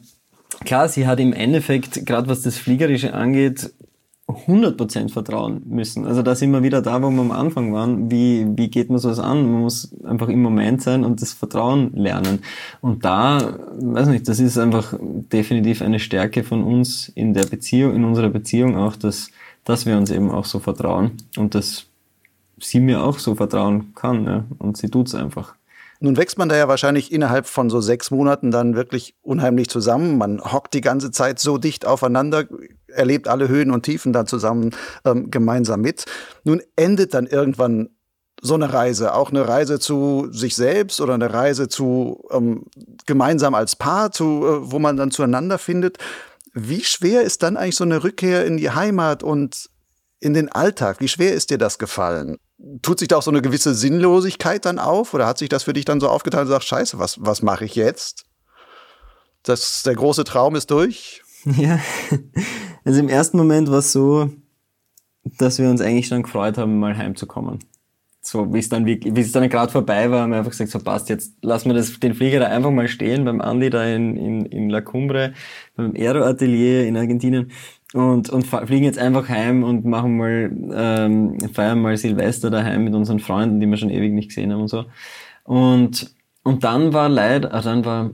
klar, 0.65 0.89
sie 0.89 1.07
hat 1.07 1.19
im 1.19 1.33
Endeffekt, 1.33 2.05
gerade 2.05 2.27
was 2.27 2.41
das 2.41 2.57
Fliegerische 2.57 3.13
angeht, 3.13 3.71
100% 4.27 5.11
vertrauen 5.11 5.61
müssen. 5.65 6.05
Also 6.07 6.21
da 6.21 6.33
sind 6.33 6.51
wir 6.51 6.63
wieder 6.63 6.81
da, 6.81 7.01
wo 7.01 7.09
wir 7.09 7.21
am 7.21 7.31
Anfang 7.31 7.73
waren. 7.73 8.09
Wie, 8.09 8.47
wie 8.55 8.69
geht 8.69 8.89
man 8.89 8.97
sowas 8.97 9.19
an? 9.19 9.43
Man 9.51 9.61
muss 9.61 9.93
einfach 10.03 10.29
im 10.29 10.41
Moment 10.41 10.81
sein 10.81 11.03
und 11.03 11.21
das 11.21 11.33
Vertrauen 11.33 11.91
lernen. 11.93 12.39
Und 12.79 13.03
da, 13.03 13.59
weiß 13.77 14.07
nicht, 14.07 14.27
das 14.29 14.39
ist 14.39 14.57
einfach 14.57 14.93
definitiv 14.99 15.81
eine 15.81 15.99
Stärke 15.99 16.43
von 16.43 16.63
uns 16.63 17.09
in 17.09 17.33
der 17.33 17.45
Beziehung, 17.45 17.95
in 17.95 18.05
unserer 18.05 18.29
Beziehung 18.29 18.77
auch, 18.77 18.95
dass, 18.95 19.29
dass 19.65 19.85
wir 19.85 19.97
uns 19.97 20.09
eben 20.09 20.31
auch 20.31 20.45
so 20.45 20.59
vertrauen 20.59 21.11
und 21.37 21.53
dass 21.53 21.87
sie 22.59 22.79
mir 22.79 23.03
auch 23.03 23.19
so 23.19 23.35
vertrauen 23.35 23.93
kann. 23.93 24.25
Ja? 24.25 24.45
Und 24.57 24.77
sie 24.77 24.89
tut's 24.89 25.15
einfach. 25.15 25.55
Nun 26.03 26.17
wächst 26.17 26.37
man 26.37 26.49
da 26.49 26.57
ja 26.57 26.67
wahrscheinlich 26.67 27.13
innerhalb 27.13 27.47
von 27.47 27.69
so 27.69 27.79
sechs 27.79 28.11
Monaten 28.11 28.51
dann 28.51 28.75
wirklich 28.75 29.15
unheimlich 29.21 29.69
zusammen. 29.69 30.17
Man 30.17 30.41
hockt 30.41 30.73
die 30.73 30.81
ganze 30.81 31.11
Zeit 31.11 31.39
so 31.39 31.57
dicht 31.57 31.85
aufeinander, 31.85 32.43
erlebt 32.87 33.29
alle 33.29 33.47
Höhen 33.47 33.71
und 33.71 33.83
Tiefen 33.83 34.11
dann 34.11 34.27
zusammen 34.27 34.71
ähm, 35.05 35.31
gemeinsam 35.31 35.79
mit. 35.79 36.03
Nun 36.43 36.61
endet 36.75 37.13
dann 37.13 37.25
irgendwann 37.25 37.87
so 38.41 38.53
eine 38.53 38.73
Reise, 38.73 39.13
auch 39.13 39.29
eine 39.29 39.47
Reise 39.47 39.79
zu 39.79 40.27
sich 40.29 40.57
selbst 40.57 40.99
oder 40.99 41.13
eine 41.13 41.33
Reise 41.33 41.69
zu 41.69 42.27
ähm, 42.31 42.65
gemeinsam 43.05 43.55
als 43.55 43.77
Paar, 43.77 44.11
zu, 44.11 44.25
äh, 44.45 44.71
wo 44.73 44.79
man 44.79 44.97
dann 44.97 45.09
zueinander 45.09 45.57
findet. 45.57 45.99
Wie 46.53 46.83
schwer 46.83 47.21
ist 47.21 47.43
dann 47.43 47.55
eigentlich 47.55 47.77
so 47.77 47.85
eine 47.85 48.03
Rückkehr 48.03 48.45
in 48.45 48.57
die 48.57 48.71
Heimat 48.71 49.23
und 49.23 49.69
in 50.19 50.33
den 50.33 50.51
Alltag? 50.51 50.99
Wie 50.99 51.07
schwer 51.07 51.33
ist 51.33 51.49
dir 51.49 51.57
das 51.57 51.79
gefallen? 51.79 52.39
Tut 52.81 52.99
sich 52.99 53.07
da 53.07 53.17
auch 53.17 53.23
so 53.23 53.31
eine 53.31 53.41
gewisse 53.41 53.73
Sinnlosigkeit 53.73 54.65
dann 54.65 54.79
auf? 54.79 55.13
Oder 55.13 55.27
hat 55.27 55.37
sich 55.37 55.49
das 55.49 55.63
für 55.63 55.73
dich 55.73 55.85
dann 55.85 55.99
so 55.99 56.09
aufgeteilt 56.09 56.43
und 56.45 56.51
sagst, 56.51 56.67
scheiße, 56.67 56.99
was, 56.99 57.17
was 57.21 57.41
mache 57.41 57.65
ich 57.65 57.75
jetzt? 57.75 58.25
Das, 59.43 59.83
der 59.83 59.95
große 59.95 60.23
Traum 60.23 60.55
ist 60.55 60.71
durch? 60.71 61.21
Ja, 61.57 61.77
also 62.85 63.01
im 63.01 63.09
ersten 63.09 63.35
Moment 63.35 63.69
war 63.69 63.79
es 63.79 63.91
so, 63.91 64.29
dass 65.37 65.59
wir 65.59 65.69
uns 65.69 65.81
eigentlich 65.81 66.07
schon 66.07 66.23
gefreut 66.23 66.57
haben, 66.57 66.79
mal 66.79 66.95
heimzukommen. 66.95 67.59
so 68.21 68.53
wie 68.53 68.59
es 68.59 68.69
dann 68.69 68.85
wie 68.85 69.19
es 69.19 69.33
dann 69.33 69.49
gerade 69.49 69.69
vorbei 69.69 70.09
war, 70.09 70.21
haben 70.21 70.31
wir 70.31 70.37
einfach 70.37 70.51
gesagt, 70.51 70.71
so 70.71 70.79
passt 70.79 71.09
jetzt, 71.09 71.33
lassen 71.41 71.69
wir 71.69 71.73
das, 71.73 71.99
den 71.99 72.13
Flieger 72.13 72.39
da 72.39 72.47
einfach 72.47 72.71
mal 72.71 72.87
stehen 72.87 73.25
beim 73.25 73.41
Andi 73.41 73.69
da 73.69 73.83
in, 73.83 74.15
in, 74.15 74.45
in 74.45 74.69
La 74.69 74.79
Cumbre, 74.79 75.33
beim 75.75 75.93
Aero 75.97 76.23
Atelier 76.23 76.87
in 76.87 76.95
Argentinien 76.95 77.51
und, 77.93 78.29
und 78.29 78.47
fliegen 78.47 78.85
jetzt 78.85 78.97
einfach 78.97 79.29
heim 79.29 79.63
und 79.63 79.85
machen 79.85 80.17
mal, 80.17 80.51
ähm, 80.73 81.37
feiern 81.53 81.81
mal 81.81 81.95
Silvester 81.95 82.49
daheim 82.49 82.83
mit 82.83 82.95
unseren 82.95 83.19
Freunden, 83.19 83.59
die 83.59 83.67
wir 83.67 83.77
schon 83.77 83.91
ewig 83.91 84.11
nicht 84.13 84.29
gesehen 84.29 84.51
haben 84.51 84.61
und 84.61 84.67
so. 84.67 84.85
Und, 85.43 86.13
und 86.43 86.63
dann 86.63 86.93
war 86.93 87.07
leider, 87.07 87.53
ah, 87.53 87.61
dann 87.61 87.85
war, 87.85 88.11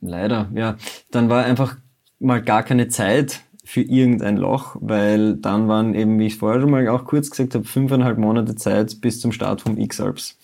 leider, 0.00 0.50
ja, 0.54 0.76
dann 1.10 1.28
war 1.28 1.44
einfach 1.44 1.76
mal 2.18 2.42
gar 2.42 2.64
keine 2.64 2.88
Zeit 2.88 3.42
für 3.64 3.82
irgendein 3.82 4.36
Loch, 4.36 4.76
weil 4.80 5.36
dann 5.36 5.68
waren 5.68 5.94
eben, 5.94 6.18
wie 6.18 6.26
ich 6.26 6.38
vorher 6.38 6.60
schon 6.60 6.70
mal 6.70 6.88
auch 6.88 7.04
kurz 7.04 7.30
gesagt 7.30 7.54
habe, 7.54 7.64
fünfeinhalb 7.64 8.18
Monate 8.18 8.56
Zeit 8.56 9.00
bis 9.00 9.20
zum 9.20 9.30
Start 9.30 9.60
vom 9.60 9.78
X-Alps. 9.78 10.39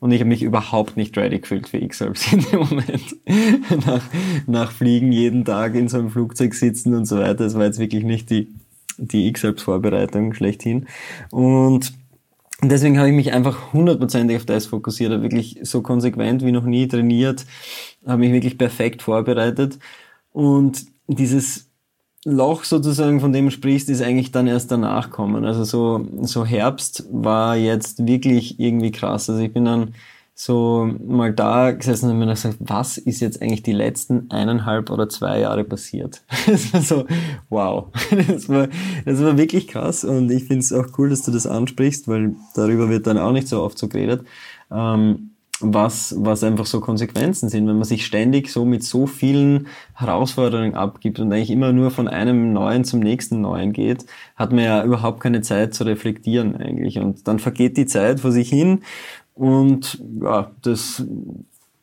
Und 0.00 0.12
ich 0.12 0.20
habe 0.20 0.28
mich 0.28 0.42
überhaupt 0.42 0.96
nicht 0.96 1.16
ready 1.16 1.40
gefühlt 1.40 1.68
für 1.68 1.78
X-Alps 1.78 2.32
in 2.32 2.40
dem 2.40 2.60
Moment. 2.60 3.16
nach, 3.86 4.02
nach 4.46 4.72
Fliegen 4.72 5.12
jeden 5.12 5.44
Tag 5.44 5.74
in 5.74 5.88
so 5.88 5.98
einem 5.98 6.10
Flugzeug 6.10 6.54
sitzen 6.54 6.94
und 6.94 7.04
so 7.04 7.18
weiter. 7.18 7.34
Das 7.34 7.54
war 7.54 7.64
jetzt 7.64 7.78
wirklich 7.78 8.04
nicht 8.04 8.30
die, 8.30 8.54
die 8.96 9.28
X-Alps-Vorbereitung 9.28 10.34
schlechthin. 10.34 10.86
Und 11.30 11.92
deswegen 12.62 12.98
habe 12.98 13.08
ich 13.08 13.14
mich 13.14 13.32
einfach 13.32 13.72
hundertprozentig 13.72 14.36
auf 14.36 14.46
das 14.46 14.66
fokussiert, 14.66 15.12
habe 15.12 15.22
wirklich 15.22 15.58
so 15.62 15.82
konsequent 15.82 16.44
wie 16.44 16.52
noch 16.52 16.64
nie 16.64 16.88
trainiert, 16.88 17.44
habe 18.06 18.20
mich 18.20 18.32
wirklich 18.32 18.58
perfekt 18.58 19.02
vorbereitet. 19.02 19.78
Und 20.32 20.86
dieses 21.08 21.67
Loch 22.30 22.64
sozusagen, 22.64 23.20
von 23.20 23.32
dem 23.32 23.46
du 23.46 23.50
sprichst, 23.50 23.88
ist 23.88 24.02
eigentlich 24.02 24.32
dann 24.32 24.46
erst 24.46 24.70
danach 24.70 25.10
kommen. 25.10 25.44
Also 25.44 25.64
so, 25.64 26.06
so 26.22 26.44
Herbst 26.44 27.04
war 27.10 27.56
jetzt 27.56 28.06
wirklich 28.06 28.60
irgendwie 28.60 28.90
krass. 28.90 29.28
Also 29.30 29.42
ich 29.42 29.52
bin 29.52 29.64
dann 29.64 29.94
so 30.34 30.88
mal 31.04 31.32
da 31.32 31.72
gesessen 31.72 32.10
und 32.10 32.18
mir 32.20 32.26
gesagt, 32.26 32.58
was 32.60 32.96
ist 32.96 33.18
jetzt 33.18 33.42
eigentlich 33.42 33.64
die 33.64 33.72
letzten 33.72 34.30
eineinhalb 34.30 34.88
oder 34.90 35.08
zwei 35.08 35.40
Jahre 35.40 35.64
passiert? 35.64 36.22
Das 36.46 36.72
war 36.72 36.80
so, 36.80 37.06
wow. 37.48 37.86
Das 38.28 38.48
war, 38.48 38.68
das 39.04 39.20
war 39.20 39.36
wirklich 39.36 39.66
krass 39.66 40.04
und 40.04 40.30
ich 40.30 40.44
finde 40.44 40.60
es 40.60 40.72
auch 40.72 40.86
cool, 40.96 41.10
dass 41.10 41.22
du 41.22 41.32
das 41.32 41.46
ansprichst, 41.46 42.06
weil 42.06 42.36
darüber 42.54 42.88
wird 42.88 43.08
dann 43.08 43.18
auch 43.18 43.32
nicht 43.32 43.48
so 43.48 43.62
oft 43.62 43.78
so 43.78 43.88
geredet. 43.88 44.24
Ähm, 44.70 45.30
was, 45.60 46.14
was 46.18 46.44
einfach 46.44 46.66
so 46.66 46.80
Konsequenzen 46.80 47.48
sind, 47.48 47.66
wenn 47.66 47.76
man 47.76 47.84
sich 47.84 48.06
ständig 48.06 48.50
so 48.50 48.64
mit 48.64 48.84
so 48.84 49.06
vielen 49.06 49.66
Herausforderungen 49.94 50.74
abgibt 50.74 51.18
und 51.18 51.32
eigentlich 51.32 51.50
immer 51.50 51.72
nur 51.72 51.90
von 51.90 52.08
einem 52.08 52.52
neuen 52.52 52.84
zum 52.84 53.00
nächsten 53.00 53.40
neuen 53.40 53.72
geht, 53.72 54.06
hat 54.36 54.52
man 54.52 54.64
ja 54.64 54.84
überhaupt 54.84 55.20
keine 55.20 55.40
Zeit 55.40 55.74
zu 55.74 55.84
reflektieren 55.84 56.56
eigentlich. 56.56 56.98
Und 56.98 57.26
dann 57.26 57.38
vergeht 57.38 57.76
die 57.76 57.86
Zeit 57.86 58.20
vor 58.20 58.32
sich 58.32 58.48
hin 58.48 58.80
und 59.34 60.02
ja, 60.20 60.50
das 60.62 61.06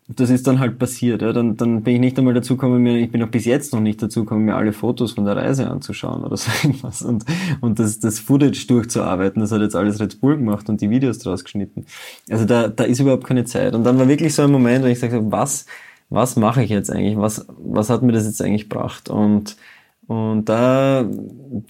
das 0.08 0.30
ist 0.30 0.46
dann 0.46 0.60
halt 0.60 0.78
passiert. 0.78 1.24
Ja. 1.24 1.34
Dann, 1.34 1.58
dann 1.58 1.82
bin 1.82 1.96
ich 1.96 2.00
nicht 2.00 2.20
einmal 2.20 2.36
dazu 2.36 2.56
gekommen, 2.56 2.86
ich 2.86 3.12
bin 3.12 3.24
auch 3.24 3.30
bis 3.30 3.46
jetzt 3.46 3.74
noch 3.74 3.80
nicht 3.80 4.02
dazu 4.02 4.22
gekommen, 4.22 4.46
mir 4.46 4.56
alle 4.56 4.72
Fotos 4.72 5.14
von 5.14 5.26
der 5.26 5.36
Reise 5.36 5.70
anzuschauen 5.70 6.24
oder 6.24 6.38
so 6.38 6.52
irgendwas 6.64 7.02
und, 7.02 7.26
und 7.62 7.80
das, 7.80 8.00
das 8.00 8.20
Footage 8.20 8.68
durchzuarbeiten. 8.68 9.42
Das 9.42 9.52
hat 9.52 9.62
jetzt 9.62 9.76
alles 9.76 10.00
Red 10.00 10.22
Bull 10.22 10.38
gemacht 10.38 10.70
und 10.70 10.82
die 10.82 10.90
Videos 10.90 11.18
draus 11.20 11.44
geschnitten. 11.44 11.86
Also 12.30 12.46
da, 12.46 12.68
da 12.68 12.84
ist 12.84 13.00
überhaupt 13.00 13.26
keine 13.26 13.46
Zeit. 13.46 13.74
Und 13.74 13.84
dann 13.84 13.98
war 13.98 14.08
wirklich 14.08 14.36
so 14.36 14.44
ein 14.44 14.52
Moment, 14.52 14.84
wo 14.84 14.88
ich 14.88 14.96
gesagt 14.96 15.14
habe, 15.14 15.32
was, 15.32 15.66
was 16.10 16.36
mache 16.36 16.64
ich 16.64 16.70
jetzt 16.70 16.92
eigentlich? 16.92 17.18
Was, 17.18 17.48
was 17.58 17.90
hat 17.90 18.04
mir 18.04 18.12
das 18.12 18.26
jetzt 18.26 18.42
eigentlich 18.44 18.70
gebracht? 18.70 19.10
Und, 19.10 19.58
und 20.06 20.46
da, 20.46 21.10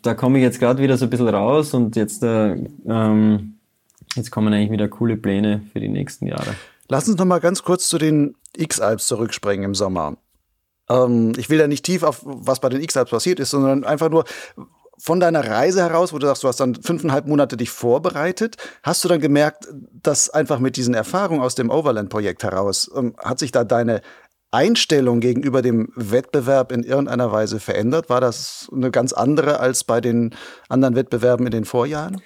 da 0.02 0.14
komme 0.14 0.40
ich 0.40 0.44
jetzt 0.44 0.60
gerade 0.60 0.84
wieder 0.84 0.98
so 0.98 1.06
ein 1.06 1.10
bisschen 1.10 1.30
raus 1.30 1.74
und 1.74 1.96
jetzt, 1.96 2.22
äh, 2.22 2.58
ähm, 2.86 3.54
jetzt 4.16 4.30
kommen 4.30 4.54
eigentlich 4.54 4.72
wieder 4.72 4.90
coole 4.90 5.16
Pläne 5.16 5.62
für 5.72 5.80
die 5.80 5.88
nächsten 5.88 6.28
Jahre. 6.28 6.54
Lass 6.88 7.08
uns 7.08 7.18
noch 7.18 7.26
mal 7.26 7.40
ganz 7.40 7.64
kurz 7.64 7.88
zu 7.88 7.98
den 7.98 8.36
X-Alps 8.56 9.08
zurückspringen 9.08 9.66
im 9.66 9.76
Sommer. 9.76 10.18
Ähm, 10.90 11.34
ich 11.38 11.50
will 11.50 11.58
da 11.58 11.68
nicht 11.68 11.86
tief 11.86 12.04
auf, 12.04 12.22
was 12.24 12.60
bei 12.60 12.70
den 12.70 12.82
X-Alps 12.82 13.12
passiert 13.12 13.40
ist, 13.40 13.52
sondern 13.52 13.84
einfach 13.84 14.10
nur 14.10 14.26
von 14.98 15.20
deiner 15.20 15.46
Reise 15.46 15.82
heraus, 15.82 16.14
wo 16.14 16.20
du 16.20 16.28
sagst, 16.28 16.44
du 16.44 16.48
hast 16.48 16.60
dann 16.60 16.76
fünfeinhalb 16.76 17.28
Monate 17.28 17.58
dich 17.58 17.70
vorbereitet, 17.70 18.56
hast 18.84 19.04
du 19.04 19.10
dann 19.10 19.20
gemerkt, 19.20 19.68
dass 19.92 20.30
einfach 20.30 20.60
mit 20.60 20.78
diesen 20.78 20.94
Erfahrungen 20.94 21.42
aus 21.42 21.56
dem 21.56 21.70
Overland-Projekt 21.70 22.44
heraus, 22.44 22.90
ähm, 22.96 23.16
hat 23.18 23.40
sich 23.40 23.52
da 23.52 23.64
deine 23.64 24.02
Einstellung 24.52 25.20
gegenüber 25.20 25.62
dem 25.62 25.92
Wettbewerb 25.96 26.72
in 26.72 26.84
irgendeiner 26.84 27.32
Weise 27.32 27.60
verändert? 27.60 28.10
War 28.10 28.22
das 28.22 28.70
eine 28.74 28.90
ganz 28.90 29.12
andere 29.12 29.60
als 29.60 29.84
bei 29.84 30.00
den 30.00 30.34
anderen 30.70 30.96
Wettbewerben 30.96 31.46
in 31.46 31.52
den 31.52 31.66
Vorjahren? 31.66 32.22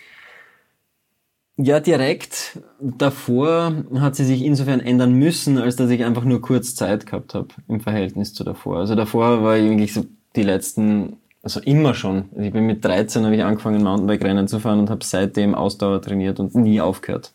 Ja, 1.61 1.81
direkt 1.81 2.57
davor 2.79 3.73
hat 3.95 4.15
sie 4.15 4.23
sich 4.23 4.43
insofern 4.45 4.79
ändern 4.79 5.11
müssen, 5.11 5.57
als 5.57 5.75
dass 5.75 5.89
ich 5.89 6.05
einfach 6.05 6.23
nur 6.23 6.39
kurz 6.39 6.73
Zeit 6.73 7.05
gehabt 7.05 7.33
habe 7.33 7.49
im 7.67 7.81
Verhältnis 7.81 8.33
zu 8.33 8.45
davor. 8.45 8.77
Also 8.77 8.95
davor 8.95 9.43
war 9.43 9.57
ich 9.57 9.69
eigentlich 9.69 9.93
so 9.93 10.05
die 10.37 10.43
letzten, 10.43 11.17
also 11.43 11.59
immer 11.59 11.93
schon. 11.95 12.29
Also 12.31 12.43
ich 12.43 12.53
bin 12.53 12.65
mit 12.65 12.85
13 12.85 13.25
habe 13.25 13.35
ich 13.35 13.43
angefangen 13.43 13.83
Mountainbike-Rennen 13.83 14.47
zu 14.47 14.61
fahren 14.61 14.79
und 14.79 14.89
habe 14.89 15.03
seitdem 15.03 15.53
Ausdauer 15.53 16.01
trainiert 16.01 16.39
und 16.39 16.55
nie 16.55 16.79
aufgehört. 16.79 17.33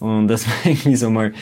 Und 0.00 0.28
das 0.28 0.46
war 0.46 0.54
irgendwie 0.66 0.96
so 0.96 1.08
mal 1.08 1.32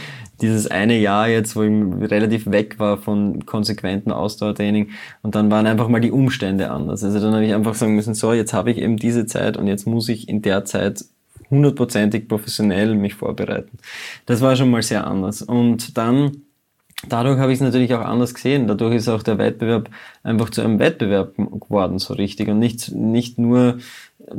dieses 0.41 0.71
eine 0.71 0.97
Jahr 0.97 1.27
jetzt, 1.27 1.57
wo 1.57 1.63
ich 1.63 2.11
relativ 2.11 2.49
weg 2.49 2.79
war 2.79 2.97
von 2.97 3.45
konsequenten 3.45 4.13
Ausdauertraining 4.13 4.91
und 5.23 5.35
dann 5.35 5.51
waren 5.51 5.67
einfach 5.67 5.89
mal 5.89 6.01
die 6.01 6.13
Umstände 6.13 6.71
anders. 6.71 7.03
Also 7.03 7.19
dann 7.19 7.35
habe 7.35 7.45
ich 7.45 7.55
einfach 7.55 7.75
sagen 7.75 7.97
müssen, 7.97 8.15
so, 8.15 8.33
jetzt 8.33 8.53
habe 8.53 8.71
ich 8.71 8.79
eben 8.79 8.99
diese 8.99 9.27
Zeit 9.27 9.57
und 9.57 9.67
jetzt 9.67 9.89
muss 9.89 10.09
ich 10.09 10.29
in 10.29 10.43
der 10.43 10.65
Zeit 10.65 11.05
hundertprozentig 11.51 12.29
professionell 12.29 12.95
mich 12.95 13.15
vorbereiten. 13.15 13.79
Das 14.27 14.41
war 14.41 14.57
schon 14.57 14.71
mal 14.71 14.83
sehr 14.83 15.07
anders. 15.07 15.43
Und 15.43 15.97
dann 15.97 16.45
dadurch 17.09 17.39
habe 17.39 17.53
ich 17.53 17.59
es 17.59 17.63
natürlich 17.63 17.95
auch 17.95 18.01
anders 18.01 18.35
gesehen. 18.35 18.67
Dadurch 18.67 18.95
ist 18.95 19.09
auch 19.09 19.23
der 19.23 19.39
Wettbewerb 19.39 19.91
einfach 20.23 20.51
zu 20.51 20.63
einem 20.63 20.79
Wettbewerb 20.79 21.37
geworden, 21.37 21.99
so 21.99 22.15
richtig. 22.15 22.49
Und 22.49 22.59
nicht, 22.59 22.93
nicht 22.93 23.39
nur 23.39 23.79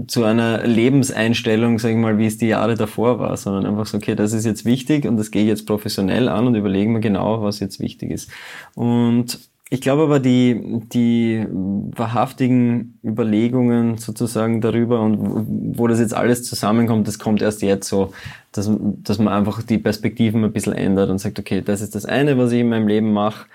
zu 0.08 0.24
einer 0.24 0.66
Lebenseinstellung, 0.66 1.80
sage 1.80 1.94
ich 1.94 2.00
mal, 2.00 2.18
wie 2.18 2.26
es 2.26 2.38
die 2.38 2.48
Jahre 2.48 2.76
davor 2.76 3.20
war, 3.20 3.38
sondern 3.38 3.66
einfach 3.66 3.86
so, 3.86 3.98
okay, 3.98 4.16
das 4.16 4.34
ist 4.34 4.46
jetzt 4.46 4.66
wichtig 4.66 5.06
und 5.06 5.18
das 5.18 5.32
gehe 5.32 5.44
ich 5.44 5.48
jetzt 5.48 5.68
professionell 5.68 6.28
an 6.28 6.48
und 6.48 6.56
überlegen 6.56 6.94
mir 6.94 7.02
genau, 7.02 7.42
was 7.42 7.60
jetzt 7.60 7.80
wichtig 7.80 8.12
ist. 8.12 8.32
Und 8.74 9.40
ich 9.70 9.82
glaube 9.82 10.04
aber, 10.04 10.20
die, 10.20 10.82
die 10.94 11.46
wahrhaftigen 11.50 13.00
Überlegungen 13.04 13.98
sozusagen 13.98 14.62
darüber 14.62 15.02
und 15.02 15.78
wo 15.78 15.88
das 15.88 16.00
jetzt 16.00 16.14
alles 16.14 16.44
zusammenkommt, 16.44 17.08
das 17.08 17.18
kommt 17.18 17.42
erst 17.42 17.64
jetzt 17.64 17.90
so, 17.90 18.14
dass, 18.52 18.70
dass 18.80 19.18
man 19.18 19.34
einfach 19.34 19.64
die 19.64 19.80
Perspektiven 19.80 20.44
ein 20.44 20.54
bisschen 20.54 20.74
ändert 20.74 21.10
und 21.10 21.18
sagt, 21.18 21.40
okay, 21.40 21.62
das 21.62 21.82
ist 21.82 21.96
das 21.96 22.06
eine, 22.06 22.38
was 22.38 22.52
ich 22.52 22.60
in 22.62 22.70
meinem 22.70 22.88
Leben 22.88 23.12
mache. 23.12 23.48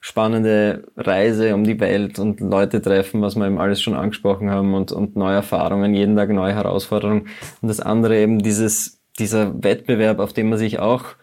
Spannende 0.00 0.84
Reise 0.98 1.54
um 1.54 1.64
die 1.64 1.80
Welt 1.80 2.18
und 2.18 2.40
Leute 2.40 2.82
treffen, 2.82 3.22
was 3.22 3.36
wir 3.36 3.46
eben 3.46 3.58
alles 3.58 3.80
schon 3.80 3.94
angesprochen 3.94 4.50
haben 4.50 4.74
und, 4.74 4.92
und 4.92 5.16
neue 5.16 5.36
Erfahrungen, 5.36 5.94
jeden 5.94 6.14
Tag 6.14 6.28
neue 6.28 6.54
Herausforderungen. 6.54 7.28
Und 7.62 7.68
das 7.68 7.80
andere 7.80 8.18
eben 8.18 8.42
dieses, 8.42 9.00
dieser 9.18 9.64
Wettbewerb, 9.64 10.18
auf 10.18 10.34
den 10.34 10.50
man 10.50 10.58
sich 10.58 10.78
auch 10.78 11.16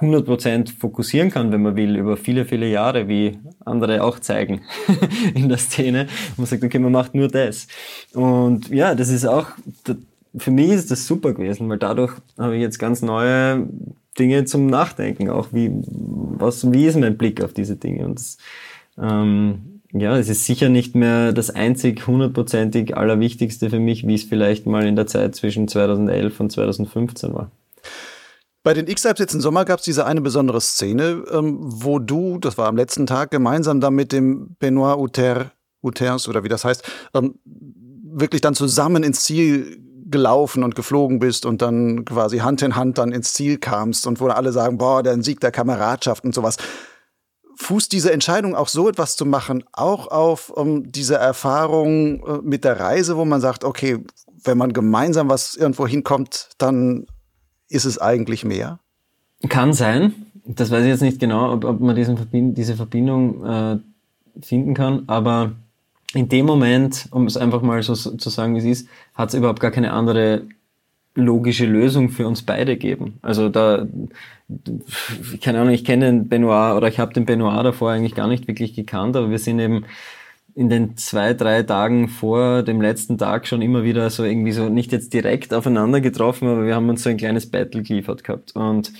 100% 0.00 0.78
fokussieren 0.78 1.30
kann, 1.30 1.52
wenn 1.52 1.62
man 1.62 1.76
will, 1.76 1.96
über 1.96 2.16
viele, 2.16 2.44
viele 2.44 2.68
Jahre, 2.68 3.08
wie 3.08 3.38
andere 3.64 4.02
auch 4.02 4.18
zeigen 4.18 4.62
in 5.34 5.48
der 5.48 5.58
Szene. 5.58 6.06
Man 6.36 6.46
sagt, 6.46 6.64
okay, 6.64 6.78
man 6.78 6.92
macht 6.92 7.14
nur 7.14 7.28
das. 7.28 7.68
Und 8.14 8.68
ja, 8.70 8.94
das 8.94 9.10
ist 9.10 9.26
auch, 9.26 9.48
für 10.36 10.50
mich 10.50 10.70
ist 10.70 10.90
das 10.90 11.06
super 11.06 11.34
gewesen, 11.34 11.68
weil 11.68 11.78
dadurch 11.78 12.14
habe 12.38 12.56
ich 12.56 12.62
jetzt 12.62 12.78
ganz 12.78 13.02
neue 13.02 13.68
Dinge 14.18 14.44
zum 14.44 14.66
Nachdenken, 14.66 15.30
auch 15.30 15.48
wie, 15.52 15.70
was, 15.72 16.70
wie 16.72 16.86
ist 16.86 16.98
mein 16.98 17.18
Blick 17.18 17.42
auf 17.42 17.52
diese 17.52 17.76
Dinge? 17.76 18.06
Und 18.06 18.18
das, 18.18 18.38
ähm, 19.00 19.80
ja, 19.92 20.16
es 20.16 20.28
ist 20.28 20.44
sicher 20.44 20.68
nicht 20.68 20.94
mehr 20.94 21.32
das 21.32 21.50
einzig 21.50 22.06
hundertprozentig 22.06 22.96
Allerwichtigste 22.96 23.70
für 23.70 23.80
mich, 23.80 24.06
wie 24.06 24.14
es 24.14 24.24
vielleicht 24.24 24.66
mal 24.66 24.86
in 24.86 24.96
der 24.96 25.06
Zeit 25.06 25.34
zwischen 25.34 25.68
2011 25.68 26.38
und 26.40 26.52
2015 26.52 27.34
war. 27.34 27.50
Bei 28.62 28.74
den 28.74 28.86
jetzt 28.86 29.34
im 29.34 29.40
Sommer 29.40 29.64
gab 29.64 29.78
es 29.78 29.84
diese 29.84 30.04
eine 30.04 30.20
besondere 30.20 30.60
Szene, 30.60 31.24
ähm, 31.30 31.58
wo 31.60 31.98
du, 31.98 32.38
das 32.38 32.58
war 32.58 32.68
am 32.68 32.76
letzten 32.76 33.06
Tag, 33.06 33.30
gemeinsam 33.30 33.80
dann 33.80 33.94
mit 33.94 34.12
dem 34.12 34.56
Benoit 34.58 34.98
Uter, 34.98 35.52
Uters 35.82 36.28
oder 36.28 36.44
wie 36.44 36.48
das 36.48 36.64
heißt, 36.64 36.84
ähm, 37.14 37.38
wirklich 37.44 38.42
dann 38.42 38.54
zusammen 38.54 39.02
ins 39.02 39.24
Ziel 39.24 39.78
gelaufen 40.10 40.62
und 40.64 40.74
geflogen 40.74 41.20
bist 41.20 41.46
und 41.46 41.62
dann 41.62 42.04
quasi 42.04 42.38
Hand 42.38 42.60
in 42.62 42.76
Hand 42.76 42.98
dann 42.98 43.12
ins 43.12 43.32
Ziel 43.32 43.58
kamst 43.58 44.06
und 44.06 44.20
wo 44.20 44.26
alle 44.36 44.52
sagen, 44.52 44.76
boah, 44.76 45.02
der 45.02 45.22
Sieg 45.22 45.40
der 45.40 45.52
Kameradschaft 45.52 46.24
und 46.24 46.34
sowas. 46.34 46.56
Fußt 47.56 47.92
diese 47.92 48.12
Entscheidung 48.12 48.54
auch 48.56 48.68
so 48.68 48.88
etwas 48.88 49.16
zu 49.16 49.24
machen, 49.24 49.64
auch 49.72 50.08
auf 50.08 50.50
um, 50.50 50.90
diese 50.90 51.16
Erfahrung 51.16 52.26
äh, 52.26 52.38
mit 52.42 52.64
der 52.64 52.80
Reise, 52.80 53.16
wo 53.16 53.24
man 53.24 53.40
sagt, 53.40 53.64
okay, 53.64 54.04
wenn 54.44 54.58
man 54.58 54.72
gemeinsam 54.72 55.28
was 55.28 55.54
irgendwo 55.54 55.86
hinkommt, 55.86 56.50
dann 56.58 57.06
ist 57.70 57.86
es 57.86 57.98
eigentlich 57.98 58.44
mehr? 58.44 58.78
Kann 59.48 59.72
sein. 59.72 60.12
Das 60.44 60.70
weiß 60.70 60.82
ich 60.82 60.90
jetzt 60.90 61.02
nicht 61.02 61.20
genau, 61.20 61.52
ob, 61.52 61.64
ob 61.64 61.80
man 61.80 61.96
Verbind 61.96 62.58
diese 62.58 62.76
Verbindung 62.76 63.44
äh, 63.44 63.78
finden 64.42 64.74
kann, 64.74 65.04
aber 65.06 65.52
in 66.12 66.28
dem 66.28 66.44
Moment, 66.44 67.06
um 67.12 67.26
es 67.26 67.36
einfach 67.36 67.62
mal 67.62 67.82
so 67.82 67.94
zu 67.94 68.30
sagen, 68.30 68.54
wie 68.54 68.58
es 68.58 68.64
ist, 68.64 68.88
hat 69.14 69.28
es 69.28 69.34
überhaupt 69.34 69.60
gar 69.60 69.70
keine 69.70 69.92
andere 69.92 70.42
logische 71.14 71.66
Lösung 71.66 72.08
für 72.08 72.26
uns 72.26 72.42
beide 72.42 72.76
geben. 72.76 73.18
Also 73.22 73.48
da, 73.48 73.86
keine 75.40 75.60
Ahnung, 75.60 75.74
ich 75.74 75.84
kenne 75.84 76.06
den 76.06 76.28
Benoit 76.28 76.76
oder 76.76 76.88
ich 76.88 76.98
habe 76.98 77.14
den 77.14 77.26
Benoit 77.26 77.64
davor 77.64 77.92
eigentlich 77.92 78.14
gar 78.14 78.28
nicht 78.28 78.48
wirklich 78.48 78.74
gekannt, 78.74 79.16
aber 79.16 79.30
wir 79.30 79.38
sind 79.38 79.58
eben 79.60 79.84
in 80.60 80.68
den 80.68 80.94
zwei, 80.98 81.32
drei 81.32 81.62
Tagen 81.62 82.08
vor 82.08 82.62
dem 82.62 82.82
letzten 82.82 83.16
Tag 83.16 83.48
schon 83.48 83.62
immer 83.62 83.82
wieder 83.82 84.10
so 84.10 84.24
irgendwie 84.24 84.52
so 84.52 84.68
nicht 84.68 84.92
jetzt 84.92 85.14
direkt 85.14 85.54
aufeinander 85.54 86.02
getroffen, 86.02 86.48
aber 86.48 86.66
wir 86.66 86.74
haben 86.74 86.90
uns 86.90 87.02
so 87.02 87.08
ein 87.08 87.16
kleines 87.16 87.50
Battle 87.50 87.82
geliefert 87.82 88.24
gehabt. 88.24 88.54
Und 88.54 88.92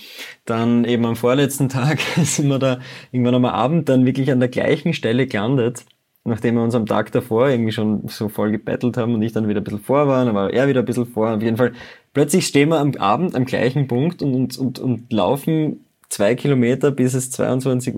dann 0.45 0.85
eben 0.85 1.05
am 1.05 1.15
vorletzten 1.15 1.69
Tag 1.69 1.99
sind 1.99 2.47
wir 2.47 2.57
da 2.57 2.79
irgendwann 3.11 3.35
am 3.35 3.45
Abend 3.45 3.89
dann 3.89 4.07
wirklich 4.07 4.31
an 4.31 4.39
der 4.39 4.49
gleichen 4.49 4.95
Stelle 4.95 5.27
gelandet, 5.27 5.85
nachdem 6.23 6.55
wir 6.55 6.63
uns 6.63 6.73
am 6.73 6.87
Tag 6.87 7.11
davor 7.11 7.49
irgendwie 7.49 7.71
schon 7.71 8.07
so 8.07 8.27
voll 8.27 8.49
gebettelt 8.49 8.97
haben 8.97 9.13
und 9.13 9.21
ich 9.21 9.33
dann 9.33 9.47
wieder 9.47 9.61
ein 9.61 9.63
bisschen 9.63 9.81
vor 9.81 10.07
war, 10.07 10.25
dann 10.25 10.33
war 10.33 10.51
er 10.51 10.67
wieder 10.67 10.79
ein 10.79 10.85
bisschen 10.85 11.05
vor. 11.05 11.35
Auf 11.35 11.43
jeden 11.43 11.57
Fall, 11.57 11.73
plötzlich 12.11 12.47
stehen 12.47 12.69
wir 12.69 12.79
am 12.79 12.95
Abend 12.95 13.35
am 13.35 13.45
gleichen 13.45 13.87
Punkt 13.87 14.23
und, 14.23 14.33
und, 14.33 14.57
und, 14.57 14.79
und 14.79 15.13
laufen 15.13 15.85
zwei 16.11 16.35
Kilometer, 16.35 16.91
bis 16.91 17.13
es 17.13 17.31
22.30 17.31 17.95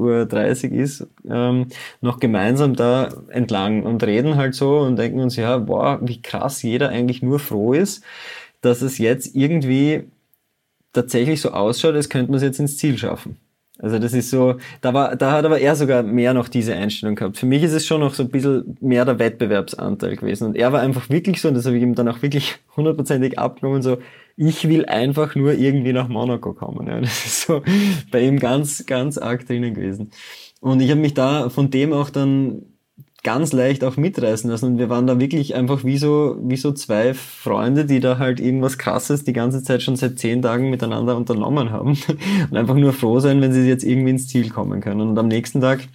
Uhr 0.71 0.79
ist, 0.79 1.07
ähm, 1.29 1.67
noch 1.99 2.19
gemeinsam 2.19 2.75
da 2.75 3.09
entlang 3.29 3.83
und 3.83 4.03
reden 4.03 4.35
halt 4.37 4.55
so 4.55 4.79
und 4.79 4.97
denken 4.97 5.19
uns, 5.19 5.35
ja, 5.35 5.57
boah, 5.57 5.99
wie 6.01 6.21
krass 6.21 6.61
jeder 6.61 6.89
eigentlich 6.89 7.21
nur 7.23 7.39
froh 7.39 7.73
ist, 7.73 8.03
dass 8.61 8.81
es 8.81 8.99
jetzt 8.99 9.35
irgendwie 9.35 10.03
tatsächlich 10.93 11.41
so 11.41 11.51
ausschaut, 11.51 11.95
als 11.95 12.09
könnte 12.09 12.31
man 12.31 12.37
es 12.37 12.43
jetzt 12.43 12.59
ins 12.59 12.77
Ziel 12.77 12.97
schaffen. 12.97 13.37
Also 13.79 13.97
das 13.97 14.13
ist 14.13 14.29
so, 14.29 14.57
da 14.81 14.93
war, 14.93 15.15
da 15.15 15.31
hat 15.31 15.45
aber 15.45 15.59
er 15.59 15.75
sogar 15.75 16.03
mehr 16.03 16.35
noch 16.35 16.47
diese 16.47 16.75
Einstellung 16.75 17.15
gehabt. 17.15 17.37
Für 17.37 17.47
mich 17.47 17.63
ist 17.63 17.73
es 17.73 17.85
schon 17.85 18.01
noch 18.01 18.13
so 18.13 18.23
ein 18.23 18.29
bisschen 18.29 18.77
mehr 18.79 19.03
der 19.03 19.17
Wettbewerbsanteil 19.17 20.15
gewesen. 20.15 20.49
Und 20.49 20.55
er 20.55 20.71
war 20.71 20.81
einfach 20.81 21.09
wirklich 21.09 21.41
so, 21.41 21.47
und 21.47 21.55
das 21.55 21.65
habe 21.65 21.75
ich 21.75 21.83
ihm 21.83 21.95
dann 21.95 22.07
auch 22.07 22.21
wirklich 22.21 22.59
hundertprozentig 22.77 23.39
abgenommen, 23.39 23.81
so, 23.81 23.97
ich 24.35 24.67
will 24.67 24.85
einfach 24.85 25.35
nur 25.35 25.53
irgendwie 25.53 25.93
nach 25.93 26.07
Monaco 26.07 26.53
kommen. 26.53 26.87
Ja. 26.87 26.99
Das 27.01 27.25
ist 27.25 27.41
so 27.41 27.61
bei 28.11 28.21
ihm 28.21 28.39
ganz, 28.39 28.85
ganz 28.85 29.17
arg 29.17 29.45
drinnen 29.45 29.73
gewesen. 29.73 30.11
Und 30.59 30.81
ich 30.81 30.89
habe 30.89 31.01
mich 31.01 31.13
da 31.13 31.49
von 31.49 31.69
dem 31.69 31.93
auch 31.93 32.09
dann 32.09 32.63
ganz 33.23 33.53
leicht 33.53 33.83
auch 33.83 33.97
mitreißen 33.97 34.49
lassen. 34.49 34.65
Und 34.65 34.77
wir 34.77 34.89
waren 34.89 35.07
da 35.07 35.19
wirklich 35.19 35.55
einfach 35.55 35.83
wie 35.83 35.97
so, 35.97 36.37
wie 36.41 36.57
so 36.57 36.73
zwei 36.73 37.13
Freunde, 37.13 37.85
die 37.85 37.99
da 37.99 38.19
halt 38.19 38.39
irgendwas 38.39 38.77
krasses 38.77 39.23
die 39.23 39.33
ganze 39.33 39.63
Zeit 39.63 39.81
schon 39.81 39.95
seit 39.95 40.19
zehn 40.19 40.41
Tagen 40.41 40.69
miteinander 40.69 41.15
unternommen 41.15 41.71
haben. 41.71 41.97
Und 42.51 42.57
einfach 42.57 42.75
nur 42.75 42.93
froh 42.93 43.19
sein, 43.19 43.41
wenn 43.41 43.53
sie 43.53 43.67
jetzt 43.67 43.83
irgendwie 43.83 44.11
ins 44.11 44.27
Ziel 44.27 44.49
kommen 44.49 44.81
können. 44.81 45.01
Und 45.01 45.17
am 45.17 45.29
nächsten 45.29 45.61
Tag 45.61 45.87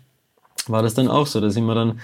war 0.67 0.83
das 0.83 0.95
dann 0.95 1.09
auch 1.09 1.27
so. 1.27 1.41
Da 1.41 1.51
sind 1.51 1.67
wir 1.67 1.75
dann 1.75 2.01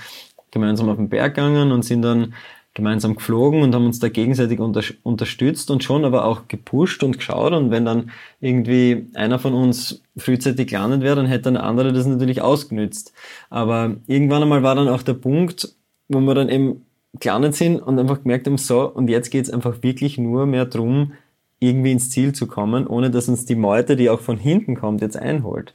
gemeinsam 0.51 0.89
auf 0.89 0.97
den 0.97 1.09
Berg 1.09 1.35
gegangen 1.35 1.73
und 1.73 1.83
sind 1.83 2.03
dann 2.03 2.35
gemeinsam 2.75 3.15
geflogen 3.15 3.63
und 3.63 3.75
haben 3.75 3.87
uns 3.87 4.01
da 4.01 4.09
gegenseitig 4.09 4.59
unter, 4.59 4.83
unterstützt 5.05 5.71
und 5.71 5.85
schon 5.85 6.05
aber 6.05 6.25
auch 6.25 6.49
gepusht 6.49 7.03
und 7.05 7.19
geschaut. 7.19 7.53
Und 7.53 7.71
wenn 7.71 7.85
dann 7.85 8.11
irgendwie 8.41 9.07
einer 9.15 9.39
von 9.39 9.55
uns 9.55 10.03
frühzeitig 10.17 10.69
gelandet 10.69 11.03
wäre, 11.03 11.17
dann 11.17 11.27
hätte 11.27 11.53
der 11.53 11.63
andere 11.63 11.93
das 11.93 12.07
natürlich 12.07 12.43
ausgenützt. 12.43 13.13
Aber 13.49 13.97
irgendwann 14.07 14.43
einmal 14.43 14.65
war 14.65 14.75
dann 14.75 14.89
auch 14.89 15.03
der 15.03 15.15
Punkt, 15.15 15.75
wo 16.09 16.21
wir 16.21 16.35
dann 16.35 16.49
eben 16.49 16.85
gelandet 17.21 17.55
sind 17.55 17.81
und 17.81 17.99
einfach 17.99 18.23
gemerkt 18.23 18.47
haben, 18.47 18.59
so, 18.59 18.91
und 18.91 19.09
jetzt 19.09 19.31
geht's 19.31 19.51
einfach 19.51 19.83
wirklich 19.83 20.19
nur 20.19 20.47
mehr 20.47 20.67
drum, 20.67 21.13
irgendwie 21.61 21.93
ins 21.93 22.11
Ziel 22.11 22.33
zu 22.35 22.47
kommen, 22.47 22.87
ohne 22.87 23.11
dass 23.11 23.29
uns 23.29 23.47
die 23.47 23.55
Meute, 23.55 23.97
die 23.97 24.11
auch 24.11 24.21
von 24.21 24.37
hinten 24.37 24.75
kommt, 24.75 25.01
jetzt 25.01 25.17
einholt. 25.17 25.75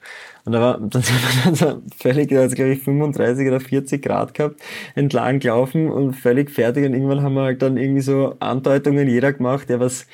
Und 0.49 0.53
da 0.53 0.61
war, 0.61 0.79
dann 0.79 1.03
sind 1.03 1.15
wir 1.15 1.67
dann 1.67 1.83
völlig, 1.95 2.31
also 2.33 2.55
glaube 2.55 2.71
ich 2.71 2.81
35 2.81 3.47
oder 3.47 3.59
40 3.59 4.01
Grad 4.01 4.33
gehabt, 4.33 4.59
entlang 4.95 5.37
gelaufen 5.37 5.91
und 5.91 6.13
völlig 6.13 6.49
fertig 6.49 6.87
und 6.87 6.95
irgendwann 6.95 7.21
haben 7.21 7.35
wir 7.35 7.43
halt 7.43 7.61
dann 7.61 7.77
irgendwie 7.77 8.01
so 8.01 8.35
Andeutungen 8.39 9.07
jeder 9.07 9.31
gemacht, 9.31 9.69
ja 9.69 9.79
was, 9.79 10.07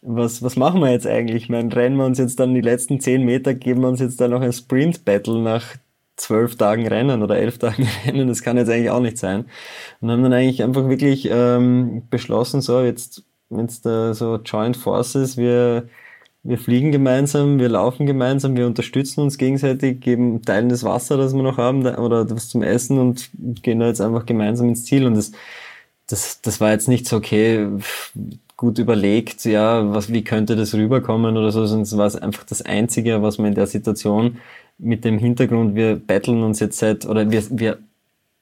was, 0.00 0.44
was 0.44 0.54
machen 0.54 0.80
wir 0.80 0.92
jetzt 0.92 1.08
eigentlich? 1.08 1.44
Ich 1.44 1.48
meine, 1.48 1.74
rennen 1.74 1.96
wir 1.96 2.04
uns 2.06 2.18
jetzt 2.18 2.38
dann 2.38 2.54
die 2.54 2.60
letzten 2.60 3.00
10 3.00 3.24
Meter, 3.24 3.52
geben 3.52 3.80
wir 3.80 3.88
uns 3.88 3.98
jetzt 3.98 4.20
dann 4.20 4.30
noch 4.30 4.42
ein 4.42 4.52
Sprint-Battle 4.52 5.42
nach 5.42 5.74
zwölf 6.14 6.54
Tagen 6.54 6.86
Rennen 6.86 7.24
oder 7.24 7.36
elf 7.36 7.58
Tagen 7.58 7.88
Rennen, 8.06 8.28
das 8.28 8.44
kann 8.44 8.56
jetzt 8.56 8.70
eigentlich 8.70 8.90
auch 8.90 9.00
nicht 9.00 9.18
sein. 9.18 9.46
Und 10.00 10.08
haben 10.08 10.22
dann 10.22 10.32
eigentlich 10.32 10.62
einfach 10.62 10.88
wirklich 10.88 11.28
ähm, 11.28 12.04
beschlossen, 12.10 12.60
so 12.60 12.80
jetzt 12.80 13.24
es 13.50 13.80
da 13.80 14.14
so 14.14 14.36
Joint 14.36 14.76
Forces, 14.76 15.36
wir, 15.36 15.88
wir 16.44 16.58
fliegen 16.58 16.92
gemeinsam, 16.92 17.58
wir 17.58 17.70
laufen 17.70 18.04
gemeinsam, 18.06 18.54
wir 18.56 18.66
unterstützen 18.66 19.22
uns 19.22 19.38
gegenseitig, 19.38 20.00
geben 20.00 20.42
Teilen 20.42 20.68
des 20.68 20.84
Wasser, 20.84 21.16
das 21.16 21.34
wir 21.34 21.42
noch 21.42 21.56
haben, 21.56 21.86
oder 21.86 22.30
was 22.30 22.50
zum 22.50 22.62
Essen 22.62 22.98
und 22.98 23.30
gehen 23.62 23.80
da 23.80 23.86
jetzt 23.86 24.02
einfach 24.02 24.26
gemeinsam 24.26 24.68
ins 24.68 24.84
Ziel. 24.84 25.06
Und 25.06 25.14
das, 25.14 25.32
das, 26.06 26.42
das 26.42 26.60
war 26.60 26.72
jetzt 26.72 26.86
nicht 26.86 27.08
so, 27.08 27.16
okay, 27.16 27.66
gut 28.58 28.78
überlegt, 28.78 29.44
ja, 29.46 29.92
was, 29.94 30.12
wie 30.12 30.22
könnte 30.22 30.54
das 30.54 30.74
rüberkommen 30.74 31.36
oder 31.38 31.50
so, 31.50 31.64
sondern 31.64 31.82
es 31.84 31.96
war 31.96 32.22
einfach 32.22 32.44
das 32.44 32.60
Einzige, 32.60 33.22
was 33.22 33.38
man 33.38 33.48
in 33.48 33.54
der 33.54 33.66
Situation 33.66 34.38
mit 34.78 35.04
dem 35.04 35.18
Hintergrund, 35.18 35.74
wir 35.74 35.96
battlen 35.96 36.42
uns 36.42 36.60
jetzt 36.60 36.78
seit, 36.78 37.06
oder 37.06 37.30
wir, 37.30 37.42
wir, 37.50 37.78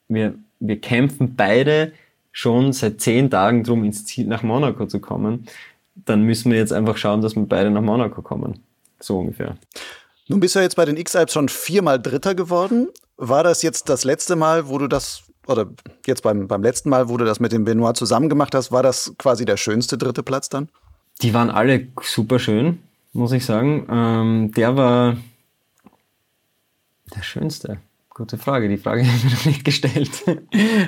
wir, 0.09 0.35
wir 0.59 0.81
kämpfen 0.81 1.35
beide 1.37 1.93
schon 2.33 2.73
seit 2.73 3.01
zehn 3.01 3.31
Tagen 3.31 3.63
drum 3.63 3.85
ins 3.85 4.05
Ziel 4.07 4.27
nach 4.27 4.43
Monaco 4.43 4.87
zu 4.87 4.99
kommen, 5.01 5.47
dann 5.95 6.23
müssen 6.23 6.51
wir 6.51 6.59
jetzt 6.59 6.73
einfach 6.73 6.97
schauen, 6.97 7.21
dass 7.21 7.37
wir 7.37 7.45
beide 7.47 7.71
nach 7.71 7.83
Monaco 7.83 8.23
kommen. 8.23 8.61
So 9.01 9.19
ungefähr. 9.19 9.57
Nun 10.29 10.41
bist 10.41 10.55
du 10.55 10.61
ja 10.61 10.65
jetzt 10.65 10.77
bei 10.77 10.85
den 10.85 10.97
X-Alps 10.97 11.33
schon 11.33 11.49
viermal 11.49 12.01
Dritter 12.01 12.35
geworden. 12.35 12.89
War 13.17 13.45
das 13.45 13.63
jetzt 13.63 13.89
das 13.89 14.05
letzte 14.05 14.37
Mal, 14.37 14.69
wo 14.69 14.79
du 14.79 14.89
das, 14.89 15.25
oder 15.47 15.71
jetzt 16.07 16.23
beim, 16.23 16.49
beim 16.49 16.63
letzten 16.63 16.89
Mal, 16.89 17.09
wo 17.09 17.17
du 17.17 17.25
das 17.25 17.41
mit 17.41 17.53
dem 17.53 17.65
Benoit 17.65 17.97
zusammen 17.97 18.29
gemacht 18.29 18.55
hast, 18.55 18.73
war 18.73 18.83
das 18.83 19.15
quasi 19.19 19.45
der 19.45 19.57
schönste 19.57 19.99
dritte 19.99 20.23
Platz 20.23 20.49
dann? 20.49 20.69
Die 21.21 21.35
waren 21.35 21.51
alle 21.51 21.89
super 22.01 22.39
schön, 22.39 22.79
muss 23.13 23.33
ich 23.33 23.45
sagen. 23.45 23.87
Ähm, 23.91 24.53
der 24.53 24.77
war 24.77 25.17
der 27.15 27.23
schönste. 27.23 27.79
Gute 28.23 28.39
Frage. 28.39 28.69
Die 28.69 28.77
Frage 28.77 29.03
habe 29.05 29.17
ich 29.17 29.25
mir 29.25 29.31
noch 29.33 29.45
nicht 29.47 29.65
gestellt. 29.65 30.11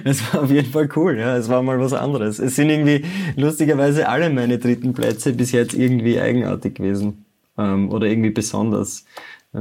Es 0.05 0.33
war 0.33 0.45
auf 0.45 0.53
jeden 0.53 0.71
Fall 0.71 0.89
cool, 0.95 1.19
ja. 1.19 1.37
Es 1.37 1.49
war 1.49 1.65
mal 1.65 1.81
was 1.81 1.93
anderes. 1.93 2.39
Es 2.39 2.55
sind 2.55 2.71
irgendwie 2.71 3.05
lustigerweise 3.35 4.09
alle 4.09 4.31
meine 4.31 4.59
dritten 4.59 4.93
Plätze 4.93 5.33
bis 5.33 5.51
jetzt 5.51 5.75
irgendwie 5.75 6.21
eigenartig 6.21 6.77
gewesen. 6.77 7.25
Ähm, 7.59 7.91
oder 7.91 8.07
irgendwie 8.07 8.31
besonders. 8.31 9.05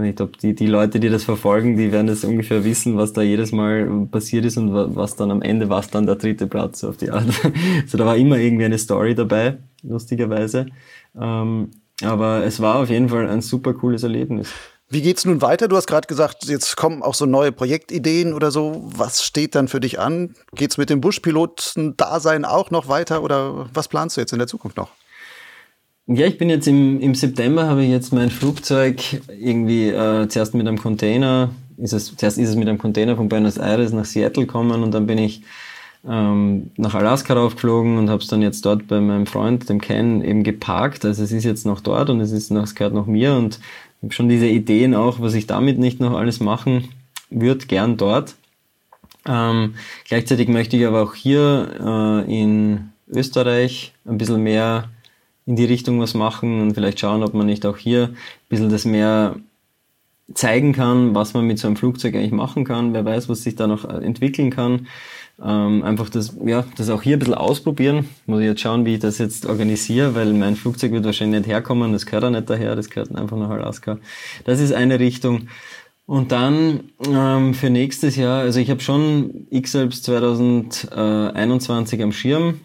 Ich 0.04 0.16
glaube, 0.16 0.34
die, 0.40 0.54
die 0.54 0.68
Leute, 0.68 1.00
die 1.00 1.10
das 1.10 1.24
verfolgen, 1.24 1.76
die 1.76 1.92
werden 1.92 2.06
das 2.06 2.24
ungefähr 2.24 2.64
wissen, 2.64 2.96
was 2.96 3.12
da 3.12 3.24
jedes 3.24 3.52
Mal 3.52 4.08
passiert 4.12 4.46
ist 4.46 4.58
und 4.58 4.72
was 4.96 5.16
dann 5.16 5.32
am 5.32 5.42
Ende 5.42 5.68
war 5.70 5.84
dann 5.90 6.06
der 6.06 6.18
dritte 6.18 6.46
Platz 6.46 6.84
auf 6.84 6.98
die 6.98 7.10
Art. 7.10 7.26
Also 7.82 7.98
da 7.98 8.06
war 8.06 8.18
immer 8.18 8.38
irgendwie 8.38 8.66
eine 8.66 8.78
Story 8.78 9.16
dabei, 9.16 9.58
lustigerweise. 9.82 10.68
Ähm, 11.20 11.72
aber 12.04 12.44
es 12.44 12.60
war 12.60 12.76
auf 12.76 12.92
jeden 12.92 13.10
Fall 13.10 13.28
ein 13.28 13.42
super 13.42 13.74
cooles 13.74 14.04
Erlebnis. 14.04 14.54
Wie 14.94 15.02
geht's 15.02 15.26
nun 15.26 15.42
weiter? 15.42 15.68
Du 15.68 15.76
hast 15.76 15.88
gerade 15.88 16.06
gesagt, 16.06 16.46
jetzt 16.46 16.78
kommen 16.78 17.02
auch 17.02 17.16
so 17.16 17.26
neue 17.26 17.52
Projektideen 17.52 18.32
oder 18.32 18.52
so. 18.52 18.84
Was 18.96 19.24
steht 19.24 19.56
dann 19.56 19.68
für 19.68 19.80
dich 19.80 20.00
an? 20.00 20.36
Geht's 20.54 20.78
mit 20.78 20.92
dem 20.92 21.02
Buschpiloten-Dasein 21.02 22.46
auch 22.46 22.70
noch 22.70 22.88
weiter 22.90 23.24
oder 23.24 23.68
was 23.74 23.88
planst 23.88 24.18
du 24.18 24.22
jetzt 24.22 24.34
in 24.34 24.38
der 24.38 24.48
Zukunft 24.48 24.78
noch? 24.78 24.92
Ja, 26.06 26.28
ich 26.28 26.38
bin 26.38 26.48
jetzt 26.48 26.68
im, 26.68 27.00
im 27.00 27.16
September, 27.16 27.66
habe 27.66 27.84
ich 27.84 27.90
jetzt 27.90 28.14
mein 28.14 28.30
Flugzeug 28.30 29.02
irgendwie 29.30 29.88
äh, 29.88 30.28
zuerst 30.28 30.54
mit 30.54 30.68
einem 30.68 30.78
Container, 30.78 31.50
ist 31.78 31.94
es, 31.94 32.16
zuerst 32.16 32.38
ist 32.38 32.50
es 32.50 32.56
mit 32.56 32.70
einem 32.70 32.78
Container 32.78 33.16
von 33.16 33.30
Buenos 33.30 33.58
Aires 33.58 33.94
nach 33.94 34.06
Seattle 34.06 34.46
gekommen 34.46 34.84
und 34.84 34.92
dann 34.92 35.08
bin 35.08 35.18
ich 35.18 35.42
ähm, 36.08 36.72
nach 36.78 36.96
Alaska 36.96 37.34
raufgeflogen 37.34 37.98
und 37.98 38.10
habe 38.10 38.22
es 38.22 38.28
dann 38.28 38.42
jetzt 38.42 38.66
dort 38.66 38.88
bei 38.88 39.00
meinem 39.00 39.26
Freund, 39.26 39.70
dem 39.70 39.80
Ken, 39.80 40.24
eben 40.24 40.44
geparkt. 40.44 41.06
Also 41.06 41.24
es 41.24 41.32
ist 41.32 41.44
jetzt 41.44 41.66
noch 41.66 41.80
dort 41.80 42.10
und 42.10 42.20
es 42.20 42.32
ist 42.32 42.52
noch, 42.52 42.64
es 42.64 42.76
gehört 42.76 42.94
noch 42.94 43.06
mir 43.06 43.36
und 43.36 43.60
habe 44.02 44.14
schon 44.14 44.30
diese 44.30 44.48
Ideen 44.48 44.96
auch, 44.96 45.20
was 45.22 45.34
ich 45.34 45.48
damit 45.48 45.80
nicht 45.80 46.00
noch 46.00 46.18
alles 46.18 46.40
machen 46.40 46.90
würde, 47.30 47.66
gern 47.66 47.98
dort. 47.98 48.36
Ähm, 49.26 49.76
gleichzeitig 50.06 50.50
möchte 50.50 50.76
ich 50.76 50.86
aber 50.86 51.02
auch 51.02 51.16
hier 51.16 52.26
äh, 52.28 52.42
in 52.42 52.90
Österreich 53.08 53.94
ein 54.06 54.18
bisschen 54.18 54.44
mehr 54.44 54.90
in 55.46 55.56
die 55.56 55.66
Richtung 55.66 56.00
was 56.00 56.14
machen 56.14 56.62
und 56.62 56.74
vielleicht 56.74 57.00
schauen, 57.00 57.24
ob 57.24 57.34
man 57.34 57.46
nicht 57.46 57.66
auch 57.66 57.78
hier 57.78 58.10
ein 58.10 58.18
bisschen 58.50 58.70
das 58.70 58.86
mehr 58.86 59.36
zeigen 60.34 60.74
kann, 60.74 61.16
was 61.16 61.34
man 61.34 61.46
mit 61.46 61.60
so 61.60 61.68
einem 61.68 61.76
Flugzeug 61.76 62.16
eigentlich 62.16 62.32
machen 62.32 62.64
kann. 62.64 62.94
Wer 62.94 63.06
weiß, 63.06 63.30
was 63.30 63.44
sich 63.44 63.56
da 63.56 63.68
noch 63.68 63.86
entwickeln 63.86 64.52
kann. 64.52 64.88
Ähm, 65.42 65.84
einfach 65.84 66.10
das, 66.10 66.36
ja, 66.46 66.64
das 66.78 66.90
auch 66.90 67.02
hier 67.02 67.18
ein 67.18 67.20
bisschen 67.20 67.34
ausprobieren. 67.34 68.08
Muss 68.28 68.42
ich 68.42 68.48
jetzt 68.48 68.62
schauen, 68.62 68.86
wie 68.86 68.96
ich 68.96 69.00
das 69.00 69.18
jetzt 69.18 69.46
organisiere, 69.46 70.16
weil 70.16 70.32
mein 70.34 70.56
Flugzeug 70.56 70.92
wird 70.92 71.06
wahrscheinlich 71.06 71.42
nicht 71.42 71.50
herkommen, 71.50 71.92
das 71.92 72.06
gehört 72.06 72.26
auch 72.26 72.30
nicht 72.30 72.50
daher, 72.50 72.76
das 72.76 72.90
gehört 72.90 73.16
einfach 73.16 73.38
nach 73.38 73.50
Alaska. 73.50 73.98
Das 74.46 74.60
ist 74.60 74.74
eine 74.74 75.00
Richtung. 75.00 75.48
Und 76.06 76.32
dann 76.32 76.92
ähm, 77.08 77.54
für 77.54 77.70
nächstes 77.70 78.16
Jahr, 78.16 78.42
also 78.42 78.60
ich 78.60 78.70
habe 78.70 78.82
schon 78.82 79.48
X-Alps 79.50 80.04
2021 80.04 82.04
am 82.04 82.12
Schirm 82.12 82.60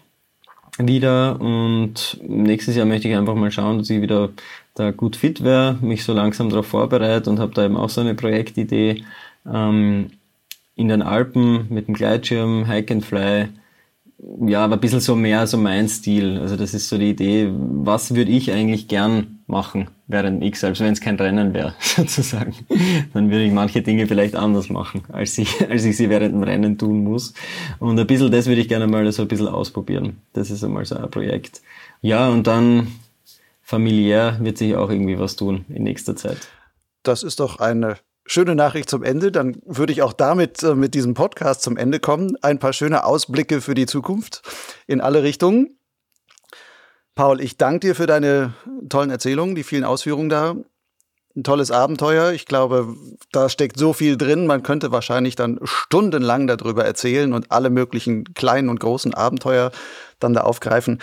wieder 0.78 1.40
und 1.40 2.20
nächstes 2.22 2.76
Jahr 2.76 2.86
möchte 2.86 3.08
ich 3.08 3.16
einfach 3.16 3.34
mal 3.34 3.50
schauen, 3.50 3.78
dass 3.78 3.90
ich 3.90 4.02
wieder 4.02 4.30
da 4.74 4.90
gut 4.90 5.16
fit 5.16 5.42
wäre, 5.42 5.78
mich 5.80 6.04
so 6.04 6.12
langsam 6.12 6.50
darauf 6.50 6.66
vorbereite 6.66 7.30
und 7.30 7.38
habe 7.38 7.54
da 7.54 7.64
eben 7.64 7.76
auch 7.76 7.90
so 7.90 8.00
eine 8.00 8.14
Projektidee. 8.14 9.04
Ähm, 9.46 10.10
in 10.79 10.89
den 10.89 11.03
Alpen 11.03 11.66
mit 11.70 11.89
dem 11.89 11.95
Gleitschirm, 11.95 12.66
Hike 12.68 12.95
and 12.95 13.05
Fly, 13.05 13.49
ja, 14.47 14.64
aber 14.64 14.74
ein 14.74 14.81
bisschen 14.81 15.01
so 15.01 15.14
mehr 15.14 15.47
so 15.47 15.59
mein 15.59 15.89
Stil. 15.89 16.39
Also 16.39 16.57
das 16.57 16.74
ist 16.74 16.89
so 16.89 16.99
die 16.99 17.11
Idee, 17.11 17.51
was 17.53 18.14
würde 18.14 18.31
ich 18.31 18.53
eigentlich 18.53 18.89
gern 18.89 19.41
machen 19.47 19.89
während 20.07 20.43
X, 20.43 20.61
selbst 20.61 20.81
wenn 20.81 20.93
es 20.93 21.01
kein 21.01 21.16
Rennen 21.16 21.55
wäre, 21.55 21.74
sozusagen. 21.81 22.55
Dann 23.12 23.31
würde 23.31 23.45
ich 23.45 23.53
manche 23.53 23.83
Dinge 23.83 24.07
vielleicht 24.07 24.35
anders 24.35 24.70
machen, 24.70 25.03
als 25.09 25.39
ich, 25.39 25.61
als 25.70 25.85
ich 25.85 25.97
sie 25.97 26.11
während 26.11 26.35
dem 26.35 26.43
Rennen 26.43 26.79
tun 26.79 27.05
muss. 27.05 27.35
Und 27.79 27.99
ein 27.99 28.07
bisschen 28.07 28.31
das 28.31 28.47
würde 28.47 28.61
ich 28.61 28.68
gerne 28.68 28.87
mal 28.87 29.11
so 29.12 29.22
ein 29.22 29.29
bisschen 29.29 29.49
ausprobieren. 29.49 30.18
Das 30.33 30.51
ist 30.51 30.64
einmal 30.64 30.85
so 30.85 30.97
ein 30.97 31.11
Projekt. 31.11 31.62
Ja, 32.01 32.29
und 32.29 32.47
dann 32.47 32.89
familiär 33.62 34.39
wird 34.41 34.59
sich 34.59 34.74
auch 34.74 34.91
irgendwie 34.91 35.18
was 35.18 35.37
tun 35.37 35.64
in 35.68 35.85
nächster 35.85 36.16
Zeit. 36.16 36.49
Das 37.03 37.22
ist 37.22 37.41
doch 37.41 37.61
eine 37.61 37.99
schöne 38.29 38.55
Nachricht 38.55 38.89
zum 38.89 39.03
Ende. 39.03 39.33
Dann 39.33 39.61
würde 39.64 39.93
ich 39.93 40.03
auch 40.03 40.12
damit 40.12 40.62
äh, 40.62 40.74
mit 40.74 40.95
diesem 40.95 41.14
Podcast 41.14 41.62
zum 41.62 41.76
Ende 41.76 41.99
kommen. 41.99 42.37
Ein 42.43 42.59
paar 42.59 42.72
schöne 42.72 43.05
Ausblicke 43.05 43.61
für 43.61 43.74
die 43.74 43.87
Zukunft 43.87 44.43
in 44.87 45.01
alle 45.01 45.22
Richtungen. 45.22 45.79
Paul, 47.14 47.41
ich 47.41 47.57
danke 47.57 47.89
dir 47.89 47.95
für 47.97 48.07
deine 48.07 48.55
tollen 48.89 49.11
Erzählungen, 49.11 49.57
die 49.57 49.64
vielen 49.64 49.85
Ausführungen 49.85 50.29
da. 50.29 50.55
Ein 51.35 51.43
tolles 51.43 51.70
Abenteuer. 51.70 52.33
Ich 52.33 52.47
glaube, 52.47 52.95
da 53.33 53.49
steckt 53.49 53.79
so 53.79 53.93
viel 53.93 54.16
drin. 54.16 54.47
Man 54.47 54.62
könnte 54.62 54.93
wahrscheinlich 54.93 55.35
dann 55.35 55.59
stundenlang 55.64 56.47
darüber 56.47 56.85
erzählen 56.85 57.33
und 57.33 57.51
alle 57.51 57.70
möglichen 57.70 58.35
kleinen 58.35 58.68
und 58.68 58.79
großen 58.79 59.14
Abenteuer 59.14 59.72
dann 60.20 60.35
da 60.35 60.43
aufgreifen 60.43 61.01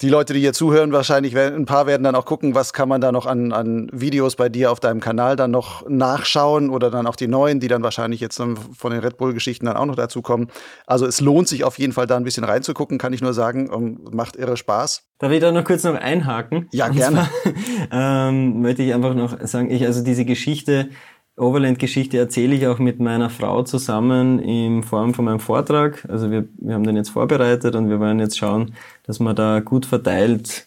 die 0.00 0.08
Leute, 0.08 0.32
die 0.32 0.40
hier 0.40 0.52
zuhören, 0.52 0.92
wahrscheinlich 0.92 1.34
werden, 1.34 1.56
ein 1.56 1.66
paar 1.66 1.86
werden 1.86 2.04
dann 2.04 2.14
auch 2.14 2.24
gucken, 2.24 2.54
was 2.54 2.72
kann 2.72 2.88
man 2.88 3.00
da 3.00 3.10
noch 3.10 3.26
an, 3.26 3.52
an 3.52 3.88
Videos 3.92 4.36
bei 4.36 4.48
dir 4.48 4.70
auf 4.70 4.78
deinem 4.78 5.00
Kanal 5.00 5.34
dann 5.34 5.50
noch 5.50 5.88
nachschauen 5.88 6.70
oder 6.70 6.90
dann 6.90 7.06
auch 7.08 7.16
die 7.16 7.26
neuen, 7.26 7.58
die 7.58 7.66
dann 7.66 7.82
wahrscheinlich 7.82 8.20
jetzt 8.20 8.36
von 8.36 8.92
den 8.92 9.00
Red 9.00 9.16
Bull-Geschichten 9.16 9.66
dann 9.66 9.76
auch 9.76 9.86
noch 9.86 9.96
dazu 9.96 10.22
kommen. 10.22 10.48
Also 10.86 11.04
es 11.04 11.20
lohnt 11.20 11.48
sich 11.48 11.64
auf 11.64 11.78
jeden 11.80 11.92
Fall 11.92 12.06
da 12.06 12.16
ein 12.16 12.22
bisschen 12.22 12.44
reinzugucken, 12.44 12.98
kann 12.98 13.12
ich 13.12 13.22
nur 13.22 13.34
sagen. 13.34 13.70
Um, 13.70 13.98
macht 14.12 14.36
irre 14.36 14.56
Spaß. 14.56 15.02
Darf 15.18 15.32
ich 15.32 15.40
da 15.40 15.50
noch 15.50 15.64
kurz 15.64 15.82
noch 15.82 15.96
einhaken? 15.96 16.68
Ja, 16.70 16.88
gerne. 16.88 17.28
Zwar, 17.42 17.52
ähm, 18.28 18.62
möchte 18.62 18.84
ich 18.84 18.94
einfach 18.94 19.14
noch 19.14 19.36
sagen, 19.46 19.68
ich, 19.68 19.84
also 19.84 20.04
diese 20.04 20.24
Geschichte, 20.24 20.90
Overland-Geschichte 21.38 22.18
erzähle 22.18 22.54
ich 22.54 22.66
auch 22.66 22.78
mit 22.78 23.00
meiner 23.00 23.30
Frau 23.30 23.62
zusammen 23.62 24.38
in 24.40 24.82
Form 24.82 25.14
von 25.14 25.24
meinem 25.24 25.40
Vortrag. 25.40 26.04
Also 26.08 26.30
wir, 26.30 26.46
wir 26.58 26.74
haben 26.74 26.84
den 26.84 26.96
jetzt 26.96 27.10
vorbereitet 27.10 27.74
und 27.74 27.88
wir 27.88 28.00
wollen 28.00 28.18
jetzt 28.18 28.38
schauen, 28.38 28.74
dass 29.06 29.20
wir 29.20 29.34
da 29.34 29.60
gut 29.60 29.86
verteilt 29.86 30.66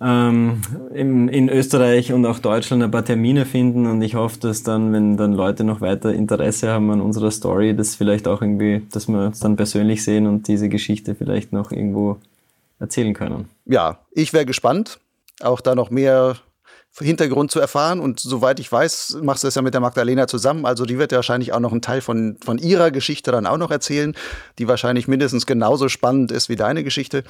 ähm, 0.00 0.62
in, 0.94 1.28
in 1.28 1.48
Österreich 1.48 2.12
und 2.12 2.24
auch 2.26 2.38
Deutschland 2.38 2.82
ein 2.82 2.90
paar 2.90 3.04
Termine 3.04 3.44
finden 3.44 3.86
und 3.86 4.02
ich 4.02 4.14
hoffe, 4.14 4.38
dass 4.40 4.62
dann, 4.62 4.92
wenn 4.92 5.16
dann 5.16 5.32
Leute 5.32 5.64
noch 5.64 5.80
weiter 5.80 6.12
Interesse 6.12 6.70
haben 6.70 6.90
an 6.90 7.00
unserer 7.00 7.30
Story, 7.30 7.74
dass 7.74 7.94
vielleicht 7.94 8.28
auch 8.28 8.42
irgendwie, 8.42 8.82
dass 8.92 9.08
wir 9.08 9.26
uns 9.26 9.40
dann 9.40 9.56
persönlich 9.56 10.04
sehen 10.04 10.26
und 10.26 10.48
diese 10.48 10.68
Geschichte 10.68 11.14
vielleicht 11.14 11.52
noch 11.52 11.72
irgendwo 11.72 12.18
erzählen 12.78 13.14
können. 13.14 13.48
Ja, 13.66 13.98
ich 14.12 14.32
wäre 14.32 14.46
gespannt, 14.46 14.98
auch 15.40 15.60
da 15.60 15.74
noch 15.74 15.90
mehr 15.90 16.36
Hintergrund 16.98 17.50
zu 17.50 17.60
erfahren. 17.60 18.00
Und 18.00 18.20
soweit 18.20 18.60
ich 18.60 18.70
weiß, 18.70 19.18
machst 19.22 19.44
du 19.44 19.48
es 19.48 19.54
ja 19.54 19.62
mit 19.62 19.74
der 19.74 19.80
Magdalena 19.80 20.26
zusammen. 20.26 20.66
Also 20.66 20.84
die 20.84 20.98
wird 20.98 21.12
ja 21.12 21.18
wahrscheinlich 21.18 21.52
auch 21.52 21.60
noch 21.60 21.72
einen 21.72 21.82
Teil 21.82 22.00
von, 22.00 22.36
von 22.44 22.58
ihrer 22.58 22.90
Geschichte 22.90 23.32
dann 23.32 23.46
auch 23.46 23.58
noch 23.58 23.70
erzählen, 23.70 24.14
die 24.58 24.68
wahrscheinlich 24.68 25.08
mindestens 25.08 25.46
genauso 25.46 25.88
spannend 25.88 26.30
ist 26.32 26.48
wie 26.48 26.56
deine 26.56 26.84
Geschichte. 26.84 27.24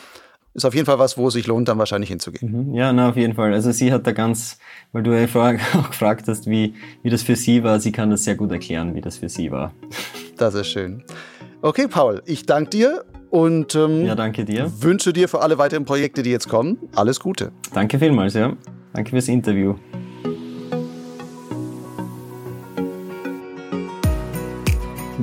Ist 0.54 0.66
auf 0.66 0.74
jeden 0.74 0.84
Fall 0.84 0.98
was, 0.98 1.16
wo 1.16 1.28
es 1.28 1.34
sich 1.34 1.46
lohnt, 1.46 1.68
dann 1.68 1.78
wahrscheinlich 1.78 2.10
hinzugehen. 2.10 2.68
Mhm. 2.68 2.74
Ja, 2.74 2.92
na, 2.92 3.08
auf 3.08 3.16
jeden 3.16 3.34
Fall. 3.34 3.54
Also 3.54 3.72
sie 3.72 3.90
hat 3.90 4.06
da 4.06 4.12
ganz, 4.12 4.58
weil 4.92 5.02
du 5.02 5.18
ja 5.18 5.26
vorher 5.26 5.58
auch 5.78 5.90
gefragt 5.90 6.28
hast, 6.28 6.46
wie, 6.46 6.74
wie 7.02 7.10
das 7.10 7.22
für 7.22 7.36
sie 7.36 7.62
war, 7.62 7.80
sie 7.80 7.92
kann 7.92 8.10
das 8.10 8.24
sehr 8.24 8.34
gut 8.34 8.50
erklären, 8.52 8.94
wie 8.94 9.00
das 9.00 9.18
für 9.18 9.28
sie 9.28 9.50
war. 9.50 9.72
Das 10.36 10.54
ist 10.54 10.68
schön. 10.68 11.04
Okay, 11.62 11.86
Paul, 11.88 12.22
ich 12.26 12.44
danke 12.44 12.70
dir 12.70 13.04
und 13.30 13.74
ähm, 13.76 14.04
ja, 14.04 14.14
danke 14.14 14.44
dir. 14.44 14.70
wünsche 14.80 15.12
dir 15.12 15.28
für 15.28 15.40
alle 15.40 15.56
weiteren 15.56 15.84
Projekte, 15.84 16.22
die 16.22 16.30
jetzt 16.30 16.48
kommen, 16.48 16.76
alles 16.94 17.20
Gute. 17.20 17.52
Danke 17.72 17.98
vielmals, 17.98 18.34
ja. 18.34 18.56
Danke 18.92 19.10
fürs 19.10 19.28
Interview. 19.28 19.74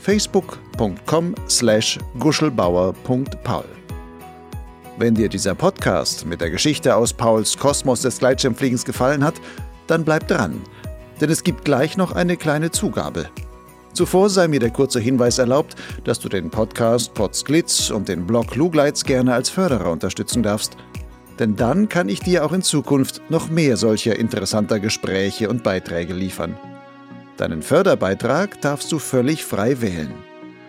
facebook.com 0.00 1.34
slash 1.48 1.98
guschelbauer.paul 2.18 3.64
Wenn 4.98 5.14
dir 5.14 5.28
dieser 5.28 5.54
Podcast 5.54 6.26
mit 6.26 6.40
der 6.40 6.50
Geschichte 6.50 6.96
aus 6.96 7.12
Pauls 7.12 7.56
Kosmos 7.56 8.02
des 8.02 8.18
Gleitschirmfliegens 8.18 8.84
gefallen 8.84 9.24
hat, 9.24 9.34
dann 9.86 10.04
bleib 10.04 10.28
dran, 10.28 10.60
denn 11.20 11.30
es 11.30 11.42
gibt 11.42 11.64
gleich 11.64 11.96
noch 11.96 12.12
eine 12.12 12.36
kleine 12.36 12.70
Zugabe. 12.70 13.28
Zuvor 13.92 14.30
sei 14.30 14.48
mir 14.48 14.60
der 14.60 14.70
kurze 14.70 15.00
Hinweis 15.00 15.38
erlaubt, 15.38 15.74
dass 16.04 16.20
du 16.20 16.28
den 16.28 16.48
Podcast 16.48 17.12
Potsglitz 17.14 17.90
und 17.90 18.08
den 18.08 18.26
Blog 18.26 18.54
Lugleits 18.54 19.04
gerne 19.04 19.34
als 19.34 19.50
Förderer 19.50 19.90
unterstützen 19.90 20.42
darfst– 20.42 20.76
denn 21.40 21.56
dann 21.56 21.88
kann 21.88 22.10
ich 22.10 22.20
dir 22.20 22.44
auch 22.44 22.52
in 22.52 22.62
Zukunft 22.62 23.22
noch 23.30 23.48
mehr 23.48 23.78
solcher 23.78 24.16
interessanter 24.16 24.78
Gespräche 24.78 25.48
und 25.48 25.62
Beiträge 25.64 26.12
liefern. 26.12 26.54
Deinen 27.40 27.62
Förderbeitrag 27.62 28.60
darfst 28.60 28.92
du 28.92 28.98
völlig 28.98 29.46
frei 29.46 29.80
wählen. 29.80 30.12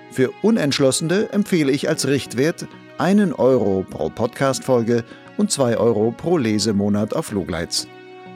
Für 0.09 0.31
Unentschlossene 0.41 1.27
empfehle 1.33 1.69
ich 1.69 1.89
als 1.89 2.07
Richtwert 2.07 2.65
einen 2.97 3.33
Euro 3.33 3.85
pro 3.89 4.09
Podcast-Folge 4.09 5.03
und 5.35 5.51
zwei 5.51 5.75
Euro 5.75 6.15
pro 6.15 6.37
Lesemonat 6.37 7.13
auf 7.13 7.33
Lugleitz. 7.33 7.87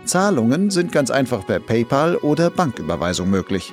Zahlungen 0.04 0.70
sind 0.70 0.92
ganz 0.92 1.12
einfach 1.12 1.48
per 1.48 1.62
PayPal 1.62 2.18
oder 2.18 2.50
Banküberweisung 2.50 3.30
möglich. 3.30 3.72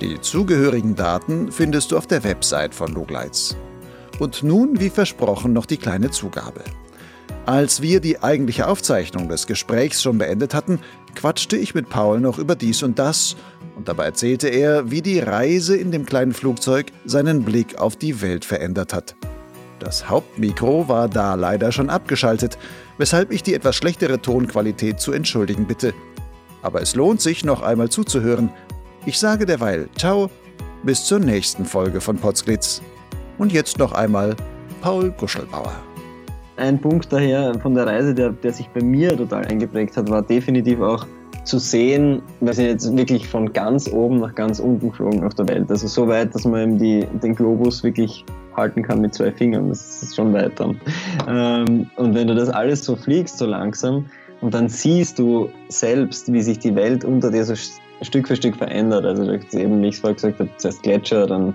Die 0.00 0.20
zugehörigen 0.20 0.94
Daten 0.94 1.50
findest 1.50 1.90
du 1.90 1.96
auf 1.96 2.06
der 2.06 2.22
Website 2.22 2.76
von 2.76 2.94
Lugleitz. 2.94 3.56
Und 4.20 4.44
nun, 4.44 4.78
wie 4.78 4.90
versprochen, 4.90 5.52
noch 5.52 5.66
die 5.66 5.78
kleine 5.78 6.12
Zugabe. 6.12 6.62
Als 7.44 7.82
wir 7.82 8.00
die 8.00 8.22
eigentliche 8.22 8.68
Aufzeichnung 8.68 9.28
des 9.28 9.48
Gesprächs 9.48 10.02
schon 10.02 10.18
beendet 10.18 10.54
hatten, 10.54 10.80
quatschte 11.14 11.56
ich 11.56 11.74
mit 11.74 11.88
Paul 11.88 12.20
noch 12.20 12.38
über 12.38 12.56
dies 12.56 12.82
und 12.82 12.98
das, 12.98 13.36
und 13.76 13.88
dabei 13.88 14.06
erzählte 14.06 14.48
er, 14.48 14.90
wie 14.90 15.02
die 15.02 15.20
Reise 15.20 15.76
in 15.76 15.92
dem 15.92 16.04
kleinen 16.06 16.32
Flugzeug 16.32 16.86
seinen 17.04 17.44
Blick 17.44 17.78
auf 17.78 17.94
die 17.96 18.20
Welt 18.22 18.44
verändert 18.44 18.92
hat. 18.92 19.14
Das 19.78 20.08
Hauptmikro 20.08 20.88
war 20.88 21.08
da 21.08 21.34
leider 21.34 21.70
schon 21.70 21.90
abgeschaltet, 21.90 22.58
weshalb 22.98 23.30
ich 23.30 23.42
die 23.42 23.54
etwas 23.54 23.76
schlechtere 23.76 24.20
Tonqualität 24.20 24.98
zu 24.98 25.12
entschuldigen 25.12 25.66
bitte. 25.66 25.92
Aber 26.62 26.80
es 26.80 26.94
lohnt 26.94 27.20
sich, 27.20 27.44
noch 27.44 27.62
einmal 27.62 27.90
zuzuhören. 27.90 28.50
Ich 29.04 29.18
sage 29.18 29.44
derweil 29.44 29.88
Ciao, 29.96 30.30
bis 30.82 31.04
zur 31.04 31.18
nächsten 31.18 31.66
Folge 31.66 32.00
von 32.00 32.16
Potsglitz. 32.16 32.80
Und 33.38 33.52
jetzt 33.52 33.78
noch 33.78 33.92
einmal 33.92 34.34
Paul 34.80 35.10
Guschelbauer 35.10 35.74
ein 36.56 36.80
Punkt 36.80 37.12
daher 37.12 37.54
von 37.60 37.74
der 37.74 37.86
Reise, 37.86 38.14
der, 38.14 38.30
der 38.30 38.52
sich 38.52 38.68
bei 38.68 38.82
mir 38.82 39.16
total 39.16 39.44
eingeprägt 39.44 39.96
hat, 39.96 40.08
war 40.08 40.22
definitiv 40.22 40.80
auch 40.80 41.06
zu 41.46 41.58
sehen, 41.58 42.22
wir 42.40 42.52
sind 42.52 42.66
jetzt 42.66 42.96
wirklich 42.96 43.26
von 43.26 43.52
ganz 43.52 43.88
oben 43.88 44.18
nach 44.18 44.34
ganz 44.34 44.58
unten 44.58 44.90
geflogen 44.90 45.24
auf 45.24 45.34
der 45.34 45.48
Welt. 45.48 45.70
Also 45.70 45.86
so 45.86 46.08
weit, 46.08 46.34
dass 46.34 46.44
man 46.44 46.78
die, 46.78 47.06
den 47.22 47.34
Globus 47.34 47.82
wirklich 47.82 48.24
halten 48.56 48.82
kann 48.82 49.00
mit 49.00 49.14
zwei 49.14 49.30
Fingern. 49.32 49.68
Das 49.68 50.02
ist 50.02 50.16
schon 50.16 50.32
weit 50.32 50.58
dann. 50.58 50.80
Ähm, 51.28 51.88
und 51.96 52.14
wenn 52.14 52.26
du 52.26 52.34
das 52.34 52.48
alles 52.48 52.84
so 52.84 52.96
fliegst, 52.96 53.38
so 53.38 53.46
langsam, 53.46 54.06
und 54.40 54.52
dann 54.52 54.68
siehst 54.68 55.18
du 55.18 55.48
selbst, 55.68 56.30
wie 56.32 56.42
sich 56.42 56.58
die 56.58 56.74
Welt 56.74 57.04
unter 57.04 57.30
dir 57.30 57.44
so 57.44 57.54
Stück 58.02 58.28
für 58.28 58.36
Stück 58.36 58.56
verändert. 58.56 59.04
Also 59.04 59.32
eben, 59.32 59.82
wie 59.82 59.88
ich 59.88 59.94
es 59.94 60.00
vorher 60.00 60.14
gesagt 60.14 60.40
habe, 60.40 60.50
zuerst 60.58 60.82
Gletscher, 60.82 61.26
dann 61.26 61.54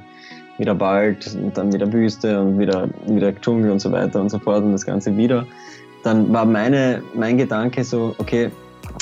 wieder 0.57 0.80
Wald 0.80 1.38
und 1.41 1.57
dann 1.57 1.72
wieder 1.72 1.91
Wüste 1.91 2.40
und 2.41 2.60
wieder, 2.60 2.90
wieder 3.07 3.36
Dschungel 3.40 3.72
und 3.72 3.80
so 3.80 3.91
weiter 3.91 4.20
und 4.20 4.30
so 4.30 4.40
fort 4.40 4.64
und 4.64 4.72
das 4.72 4.86
Ganze 4.86 5.15
wieder. 5.15 5.45
Dann 6.03 6.32
war 6.34 6.45
meine, 6.45 7.03
mein 7.14 7.38
Gedanke 7.38 7.84
so, 7.84 8.15
okay, 8.18 8.49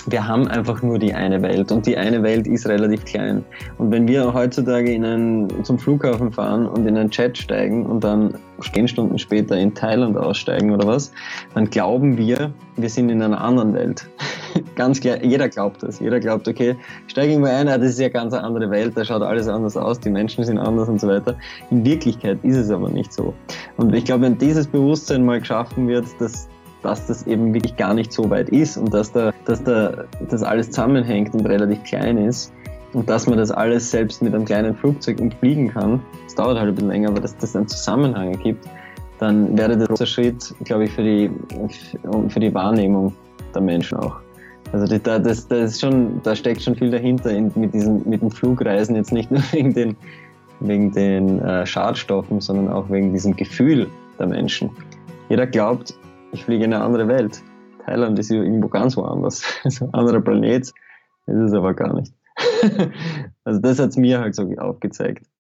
wir 0.08 0.28
haben 0.28 0.48
einfach 0.48 0.82
nur 0.82 1.00
die 1.00 1.14
eine 1.14 1.42
Welt 1.42 1.72
und 1.72 1.86
die 1.86 1.98
eine 1.98 2.24
Welt 2.24 2.48
ist 2.48 2.68
relativ 2.68 3.06
klein. 3.06 3.44
Und 3.78 3.92
wenn 3.92 4.08
wir 4.08 4.34
heutzutage 4.34 4.92
in 4.92 5.06
einen, 5.06 5.64
zum 5.64 5.80
Flughafen 5.80 6.32
fahren 6.32 6.68
und 6.68 6.88
in 6.88 6.98
einen 6.98 7.10
Chat 7.10 7.38
steigen 7.38 7.86
und 7.86 8.04
dann 8.04 8.34
zehn 8.74 8.88
Stunden 8.88 9.18
später 9.18 9.58
in 9.58 9.74
Thailand 9.74 10.18
aussteigen 10.18 10.72
oder 10.72 10.88
was, 10.88 11.12
dann 11.54 11.70
glauben 11.70 12.18
wir, 12.18 12.52
wir 12.76 12.90
sind 12.90 13.10
in 13.10 13.22
einer 13.22 13.40
anderen 13.40 13.74
Welt. 13.74 14.08
ganz 14.76 15.00
klar, 15.00 15.24
jeder 15.24 15.50
glaubt 15.50 15.84
das. 15.84 16.00
Jeder 16.00 16.20
glaubt, 16.20 16.48
okay, 16.48 16.76
steige 17.08 17.34
irgendwo 17.34 17.50
ein, 17.50 17.68
das 17.68 17.82
ist 17.82 18.00
ja 18.00 18.10
ganz 18.10 18.34
eine 18.34 18.44
andere 18.44 18.70
Welt, 18.70 18.96
da 18.96 19.06
schaut 19.06 19.22
alles 19.22 19.48
anders 19.48 19.78
aus, 19.78 20.00
die 20.00 20.10
Menschen 20.10 20.44
sind 20.44 20.58
anders 20.58 20.90
und 20.90 21.00
so 21.00 21.08
weiter. 21.08 21.38
In 21.72 21.86
Wirklichkeit 21.86 22.40
ist 22.44 22.58
es 22.58 22.70
aber 22.70 22.90
nicht 22.90 23.14
so. 23.14 23.34
Und 23.78 23.94
ich 23.94 24.06
glaube, 24.06 24.24
wenn 24.24 24.38
dieses 24.38 24.68
Bewusstsein 24.68 25.26
mal 25.26 25.40
geschaffen 25.40 25.88
wird, 25.88 26.06
dass 26.20 26.48
dass 26.82 27.08
das 27.08 27.28
eben 27.28 27.54
wirklich 27.54 27.76
gar 27.76 27.94
nicht 27.94 28.12
so 28.12 28.30
weit 28.30 28.50
ist 28.50 28.78
und 28.78 28.94
dass 28.94 29.12
da, 29.12 29.32
dass 29.46 29.64
da 29.64 30.06
das 30.30 30.44
alles 30.44 30.68
zusammenhängt 30.68 31.34
und 31.34 31.46
relativ 31.46 31.84
klein 31.84 32.18
ist 32.18 32.54
und 32.94 33.10
dass 33.10 33.28
man 33.28 33.38
das 33.38 33.52
alles 33.52 33.92
selbst 33.92 34.22
mit 34.22 34.34
einem 34.34 34.46
kleinen 34.46 34.76
Flugzeug 34.76 35.20
umfliegen 35.20 35.70
kann. 35.70 36.02
Das 36.26 36.36
dauert 36.36 36.58
halt 36.58 36.70
ein 36.70 36.76
bisschen 36.76 36.90
länger, 36.90 37.10
aber 37.10 37.20
dass 37.20 37.36
das 37.38 37.56
einen 37.56 37.68
Zusammenhang 37.68 38.32
ergibt, 38.32 38.66
dann 39.20 39.58
wäre 39.58 39.70
das 39.70 39.82
ein 39.82 39.88
großer 39.88 40.06
Schritt, 40.06 40.56
glaube 40.64 40.86
ich, 40.86 40.92
für 40.92 41.04
die, 41.04 41.30
für 42.30 42.40
die 42.40 42.54
Wahrnehmung 42.54 43.14
der 43.54 43.62
Menschen 43.62 43.98
auch. 43.98 44.16
Also 44.72 44.98
da, 44.98 45.20
das, 45.20 45.48
das 45.48 45.72
ist 45.72 45.82
schon, 45.82 46.22
da 46.24 46.36
steckt 46.36 46.62
schon 46.62 46.76
viel 46.76 46.92
dahinter 46.92 47.32
in, 47.32 47.52
mit, 47.56 47.74
diesen, 47.74 48.08
mit 48.08 48.22
den 48.22 48.32
Flugreisen, 48.32 48.96
jetzt 48.96 49.12
nicht 49.12 49.32
nur 49.32 49.42
wegen 49.52 49.74
den, 49.74 49.98
wegen 50.62 50.92
den 50.92 51.40
äh, 51.40 51.66
Schadstoffen, 51.66 52.40
sondern 52.40 52.70
auch 52.70 52.90
wegen 52.90 53.12
diesem 53.12 53.36
Gefühl 53.36 53.88
der 54.20 54.28
Menschen. 54.28 54.70
Jeder 55.30 55.48
glaubt, 55.48 55.96
ich 56.32 56.46
fliege 56.46 56.66
in 56.66 56.74
eine 56.74 56.84
andere 56.84 57.08
Welt. 57.08 57.42
Thailand 57.86 58.20
ist 58.20 58.32
irgendwo 58.32 58.68
ganz 58.68 58.96
woanders. 58.98 59.44
Also 59.64 59.86
ein 59.86 59.94
anderer 59.94 60.22
Planet 60.22 60.64
ist 60.64 60.74
es 61.28 61.54
aber 61.54 61.74
gar 61.74 61.94
nicht. 61.94 62.14
also 63.44 63.60
das 63.60 63.80
hat 63.80 63.90
es 63.90 63.98
mir 63.98 64.20
halt 64.20 64.36
so 64.36 64.50
aufgezeigt. 64.58 65.26